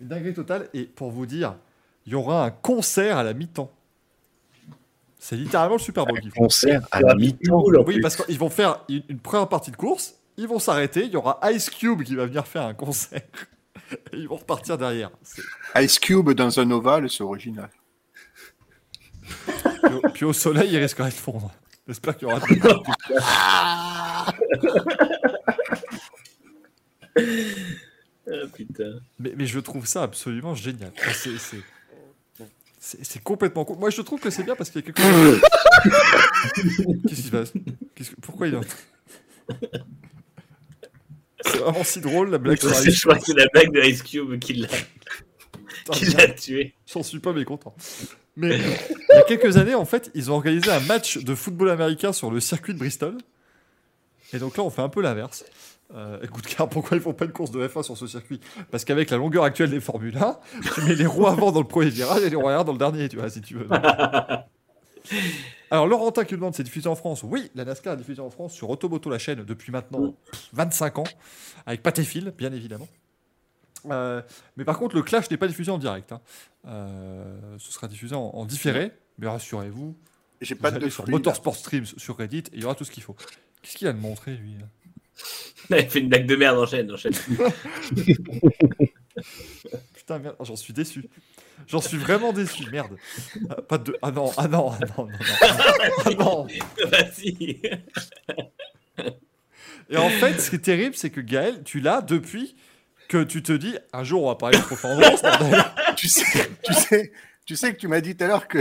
[0.02, 0.70] une dinguerie totale.
[0.74, 1.56] Et pour vous dire,
[2.06, 3.72] il y aura un concert à la mi-temps.
[5.20, 6.30] C'est littéralement le Super Bowl font.
[6.44, 7.64] Concert à la mi-temps.
[7.86, 11.12] Oui, parce qu'ils vont faire une, une première partie de course, ils vont s'arrêter, il
[11.12, 13.24] y aura Ice Cube qui va venir faire un concert,
[13.92, 15.12] et ils vont repartir derrière.
[15.78, 17.70] Ice Cube dans un ovale, c'est original.
[19.84, 21.52] Puis au, puis au soleil, il risquerait de fondre.
[21.88, 22.42] J'espère qu'il y aura.
[28.30, 29.00] Ah, putain.
[29.20, 30.92] Mais, mais je trouve ça absolument génial.
[32.80, 33.78] C'est- complètement cool.
[33.78, 35.42] Moi, je trouve que c'est bien parce qu'il y a quelque chose.
[37.04, 37.52] Qu'est-ce qui se passe?
[37.96, 38.62] Que- Pourquoi il est en-
[41.52, 44.40] C'est vraiment si drôle la blague Je crois que c'est la blague de Ice Cube
[44.40, 44.68] qui l'a
[45.91, 46.74] qui l'a tué.
[46.91, 47.76] J'en suis pas mécontent.
[48.36, 51.69] Mais il y a quelques années, en fait, ils ont organisé un match de football
[51.69, 53.18] américain sur le circuit de Bristol.
[54.34, 55.45] Et donc là, on fait un peu l'inverse.
[55.95, 58.40] Euh, écoute, car pourquoi ils font pas une course de F1 sur ce circuit?
[58.72, 60.38] Parce qu'avec la longueur actuelle des Formule 1,
[60.76, 62.78] tu mets les roues avant dans le premier virage et les roues arrière dans le
[62.78, 63.68] dernier, tu vois, si tu veux.
[65.72, 68.30] Alors, Laurentin qui nous demande, c'est diffusé en France Oui, la NASCAR est diffusée en
[68.30, 71.03] France sur Automoto, la chaîne, depuis maintenant pff, 25 ans,
[71.65, 72.88] avec Pat et Phil, bien évidemment.
[73.89, 74.22] Euh,
[74.56, 76.11] mais par contre, le clash n'est pas diffusé en direct.
[76.11, 76.22] hein.
[76.68, 79.95] Euh, ce sera diffusé en, en différé, mais rassurez-vous,
[80.41, 81.07] J'ai pas de sur.
[81.10, 83.15] Motorsport Streams sur Reddit et il y aura tout ce qu'il faut.
[83.61, 84.56] Qu'est-ce qu'il a de montré, lui
[85.69, 87.14] Il fait une blague de merde, enchaîne, enchaîne.
[89.94, 91.10] Putain, merde, j'en suis déçu.
[91.68, 92.98] J'en suis vraiment déçu, merde.
[93.49, 93.98] Ah, pas de.
[94.02, 95.18] Ah non, ah non, ah non, non, non.
[96.06, 96.48] Ah non.
[96.89, 97.61] Vas-y.
[99.89, 102.56] Et en fait, ce qui est terrible, c'est que Gaël, tu l'as depuis
[103.07, 105.11] que tu te dis un jour on va parler de profondeur,
[105.95, 107.11] tu sais, tu sais,
[107.45, 108.60] tu sais que tu m'as dit tout à l'heure que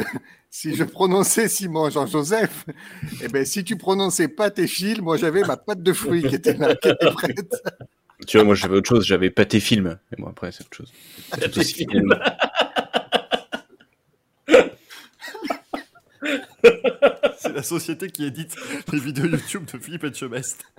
[0.51, 2.67] si je prononçais Simon Jean-Joseph,
[3.21, 6.37] eh ben si tu prononçais pas tes fils, moi j'avais ma pâte de fruits qui
[6.37, 7.63] était là, qui était prête.
[8.27, 9.99] Tu vois, moi j'avais autre chose, j'avais pâté film.
[10.17, 10.93] Et moi après, c'est autre chose.
[11.35, 12.15] C'est tout aussi Film.
[17.39, 18.57] C'est la société qui édite
[18.93, 20.65] les vidéos YouTube de Philippe Etchebest.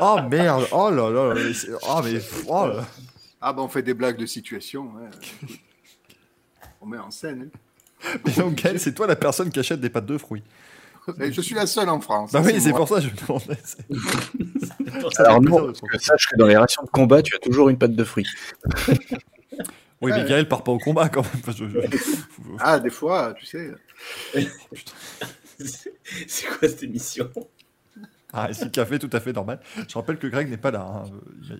[0.00, 2.86] Oh merde, oh là là, mais c'est- oh mais, oh là.
[3.40, 4.90] Ah ben on fait des blagues de situation.
[4.94, 5.10] ouais.
[6.80, 7.50] On met en scène.
[8.24, 10.42] Mais donc Gaël, c'est toi la personne qui achète des pâtes de fruits.
[11.30, 12.32] Je suis la seule en France.
[12.32, 13.58] Bah oui, c'est pour ça que je me demandais.
[15.18, 17.78] Alors non, parce que sache que dans les rations de combat, tu as toujours une
[17.78, 18.26] pâte de fruits.
[20.02, 21.42] Oui, mais Gaël part pas au combat quand même.
[21.42, 21.78] parce que je-
[22.60, 23.70] Ah des fois, tu sais.
[26.26, 27.30] C'est quoi cette émission?
[28.30, 29.58] Ah, ici, café tout à fait normal.
[29.88, 30.86] Je rappelle que Greg n'est pas là.
[31.06, 31.10] hein.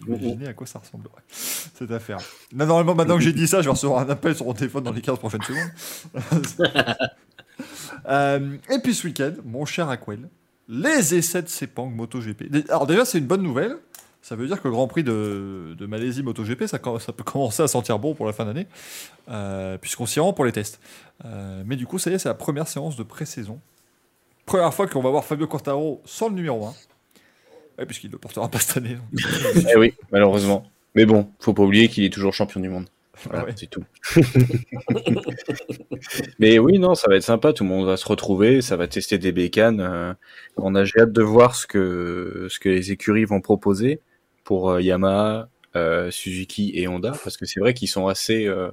[0.07, 1.07] Imaginez à quoi ça ressemble.
[1.07, 1.23] ouais.
[1.31, 2.19] Cette affaire.
[2.55, 4.85] Là, normalement, maintenant que j'ai dit ça, je vais recevoir un appel sur mon téléphone
[4.85, 5.71] dans les 15 prochaines secondes.
[8.09, 10.29] Euh, et puis ce week-end, mon cher Aquel,
[10.69, 12.69] les essais de Sepang MotoGP.
[12.69, 13.77] Alors déjà, c'est une bonne nouvelle.
[14.23, 17.69] Ça veut dire que le Grand Prix de, Malaisie MotoGP, ça, ça peut commencer à
[17.69, 18.67] sentir bon pour la fin d'année,
[19.29, 20.81] euh, puisqu'on s'y rend pour les tests.
[21.25, 23.61] Euh, mais du coup, ça y est, c'est la première séance de pré-saison.
[24.45, 26.75] Première fois qu'on va voir Fabio Quartaro sans le numéro 1.
[27.79, 28.97] Ouais, puisqu'il ne le portera pas cette année.
[29.73, 30.67] Eh oui, malheureusement.
[30.97, 32.87] Mais bon, faut pas oublier qu'il est toujours champion du monde.
[33.25, 33.53] Voilà, Ouais.
[33.57, 33.85] c'est tout.
[36.39, 37.53] Mais oui, non, ça va être sympa.
[37.53, 38.63] Tout le monde va se retrouver.
[38.63, 39.81] Ça va tester des bécanes.
[39.81, 40.13] euh,
[40.57, 44.01] on a j'ai hâte de voir ce que ce que les écuries vont proposer
[44.45, 48.71] pour euh, Yamaha, euh, Suzuki et Honda, parce que c'est vrai qu'ils sont assez euh,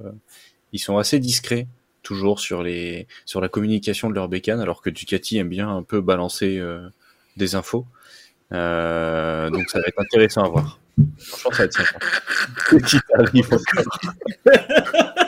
[0.72, 1.66] ils sont assez discrets
[2.02, 5.82] toujours sur les sur la communication de leurs bécanes, alors que Ducati aime bien un
[5.82, 6.88] peu balancer euh,
[7.36, 7.86] des infos.
[8.50, 10.78] Donc ça va être intéressant à voir.
[11.18, 12.86] Franchement, ça va être sympa.
[12.86, 13.98] Qui arrive encore.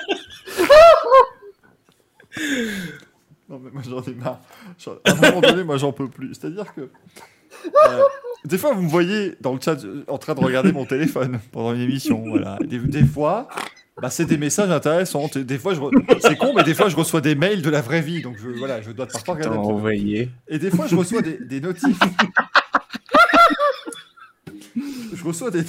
[3.48, 4.40] Non, mais moi j'en ai marre.
[5.04, 6.34] À un moment donné, moi j'en peux plus.
[6.34, 6.80] C'est-à-dire que.
[6.80, 8.02] euh,
[8.44, 11.38] des fois, vous me voyez dans le chat euh, en train de regarder mon téléphone
[11.52, 12.24] pendant une émission.
[12.26, 12.58] Voilà.
[12.66, 13.46] Des, des fois,
[14.02, 15.30] bah, c'est des messages intéressants.
[15.34, 17.80] Des fois, je re- c'est con, mais des fois, je reçois des mails de la
[17.82, 18.20] vraie vie.
[18.20, 19.58] Donc, je, voilà, je dois parfois T'as regarder.
[19.70, 20.28] envoyé.
[20.48, 21.98] Et des fois, je reçois des, des notifs.
[25.26, 25.62] Reçois des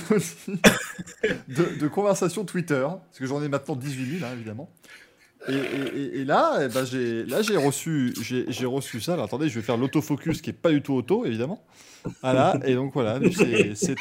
[1.48, 4.70] de, conversations Twitter, parce que j'en ai maintenant 18 000, hein, évidemment.
[5.50, 9.14] Et, là, eh ben, j'ai reçu j'ai reçu ça.
[9.14, 11.64] Alors, attendez, je vais faire l'autofocus qui est pas du tout auto, évidemment.
[12.22, 12.58] Voilà.
[12.66, 13.20] Et donc voilà,
[13.76, 13.96] c'est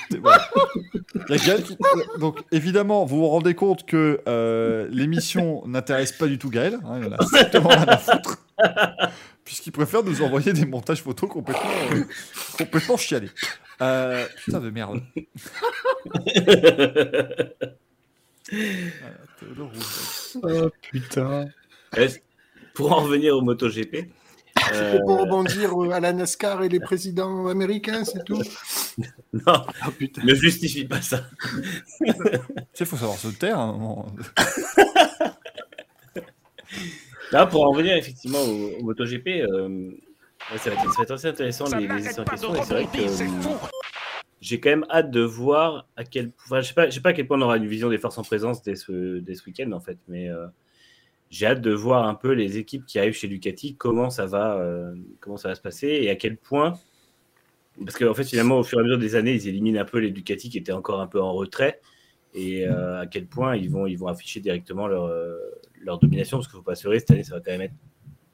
[2.20, 6.78] donc évidemment, vous vous rendez compte que euh, l'émission n'intéresse pas du tout Gaël.
[6.84, 7.00] Hein.
[9.46, 12.02] Puisqu'il préfère nous envoyer des montages photos complètement, euh,
[12.58, 13.30] complètement chialés.
[13.80, 15.00] Euh, putain de merde.
[20.42, 21.46] Oh putain.
[22.74, 26.78] Pour en revenir au MotoGP, euh, C'est pour rebondir euh, à la NASCAR et les
[26.80, 28.42] présidents américains, c'est tout.
[29.32, 30.22] non, Ah putain.
[30.24, 31.24] ne justifie pas ça.
[32.00, 32.12] Tu
[32.74, 34.14] sais, faut savoir se taire à un moment.
[37.32, 39.90] Là, pour en revenir effectivement au, au MotoGP, euh,
[40.56, 42.54] ça, va être, ça va être assez intéressant Ça les, les essais en question.
[42.62, 43.54] c'est vrai que euh,
[44.40, 47.08] j'ai quand même hâte de voir à quel enfin, je sais pas, je sais pas
[47.10, 49.44] à quel point on aura une vision des forces en présence dès ce, dès ce
[49.44, 50.46] week-end en fait, mais euh,
[51.30, 54.64] j'ai hâte de voir un peu les équipes qui arrivent chez Ducati, comment ça va,
[55.18, 56.74] comment ça va se passer et à quel point,
[57.84, 59.98] parce qu'en fait finalement au fur et à mesure des années, ils éliminent un peu
[59.98, 61.80] les Ducati qui étaient encore un peu en retrait
[62.36, 65.38] et euh, à quel point ils vont, ils vont afficher directement leur, euh,
[65.80, 67.74] leur domination, parce qu'il faut pas se leurrer, cette année ça va quand même être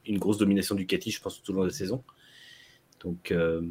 [0.07, 2.03] une grosse domination Ducati, je pense tout au long de la saison.
[3.01, 3.63] Donc euh,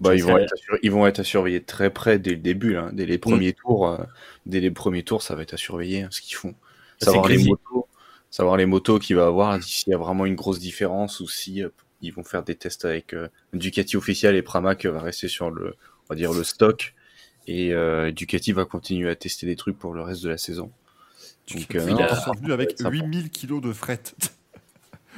[0.00, 2.72] Bah, ils, vont être à ils vont être à surveiller très près dès le début,
[2.72, 2.90] là.
[2.92, 3.88] dès les premiers tours.
[3.88, 3.98] euh,
[4.46, 6.54] dès les premiers tours, ça va être à surveiller hein, ce qu'ils font.
[6.98, 7.86] c'est Savoir les motos,
[8.30, 11.62] savoir les motos qu'il va avoir, s'il y a vraiment une grosse différence ou si
[11.62, 11.68] euh,
[12.00, 13.14] ils vont faire des tests avec
[13.52, 16.94] Ducati officiel et Pramac va rester sur le, on va dire le stock
[17.46, 20.70] et euh, Ducati va continuer à tester des trucs pour le reste de la saison.
[21.52, 22.90] Donc, Ils euh, il avec ça va être sympa.
[22.90, 24.00] 8000 kilos de fret.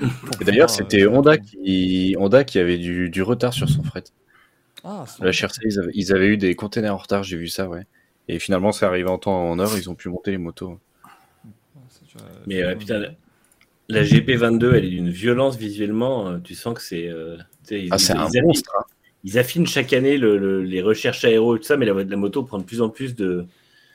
[0.40, 4.04] Et D'ailleurs, c'était Honda qui, Honda qui avait du, du retard sur son fret.
[4.82, 7.46] Ah, c'est La HRC, ils avaient, ils avaient eu des containers en retard, j'ai vu
[7.48, 7.86] ça, ouais.
[8.28, 10.80] Et finalement, c'est arrivé en temps en heure, ils ont pu monter les motos.
[12.02, 13.10] déjà- Mais euh, putain, la,
[13.88, 16.28] la GP22, elle est d'une violence visuellement.
[16.28, 17.06] euh, tu sens que c'est.
[17.08, 17.36] euh,
[17.90, 18.72] Ah, c'est un monstre.
[18.78, 18.84] hein.
[19.24, 22.16] Ils affinent chaque année le- le- les recherches aéro et tout ça, mais la, la
[22.16, 23.46] moto prend de plus en plus de.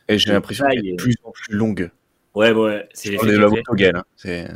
[0.08, 1.92] Et j'ai l'impression qu'elle est de plus en plus longue.
[2.36, 4.04] Ouais, ouais, c'est On l'effet la moto gale, hein.
[4.16, 4.48] C'est-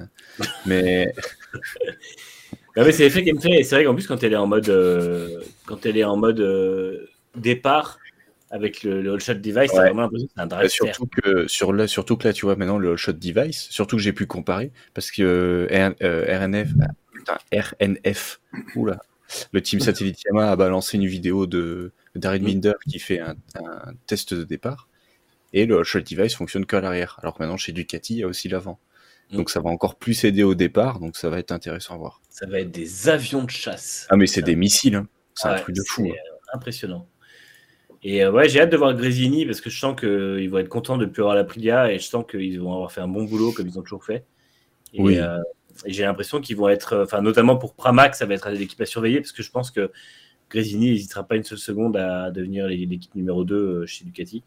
[0.65, 1.13] Mais
[2.75, 3.59] Ah ouais, c'est l'effet qu'elle me fait.
[3.59, 6.17] Et c'est vrai qu'en plus, quand elle est en mode, euh, quand elle est en
[6.17, 7.99] mode euh, départ
[8.49, 9.79] avec le, le all shot device, Ouais.
[9.79, 12.55] vraiment l'impression que c'est un Bah, surtout que sur là, surtout que là, tu vois
[12.55, 16.69] maintenant le shot device, surtout que j'ai pu comparer parce que euh, RNF,
[17.13, 18.41] putain, RNF,
[18.75, 18.97] oula,
[19.51, 22.41] le team satellite Yamaha a balancé une vidéo de Darren.
[22.43, 24.87] Minder qui fait un, un test de départ
[25.53, 28.27] et le shot device fonctionne qu'à l'arrière, alors que maintenant chez Ducati il y a
[28.27, 28.79] aussi l'avant.
[29.31, 29.37] Mm.
[29.37, 32.21] Donc ça va encore plus aider au départ, donc ça va être intéressant à voir.
[32.29, 34.07] Ça va être des avions de chasse.
[34.09, 35.07] Ah mais c'est des missiles, hein.
[35.35, 36.03] c'est un truc de fou.
[36.07, 36.11] hein.
[36.11, 37.07] euh, impressionnant.
[38.05, 40.67] Et euh, ouais, j'ai hâte de voir Grésini parce que je sens qu'ils vont être
[40.67, 43.07] contents de ne plus avoir la Prilia et je sens qu'ils vont avoir fait un
[43.07, 44.25] bon boulot comme ils ont toujours fait.
[44.93, 45.17] Et, Oui.
[45.17, 45.37] euh,
[45.85, 49.19] j'ai l'impression qu'ils vont être, enfin notamment pour Pramac, ça va être l'équipe à surveiller
[49.19, 49.91] parce que je pense que
[50.49, 54.43] Grésini n'hésitera pas une seule seconde à devenir l'équipe numéro 2 chez Ducati.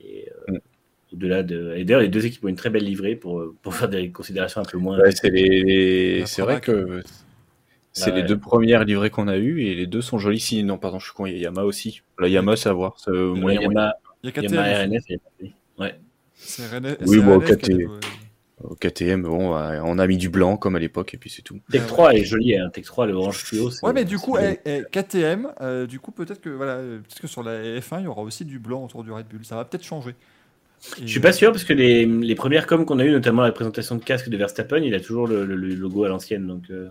[0.00, 0.58] Et euh, Mm.
[1.14, 1.74] au-delà de.
[1.76, 4.10] Et d'ailleurs, les deux équipes ont une très belle livrée pour, euh, pour faire des
[4.10, 4.98] considérations un peu moins.
[4.98, 6.24] Ouais, c'est les...
[6.26, 6.64] C'est vrai Pramac.
[6.64, 7.02] que
[7.92, 10.40] c'est les deux premières livrées qu'on a eues et les deux sont jolies.
[10.40, 12.02] Si non, pardon, je suis con, il y a Yamaha aussi.
[12.18, 12.96] La Yamaha, c'est à voir.
[12.98, 14.52] c'est Euh, moyen, Il y a KTM.
[14.52, 14.58] Aussi.
[14.58, 15.52] RNF.
[15.78, 15.94] Ouais.
[16.34, 16.96] C'est RNF.
[17.06, 18.00] Oui, bon, KTM.
[18.62, 21.42] Au KTM, bon, ouais, on a mis du blanc comme à l'époque et puis c'est
[21.42, 21.58] tout.
[21.72, 22.70] Tech 3 est joli, hein.
[22.72, 23.68] Tech 3, le orange fluo.
[23.82, 27.20] Ouais, mais du coup, eh, eh, KTM, euh, du coup, peut-être que, voilà, euh, peut-être
[27.20, 29.44] que sur la F1, il y aura aussi du blanc autour du Red Bull.
[29.44, 30.14] Ça va peut-être changer.
[31.00, 33.52] Je suis pas sûr parce que les, les premières coms qu'on a eues, notamment la
[33.52, 36.46] présentation de casque de Verstappen, il a toujours le, le- le logo à l'ancienne.
[36.46, 36.90] Donc, euh.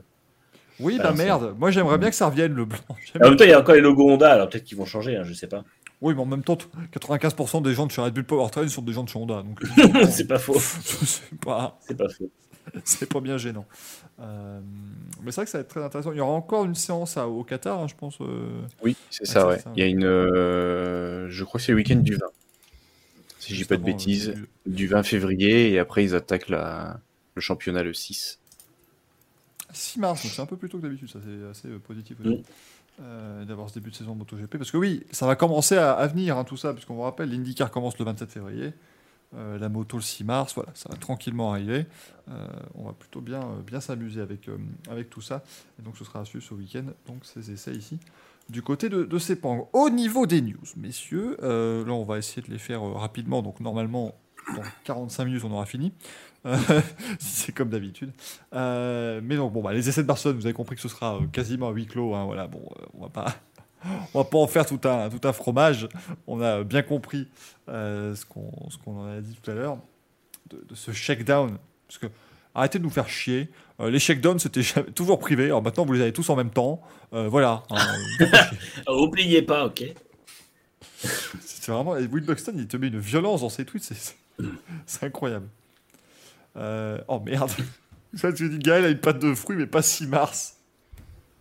[0.80, 1.56] Oui, Ah, bah c'est- merde.
[1.58, 2.80] Moi, j'aimerais bien que ça revienne le blanc.
[2.90, 5.16] En même temps, il y a encore les logos Honda, alors peut-être qu'ils vont changer,
[5.16, 5.64] hein, je sais pas.
[6.04, 8.82] Oui, mais en même temps, t- 95% des gens de chez Red Bull Powertrain sont
[8.82, 9.42] des gens de chez Honda.
[9.42, 9.60] Donc,
[10.12, 10.60] c'est pas faux.
[10.60, 12.30] c'est pas, C'est pas faux.
[12.84, 13.66] c'est pas bien gênant.
[14.20, 14.60] Euh,
[15.24, 16.12] mais c'est vrai que ça va être très intéressant.
[16.12, 18.18] Il y aura encore une séance à- au Qatar, hein, je pense.
[18.22, 18.62] euh.
[18.84, 19.60] Oui, c'est Ah, ça, c'est ouais.
[19.60, 20.04] ça, Il y a une.
[20.06, 22.20] euh, je crois que c'est le week-end du 20.
[23.40, 24.34] Si je dis juste pas de bêtises.
[24.66, 27.00] le- Du 20 février et après ils attaquent la...
[27.36, 28.40] le championnat le 6.
[29.74, 32.30] 6 mars, donc c'est un peu plus tôt que d'habitude, ça c'est assez positif aussi.
[32.38, 32.42] Mm.
[33.02, 34.58] Euh, d'avoir ce début de saison de MotoGP.
[34.58, 37.72] Parce que oui, ça va commencer à, venir, hein, tout ça, puisqu'on vous rappelle, l'IndyCar
[37.72, 38.74] commence le 27 février,
[39.36, 41.88] euh, la moto le 6 mars, voilà, ça va tranquillement arriver.
[42.30, 44.48] Euh, on va plutôt bien, bien s'amuser avec,
[44.90, 45.44] avec tout ça.
[45.80, 48.00] Et donc ce sera à suivre ce week-end, donc ces essais ici,
[48.50, 49.70] du côté de, de Sepang.
[49.74, 54.14] Au niveau des news, messieurs, là on va essayer de les faire rapidement, donc normalement
[54.56, 55.94] dans 45 minutes on aura fini.
[56.46, 56.58] Euh,
[57.20, 58.12] c'est comme d'habitude.
[58.54, 61.16] Euh, mais donc, bon, bah, les essais de Barcelone, vous avez compris que ce sera
[61.16, 62.14] euh, quasiment à huis clos.
[62.16, 62.62] hein, voilà, bon,
[62.94, 63.36] on va pas.
[64.14, 65.88] on va pas en faire tout un, tout un fromage.
[66.28, 67.28] On a bien compris
[67.70, 69.78] euh, ce qu'on en a dit tout à l'heure
[70.50, 71.58] de, de ce shakedown.
[71.88, 72.08] Parce que
[72.56, 73.50] arrêtez de nous faire chier.
[73.80, 74.64] Euh, les shakedowns, c'était
[74.94, 75.46] toujours privé.
[75.46, 76.82] Alors maintenant, vous les avez tous en même temps.
[77.14, 77.64] Euh, voilà.
[77.70, 77.78] hein.
[78.88, 79.86] Oh, oubliez pas, ok
[81.42, 81.92] c'est vraiment.
[81.94, 83.84] Will Buxton, il te met une violence dans ses tweets.
[83.84, 84.16] C'est
[84.86, 85.48] c'est incroyable.
[86.58, 87.52] Euh, oh merde.
[88.16, 90.58] Ça, tu dis, Gaël a une pâte de fruits, mais pas 6 mars.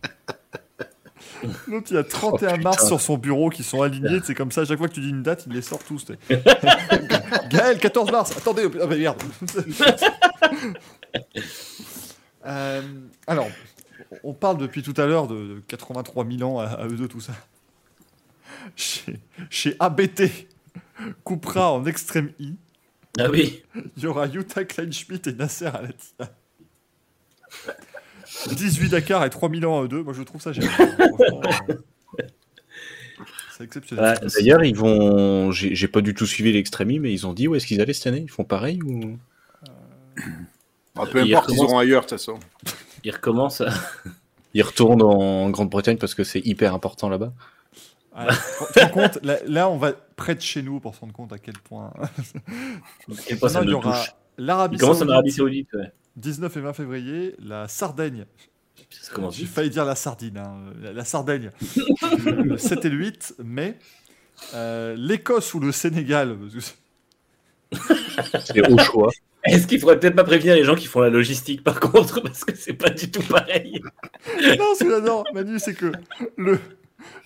[1.68, 4.20] L'autre, il y a 31 mars sur son bureau qui sont alignés.
[4.24, 6.06] C'est comme ça, à chaque fois que tu dis une date, il les sort tous.
[7.50, 8.34] Gaël, 14 mars.
[8.36, 9.22] Attendez, oh, bah, merde.
[12.46, 12.82] Euh,
[13.26, 13.48] alors,
[14.24, 17.08] on parle depuis tout à l'heure de, de 83 000 ans à, à eux deux,
[17.08, 17.34] tout ça.
[18.76, 20.22] Chez, chez ABT,
[21.24, 22.54] Coupera en extrême I,
[23.18, 23.62] Ah oui
[23.96, 26.32] il y aura Utah Kleinschmidt et Nasser Al-Attiyah.
[28.56, 30.72] 18 Dakar et 3000 ans à eux deux, moi je trouve ça génial.
[32.20, 32.24] Euh,
[33.56, 34.18] C'est exceptionnel.
[34.22, 35.50] Ouais, D'ailleurs, ils vont.
[35.52, 38.08] J'ai pas du tout suivi l'extrémie, mais ils ont dit où est-ce qu'ils allaient cette
[38.08, 38.20] année?
[38.22, 39.18] Ils font pareil ou?
[40.96, 41.60] Ah, peu importe, ils recommence.
[41.60, 42.38] auront ailleurs de toute façon.
[43.04, 43.72] Il recommence à...
[44.54, 47.32] Ils retournent en Grande-Bretagne parce que c'est hyper important là-bas
[48.74, 51.38] Te compte, là, là, on va près de chez nous pour se rendre compte à
[51.38, 51.92] quel point.
[53.26, 54.04] quel point ça Maintenant, il y aura
[54.38, 55.92] l'Arabie Saoudite, Saoudite, ouais.
[56.16, 58.26] 19 et 20 février, la Sardaigne.
[59.30, 61.50] J'ai failli dire la sardine, hein, la, la Sardaigne.
[62.26, 63.78] le 7 et le 8 mai.
[64.54, 66.36] Euh, L'Écosse ou le Sénégal.
[68.44, 69.10] C'est au choix.
[69.44, 72.44] Est-ce qu'il faudrait peut-être pas prévenir les gens qui font la logistique par contre Parce
[72.44, 73.82] que c'est pas du tout pareil?
[74.58, 75.90] non, ce que j'adore, Manu, c'est que
[76.36, 76.60] le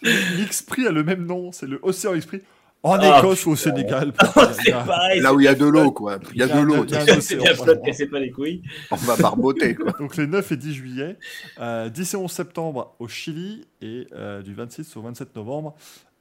[0.03, 1.53] l'X-Prix a le même nom.
[1.53, 2.43] C'est le Océan X-Prix
[2.83, 4.13] en Ah, Écosse ou au Sénégal.
[4.65, 5.21] c'est pareil.
[5.21, 6.19] Là où il y a de l'eau, quoi.
[6.33, 6.87] Il y a de l'eau.
[7.21, 8.63] C'est flotte, cassez pas les couilles.
[8.91, 9.93] On va barboter, quoi.
[9.99, 11.17] Donc les 9 et 10 juillet,
[11.61, 15.75] euh, 10 et 11 septembre au Chili et euh, du 26 au 27 novembre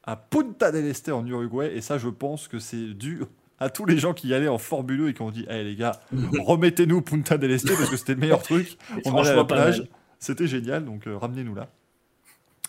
[0.04, 1.72] à Punta del Este en Uruguay.
[1.76, 3.24] Et ça, je pense que c'est dû
[3.60, 5.64] à tous les gens qui y allaient en Formule 1 et qui ont dit Eh
[5.64, 6.00] les gars,
[6.40, 8.78] remettez-nous Punta del Este parce que c'était le meilleur truc.
[9.06, 9.84] On allait à la plage.
[10.20, 11.70] C'était génial, donc euh, ramenez-nous là.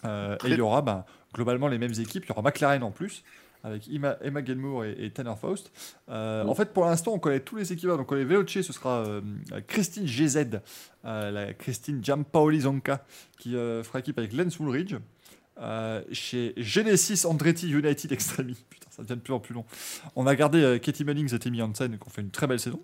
[0.05, 2.25] Euh, et il y aura ben, globalement les mêmes équipes.
[2.25, 3.23] Il y aura McLaren en plus,
[3.65, 5.73] avec Emma, Emma Gilmour et, et Tanner Faust.
[6.09, 7.97] Euh, En fait, pour l'instant, on connaît tous les équipeurs.
[7.97, 9.21] Donc, on les Veloce, ce sera euh,
[9.67, 10.61] Christine GZ,
[11.05, 13.05] la Christine Giampaoli Zonka,
[13.39, 14.97] qui fera équipe avec Lance Woolridge.
[16.13, 18.55] Chez Genesis Andretti United Extremi.
[18.71, 19.65] Putain, ça devient de plus en plus long.
[20.15, 22.81] On a gardé Katie Mullings et Timmy Hansen, qui ont fait une très belle saison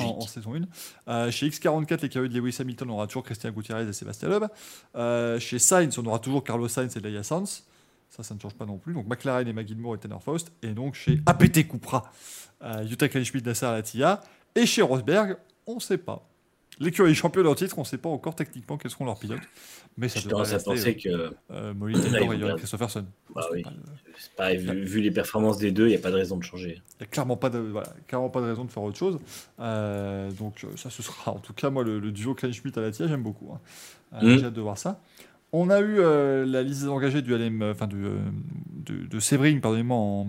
[0.00, 0.60] En, saison 1.
[1.08, 4.28] Euh, chez X44, les carrières de Lewis Hamilton, on aura toujours Christian Gutiérrez et Sébastien
[4.28, 4.44] Loeb.
[4.94, 7.64] Euh, chez Sainz, on aura toujours Carlos Sainz et Leia Sainz.
[8.10, 8.92] Ça, ça ne change pas non plus.
[8.92, 10.52] Donc McLaren et Magilmour et Tanner Faust.
[10.62, 12.12] Et donc chez APT Cupra,
[12.62, 14.20] euh, Utah Kleinschmidt, Nasser Al-Attiyah.
[14.54, 15.36] Et chez Rosberg,
[15.66, 16.28] on ne sait pas.
[16.80, 19.42] L'écurie champion en titre, on ne sait pas encore techniquement quels seront leurs pilotes.
[19.98, 21.74] Mais ça devrait rester penser que euh, euh,
[22.54, 22.56] et.
[22.56, 23.04] Christopherson.
[23.34, 23.62] Bah oui.
[24.36, 26.80] pas vu, vu les performances des deux, il n'y a pas de raison de changer.
[26.92, 29.18] Il n'y a clairement pas, de, voilà, clairement pas de raison de faire autre chose.
[29.60, 32.82] Euh, donc euh, ça, ce sera en tout cas, moi, le, le duo Klein-Schmidt à
[32.82, 33.52] la tia, j'aime beaucoup.
[33.52, 34.18] hein.
[34.22, 34.38] Mm.
[34.38, 35.00] J'ai hâte de voir ça.
[35.52, 38.18] On a eu euh, la liste des engagés du LM, enfin du, euh,
[38.72, 40.26] de, de Séverine, pardonnez-moi, en,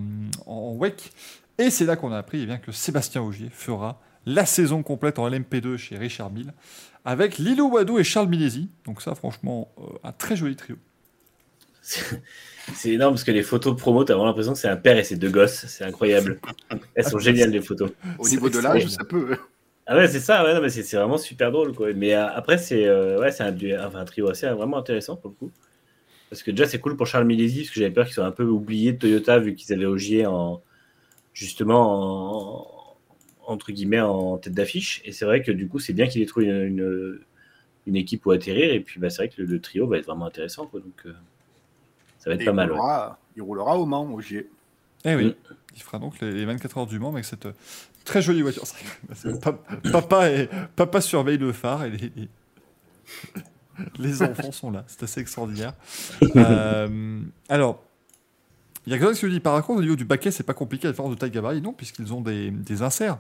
[0.48, 1.12] en, en WEC.
[1.60, 5.20] Et c'est là qu'on a appris eh bien, que Sébastien Augier fera la saison complète
[5.20, 6.54] en LMP2 chez Richard Mille,
[7.06, 8.70] avec Lilo Wadou et Charles Milesi.
[8.86, 10.78] Donc ça, franchement, euh, un très joli trio.
[11.82, 14.98] C'est énorme parce que les photos de promo, t'as vraiment l'impression que c'est un père
[14.98, 15.66] et ses deux gosses.
[15.68, 16.40] C'est incroyable.
[16.96, 17.92] Elles sont géniales, les photos.
[18.20, 19.36] Au niveau de l'âge, ça peut.
[19.88, 21.74] Ah ouais, c'est ça, ouais, non, mais c'est vraiment super drôle.
[21.74, 21.92] Quoi.
[21.94, 25.32] Mais euh, après, c'est euh, ouais, c'est un, enfin, un trio assez vraiment intéressant pour
[25.32, 25.52] le coup.
[26.30, 28.32] Parce que déjà, c'est cool pour Charles Milesi, parce que j'avais peur qu'ils soient un
[28.32, 30.62] peu oubliés de Toyota, vu qu'ils avaient Ogier en,
[31.34, 32.81] justement en,
[33.52, 35.02] entre guillemets en tête d'affiche.
[35.06, 37.20] Et c'est vrai que du coup, c'est bien qu'il ait trouvé une, une,
[37.88, 38.74] une équipe où atterrir.
[38.74, 40.66] Et puis, bah, c'est vrai que le, le trio va être vraiment intéressant.
[40.68, 41.14] Quoi, donc, euh,
[42.20, 42.72] ça va être Et pas il, mal.
[42.72, 42.80] ouais.
[43.36, 44.50] il roulera au Mans, Ogier.
[45.06, 45.54] Eh oui, Mm.
[45.76, 47.54] il fera donc les, les 24 heures du Mans avec cette euh,
[48.06, 48.64] très jolie voiture.
[49.92, 52.30] Papa, et, papa surveille le phare et les, les-
[53.98, 54.84] les enfants sont là.
[54.88, 55.74] C'est assez extraordinaire.
[56.36, 57.84] Euh, alors,
[58.86, 60.54] il y a quelqu'un qui me dit par contre, au niveau du baquet, c'est pas
[60.54, 61.62] compliqué à faire de taille gabarit.
[61.62, 63.18] Non, puisqu'ils ont des, des inserts.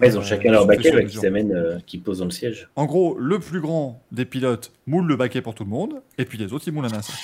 [0.00, 1.22] Ouais, ils ont chacun leur baquet ouais, qui mesure.
[1.22, 2.68] s'amène, euh, qui pose dans le siège.
[2.76, 6.24] En gros, le plus grand des pilotes moule le baquet pour tout le monde, et
[6.24, 7.18] puis les autres, ils moulent un insert.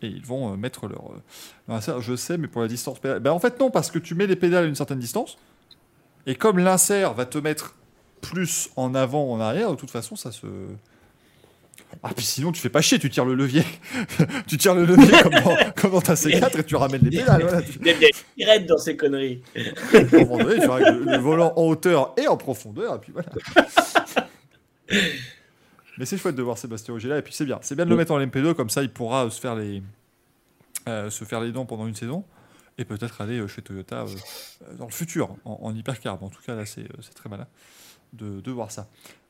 [0.00, 1.22] Et ils vont euh, mettre leur, euh,
[1.66, 2.00] leur insert.
[2.00, 3.20] Je sais, mais pour la distance pédale.
[3.20, 5.38] Ben, en fait, non, parce que tu mets les pédales à une certaine distance,
[6.26, 7.74] et comme l'insert va te mettre
[8.20, 10.46] plus en avant ou en arrière, de toute façon, ça se.
[12.02, 13.64] Ah, puis sinon, tu fais pas chier, tu tires le levier.
[14.46, 17.42] tu tires le levier comme dans, comme dans ta C4 et tu ramènes les pédales.
[17.42, 17.60] Voilà.
[18.36, 19.42] Il y a dans ces conneries.
[19.92, 23.28] donné, tu le, le volant en hauteur et en profondeur, et puis voilà.
[25.98, 27.58] Mais c'est chouette de voir Sébastien Ogier là, et puis c'est bien.
[27.62, 29.82] C'est bien de le mettre en LMP2, comme ça il pourra se faire les,
[30.88, 32.24] euh, se faire les dents pendant une saison,
[32.78, 36.22] et peut-être aller euh, chez Toyota euh, dans le futur, en, en hypercar.
[36.22, 37.48] En tout cas, là, c'est c'est très malin
[38.12, 38.86] de, de voir ça.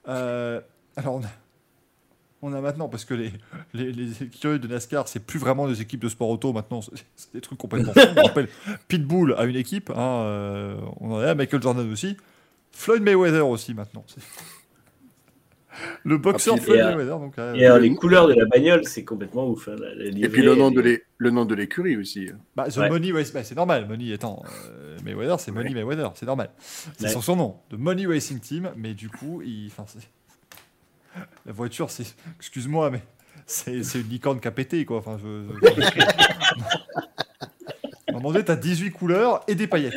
[0.09, 0.61] Euh,
[0.97, 1.31] alors, on a,
[2.42, 3.33] on a maintenant, parce que les,
[3.75, 7.33] les, les écuries de NASCAR, c'est plus vraiment des équipes de sport auto maintenant, c'est
[7.34, 8.00] des trucs complètement fous.
[8.17, 8.49] On rappelle,
[8.89, 12.17] Pitbull a une équipe, hein, euh, on en a Michael Jordan aussi,
[12.73, 14.05] Floyd Mayweather aussi maintenant.
[16.05, 17.18] Le boxeur Ah, Floyd et, Mayweather.
[17.20, 19.68] Donc, euh, Et alors, les couleurs de la bagnole, c'est complètement ouf.
[19.68, 22.31] hein, la- la Et puis le nom de les- l'é- le nom de l'écurie aussi.
[22.57, 22.89] Bah, The Ouais.
[22.89, 23.86] Money, ouais, c'est bah, c'est normal.
[23.86, 26.50] Money étant euh, Mayweather, c'est Money Mayweather, c'est normal.
[26.58, 27.08] C'est Ouais.
[27.12, 29.70] son surnom, de Money Racing Team, mais du coup, il,
[31.49, 33.02] la voiture, c'est, excuse-moi, mais
[33.47, 34.99] c'est, une licorne qui a pété, quoi.
[34.99, 36.01] Enfin, je, je-
[38.09, 39.94] À moment donné, t'as 18 couleurs et des paillettes.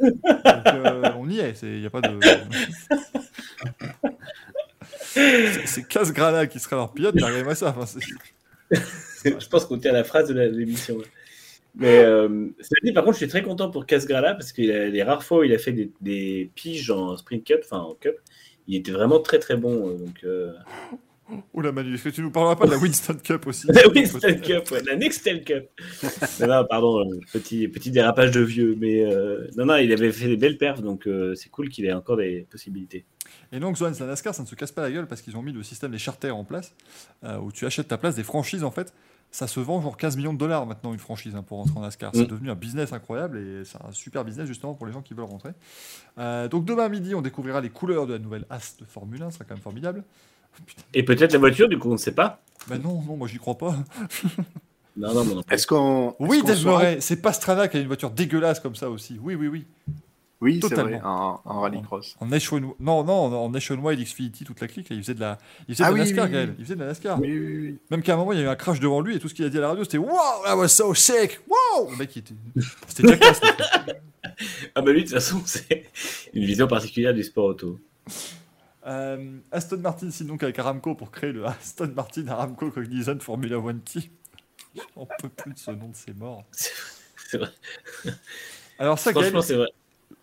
[0.00, 2.18] Donc, euh, on y est, il n'y a pas de.
[5.00, 7.74] C'est, c'est Casse Grana qui sera leur pilote, mais regardez-moi ça.
[9.24, 10.98] Je pense qu'on tient à la phrase de l'émission.
[11.74, 12.48] Mais euh,
[12.94, 15.54] par contre, je suis très content pour Casgrala parce que les rares fois où il
[15.54, 18.16] a fait des, des piges en Sprint Cup, enfin en Cup,
[18.68, 19.88] il était vraiment très très bon.
[19.88, 20.52] euh, Donc, euh...
[21.54, 24.34] Oula Manu, est-ce que tu nous parleras pas de la Winston Cup aussi la Winston
[24.42, 25.70] Cup, ouais, la Nextel Cup.
[26.40, 28.76] non, non, pardon, euh, petit, petit dérapage de vieux.
[28.78, 31.86] Mais euh, non, non, il avait fait des belles perfs, donc euh, c'est cool qu'il
[31.86, 33.06] ait encore des possibilités.
[33.50, 35.42] Et donc, Zohan, la NASCAR, ça ne se casse pas la gueule parce qu'ils ont
[35.42, 36.74] mis le système des charters en place,
[37.24, 38.92] euh, où tu achètes ta place des franchises en fait.
[39.34, 41.80] Ça se vend genre 15 millions de dollars maintenant une franchise hein, pour rentrer en
[41.82, 42.10] NASCAR.
[42.14, 42.26] C'est Mm.
[42.26, 45.24] devenu un business incroyable et c'est un super business justement pour les gens qui veulent
[45.24, 45.52] rentrer.
[46.18, 49.30] Euh, donc demain midi, on découvrira les couleurs de la nouvelle As de Formule 1,
[49.30, 50.04] ce sera quand même formidable.
[50.66, 52.42] Putain, Et peut-être la voiture, du coup, on ne sait pas.
[52.68, 53.74] bah non, non, moi j'y crois pas.
[54.94, 55.42] Non, non, non.
[55.50, 56.14] Est-ce qu'on.
[56.18, 59.18] Oui, est-ce Dave Murray, c'est Pastrana qui a une voiture dégueulasse comme ça aussi.
[59.22, 59.64] Oui, oui, oui.
[60.42, 60.90] Oui, c'est Totalement.
[60.98, 62.16] vrai, en, en rallycross.
[62.20, 62.60] En Nation...
[62.80, 65.38] Non, non, en Nationwide Xfinity, toute la clique, là, il faisait de la,
[65.68, 66.48] il faisait Ah de la oui, NASCAR, oui, Gaël.
[66.50, 66.54] oui.
[66.58, 67.20] Il faisait de la NASCAR.
[67.20, 67.78] Oui, oui, oui.
[67.90, 69.34] Même qu'à un moment, il y a eu un crash devant lui et tout ce
[69.34, 70.10] qu'il a dit à la radio, c'était Wow,
[70.44, 71.40] that was so sick!
[71.48, 71.90] Wow!
[71.92, 72.34] Le mec, il était.
[72.88, 73.36] C'était Jack.
[74.74, 75.86] Ah, bah lui, de toute façon, c'est
[76.34, 77.78] une vision particulière du sport auto.
[78.86, 83.58] Euh, Aston Martin signe donc avec Aramco pour créer le Aston Martin Aramco Cognizant Formula
[83.58, 84.02] One Team.
[84.96, 86.44] J'en peux plus de ce nom de ces morts.
[86.50, 87.50] C'est vrai.
[88.78, 89.24] Alors, ça, Gaël.
[89.24, 89.68] Franchement, c'est vrai.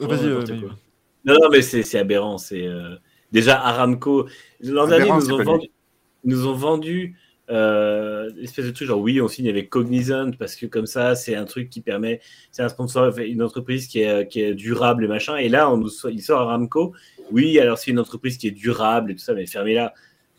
[0.01, 0.75] Euh, Vas-y, euh, quoi.
[1.25, 2.37] Non, non, mais c'est aberrant.
[2.37, 2.95] C'est euh,
[3.31, 4.27] déjà Aramco.
[4.61, 5.67] L'an dernier, nous ont vendu,
[6.23, 7.17] nous ont vendu
[7.49, 11.35] euh, l'espèce de truc genre oui, on signe avec Cognizant parce que comme ça, c'est
[11.35, 12.21] un truc qui permet,
[12.51, 15.35] c'est un sponsor, une entreprise qui est, qui est durable et machin.
[15.37, 16.93] Et là, on nous il sort Aramco.
[17.31, 19.93] Oui, alors c'est une entreprise qui est durable et tout ça, mais fermez-la.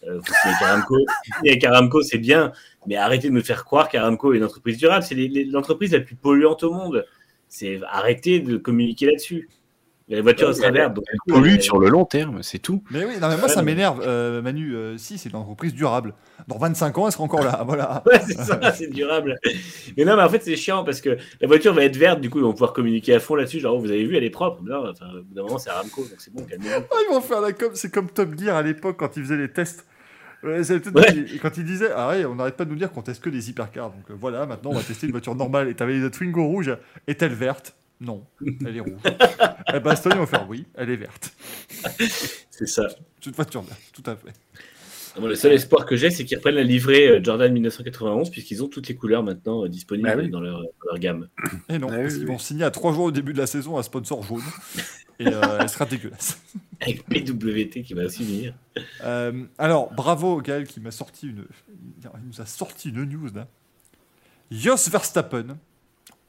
[0.05, 0.97] Euh, vous signez avec Aramco.
[1.25, 2.53] Signer avec Aramco, c'est bien,
[2.87, 5.05] mais arrêtez de me faire croire qu'Aramco est une entreprise durable.
[5.05, 5.17] C'est
[5.51, 7.05] l'entreprise la plus polluante au monde.
[7.51, 9.51] C'est arrêtez de communiquer là-dessus.
[10.09, 10.95] La voiture elle sera verte.
[10.95, 12.83] donc, coup, pollue elle- sur le long terme, c'est tout.
[12.91, 14.75] Mais oui, non, mais moi, ça Ouais, m'énerve, euh, Manu.
[14.75, 16.15] euh, si, c'est une entreprise durable.
[16.49, 17.63] Dans 25 ans, elle sera encore là.
[17.67, 18.03] Voilà.
[18.07, 19.37] Ouais, c'est ça, c'est durable.
[19.97, 22.29] Mais non, mais en fait, c'est chiant parce que la voiture va être verte, du
[22.29, 23.61] coup, ils vont pouvoir communiquer à fond là-dessus.
[23.61, 24.61] Genre, oh, vous avez vu, elle est propre.
[24.65, 26.85] Non, enfin, au bout d'un moment, c'est Aramco, donc c'est bon, calmez-vous.
[26.91, 27.71] Ah, ils vont faire la com.
[27.75, 29.87] C'est comme Top Gear à l'époque quand ils faisaient les tests.
[30.43, 31.35] Ouais, c'est peut-être- Ouais.
[31.35, 33.29] et Quand ils disaient, ah ouais, on n'arrête pas de nous dire qu'on teste que
[33.31, 33.91] des hypercars.
[33.91, 35.69] Donc euh, voilà, maintenant on va tester une voiture normale.
[35.69, 36.77] Et t'avais les Twingo rouges.
[37.07, 37.75] Est-elle verte?
[38.01, 38.25] Non,
[38.67, 38.93] elle est rouge.
[39.75, 41.33] et ben, Aston, ils vont faire oui, elle est verte.
[42.51, 42.89] C'est ça.
[43.21, 44.33] C'est une voiture verte, tout à fait.
[45.21, 48.69] Le seul espoir que j'ai, c'est qu'ils reprennent la livrée euh, Jordan 1991, puisqu'ils ont
[48.69, 50.31] toutes les couleurs maintenant euh, disponibles Bah oui.
[50.31, 51.29] dans, leur, dans leur gamme.
[51.69, 52.33] Et non, Ah parce oui, qu'ils oui.
[52.33, 54.43] vont signer à trois jours au début de la saison un sponsor jaune.
[55.19, 56.41] Et euh, elle sera dégueulasse.
[56.81, 58.55] Avec PWT qui va aussi venir.
[59.05, 61.45] Euh, alors, bravo Gaël qui m'a sorti une.
[62.03, 63.47] Il nous a sorti une news là.
[64.51, 65.59] Jos Verstappen.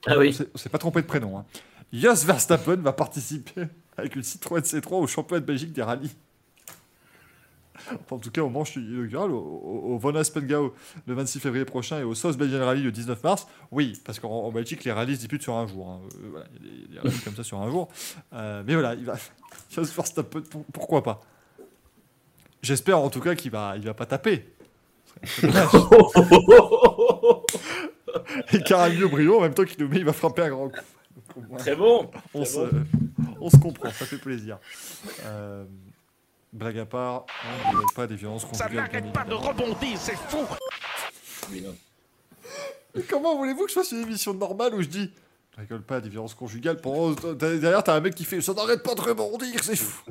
[0.07, 0.37] Ah oui.
[0.53, 1.37] On s'est pas trompé de prénom.
[1.37, 1.45] Hein.
[1.93, 3.63] Jos Verstappen va participer
[3.95, 6.11] avec une Citroën C3 au championnat de Belgique des rallyes.
[7.87, 10.73] Enfin, en tout cas, au manche inaugural, au, au, au Von Aspengao
[11.07, 13.47] le 26 février prochain et au South Belgian Rally le 19 mars.
[13.71, 15.87] Oui, parce qu'en en Belgique, les rallyes se disputent sur un jour.
[15.89, 15.99] hein.
[16.23, 17.87] Euh, voilà, il y a des, des rallyes comme ça sur un jour.
[18.33, 19.15] Euh, mais voilà, il va.
[19.69, 21.21] Jos Verstappen, pour- pourquoi pas?
[22.61, 24.45] J'espère en tout cas qu'il va, il va pas taper.
[25.43, 26.77] Un peu.
[28.53, 30.75] Et Caramio Brio, en même temps qu'il nous met, il va frapper un grand coup.
[31.15, 32.09] Donc, au moins, Très bon.
[32.33, 32.85] on, Très se, bon.
[33.41, 34.57] on se comprend, ça fait plaisir.
[35.25, 35.63] Euh,
[36.53, 37.25] blague à part,
[37.67, 38.71] on ne pas des violences Ça conjugales.
[38.71, 40.45] bien n'arrête pas de rebondir, c'est fou
[41.51, 41.75] Mais non.
[42.95, 45.11] Mais comment voulez-vous que je fasse une émission normale où je dis
[45.55, 48.83] je rigole pas des violences conjugales pendant derrière t'as un mec qui fait ça n'arrête
[48.83, 50.01] pas de rebondir c'est fou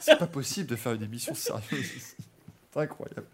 [0.00, 2.14] c'est pas possible de faire une émission sérieuse
[2.72, 3.26] c'est incroyable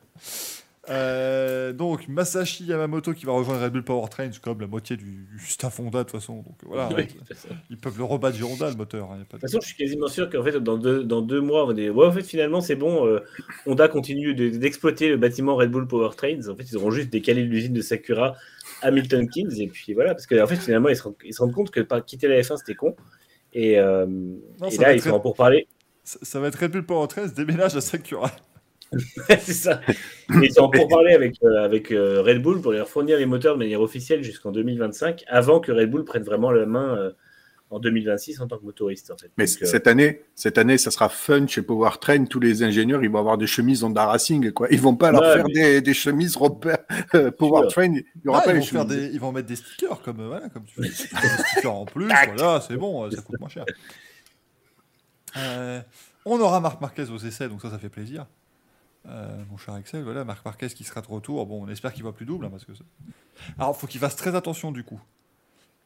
[0.91, 5.29] Euh, donc Masashi Yamamoto qui va rejoindre Red Bull Powertrain, c'est comme la moitié du,
[5.37, 6.37] du staff Honda de toute façon.
[6.37, 7.35] Donc voilà, Oui, hein,
[7.69, 9.13] ils peuvent le rebattre du Honda le moteur.
[9.13, 11.65] hein, De toute façon, je suis quasiment sûr qu'en fait, dans deux, dans deux mois,
[11.65, 13.07] on va dire Ouais, en fait, finalement, c'est bon.
[13.07, 13.21] euh,
[13.67, 16.49] Honda continue de- d'exploiter le bâtiment Red Bull Powertrains.
[16.49, 18.35] En fait, ils auront juste décalé l'usine de Sakura
[18.81, 19.53] à Milton Keynes.
[19.59, 21.81] Et puis voilà, parce qu'en fait, finalement, ils se, rendent, ils se rendent compte que
[22.01, 22.97] quitter la F1, c'était con.
[23.53, 25.67] Et, euh, Non, et ça là, ils sont en pourparlers.
[26.05, 28.31] Ça, ça va être Red Bull Powertrain, déménage à Sakura.
[29.29, 29.81] c'est ça.
[29.89, 33.27] Et ils sont en pourparlers avec, euh, avec euh, Red Bull pour leur fournir les
[33.27, 37.13] moteurs de manière officielle jusqu'en 2025, avant que Red Bull prenne vraiment la main euh,
[37.71, 39.11] en 2026 en tant que motoriste.
[39.11, 39.31] En fait.
[39.37, 42.25] Mais Donc, euh, cette année, cette année, ça sera fun chez Powertrain.
[42.25, 44.69] Tous les ingénieurs, ils vont avoir des chemises Honda Racing, quoi.
[44.71, 46.79] Ils vont pas leur Ouais, faire mais- des, des chemises Robert,
[47.15, 47.93] euh, Powertrain.
[47.95, 50.21] Il y aura Ah, pas ils, vont faire des, ils vont mettre des stickers comme,
[50.21, 50.81] euh, voilà, comme tu fais.
[51.23, 53.67] des stickers en plus, voilà, c'est bon, ça coûte moins cher.
[55.37, 55.81] Euh,
[56.25, 58.27] on aura Marc Marquez aux essais, donc ça, ça fait plaisir.
[59.09, 61.47] Euh, mon cher Axel, voilà, Marc Marquez qui sera de retour.
[61.47, 62.47] Bon, on espère qu'il va plus double.
[62.47, 62.73] hein, parce que
[63.59, 65.01] Alors, faut qu'il fasse très attention du coup.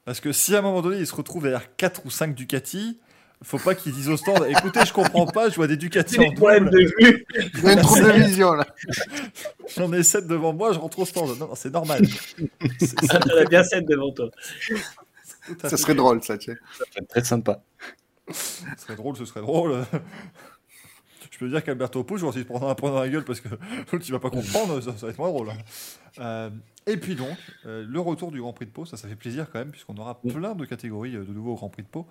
[0.05, 2.99] Parce que si à un moment donné, il se retrouve derrière 4 ou 5 Ducati,
[3.45, 6.33] faut pas qu'il dise au stand Écoutez, je comprends pas, je vois des Ducati en
[6.33, 8.67] double, de trouble vision, là.
[9.77, 11.39] j'en ai 7 devant moi, je rentre au stand.
[11.39, 12.05] Non, non, c'est normal.
[12.81, 14.31] Ça, t'en as bien 7 devant toi.
[15.61, 16.55] Ça serait drôle, ça, tiens.
[16.79, 17.63] Ça être très sympa.
[18.33, 19.85] Ce serait drôle, ce serait drôle.
[21.33, 23.25] Je peux dire qu'Alberto Pouche, je vais essayer de prendre un point dans la gueule
[23.25, 23.49] parce que
[23.93, 25.49] l'autre, il va pas comprendre, ça, ça va être moins drôle.
[25.51, 25.57] hein.
[26.19, 26.51] Euh,
[26.87, 29.47] et puis donc, euh, le retour du Grand Prix de Pau, ça, ça fait plaisir
[29.51, 32.07] quand même, puisqu'on aura plein de catégories euh, de nouveau au Grand Prix de Pau,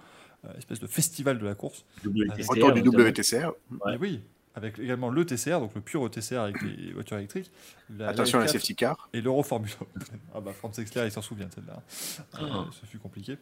[0.46, 1.86] euh, espèce de festival de la course.
[2.04, 2.82] WTCR, Retour du.
[2.82, 3.52] WTCR.
[3.86, 3.98] Ouais.
[4.02, 4.22] Oui,
[4.56, 7.52] avec également le TCR, donc le pur TCR avec les voitures électriques.
[7.96, 9.08] la- Attention à la F4 safety car.
[9.14, 9.72] Et l'Euro Formula.
[10.34, 11.84] ah bah, Franz Exler, il s'en souvient de celle-là.
[12.42, 12.66] Euh, Ah.
[12.72, 13.38] ce fut compliqué.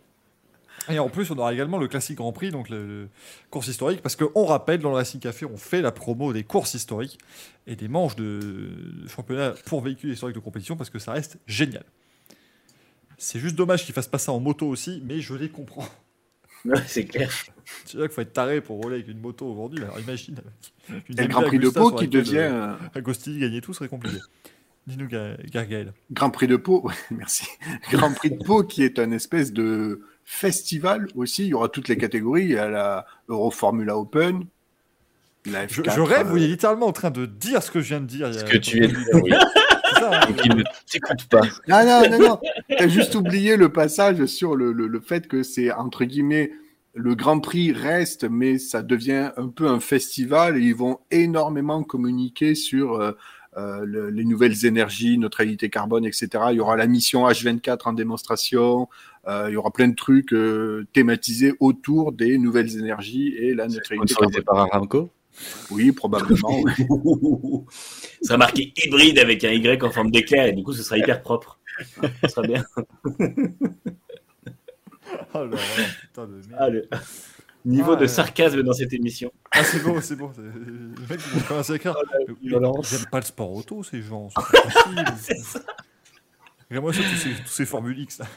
[0.87, 3.09] Et en plus, on aura également le classique Grand Prix, donc le, le
[3.49, 6.73] course historique, parce qu'on rappelle, dans le Racing Café, on fait la promo des courses
[6.73, 7.17] historiques
[7.67, 8.71] et des manches de,
[9.07, 11.83] championnat pour véhicules historiques de compétition, parce que ça reste génial.
[13.17, 15.87] C'est juste dommage qu'ils fassent pas ça en moto aussi, mais je les comprends.
[16.65, 17.31] Ouais, c'est clair.
[17.85, 19.81] C'est vrai qu'il faut être taré pour rouler avec une moto aujourd'hui.
[19.81, 20.35] Alors imagine.
[20.89, 23.87] avec une Et le Grand Prix de Pau qui devient euh, Agostini gagner tout serait
[23.87, 24.17] compliqué.
[24.89, 25.93] Dis-nous, Ga- Gargaël.
[26.11, 26.89] Grand Prix de Pau.
[27.11, 27.47] Merci.
[27.91, 31.43] Grand Prix de Pau qui est un espèce de festival aussi.
[31.45, 32.43] Il y aura toutes les catégories.
[32.45, 34.45] Il y a la Euro Formula Open.
[35.45, 37.79] La Je, F4, je rêve, euh, vous êtes littéralement en train de dire ce que
[37.79, 38.27] je viens de dire.
[38.27, 39.31] il y Ce a- que tu viens de dire, oui.
[39.99, 40.27] Ça, hein.
[40.27, 41.41] Donc il ne t'écoute pas.
[41.67, 42.39] Non, non, non, non.
[42.77, 46.51] T'as juste oublié le passage sur le, le, le fait que c'est, entre guillemets,
[46.93, 51.83] le Grand Prix reste, mais ça devient un peu un festival et ils vont énormément
[51.83, 53.13] communiquer sur euh,
[53.55, 56.27] le- les nouvelles énergies, neutralité carbone, etc.
[56.51, 58.87] Il y aura la mission H24 en démonstration.
[59.27, 63.67] euh, il y aura plein de trucs euh, thématisés autour des nouvelles énergies et la
[63.67, 64.43] neutralité carbone.
[64.43, 65.09] par Aramco?
[65.71, 66.61] Oui, probablement.
[66.61, 66.71] oui.
[68.21, 70.97] Ce sera marqué hybride avec un Y en forme d'éclair et du coup ce sera
[70.97, 71.59] hyper propre.
[72.23, 72.63] Ce sera bien.
[75.33, 75.57] Oh là là,
[76.01, 76.53] putain de merde.
[76.59, 76.87] Ah, le
[77.65, 79.31] niveau Ah, de sarcasme dans cette émission.
[79.51, 80.31] Ah, c'est bon, c'est bon.
[81.09, 81.95] mecs, ils vont commencer à écrire.
[82.27, 82.91] Mais violence.
[82.91, 84.29] Ils n'aiment pas le sport auto, ces gens.
[85.17, 85.59] c'est ça.
[86.69, 88.21] Regarde-moi ça, tous ces, tous ces Formule X.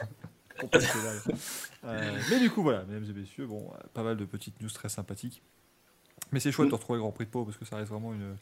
[1.85, 4.69] Euh, mais du coup, voilà, mesdames et messieurs, bon, euh, pas mal de petites news
[4.69, 5.41] très sympathiques.
[6.31, 8.13] Mais c'est chouette de retrouver le Grand Prix de Pau parce que ça reste vraiment
[8.13, 8.37] une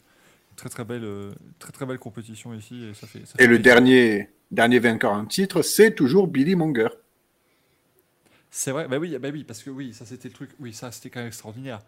[0.54, 3.26] très très belle, euh, très très belle compétition ici et ça fait.
[3.26, 3.74] ça fait Et le plaisir.
[3.74, 6.88] dernier, dernier vainqueur en titre, c'est toujours Billy Monger.
[8.54, 10.92] C'est vrai, bah oui, bah oui, parce que oui, ça c'était le truc, oui, ça
[10.92, 11.80] c'était quand même extraordinaire.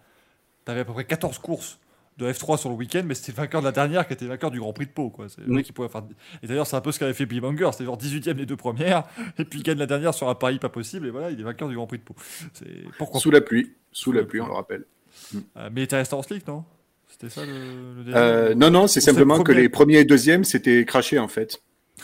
[0.64, 1.78] T'avais à peu près 14 courses
[2.16, 4.30] de F3 sur le week-end, mais c'était le vainqueur de la dernière qui était le
[4.30, 5.28] vainqueur du Grand Prix de Pau, quoi.
[5.28, 6.02] C'est mec qui pouvait faire.
[6.42, 8.56] Et d'ailleurs, c'est un peu ce qu'avait fait Billy Munger, c'était genre 18ème les deux
[8.56, 9.04] premières,
[9.38, 11.42] et puis il gagne la dernière sur un pari pas possible, et voilà, il est
[11.42, 12.14] vainqueur du Grand Prix de Pau.
[12.54, 12.64] C'est
[12.96, 13.74] pourquoi Sous la pluie.
[13.92, 14.86] Sous Sous la la pluie, on le rappelle.
[15.34, 16.64] Euh, Mais il était resté en slick, non?
[17.08, 20.44] C'était ça le, le Euh, non, non, c'est simplement le que les premiers et deuxièmes
[20.44, 21.60] s'étaient crachés en fait.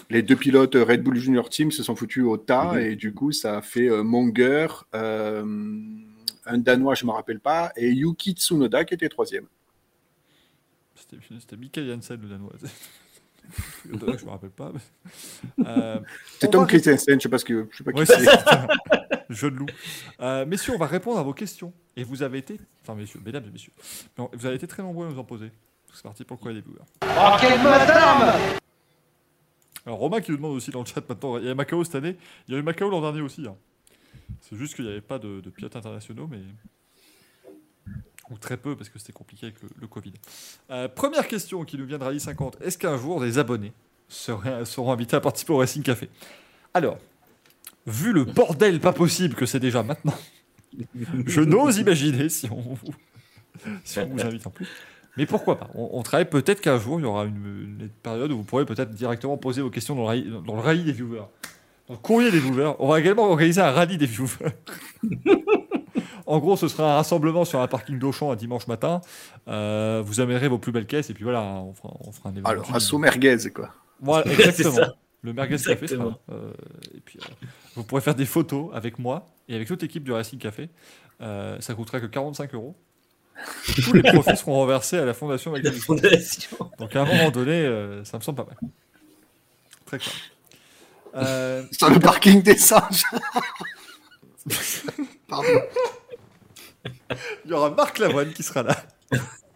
[0.08, 2.78] Les deux pilotes Red Bull Junior Team se sont foutus au tas Mhm.
[2.80, 5.44] et du coup ça a fait euh, Monger, euh,
[6.46, 9.46] un Danois, je ne me rappelle pas, et Yuki Tsunoda qui était troisième.
[11.38, 12.52] C'était Michael Janssen, le Danois.
[13.84, 14.70] Je me rappelle pas.
[14.72, 15.98] mais- Euh,
[16.38, 18.18] C'est Tom va- Christensen, je sais pas ce que je sais pas qui Ouais, c'est.
[18.18, 18.68] c'est ça.
[19.30, 19.66] Jeu de loup.
[20.20, 21.72] Euh, messieurs, on va répondre à vos questions.
[21.96, 23.72] Et vous avez été, enfin messieurs, mesdames et messieurs,
[24.16, 25.50] vous avez été très nombreux à nous en poser.
[25.92, 26.84] C'est parti pour le courrier des viewers.
[27.02, 28.59] Oh, quelle madame
[29.86, 31.94] Alors Romain qui nous demande aussi dans le chat maintenant, il y a Macao cette
[31.94, 32.16] année,
[32.48, 33.46] il y a eu Macao l'an dernier aussi.
[33.46, 33.56] hein.
[34.40, 36.40] C'est juste qu'il n'y avait pas de, de pilotes internationaux, mais...
[38.30, 40.12] Ou très peu, parce que c'était compliqué avec le, Covid.
[40.70, 42.58] Euh, première question qui nous vient de Rallye 50.
[42.60, 43.72] Est-ce qu'un jour des abonnés
[44.08, 46.08] seront invités à participer au Racing Café?
[46.72, 46.98] Alors,
[47.88, 50.16] vu le bordel pas possible que c'est déjà maintenant,
[51.26, 52.76] je n'ose imaginer si on vous
[53.96, 54.68] invite en plus.
[55.16, 58.30] Mais pourquoi pas on, on travaille peut-être qu'un jour, il y aura une, une période
[58.32, 60.92] où vous pourrez peut-être directement poser vos questions dans le, rallye, dans le rallye des
[60.92, 61.24] viewers.
[61.88, 62.72] Dans le courrier des viewers.
[62.78, 64.28] On va également organiser un rallye des viewers.
[66.26, 69.00] en gros, ce sera un rassemblement sur un parking d'Auchan un dimanche matin.
[69.48, 72.32] Euh, vous amènerez vos plus belles caisses et puis voilà, on fera, on fera un
[72.32, 72.48] événement.
[72.48, 73.70] Alors, assaut merguez, quoi.
[74.00, 74.86] Voilà, exactement.
[75.22, 76.18] Le merguez café sera.
[76.30, 76.52] Euh,
[76.94, 80.12] et puis, euh, vous pourrez faire des photos avec moi et avec toute l'équipe du
[80.12, 80.70] Racing Café.
[81.20, 82.74] Euh, ça coûtera que 45 euros.
[83.84, 86.70] Tous les profits seront renversés à la fondation La fondation.
[86.78, 88.56] Donc à un moment donné, euh, ça me semble pas mal.
[89.86, 90.14] Très clair.
[91.16, 93.04] Euh, Sur le parking des singes.
[95.28, 95.60] Pardon.
[97.44, 98.76] Il y aura Marc Lavoine qui sera là.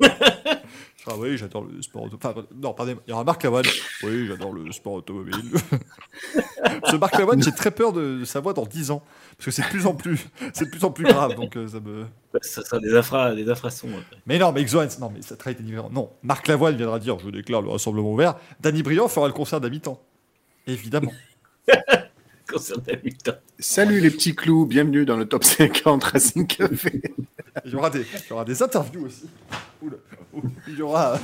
[1.07, 2.29] Ah oui, j'adore le sport automobile.
[2.31, 3.67] Enfin, non, pardon, il y aura Marc Lavoine.
[4.03, 5.35] Oui, j'adore le sport automobile.
[6.91, 9.03] Ce Marc Lavoine, j'ai très peur de, de sa voix dans 10 ans.
[9.37, 11.35] Parce que c'est de plus en plus, c'est de plus en plus grave.
[11.35, 12.07] Donc euh, ça me.
[12.41, 14.19] Ça sera des, après.
[14.27, 15.91] Mais non, mais Xoan, non, mais ça travaille différent.
[15.93, 18.37] Non, Marc Lavoine viendra dire Je déclare le rassemblement ouvert.
[18.61, 20.01] Danny Briand fera le concert d'habitants.
[20.67, 21.13] Évidemment.
[23.59, 27.03] Salut les petits clous, bienvenue dans le top 50 Racing Café.
[27.65, 29.27] Il y aura des, il y aura des interviews aussi.
[29.81, 29.97] Oula.
[30.67, 31.21] Il y aura.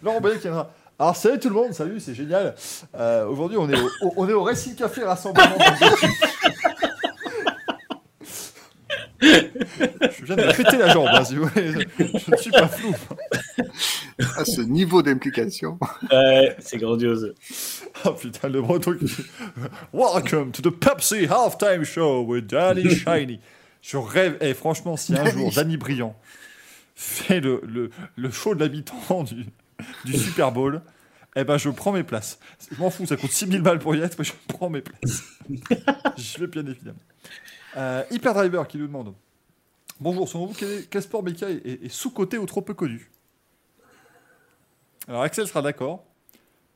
[0.00, 0.72] Laurent Bonnet qui viendra.
[0.96, 2.54] Alors, salut tout le monde, salut, c'est génial.
[2.94, 5.48] Euh, Aujourd'hui, on, est au- au- on est au Racing Café Rassemblement.
[9.22, 11.72] Je viens de me péter la jambe, hein, si vous voulez.
[11.98, 12.94] Je ne suis pas flou.
[14.36, 15.78] À ce niveau d'implication.
[16.10, 17.34] Ouais, c'est grandiose.
[18.04, 19.06] Oh putain, le breton qui
[19.92, 23.40] Welcome to the Pepsi Halftime Show with Danny Shiny.
[23.80, 26.16] Je rêve, et franchement, si un jour Danny Briand
[26.94, 29.46] fait le, le, le show de l'habitant du,
[30.04, 30.82] du Super Bowl,
[31.34, 32.38] eh ben je prends mes places.
[32.70, 35.22] Je m'en fous, ça coûte 6000 balles pour y être, mais je prends mes places.
[36.16, 36.98] je vais bien évidemment.
[37.76, 39.14] Euh, Hyperdriver qui nous demande
[40.00, 42.74] Bonjour, selon vous, quel, est- quel sport méca est, est- est sous-coté ou trop peu
[42.74, 43.10] connu?
[45.08, 46.04] Alors Axel sera d'accord.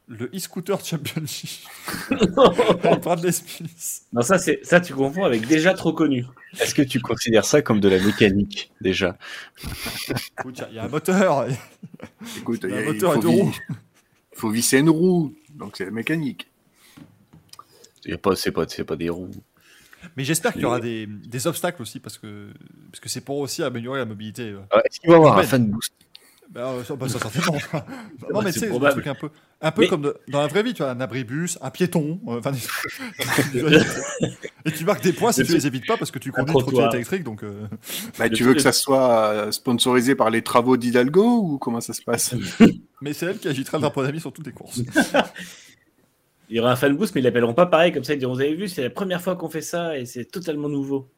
[0.08, 1.66] Le e-scooter championship.
[3.02, 4.02] Bradley Smith.
[4.12, 6.24] Non, ça, c'est ça, tu confonds avec déjà trop connu.
[6.60, 9.18] Est-ce que tu considères ça comme de la mécanique déjà?
[10.38, 11.48] Écoute, Il y, a un moteur.
[12.38, 13.52] Écoute, Il y a un moteur à faut, deux roues.
[14.32, 16.48] il faut visser une roue, donc c'est mécanique.
[18.04, 19.30] Y a pas, c'est pas, c'est pas des roues.
[20.16, 22.48] Mais j'espère qu'il y aura des, des obstacles aussi parce que
[22.90, 24.50] parce que c'est pour aussi améliorer la mobilité.
[24.50, 24.60] euh.
[24.70, 25.92] Ah, Est-ce qu'il va y avoir un fan boost?
[26.48, 27.58] Bah, euh, ça, bah, ça, certainement.
[28.32, 30.40] non, mais c'est tu sais, un truc un peu, un peu Mais- comme de- dans
[30.40, 32.20] la vraie vie, tu vois, un abribus, un piéton.
[32.28, 32.40] euh,
[34.64, 36.60] et tu marques des points si tu les évites pas parce que tu conduis une
[36.60, 37.24] trottinette électrique.
[37.24, 37.66] Donc, euh,
[38.18, 42.02] Bah, tu veux que ça soit sponsorisé par les travaux d'Hidalgo ou comment ça se
[42.02, 42.34] passe?
[43.00, 44.80] Mais c'est elle qui agitera le drapeau d'amis sur toutes les courses.
[46.48, 47.92] Il y aura un fan boost, mais ils l'appelleront pas pareil.
[47.92, 50.06] Comme ça, ils diront Vous avez vu, c'est la première fois qu'on fait ça et
[50.06, 51.08] c'est totalement nouveau.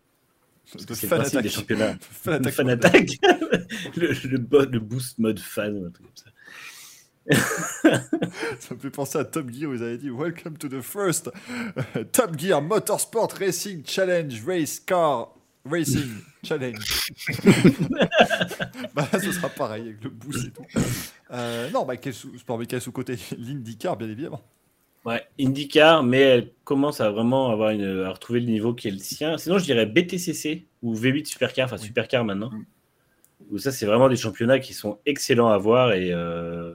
[0.72, 1.42] Parce que c'est le fan principe attack.
[1.44, 1.96] des championnats.
[2.22, 3.08] Fan fan attack.
[3.96, 6.30] le, le, bo- le boost mode fan ou un truc comme ça.
[8.60, 11.30] Ça me fait penser à Top Gear où ils avaient dit Welcome to the first
[11.96, 15.34] euh, Top Gear Motorsport Racing Challenge Race Car
[15.64, 16.08] Racing
[16.42, 16.78] Challenge.
[18.94, 20.62] bah là, ce sera pareil avec le boost et tout.
[21.32, 24.42] Euh, non, bah quel sous- sport mécanique sous-côté L'IndyCar, bien évidemment.
[25.04, 28.90] Ouais, IndyCar, mais elle commence à vraiment avoir une, à retrouver le niveau qui est
[28.90, 29.38] le sien.
[29.38, 31.82] Sinon, je dirais BTCC ou V8 Supercar, enfin Oui.
[31.86, 32.50] Supercar maintenant.
[32.50, 32.64] Mm.
[33.50, 36.74] Où ça, c'est vraiment des championnats qui sont excellents à voir et euh,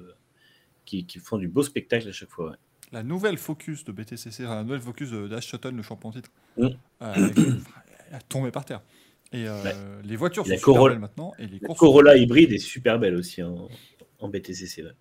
[0.85, 2.52] qui, qui font du beau spectacle à chaque fois.
[2.52, 2.58] ouais.
[2.92, 6.68] La nouvelle focus de BTCC, la nouvelle focus d'Ash Sutton, le champion titre, Mm.
[7.02, 7.14] euh,
[8.10, 8.82] elle a tombé par terre.
[9.32, 9.74] Et euh, Ouais.
[10.03, 11.34] les voitures sont super Corolla- belles maintenant.
[11.40, 13.68] Et les La Corolla hybride est super belle aussi en,
[14.19, 14.84] en BTCC.
[14.84, 14.92] ouais.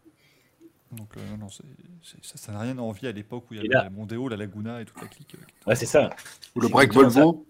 [0.96, 1.62] Donc, euh, non, non, c'est-
[2.02, 3.84] c'est- ça ça n'a rien à envier à l'époque où il y Et avait là-
[3.84, 5.34] la Mondeo, la Laguna et toute la clique.
[5.36, 6.10] euh, Ouais, c'est ça.
[6.54, 7.46] Ou le break exactement Volvo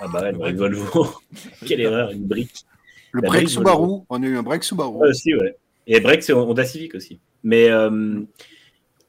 [0.00, 1.06] Ah bah ouais, le break Volvo.
[1.66, 2.64] Quelle erreur, une brique.
[3.12, 4.96] Le La break brique Subaru On a eu un break Subaru.
[4.98, 5.56] Ouais, aussi, ouais.
[5.86, 7.18] Et break, c'est Honda Civic aussi.
[7.42, 7.90] Mais euh,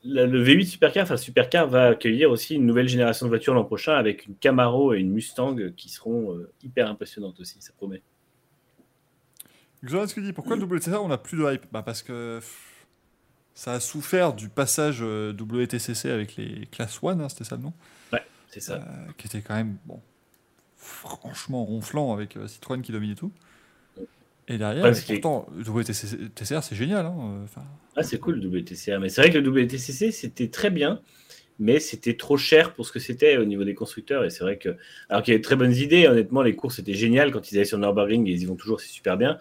[0.04, 3.66] le, le V8 Supercar, enfin Supercar va accueillir aussi une nouvelle génération de voitures l'an
[3.66, 8.02] prochain avec une Camaro et une Mustang qui seront euh, hyper impressionnantes aussi, ça promet.
[9.84, 11.66] Xoran, ce qu'il dit, pourquoi le WTCC on n'a plus de hype?
[11.72, 12.72] Bah Parce que pff,
[13.56, 17.64] ça a souffert du passage euh, WTCC avec les Class 1, hein, c'était ça le
[17.64, 17.74] nom,
[18.50, 18.75] C'est ça.
[18.75, 20.00] euh, qui était quand même bon,
[20.77, 23.32] franchement ronflant avec euh, Citroën qui dominait tout.
[24.48, 27.06] Et derrière, Ouais, pourtant, le WTCC TCR c'est génial.
[27.08, 27.64] Hein, enfin,
[27.95, 29.00] Ah, c'est cool le WTCR.
[29.00, 31.01] Mais c'est vrai que le WTCC, c'était très bien,
[31.58, 34.24] mais c'était trop cher pour ce que c'était au niveau des constructeurs.
[34.24, 34.75] Et c'est vrai que.
[35.09, 37.56] Alors qu'il y avait de très bonnes idées, honnêtement, les courses étaient géniales quand ils
[37.56, 39.40] allaient sur Nürburgring et ils y vont toujours, c'est super bien.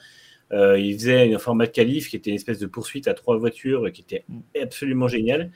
[0.53, 3.37] Euh, ils faisaient un format de qualif qui était une espèce de poursuite à trois
[3.39, 4.25] voitures qui était
[4.61, 5.51] absolument génial.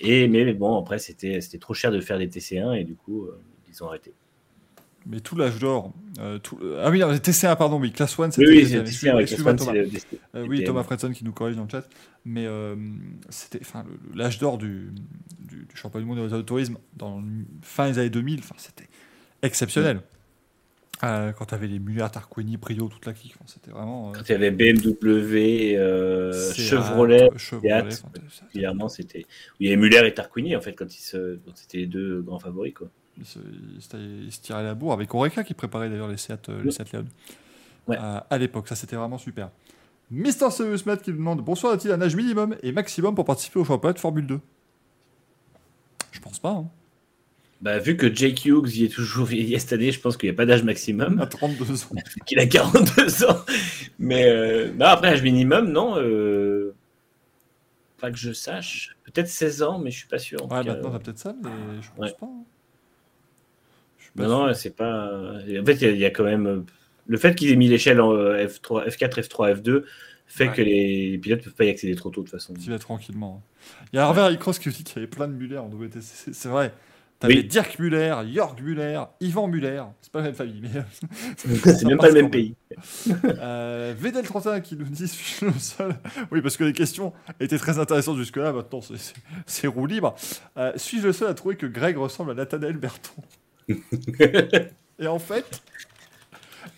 [0.00, 3.38] Et, mais bon, après, c'était trop cher de faire des TC1 et du coup, euh,
[3.70, 4.12] ils ont arrêté.
[5.04, 5.92] Mais tout l'âge d'or.
[6.20, 8.46] euh, tout- Ah oui, non, TC1, pardon, oui, Class 1, Oui, c'était.
[8.46, 8.86] oui, le c'est deuxième.
[8.86, 9.78] c'est- ouais, Excuse-moi, Class Thomas.
[9.78, 9.88] le-
[10.40, 10.82] Euh, oui, Thomas.
[10.84, 11.88] Fredson qui nous corrige dans le chat.
[12.24, 12.76] Mais euh,
[13.28, 13.60] c'était
[14.14, 14.92] l'âge d'or du,
[15.40, 17.24] du, du championnat du monde de tourisme dans le-
[17.62, 18.88] fin des années 2000, enfin, c'était
[19.42, 20.00] exceptionnel.
[21.04, 24.10] Euh, quand tu avais les Muller, Tarquini, Prio, toute la clique, c'était vraiment.
[24.10, 29.26] euh, Quand il y avait BMW, euh, Chevrolet, Chevrolet, particulièrement, c'était.
[29.58, 31.36] Il y avait Muller et Tarquini, en fait, quand ils se...
[31.44, 32.88] quand c'était les deux grands favoris, quoi.
[33.18, 36.62] Il se, il se- tirait la bourre avec Oreca qui préparait d'ailleurs les Seat, euh,
[36.62, 37.04] les Seat Leon.
[37.88, 37.96] Ouais.
[37.98, 39.50] À l'époque, ça c'était vraiment super.
[40.10, 43.58] Mister Serious Matt qui nous demande Bonsoir, a-t-il un âge minimum et maximum pour participer
[43.58, 44.40] au championnat de Formule 2
[46.12, 46.50] Je pense pas.
[46.52, 46.68] Hein.
[47.62, 50.34] Bah, vu que Jake Hughes y est toujours vieilli cette année, je pense qu'il n'y
[50.34, 51.20] a pas d'âge maximum.
[51.20, 51.88] À 32 ans.
[52.26, 53.38] qu'il a 42 ans.
[54.00, 55.94] Mais euh, non, après, âge minimum, non.
[55.96, 56.74] euh,
[58.00, 58.96] Pas que je sache.
[59.04, 60.40] Peut-être 16 ans, mais je suis pas sûr.
[60.50, 61.50] Ouais, maintenant t'as peut-être ça, mais
[61.80, 62.16] je pense Ouais.
[62.18, 62.26] pas.
[62.26, 62.42] hein.
[63.98, 65.12] Je pas Non, non, c'est pas.
[65.36, 66.46] En fait, il y a- il y, a quand même.
[66.46, 66.60] euh,
[67.06, 69.84] Le fait qu'ils aient mis l'échelle en euh, F3, F4, F3, F2
[70.26, 70.54] fait Ouais.
[70.54, 72.54] que les, pilotes peuvent pas y accéder trop tôt de toute façon.
[72.54, 73.40] Tu vas tranquillement.
[73.44, 73.84] hein.
[73.92, 76.32] Il y a Harvey Harry-Cross qui dit qu'il y avait plein de Muller en WTC.
[76.32, 76.72] C'est vrai.
[77.22, 77.44] T'avais Oui.
[77.44, 79.82] Dirk Muller, Jörg Muller, Yvan Muller.
[80.02, 80.82] C'est pas la même famille, mais.
[81.36, 82.54] C'est même pas le même pays.
[83.24, 85.94] Euh, Vedel31 qui nous dit suis-je le seul
[86.30, 88.52] Oui, parce que les questions étaient très intéressantes jusque-là.
[88.52, 88.80] Maintenant,
[89.46, 90.14] c'est- roue libre.
[90.56, 93.22] Euh, suis-je le seul à trouver que Greg ressemble à Nathanaël Berton?
[94.98, 95.62] Et en fait,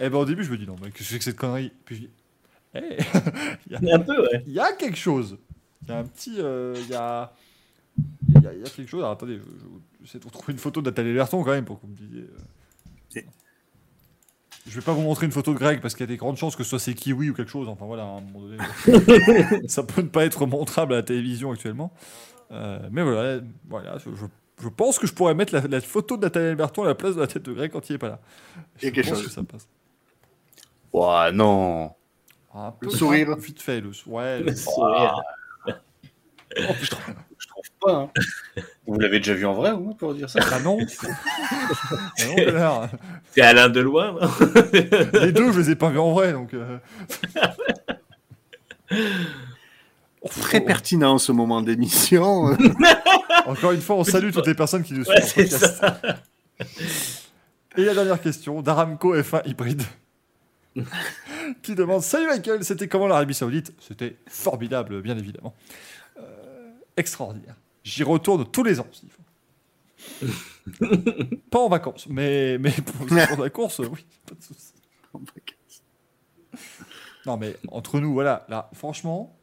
[0.00, 1.72] eh ben, au début, je me dis non, mais qu'est-ce que c'est que cette connerie?
[1.84, 2.10] Puis je dis
[2.74, 2.98] Eh,
[3.66, 4.42] il y a- Un peu, ouais.
[4.46, 5.38] il y a quelque chose.
[5.82, 6.36] Il y a un petit.
[6.38, 7.32] euh, Il y, a...
[8.28, 9.00] il y, a, il y a quelque chose.
[9.00, 9.66] Alors, attendez, je, je,
[10.04, 11.96] j'essaie de vous trouver une photo de Nathalie Berton quand même pour que vous me
[11.96, 12.22] disiez.
[13.16, 13.20] euh.
[14.66, 16.38] Je vais pas vous montrer une photo de Greg parce qu'il y a des grandes
[16.38, 17.68] chances que ce soit ses kiwis ou quelque chose.
[17.68, 18.56] Enfin voilà, à un moment donné.
[19.68, 21.92] ça peut ne pas être montrable à la télévision actuellement.
[22.50, 26.54] Euh, mais voilà, voilà je, pense que je pourrais mettre la, la photo de Nathalie
[26.54, 28.20] Berton à la place de la tête de Greg quand il est pas là.
[28.80, 29.26] Il y a Je quelque pense chose.
[29.26, 29.68] que ça passe.
[30.94, 31.90] Ouah, non.
[32.54, 33.36] Un peu, Le sourire.
[33.36, 35.20] Vite fait, le, ouais, le- Le sourire.
[35.66, 37.96] Je trouve pas.
[37.96, 38.10] hein.
[38.86, 40.78] Vous l'avez déjà vu en vrai, moins, pour dire ça Ah non
[42.58, 42.90] Ah.
[43.32, 44.28] C'est Alain Deloin, non
[45.20, 46.52] Les deux, je les ai pas vus en vrai, donc.
[46.54, 46.78] euh,
[50.40, 52.56] Très pertinent ce moment d'émission.
[53.46, 55.16] Encore une fois, on salue toutes les personnes qui nous suivent.
[55.16, 55.76] Ouais, en c'est podcast.
[55.80, 56.00] ça.
[57.76, 59.82] Et la dernière question d'Aramco F1 hybride.
[61.62, 63.72] qui demande Salut Michael, c'était comment l'Arabie Saoudite?
[63.80, 65.54] C'était formidable, bien évidemment.
[66.18, 66.22] Euh,
[66.96, 67.54] extraordinaire.
[67.84, 69.22] J'y retourne tous les ans, s'il faut.
[71.50, 73.06] pas en vacances, mais, mais pour,
[73.38, 74.72] la course, oui, pas de souci.
[77.26, 79.36] Non, mais entre nous, voilà, là, franchement,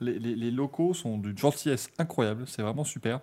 [0.00, 3.20] les, les- les locaux sont d'une gentillesse incroyable, c'est vraiment super.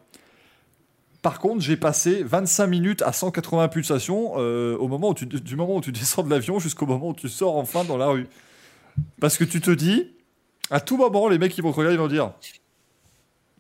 [1.22, 5.56] Par contre, j'ai passé 25 minutes à 180 pulsations euh, au moment où tu, du
[5.56, 8.28] moment où tu descends de l'avion jusqu'au moment où tu sors enfin dans la rue.
[9.20, 10.16] Parce que tu te dis,
[10.72, 12.34] à tout moment, les mecs qui vont te regarder, ils vont dire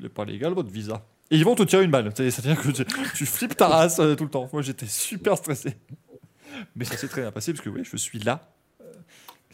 [0.02, 1.06] Il n'est pas légal votre visa.
[1.30, 2.12] Et ils vont te tirer une balle.
[2.18, 2.84] C'est- C'est-à-dire que tu,
[3.16, 4.50] tu flippes ta race euh, tout le temps.
[4.52, 5.78] Moi, j'étais super stressé.
[6.76, 8.52] Mais ça s'est très bien passé parce que oui, je suis là.
[8.82, 8.86] Euh,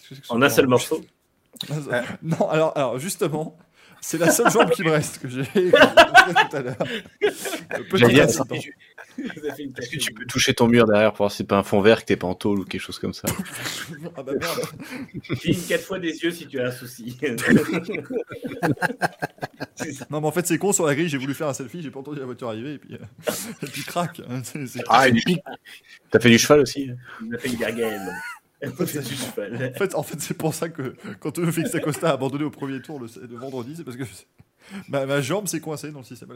[0.10, 1.02] que que En un seul morceau.
[2.24, 3.58] non, alors, alors justement,
[4.02, 6.76] c'est la seule jambe qui me reste que j'ai tout à l'heure.
[7.22, 8.42] Est-ce
[9.90, 12.00] que tu- peux toucher ton mur derrière pour voir si c'est pas un fond vert
[12.02, 13.28] que t'es pas en tôle ou quelque chose comme ça
[14.16, 14.62] Ah bah merde.
[15.40, 17.18] Cligne quatre fois des yeux si tu as un souci.
[20.10, 21.08] Non, mais en fait, c'est con sur la grille.
[21.08, 23.68] J'ai voulu faire un selfie, j'ai pas entendu la voiture arriver et puis, euh, et
[23.68, 24.22] puis crac.
[24.28, 24.42] hein,
[24.90, 25.40] Ah, une pique.
[26.10, 26.90] T'as fait du cheval aussi
[27.22, 28.12] Il m'a fait une gargaelle.
[28.66, 32.82] En fait, en fait c'est pour ça que quand Félix Acosta a abandonné au premier
[32.82, 34.04] tour le, le vendredi, c'est parce que
[34.90, 36.30] ma, ma jambe s'est coincée dans le système.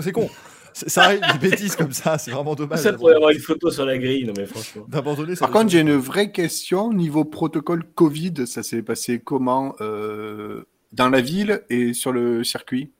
[0.00, 0.30] C'est- con.
[0.72, 2.78] Ça arrive des bêtises comme ça, c'est vraiment dommage.
[2.80, 4.84] Ça pourrait avoir une photo sur la grille, non mais franchement.
[4.88, 5.46] D'abandonner ça.
[5.46, 6.92] Par contre, j'ai une vraie question.
[6.92, 12.92] Niveau protocole Covid, ça s'est passé comment euh, dans la ville et sur le circuit?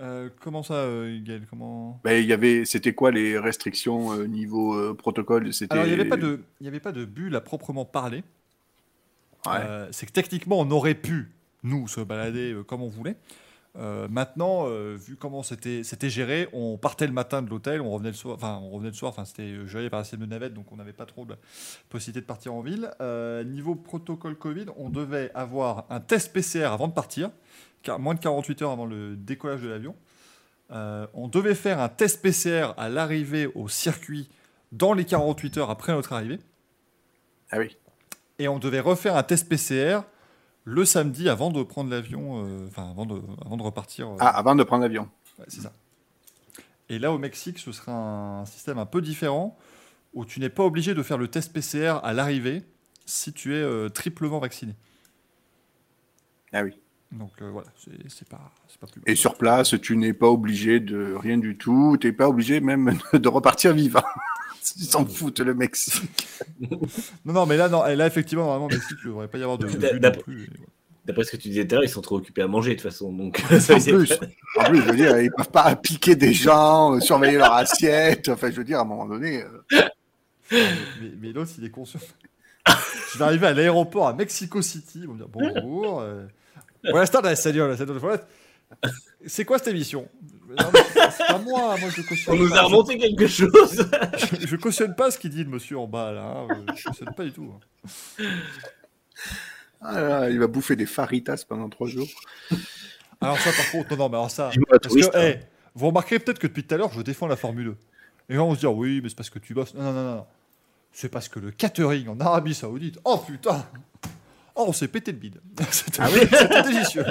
[0.00, 4.26] Euh, comment ça, euh, Gaël Comment ben, il y avait, C'était quoi les restrictions euh,
[4.26, 5.52] niveau euh, protocole?
[5.52, 7.84] C'était- Alors, il n'y avait, pas de- il y avait pas de bulle à proprement
[7.84, 8.24] parler.
[9.46, 9.52] Ouais.
[9.90, 11.30] C'est que techniquement, on aurait pu,
[11.62, 13.16] nous, se balader comme on voulait.
[13.74, 18.14] Maintenant, vu comment c'était c'était géré, on partait le matin de l'hôtel, on revenait le
[18.14, 20.70] soir, enfin on revenait le soir, enfin c'était géré par la CM de navette, donc
[20.70, 21.34] on n'avait pas trop de
[21.88, 22.90] possibilité de partir en ville.
[23.46, 27.30] Niveau protocole Covid, on devait avoir un test PCR avant de partir,
[27.98, 29.94] moins de 48 heures avant le décollage de l'avion.
[30.70, 34.30] Euh, on devait faire un test PCR à l'arrivée au circuit
[34.72, 36.38] dans les 48 heures après notre arrivée.
[37.50, 37.76] Ah oui.
[38.38, 40.00] Et on devait refaire un test PCR
[40.64, 44.08] le samedi avant de prendre l'avion, euh, enfin avant, de, avant de repartir.
[44.08, 45.08] euh, Ah, avant de prendre l'avion.
[45.38, 45.72] ouais, c'est ça.
[46.88, 49.58] Et là, au Mexique, ce sera un système un peu différent
[50.14, 52.62] où tu n'es pas obligé de faire le test PCR à l'arrivée
[53.06, 54.74] si tu es triplement vacciné.
[56.52, 56.78] Ah oui.
[57.12, 57.68] Donc euh, voilà,
[58.08, 59.04] c'est pas, plus mal.
[59.06, 61.98] Et sur place, tu n'es pas obligé de rien du tout.
[62.00, 64.02] Tu n'es pas obligé même de repartir vivant.
[64.78, 66.28] Ils s'en foutent, le Mexique.
[67.24, 69.42] Non, non, mais là, non, et là effectivement, normalement, Mexique, il ne devrait pas y
[69.42, 69.68] avoir de.
[71.04, 72.80] D'après ce que tu disais tout à l'heure, ils sont trop occupés à manger de
[72.80, 73.12] toute façon.
[73.12, 77.00] Donc, En plus, en plus, je veux dire, ils peuvent pas piquer des gens, euh,
[77.00, 78.28] surveiller leur assiette.
[78.28, 79.82] Enfin, je veux dire, à un moment donné, euh,
[80.52, 81.98] Mais, mais l'autre, il est conscient.
[83.12, 85.00] Je vais arriver à l'aéroport à Mexico City.
[85.00, 86.00] Ils vont me dire bonjour.
[86.00, 86.24] Euh...
[86.90, 88.24] Forest.
[89.26, 90.08] C'est quoi cette émission?
[91.10, 92.58] C'est pas moi, moi je cautionne On nous pas.
[92.58, 93.86] a remonté quelque chose.
[94.40, 96.22] Je, je cautionne pas ce qu'il dit le monsieur en bas là.
[96.24, 96.48] hein.
[96.74, 97.52] Je cautionne pas du tout.
[97.54, 98.24] hein.
[99.80, 102.08] ah là il va bouffer des faritas pendant trois jours.
[103.20, 104.50] Alors ça par contre, non, non, mais alors ça.
[104.68, 105.40] Parce touriste, que, hey,
[105.74, 107.76] vous remarquerez peut-être que depuis tout à l'heure, je défends la Formule
[108.28, 108.34] 1.
[108.34, 109.74] Et là, on se dit, oui, mais c'est parce que tu bosses.
[109.74, 110.26] Non, non, non, non.
[110.92, 113.64] C'est parce que le catering en Arabie Saoudite, oh putain
[114.54, 115.40] Oh, on s'est pété le bide.
[115.70, 117.04] C'était c'était délicieux.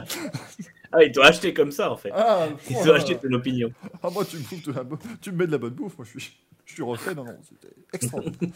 [0.91, 2.11] Ah, ils t'ont acheté comme ça en fait.
[2.13, 3.71] Ah, Ils oh t'ont acheté ton opinion.
[4.03, 5.97] Ah, moi, tu me, bouffes de la bo- tu me mets de la bonne bouffe.
[5.97, 7.15] Moi, je suis, je suis refait.
[7.15, 8.49] Non, non, c'était extraordinaire.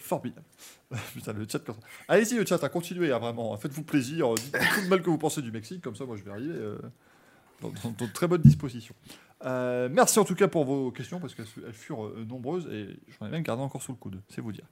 [0.00, 0.44] Formidable.
[1.14, 1.60] Putain, le chat.
[2.06, 3.56] Allez-y, le chat, à continuer, hein, vraiment.
[3.56, 4.34] Faites-vous plaisir.
[4.34, 5.82] Dites tout le mal que vous pensez du Mexique.
[5.82, 6.78] Comme ça, moi, je vais arriver euh,
[7.62, 8.94] dans, dans- dans de très bonne disposition.
[9.44, 12.88] Euh, merci en tout cas pour vos questions, parce qu'elles elles furent euh, nombreuses et
[13.20, 14.64] j'en ai même gardé encore sous le coude, c'est vous dire.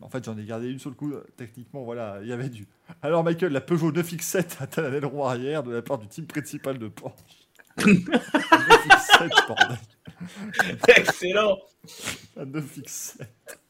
[0.00, 1.22] En fait, j'en ai gardé une sous le coude.
[1.36, 2.66] Techniquement, voilà, il y avait du.
[3.02, 6.88] Alors, Michael, la Peugeot 9X7 atteint l'aileron arrière de la part du team principal de
[6.88, 7.14] Porsche.
[7.78, 9.78] 9X7, bordel.
[10.96, 11.58] Excellent.
[12.36, 13.20] La 9X7.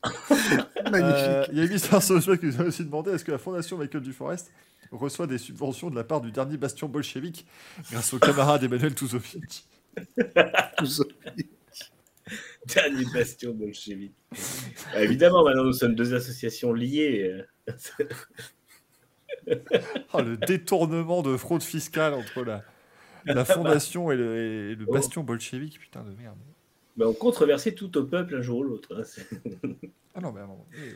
[0.90, 0.94] Magnifique.
[0.94, 3.76] Euh, Il y a Mister Social qui nous a aussi demandé est-ce que la fondation
[3.78, 4.50] Michael Duforest
[4.90, 7.46] reçoit des subventions de la part du dernier bastion bolchevique
[7.90, 9.66] grâce au camarade Emmanuel Touzovic
[10.84, 11.04] ça.
[12.66, 14.14] Dernier bastion bolchevique.
[14.92, 17.42] Bah, évidemment, maintenant nous sommes deux associations liées.
[20.12, 22.62] Oh, le détournement de fraude fiscale entre la,
[23.24, 24.36] la fondation et le,
[24.72, 26.36] et le bastion bolchevique, putain de merde.
[26.96, 28.88] Mais on controversait tout au peuple un jour ou l'autre.
[28.96, 29.70] hein.
[30.14, 30.94] Ah non, mais à un moment donné,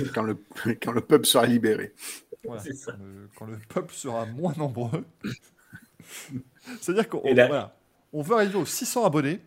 [0.00, 0.36] euh, Quand le,
[0.82, 1.92] quand le peuple sera libéré.
[2.44, 2.92] voilà, c'est ça.
[2.92, 5.04] quand, le, quand le peuple sera moins nombreux.
[6.80, 7.76] C'est-à-dire qu'on là- voilà,
[8.12, 9.40] on veut arriver aux 600 abonnés.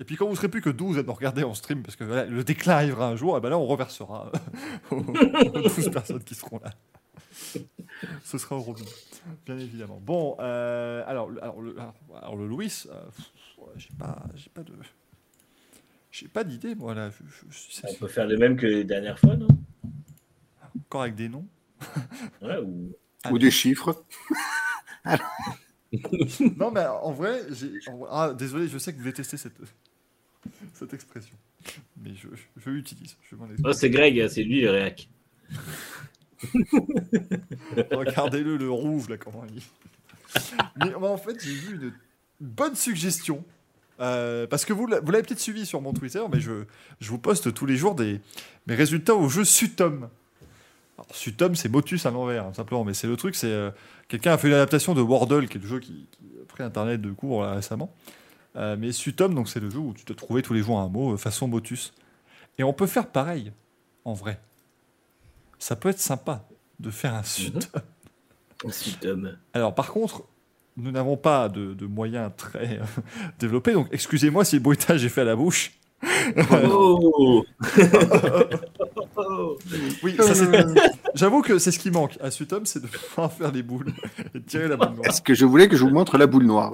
[0.00, 2.04] Et puis quand vous serez plus que 12 à nous regarder en stream, parce que
[2.04, 4.30] voilà, le déclin arrivera un jour, et ben là on reversera
[4.90, 6.70] aux aux 12 personnes qui seront là.
[8.24, 8.88] Ce sera au robinet,
[9.44, 10.00] bien évidemment.
[10.00, 13.02] Bon, euh, alors, le- alors, le, alors, alors le Louis, euh,
[13.76, 14.72] j'ai pas, j'ai pas de,
[16.12, 17.10] j'ai pas d'idée, moi là.
[17.10, 19.48] Je, je- je- On peut faire le même que les dernières fois, non?
[20.86, 21.46] Encore avec des noms?
[22.40, 22.92] Ouais, ou...
[23.24, 24.04] Ah, Ou des chiffres.
[26.56, 27.42] Non, mais en vrai,
[28.10, 29.56] Ah, désolé, je sais que vous détestez cette,
[30.74, 31.36] cette expression.
[31.96, 33.16] Mais je, je, je l'utilise.
[33.64, 35.08] Oh, c'est Greg, c'est lui le réac.
[37.90, 39.62] Regardez-le, le rouge, là, comment il.
[40.78, 41.92] Mais en fait, j'ai vu une
[42.40, 43.44] bonne suggestion.
[44.00, 46.64] Euh, parce que vous, vous l'avez peut-être suivi sur mon Twitter, mais je,
[47.00, 48.20] je vous poste tous les jours des,
[48.66, 50.08] mes résultats au jeu Sutom.
[50.98, 52.84] Alors, Sutom, c'est Motus à l'envers, hein, simplement.
[52.84, 53.46] Mais c'est le truc, c'est.
[53.46, 53.70] euh,
[54.08, 56.64] Quelqu'un a fait une adaptation de Wordle, qui est le jeu qui, qui a pris
[56.64, 57.94] Internet de cours là, récemment.
[58.56, 60.88] Euh, mais Sutom, donc c'est le jeu où tu te trouvais tous les jours un
[60.88, 61.94] mot euh, façon Motus.
[62.58, 63.52] Et on peut faire pareil,
[64.04, 64.40] en vrai.
[65.60, 66.48] Ça peut être sympa
[66.80, 67.60] de faire un Sutom.
[68.64, 69.36] Ensuite, Tom.
[69.54, 70.24] Alors, par contre,
[70.76, 72.84] nous n'avons pas de, de moyens très euh,
[73.38, 75.77] développés, donc excusez-moi si le bruitage est fait à la bouche.
[76.70, 77.44] Oh
[80.02, 80.46] Oui, ça, c'est-
[81.14, 83.92] j'avoue que c'est ce qui manque à Sutom, c'est de pouvoir faire les boules
[84.34, 85.06] et de tirer la boule noire.
[85.08, 86.72] Est-ce que je voulais que je vous montre la boule noire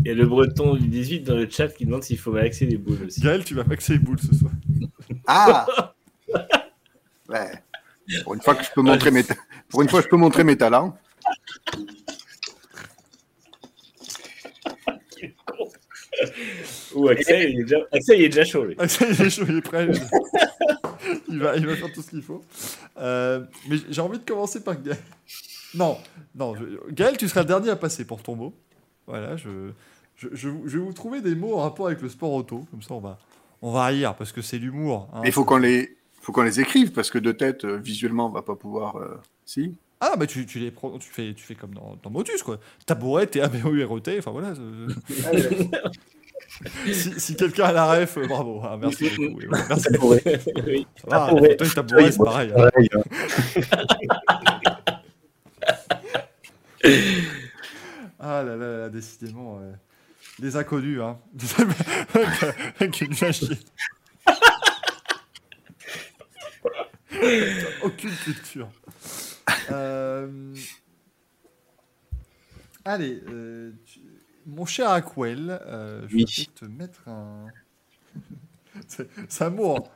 [0.00, 2.66] Il y a le breton du 18 dans le chat qui demande s'il faut malaxer
[2.66, 3.20] les boules aussi.
[3.20, 4.52] Gaël, tu vas maxer les boules ce soir.
[5.26, 5.66] Ah
[7.28, 7.52] Ouais.
[8.24, 9.34] Pour une fois que je peux montrer mes, ta-
[9.68, 10.96] pour une fois que je peux montrer mes talents.
[16.94, 18.76] Ou Axel, il est déjà, Axel, il est déjà chaud, lui.
[18.78, 19.88] Est, il est chaud, il est prêt.
[21.28, 22.42] il, va, il va faire tout ce qu'il faut.
[22.98, 24.98] Euh, mais j'ai envie de commencer par Gaël.
[25.74, 25.98] Non,
[26.34, 28.54] non, je- Gaël, tu seras le dernier à passer pour ton mot.
[29.06, 29.48] Voilà, je,
[30.16, 32.64] je, je, je vais vous trouver des mots en rapport avec le sport auto.
[32.70, 33.18] Comme ça, on va,
[33.60, 35.08] on va rire parce que c'est l'humour.
[35.12, 35.20] hein.
[35.22, 38.26] Mais il faut qu'on les, faut qu'on les écrive parce que de tête, euh, visuellement,
[38.26, 38.96] on va pas pouvoir.
[38.96, 39.74] euh, Si.
[40.00, 42.58] Ah, mais tu, tu, les pro- tu, fais, tu fais comme dans, dans Motus, quoi.
[42.84, 44.52] Tabouret, t a b o u r e t enfin voilà.
[47.18, 48.62] si, quelqu'un a la ref, euh, bravo.
[48.62, 49.38] Hein, merci beaucoup.
[49.38, 50.14] Oui, merci beaucoup.
[50.66, 50.86] Oui.
[51.10, 51.56] Ah, oui.
[51.56, 52.52] Toi, tabouret, c'est pareil.
[52.56, 52.70] Hein.
[52.94, 53.02] Hein.
[58.20, 59.58] ah là là, décidément.
[59.60, 59.72] Euh,
[60.38, 61.18] des inconnus, hein.
[62.80, 63.56] Avec une machine.
[67.82, 68.68] Aucune culture.
[69.70, 70.54] Euh,
[72.84, 73.22] allez,
[73.86, 74.13] tu
[74.46, 76.24] mon cher Aquel, euh, je Oui.
[76.36, 77.46] vais te mettre un.
[79.28, 79.76] c'est un mot.
[79.76, 79.88] en-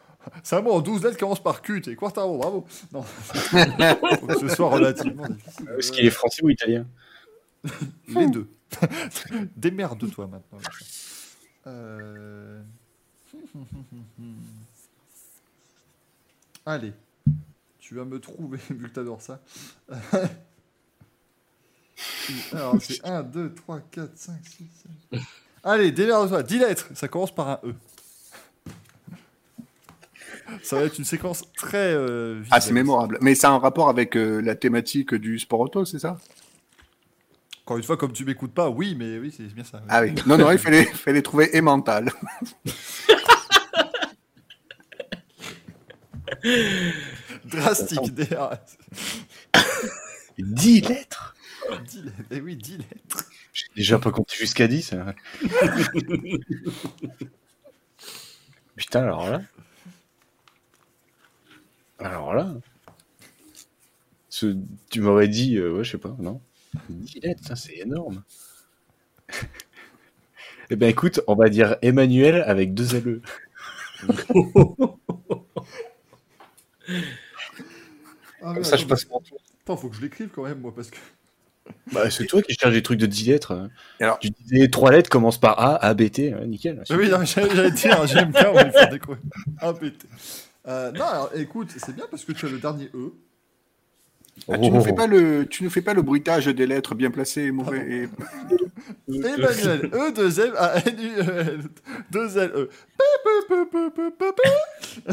[0.43, 1.81] C'est un mot en 12 lettres qui commence par Q.
[1.81, 2.67] T'es Quartaro, bravo.
[2.93, 5.69] Non, faut que ce soit relativement difficile.
[5.79, 6.87] Est-ce qu'il est français ou italien
[8.09, 8.49] Les deux.
[9.57, 10.59] Démerde-toi maintenant.
[11.67, 12.61] Euh...
[16.67, 16.93] Allez,
[17.79, 19.41] tu vas me trouver, vu que t'adores ça.
[22.53, 24.65] Alors, c'est 1, 2, 3, 4, 5, 6,
[25.13, 25.21] 7.
[25.65, 26.43] Allez, démerde-toi.
[26.43, 27.75] 10 lettres, ça commence par un E.
[30.63, 31.93] Ça va être une séquence très.
[31.95, 33.19] euh, Ah, c'est mémorable.
[33.21, 36.17] Mais ça a un rapport avec euh, la thématique du sport auto, c'est ça?
[37.65, 39.83] Encore une fois, comme tu m'écoutes pas, oui, mais oui, c'est bien ça.
[39.91, 40.15] Ah oui.
[40.27, 42.11] Non, non, il fallait, fallait trouver et mental.
[47.45, 48.59] Drastique, DRS.
[50.39, 51.35] 10 lettres?
[51.87, 52.17] 10 lettres.
[52.31, 53.25] Eh oui, 10 lettres.
[53.53, 54.93] J'ai déjà pas compté jusqu'à 10.
[54.93, 55.15] hein.
[58.77, 59.43] Putain, alors là.
[61.99, 62.55] Alors là.
[64.31, 64.57] Ce-
[64.91, 66.41] tu m'aurais dit, euh, ouais, je sais pas, non
[66.89, 68.23] 10 lettres, ça, c'est énorme.
[70.71, 73.23] eh ben écoute, on va dire Emmanuel avec deux LE.
[78.43, 79.39] Ah, Comme ça, je passe mon tour.
[79.63, 80.99] Attends, faut que je l'écrive quand même, moi, parce que.
[81.93, 83.53] Bah, c'est toi qui cherches des trucs de 10 lettres.
[83.53, 83.71] hein.
[84.01, 86.35] Et alors Tu disais 3 lettres commencent par A, A, B, T.
[86.35, 86.83] ouais, nickel.
[86.91, 89.23] Oui, j'allais dire, j'aime bien, on va faire découvrir.
[89.61, 90.07] Ah, pété.
[90.67, 93.13] Euh, non, alors écoute, c'est bien parce que tu as le dernier E.
[94.51, 94.83] Ah, tu ne Oh.
[94.83, 97.79] fais pas le, tu ne fais pas le bruitage des lettres bien placées et mauvais.
[97.89, 98.09] et-
[99.09, 101.61] Emmanuel, E, 2 M, A, N, U, E, L,
[102.11, 102.69] 2 L, E.
[102.97, 103.05] Peu,
[103.49, 105.13] peu, peu, peu, peu, peu.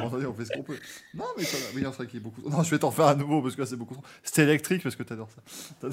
[0.00, 0.76] Bon, attendez, on fait ce qu'on peut.
[1.14, 1.64] Non, mais ça va.
[1.74, 2.48] Oui, non, c'est vrai qu'il y a beaucoup.
[2.48, 4.04] Non, je vais t'en faire à nouveau parce que là, c'est beaucoup trop.
[4.22, 5.28] C'était électrique parce que t'adores
[5.82, 5.88] ça.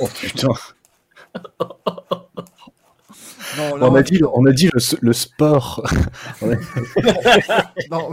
[0.00, 0.48] Oh putain.
[3.58, 5.84] Non, là, On a dit, on a dit le, le sport.
[7.90, 8.10] Non.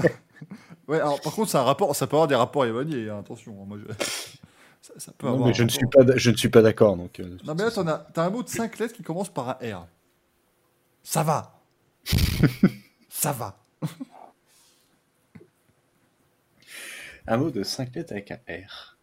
[0.88, 3.20] Ouais, alors par contre, ça, a un rapport, ça peut avoir des rapports éloignés, hein,
[3.20, 3.62] attention.
[3.62, 3.94] hein, Moi, je...
[4.82, 6.96] ça, ça peut Non, avoir mais je ne suis pas, je ne suis pas d'accord.
[6.96, 9.30] Donc, euh, Non, mais là, t'en as, t'as un mot de 5 lettres qui commence
[9.30, 9.88] par un R.
[11.04, 11.60] Ça va.
[13.10, 13.58] ça va.
[17.28, 18.98] un mot de 5 lettres avec un R.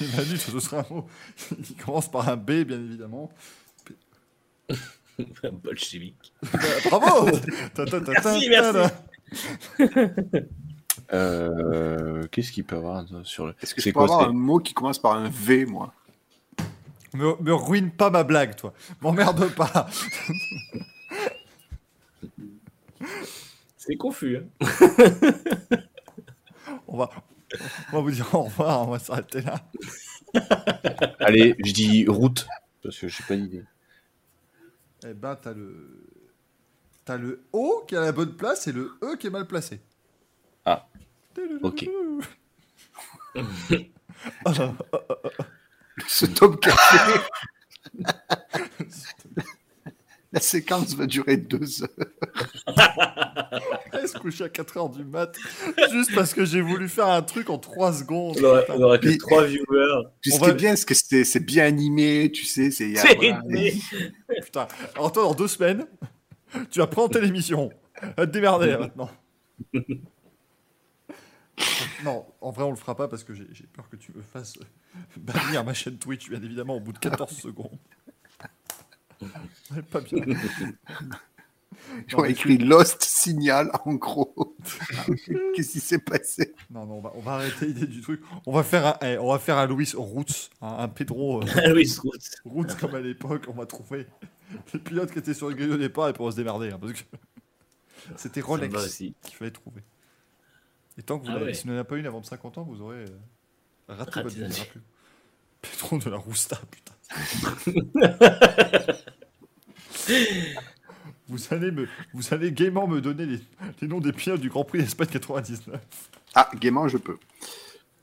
[0.00, 1.06] Il m'a dit que ce serait un mot
[1.64, 3.30] qui commence par un B, bien évidemment.
[5.62, 6.32] Bolchevique.
[6.90, 7.30] Bravo
[7.74, 8.72] Ta, ta, ta, ta, Merci, ta,
[9.80, 10.44] merci.
[11.12, 13.54] Euh, Qu'est-ce qu'il peut avoir sur le.
[13.60, 15.66] Est-ce que je C'est peux quoi avoir c'est- un mot qui commence par un V,
[15.66, 15.92] moi
[17.12, 18.72] Me, me ruine pas ma blague, toi.
[19.02, 19.88] M'emmerde pas.
[23.76, 24.38] C'est confus.
[24.38, 24.44] Hein.
[26.86, 27.10] On va,
[27.92, 29.60] on va vous dire au revoir, on va s'arrêter là.
[31.18, 32.46] Allez, je dis route.
[32.82, 33.64] Parce que j'ai pas d'idée.
[35.06, 36.06] Eh ben, t'as le.
[37.04, 39.46] T'as le O qui est à la bonne place et le E qui est mal
[39.46, 39.82] placé.
[40.64, 40.88] Ah.
[41.62, 41.86] Ok.
[46.08, 47.20] Ce top café.
[50.34, 51.88] La séquence va durer deux heures.
[53.92, 55.32] Elle se coucher à 4h du mat.
[55.92, 58.36] Juste parce que j'ai voulu faire un truc en 3 secondes.
[58.40, 60.02] On aurait, aurait que Mais- 3 viewers.
[60.40, 62.70] Va- est bien, c'est que c'est c'est bien animé, tu sais.
[62.72, 63.40] C'est il voilà.
[64.42, 64.68] Putain.
[64.96, 65.86] Alors toi, dans deux semaines,
[66.70, 67.70] tu vas présenter l'émission.
[68.16, 69.10] Va te démerder là, maintenant.
[72.04, 74.20] Non, en vrai, on le fera pas parce que j'ai j'ai peur que tu me
[74.22, 74.54] fasses
[75.16, 77.78] bannir ma chaîne Twitch, bien évidemment, au bout de 14 secondes.
[79.90, 80.24] Pas bien.
[82.16, 84.56] Ont écrit Lost Signal en gros.
[85.54, 86.54] Qu'est-ce qui s'est passé?
[86.70, 88.22] Non, non, on va, on va arrêter l'idée du truc.
[88.46, 91.84] On va faire un, eh, on va faire un Louis Roots, un, un Pedro euh,
[91.84, 92.20] Scout.
[92.44, 93.44] Roots comme à l'époque.
[93.48, 94.06] On va trouver
[94.72, 96.70] les pilotes qui étaient sur le grille au départ et pour se démerder.
[96.70, 97.00] hein, parce que
[98.16, 99.82] c'était Rolex qu'il fallait trouver.
[100.96, 101.54] Et tant que vous Ah n'avez ouais.
[101.54, 103.08] si vous n'en avez pas une avant de 50 ans, vous aurez euh,
[103.88, 104.64] raté votre vie.
[105.60, 106.92] Pedro de la Rousta, putain.
[111.28, 113.40] vous allez me, vous allez gaiement me donner les,
[113.80, 115.80] les noms des pilotes du Grand Prix d'Espagne 99.
[116.34, 117.16] Ah, gaiement, je peux.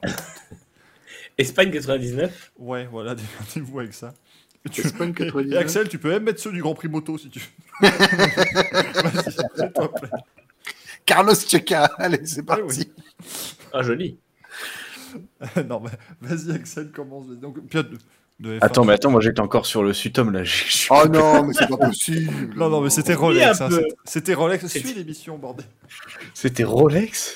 [1.37, 2.51] Espagne 99.
[2.57, 4.13] Ouais, voilà, démerdez-vous avec ça.
[4.65, 5.53] Et, tu- Espagne et- 99.
[5.53, 7.45] et Axel, tu peux même mettre ceux du Grand Prix moto si tu veux.
[7.89, 10.09] Vas-y, s'il te plaît.
[11.05, 12.87] Carlos Checa, allez, c'est Ah parti.
[12.87, 12.91] oui.
[13.73, 14.17] Ah, joli.
[15.67, 15.89] non, mais
[16.21, 17.27] vas-y, Axel, commence.
[17.29, 17.89] Donc, pilote,
[18.41, 18.59] de F1.
[18.61, 20.41] Attends, mais attends, moi j'étais encore sur le Sutom là.
[20.89, 22.53] Oh non, mais c'est pas possible.
[22.55, 23.61] Non, non, mais c'était Rolex.
[23.61, 23.69] hein,
[24.05, 24.67] c'était- Rolex.
[24.67, 25.65] Suis l'émission, bordel.
[26.33, 27.35] C'était Rolex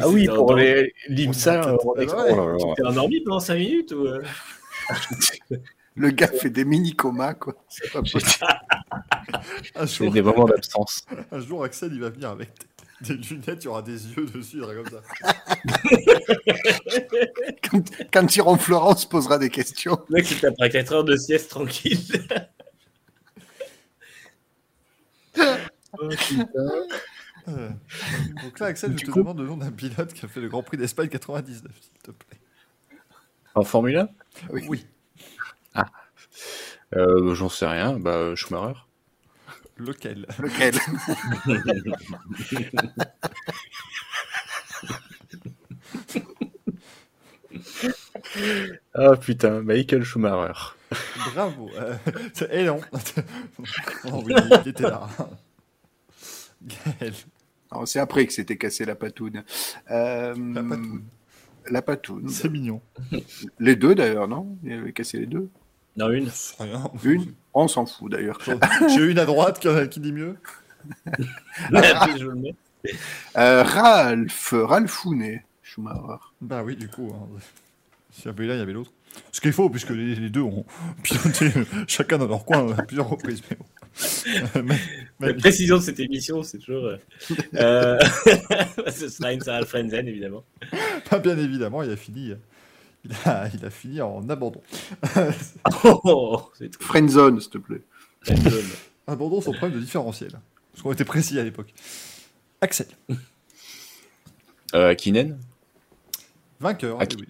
[0.00, 1.64] Ah oui, pour un- les l'IMSA.
[1.68, 2.12] Euh, Rolex.
[2.12, 2.18] Ouais.
[2.32, 2.74] Oh là là.
[2.76, 4.22] T'es en orbite pendant 5 minutes ou euh
[5.98, 7.54] Le gars fait des mini-comas, quoi.
[7.70, 8.22] C'est pas possible.
[9.76, 11.06] Un C'est jour, des moments d'absence.
[11.32, 12.50] un jour, Axel, il va venir avec
[13.02, 15.02] des lunettes, il y aura des yeux dessus, comme ça.
[17.70, 19.98] Quand, quand Tyron Florence posera des questions.
[20.08, 21.98] Le mec, c'est après 4 heures de sieste tranquille.
[27.48, 27.68] Euh,
[28.42, 30.48] Donc là, Axel, je te coup- demande le nom d'un pilote qui a fait le
[30.48, 32.40] Grand Prix d'Espagne 99, s'il te plaît.
[33.54, 34.08] En Formule 1
[34.50, 34.84] Oui.
[36.96, 38.00] euh, J'en sais rien.
[38.00, 38.80] Bah, Schumacher.
[39.78, 40.26] Lequel?
[40.38, 40.74] Lequel?
[48.94, 50.74] Ah putain, Michael Schumacher.
[51.34, 51.70] Bravo.
[51.74, 51.96] Euh,
[52.50, 52.80] et non.
[54.04, 55.08] oh oui, il était là.
[56.62, 57.12] Gaël,
[57.72, 59.44] Non, C'est après que s'était cassé la patoune.
[59.90, 61.02] Euh, la patoune.
[61.68, 62.28] La patoune.
[62.28, 62.80] C'est mignon.
[63.58, 64.56] Les deux d'ailleurs, non?
[64.64, 65.48] Il avait cassé les deux.
[65.96, 66.28] Non, une.
[67.04, 68.38] Une On s'en fout d'ailleurs.
[68.88, 70.36] J'ai une à droite qui, qui dit mieux.
[72.18, 72.54] je le mets.
[73.36, 76.22] Euh, Ralph, Ralphounet, Schumacher.
[76.40, 77.12] Bah oui, du coup.
[77.14, 77.26] hein.
[78.12, 78.92] S'il y avait l'un, il y avait l'autre.
[79.32, 80.64] Ce qu'il faut, puisque les, les deux ont
[81.02, 83.42] piloté euh, chacun dans leur coin à plusieurs reprises.
[83.50, 83.64] Mais bon.
[84.56, 84.78] Euh, mais-
[85.20, 86.84] mais- La précision de cette émission, c'est toujours.
[86.84, 86.98] euh,
[87.54, 87.98] euh,
[88.94, 90.44] Ce sera une Sarah Frenzen, évidemment.
[91.08, 92.34] pas bien évidemment, il a fini.
[93.08, 94.60] Il a, il a fini en abandon.
[95.84, 96.50] Oh.
[96.80, 97.82] Friendzone, s'il te plaît.
[99.06, 100.32] Abandon son problème de différentiel.
[100.72, 101.72] Parce qu'on était précis à l'époque.
[102.60, 102.88] Axel,
[104.74, 105.38] Euh, Akinen
[106.58, 107.00] vainqueur.
[107.00, 107.26] Aki- oui.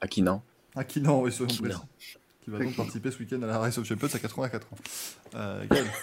[0.00, 0.42] Akinan.
[0.74, 1.68] Akinan, oui, soyons Akinan.
[1.70, 2.18] précis.
[2.44, 4.76] Qui va donc participer ce week-end à la Race of Champions à 84 ans.
[5.36, 5.86] Euh, Gaël,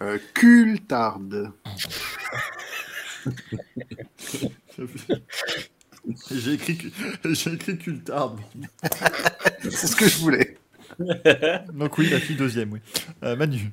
[0.00, 1.20] Euh, Cultard.
[6.30, 6.92] j'ai écrit,
[7.24, 8.36] j'ai écrit Cultard.
[9.62, 10.56] C'est ce que je voulais.
[11.72, 12.80] Donc oui, il a fini deuxième, oui.
[13.22, 13.72] Euh, Manu,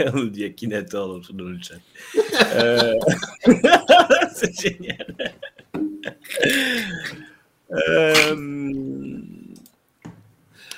[0.00, 1.74] On nous dit Akinator dans le, dans le chat.
[2.54, 2.94] Euh,
[4.34, 5.06] c'est génial.
[7.72, 9.20] Euh...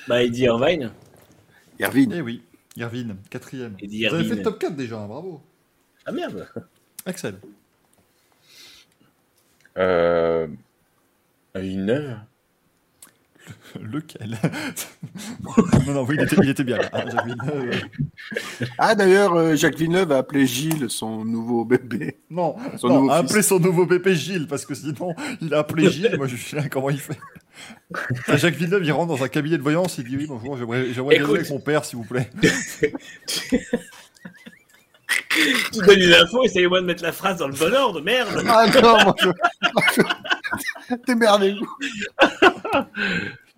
[0.07, 0.91] Bah, Eddie Irvine.
[1.79, 2.13] Irvine.
[2.15, 2.41] eh oui,
[2.75, 3.75] Irvine, quatrième.
[3.79, 5.41] Il Vous avez fait le top 4 déjà, hein, bravo.
[6.05, 6.47] Ah merde.
[7.05, 7.35] Axel,
[9.77, 10.47] Euh...
[11.55, 12.17] Villeneuve
[13.81, 14.37] lequel?
[15.85, 16.89] Non, non, oui, il était, il était bien là.
[16.93, 17.69] Jacques Villeneuve,
[18.61, 22.19] euh, Ah d'ailleurs, euh, Jacques Villeneuve a appelé Gilles son nouveau bébé.
[22.29, 23.29] Non, Son non nouveau a fils.
[23.29, 26.55] appelé son nouveau bébé Gilles, parce que sinon, il a appelé Gilles, moi je sais
[26.55, 27.19] pas comment il fait.
[28.37, 31.19] Jacques Villeneuve, il rentre dans un cabinet de voyance, il dit oui, bonjour, j'aimerais j'aimerais
[31.19, 32.29] avec mon père, s'il vous plaît.
[35.71, 38.43] Tu donnes une info, essayez-moi de mettre la phrase dans le bon ordre, merde.
[38.47, 39.29] Ah non, moi je...
[41.07, 41.67] Démerdez-vous.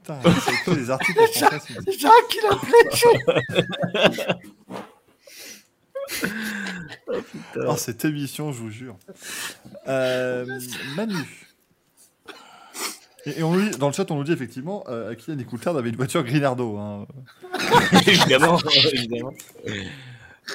[0.03, 4.37] Putain, ça écrit des articles en français, c'est- Jacques, il a appelé Gilles.
[7.57, 8.95] Oh, cette émission, je vous jure.
[9.87, 10.45] Euh,
[10.95, 11.15] Manu.
[13.25, 15.75] Et, et on nous dit, dans le chat, on nous dit effectivement, euh, Kylian Coulthard
[15.77, 16.77] avait une voiture Grinardo.
[16.77, 17.07] Hein.
[18.07, 18.59] évidemment,
[18.93, 19.33] évidemment.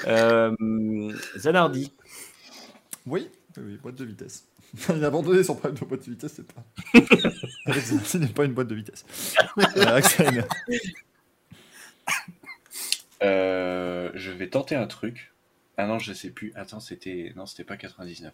[0.06, 1.92] Euh, Zanardi.
[3.06, 4.46] Oui, oui, boîte de vitesse.
[4.88, 6.64] Il a abandonné son problème de boîte de vitesse, c'est pas.
[7.80, 9.04] Zanardi n'est pas une boîte de vitesse.
[9.76, 10.00] Euh.
[13.22, 15.32] Euh, je vais tenter un truc.
[15.76, 16.52] Ah non, je sais plus.
[16.54, 17.32] Attends, c'était.
[17.36, 18.32] Non, c'était pas 99.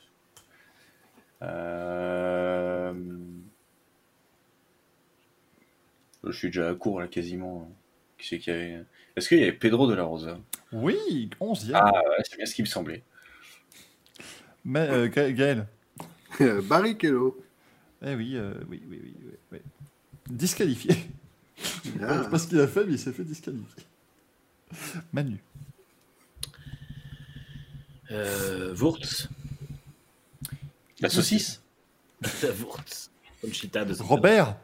[1.42, 2.94] Euh...
[6.24, 7.70] Je suis déjà à court là quasiment.
[8.18, 8.84] Qui c'est qu'il y avait
[9.16, 10.38] Est-ce qu'il y avait Pedro de la Rosa?
[10.76, 11.70] Oui, 11e.
[11.74, 13.02] Ah ouais, c'est bien ce qui me semblait.
[14.64, 15.66] Mais euh, Ga- Gaël.
[16.40, 17.42] Euh, Barrichello.
[18.04, 19.58] Eh oui, euh, oui, oui, oui, oui, oui.
[20.28, 20.94] Disqualifié.
[22.02, 22.18] Ah.
[22.18, 23.84] Je sais pas ce qu'il a fait, mais il s'est fait disqualifier.
[25.12, 25.38] Manu.
[28.10, 29.28] Euh, Wurtz.
[31.00, 31.62] La saucisse
[32.60, 33.10] Wurtz.
[33.40, 34.56] Conchita de Robert.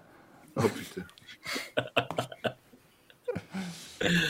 [0.56, 1.06] Oh putain.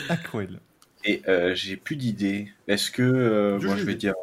[0.09, 0.59] Aquel.
[1.05, 2.51] Et euh, j'ai plus d'idée.
[2.67, 3.01] Est-ce que.
[3.01, 4.13] euh, Je moi, l'ai je vais dire.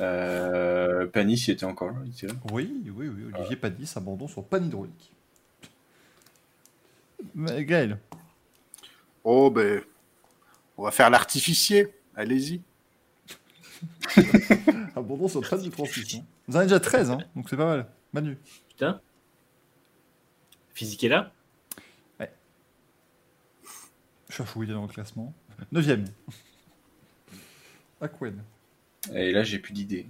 [0.00, 1.98] Euh, Panis, il était encore là.
[2.04, 2.34] il était là.
[2.52, 3.32] Oui, oui, oui.
[3.34, 5.12] Olivier Padis, abandon sur panne hydraulique.
[7.34, 7.98] Mais Gaël.
[9.24, 9.82] Oh ben,
[10.76, 11.88] on va faire l'artificier.
[12.16, 12.60] Allez-y.
[14.96, 16.24] Abandon sur panne de transmission.
[16.48, 17.86] Vous en avez déjà 13, hein, donc c'est pas mal.
[18.12, 18.38] Manu.
[18.68, 19.00] Putain.
[20.74, 21.32] Physique est là
[24.56, 25.32] où il est dans le classement.
[25.70, 26.04] Neuvième.
[28.00, 28.34] Aquen.
[29.14, 30.06] Et là, j'ai plus d'idées.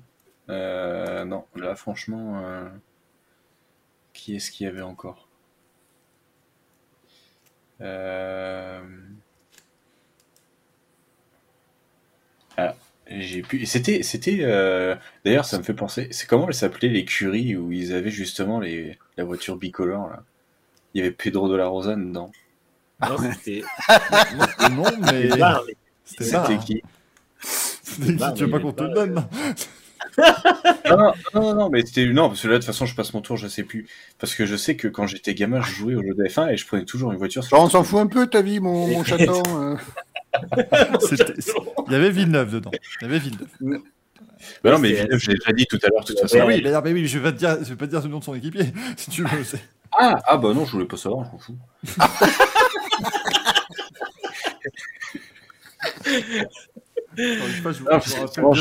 [0.48, 2.68] Euh, non, là, franchement, euh,
[4.12, 5.28] qui est-ce qu'il y avait encore
[7.80, 8.82] Euh,
[12.56, 12.74] Ah,
[13.08, 13.66] j'ai pu.
[13.66, 14.38] C'était, c'était.
[14.42, 16.08] euh, D'ailleurs, ça me fait penser.
[16.10, 18.98] C'est comment elle s'appelait l'écurie où ils avaient justement les...
[19.16, 20.24] la voiture bicolore là?
[20.94, 22.32] Il y avait Pedro de la Rosa dedans.
[23.08, 23.62] Non, c'était.
[24.70, 25.30] Non, mais.
[26.04, 26.82] C'était qui
[27.40, 29.26] C'était qui Tu veux pas qu'on te le donne non
[30.90, 32.94] non, non, non, non, non, mais c'était non parce que là de toute façon je
[32.94, 33.86] passe mon tour, je sais plus
[34.18, 36.56] parce que je sais que quand j'étais gamin, je jouais au jeu de F1 et
[36.56, 37.42] je prenais toujours une voiture.
[37.52, 39.42] on s'en fout un peu, ta vie, mon, mon chaton.
[39.48, 39.76] euh.
[41.86, 42.70] Il y avait Villeneuve dedans.
[43.00, 43.82] Il y avait Villeneuve.
[44.64, 46.38] Bah non, mais Villeneuve, je l'ai déjà dit tout à l'heure, de toute façon.
[46.40, 47.90] Ah oui, mais, non, mais oui, je vais pas te dire, je vais pas te
[47.90, 49.28] dire le nom de son équipier, si tu veux.
[49.98, 51.58] Ah, ah bah non, je voulais pas savoir, je m'en fous.
[57.14, 58.54] J'ai passé, gentiment-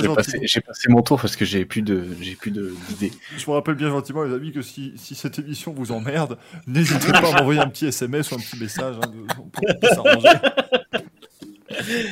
[0.43, 3.13] j'ai passé mon tour parce que j'ai plus de, j'ai plus d'idées.
[3.37, 6.37] je me rappelle bien gentiment, les amis, que si, si cette émission vous emmerde,
[6.67, 9.89] n'hésitez pas à m'envoyer un petit SMS ou un petit message hein, de- pour, pour
[9.89, 10.27] s'arranger.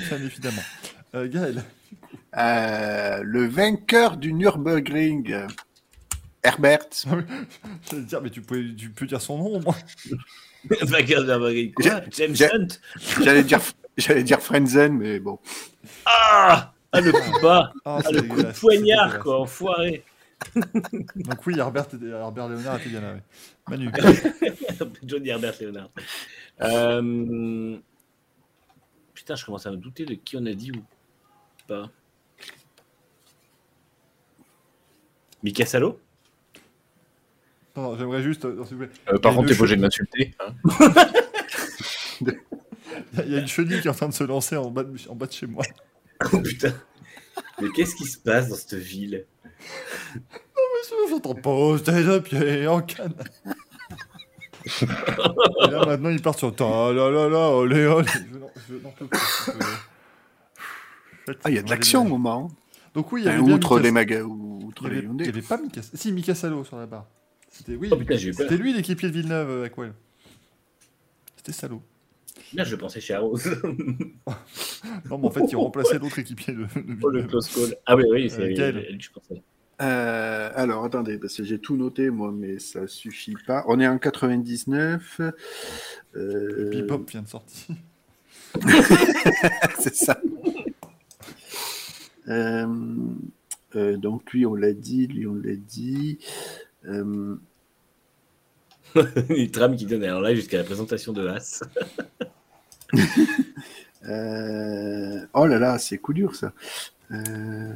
[0.10, 0.62] Bien évidemment.
[1.16, 1.62] Euh, Gaël,
[2.34, 5.48] le vainqueur du Nürburgring, euh,
[6.44, 6.88] Herbert.
[7.90, 9.62] j'allais dire, mais tu peux, tu peux dire son nom.
[11.76, 12.02] Quoi?
[12.12, 12.68] James Hunt?
[13.22, 13.60] J'allais dire,
[13.98, 15.40] j'allais dire Frenzen, mais bon.
[16.06, 20.04] Ah Ah, le coup bas Ah, Ah, c'est le coup de poignard, quoi, enfoiré
[20.56, 23.16] Donc oui, Herbert, Herbert Léonard était bien là.
[23.68, 23.92] Manu.
[25.04, 25.90] Johnny Herbert Léonard.
[26.62, 27.78] Euh...
[29.14, 30.82] Putain, je commence à me douter de qui on a dit ou
[31.68, 31.90] pas.
[35.44, 36.00] Mika Salo
[37.76, 39.82] Non, non, j'aimerais juste, euh, s'il vous plaît, Euh, par contre, t'es pas obligé de
[39.82, 40.34] m'insulter.
[40.40, 40.54] hein.
[42.22, 44.84] il y a- a une chenille qui est en train de se lancer en bas
[44.84, 45.64] de, en bas de chez moi.
[46.34, 46.74] Oh putain
[47.62, 49.26] Mais qu'est-ce qui se passe dans cette ville?
[50.82, 53.14] Monsieur, j'entends poser de pied en canne.
[54.82, 54.86] Et
[55.72, 58.08] là maintenant ils partent sur ta la la la olé olé.
[58.70, 59.20] Je n'en- peux plus.
[61.44, 62.52] Ah, il y a de l'action au moment.
[62.94, 65.04] Donc oui, il y Hein, bien outre les magas, il outre y les avait, il
[65.06, 65.28] y Hyundai.
[65.30, 65.82] avait pas Mika...
[65.82, 67.08] Si, Mika Salo sur la barre.
[67.50, 68.48] C'était oui, Oh putain, j'ai eu peur.
[68.50, 69.94] c'était lui l'équipier de Villeneuve euh, avec Well.
[71.36, 71.82] C'était Salo.
[72.54, 73.38] Là, je pensais chez Arrows.
[75.10, 76.68] Non, mais en fait, ils ont remplacé l'autre équipier de, de
[77.02, 77.28] oh, le Villeneuve.
[77.28, 77.76] close call.
[77.86, 79.42] Ah oui, oui, c'est Euh, quel lui, je pensais.
[79.82, 83.64] Euh, alors, attendez, parce que j'ai tout noté, moi, mais ça suffit pas.
[83.68, 85.22] On est en 99.
[86.16, 87.76] Euh, Bebop vient de sortir.
[89.80, 90.20] c'est ça.
[92.28, 92.68] Euh,
[93.76, 96.20] euh, donc, lui, on l'a dit, lui, on l'a dit.
[96.86, 97.36] Euh,
[99.30, 101.64] Les trams qui donnent en live jusqu'à la présentation de As.
[104.08, 106.54] euh, oh là là, c'est coup dur, ça.
[107.12, 107.74] Euh,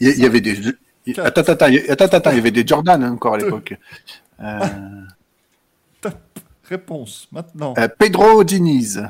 [0.00, 0.56] Il y, il y avait des.
[1.18, 3.74] Attends, attends, attends, il y- attends, il y avait des Jordan hein, encore à l'époque.
[4.40, 4.58] Euh,
[6.64, 7.74] Réponse maintenant.
[7.78, 9.02] euh, Pedro Diniz.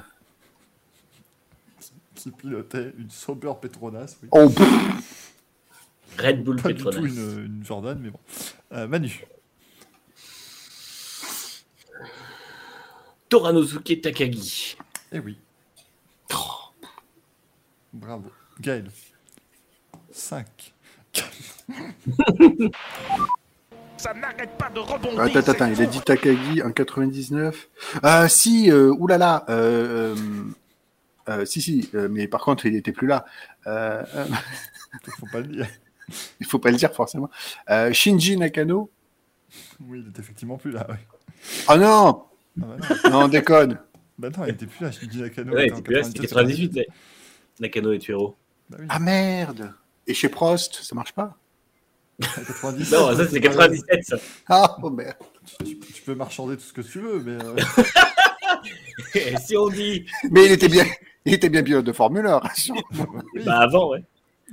[2.15, 4.17] Qui pilotait une Sauber Petronas.
[4.23, 4.29] Oui.
[4.33, 5.32] Oh, pff,
[6.18, 8.20] Red Bull Pas du tout une, une Jordan, mais bon.
[8.73, 9.24] Euh, Manu.
[13.28, 14.76] Toranosuke Takagi.
[15.12, 15.39] Eh oui.
[17.92, 18.31] Bravo.
[18.60, 18.91] Gaël.
[20.10, 20.47] 5.
[23.97, 25.20] Ça n'arrête pas de rebondir.
[25.20, 27.68] Attends, attends, il a dit Takagi en 99.
[28.02, 29.44] Ah, si, euh, oulala.
[29.49, 30.44] Euh, euh,
[31.28, 33.24] euh, si, si, euh, mais par contre, il était plus là.
[33.66, 34.24] Euh, euh,
[35.20, 35.66] Faut pas le dire.
[36.41, 37.31] il faut pas le dire forcément.
[37.70, 38.91] Euh, Shinji Nakano.
[39.86, 40.86] Oui, il était effectivement plus là.
[40.89, 40.97] ouais.
[41.68, 42.24] Oh non
[42.60, 43.10] Ah bah non.
[43.10, 43.78] Non, on déconne.
[44.18, 44.91] Bah non, il était plus là.
[44.91, 45.52] Je dis Nakano.
[45.55, 46.76] Ouais, était en c'était plus là, c'était 97, 98.
[46.76, 46.86] ouais.
[47.60, 48.36] Nakano et Tuero.
[48.70, 48.86] Bah oui.
[48.89, 49.73] Ah merde
[50.07, 51.36] Et chez Prost, ça marche pas?
[52.20, 54.16] 97, Non, ça c'est 97 ça.
[54.49, 55.16] Ah, oh merde.
[55.65, 57.42] Tu, tu peux marchander tout ce que tu veux, mais.
[57.42, 60.07] euh, si on dit.
[60.31, 60.84] Mais il était bien,
[61.24, 63.23] il était bien pilote de Formule 1, rassure-moi.
[63.34, 63.42] oui.
[63.44, 64.05] Bah avant, ouais.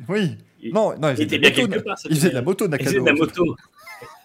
[0.07, 0.37] oui.
[0.61, 1.67] Il- Non, non, il Il était bien moto.
[1.67, 1.97] quelque part.
[2.09, 3.01] Il faisait de la moto, Il faisait Nakano.
[3.03, 3.55] de la moto.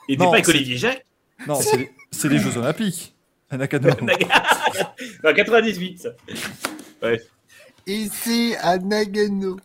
[0.08, 1.04] Il était Non, pas avec Olivier Jacques
[1.46, 3.14] Non, c'est les, Jeux Olympiques.
[3.52, 3.90] Nakano.
[5.24, 6.10] En 98 ça.
[7.02, 7.20] Ouais.
[7.86, 9.58] Ici, à Nagano.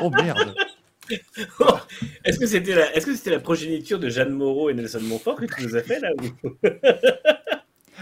[0.00, 0.54] Oh merde.
[2.24, 5.36] Est-ce que c'était la, est-ce que c'était la progéniture de Jeanne Moreau et Nelson Montfort
[5.36, 6.48] que tu nous as fait là ou...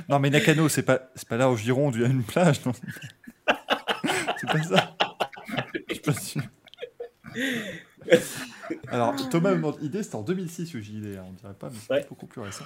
[0.09, 2.65] Non, mais Nakano, c'est pas, c'est pas là au Gironde, il y a une plage.
[2.65, 2.73] non?
[2.75, 4.97] c'est pas ça.
[5.89, 6.43] Je suis pas sûr.
[8.89, 11.77] Alors, Thomas me demande idée, c'était en 2006 le JD, hein, on dirait pas, mais
[11.79, 12.07] c'est Ouais.
[12.09, 12.65] beaucoup plus récent.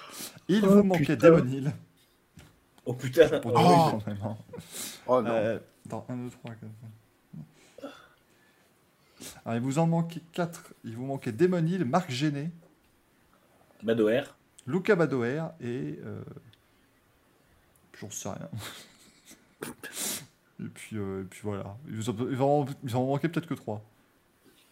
[0.49, 1.31] Il vous manquait putain.
[1.31, 1.73] Damon Hill.
[2.87, 3.41] Oh putain.
[3.41, 3.91] Pour Oh.
[3.93, 4.37] Quand même, hein.
[5.07, 5.31] Oh non.
[5.31, 7.91] Euh, attends, 1, 2, 3, 4.
[9.45, 10.75] Alors, il vous en manquait 4.
[10.85, 12.51] Il vous manquait Damon Hill, Marc Géné,
[13.83, 14.23] Badoer.
[14.67, 15.99] Luca Badoer et.
[16.05, 16.23] Euh...
[17.99, 18.51] J'en sais rien.
[20.61, 21.77] et, puis, euh, et puis voilà.
[21.89, 23.83] Il vous en, il vous en, il vous en manquait peut-être que 3.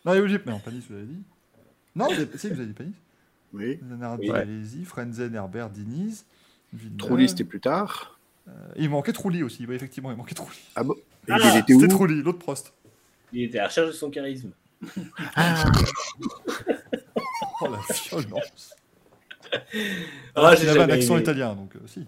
[0.05, 0.39] Non, il vous dit.
[0.47, 1.23] Non, Panis, vous avez dit.
[1.95, 2.39] Non, vous avez...
[2.39, 2.95] si, vous avez dit Panis.
[3.53, 3.79] Oui.
[3.89, 4.41] Zanardi, Ouais.
[4.41, 6.25] Alesi, Frenzen, Herbert, Diniz.
[6.99, 8.19] Trulli, c'était plus tard.
[8.49, 9.67] Euh, il manquait Trulli aussi.
[9.67, 10.59] Oui, effectivement, il manquait Trulli.
[10.75, 10.95] Ah bon
[11.29, 12.73] Ah, il était où C'était Trulli, l'autre Prost.
[13.33, 14.51] Il était à la recherche de son charisme.
[17.65, 17.79] Oh la
[18.21, 18.75] violence.
[20.35, 22.05] Ah, il avait un accent italien, donc euh, si.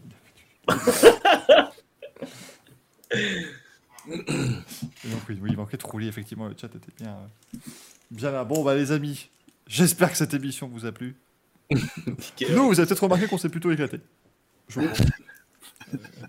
[4.10, 7.58] Et donc oui, oui, il manquait de rouler, effectivement, le chat était bien, euh,
[8.10, 8.44] bien là.
[8.44, 9.28] Bon, bah les amis,
[9.66, 11.16] j'espère que cette émission vous a plu.
[11.70, 11.78] Nous,
[12.66, 14.00] vous avez peut-être remarqué qu'on s'est plutôt éclaté.
[14.68, 14.80] Je.
[14.80, 14.86] Euh,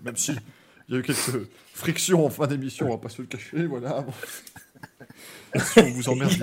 [0.04, 0.32] Même si
[0.88, 3.66] il y a eu quelques frictions en fin d'émission, on va pas se le cacher,
[3.66, 4.02] voilà.
[4.02, 4.12] Bon.
[5.58, 6.32] Si on vous emmerde.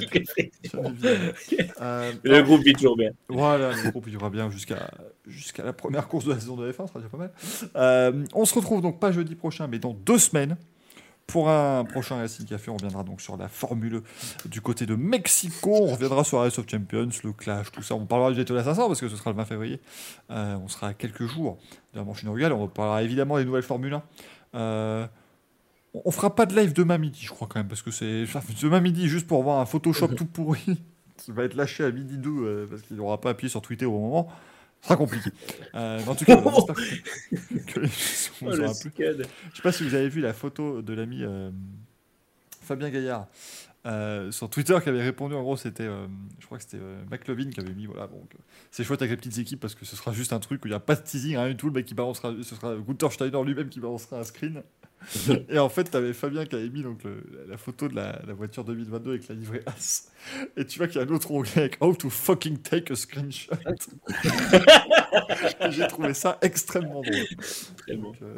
[1.81, 3.11] Euh, Le groupe vit toujours bien.
[3.27, 4.89] voilà, le groupe ira bien jusqu'à
[5.27, 7.31] jusqu'à la première course de la saison de F1, ça sera déjà pas mal.
[7.75, 10.57] Euh, on se retrouve donc pas jeudi prochain, mais dans deux semaines
[11.27, 12.69] pour un prochain Racing Café.
[12.69, 14.01] On reviendra donc sur la Formule
[14.45, 15.71] du côté de Mexico.
[15.73, 17.95] On reviendra sur Race of Champions, le Clash, tout ça.
[17.95, 19.79] On parlera du Daytona 500 parce que ce sera le 20 février.
[20.31, 21.57] Euh, on sera à quelques jours
[21.93, 22.53] de la manche inaugurale.
[22.53, 24.03] On parlera évidemment des nouvelles Formule 1.
[24.55, 25.07] Euh,
[26.05, 28.25] on- fera pas de live demain midi, je crois quand même, parce que c'est
[28.61, 30.61] demain midi juste pour voir un Photoshop tout pourri
[31.17, 33.85] qui va être lâché à midi 2 euh, parce qu'il n'aura pas appuyé sur Twitter
[33.85, 34.27] au moment.
[34.83, 35.29] Sera compliqué.
[35.75, 37.79] Euh, en tout cas, que,
[38.41, 38.67] Oh, le.
[38.67, 41.51] Je sais pas si vous avez vu la photo de l'ami euh,
[42.61, 43.27] Fabien Gaillard
[43.85, 45.35] euh, sur Twitter qui avait répondu.
[45.35, 46.07] En gros, c'était, euh,
[46.39, 48.27] je crois que c'était McLovin qui avait mis voilà, bon,
[48.71, 50.71] c'est chouette avec les petites équipes parce que ce sera juste un truc où il
[50.71, 51.67] n'y a pas de teasing, rien du tout.
[51.67, 54.63] Le mec qui balancera, ce sera Gunther Steiner lui-même qui balancera un screen.
[55.49, 58.21] Et en fait, tu avais Fabien qui avait mis donc, le- la photo de la,
[58.25, 60.09] la voiture 2022 avec la livrée As.
[60.57, 62.95] Et tu vois qu'il y a un autre onglet avec How to fucking take a
[62.95, 63.53] screenshot.
[65.69, 67.27] J'ai trouvé ça extrêmement drôle.
[67.77, 68.03] Très bon.
[68.11, 68.37] Donc, euh,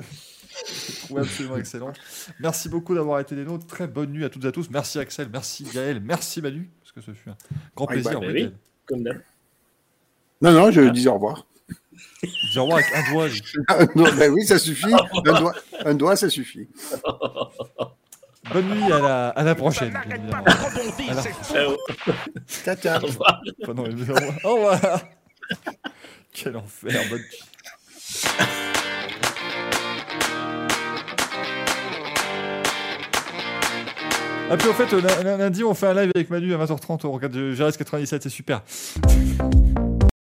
[0.88, 1.94] j'ai trouvé absolument excellent.
[2.40, 3.68] Merci beaucoup d'avoir été des nôtres.
[3.68, 4.70] Très bonne nuit à toutes et à tous.
[4.70, 7.36] Merci Axel, merci Gaël, merci Manu, parce que ce fut un
[7.76, 8.20] grand Ouais, plaisir.
[8.20, 8.52] bah oui.
[8.86, 9.22] Comme d'hab.
[10.42, 11.46] Non, non, je dis au revoir.
[12.24, 13.28] Dis au revoir avec un doigt.
[13.28, 13.42] lui.
[13.68, 14.94] Ah, non, ben oui, ça suffit.
[14.94, 15.54] Un doigt,
[15.86, 16.68] un doigt ça suffit.
[18.54, 19.90] Bonne nuit, à la, à la prochaine.
[20.08, 20.44] bien évidemment.
[20.46, 21.76] À la- Ciao.
[22.64, 22.98] Tata.
[23.02, 23.42] Au revoir.
[23.66, 24.32] Pardon, évidemment.
[24.44, 24.80] Au revoir.
[26.34, 26.92] Quel enfer.
[27.10, 28.46] Bonne nuit.
[34.50, 37.12] Ah puis au fait, euh, lundi on fait un live avec Manu à 20h30, on
[37.12, 38.62] regarde GRS 97, c'est super.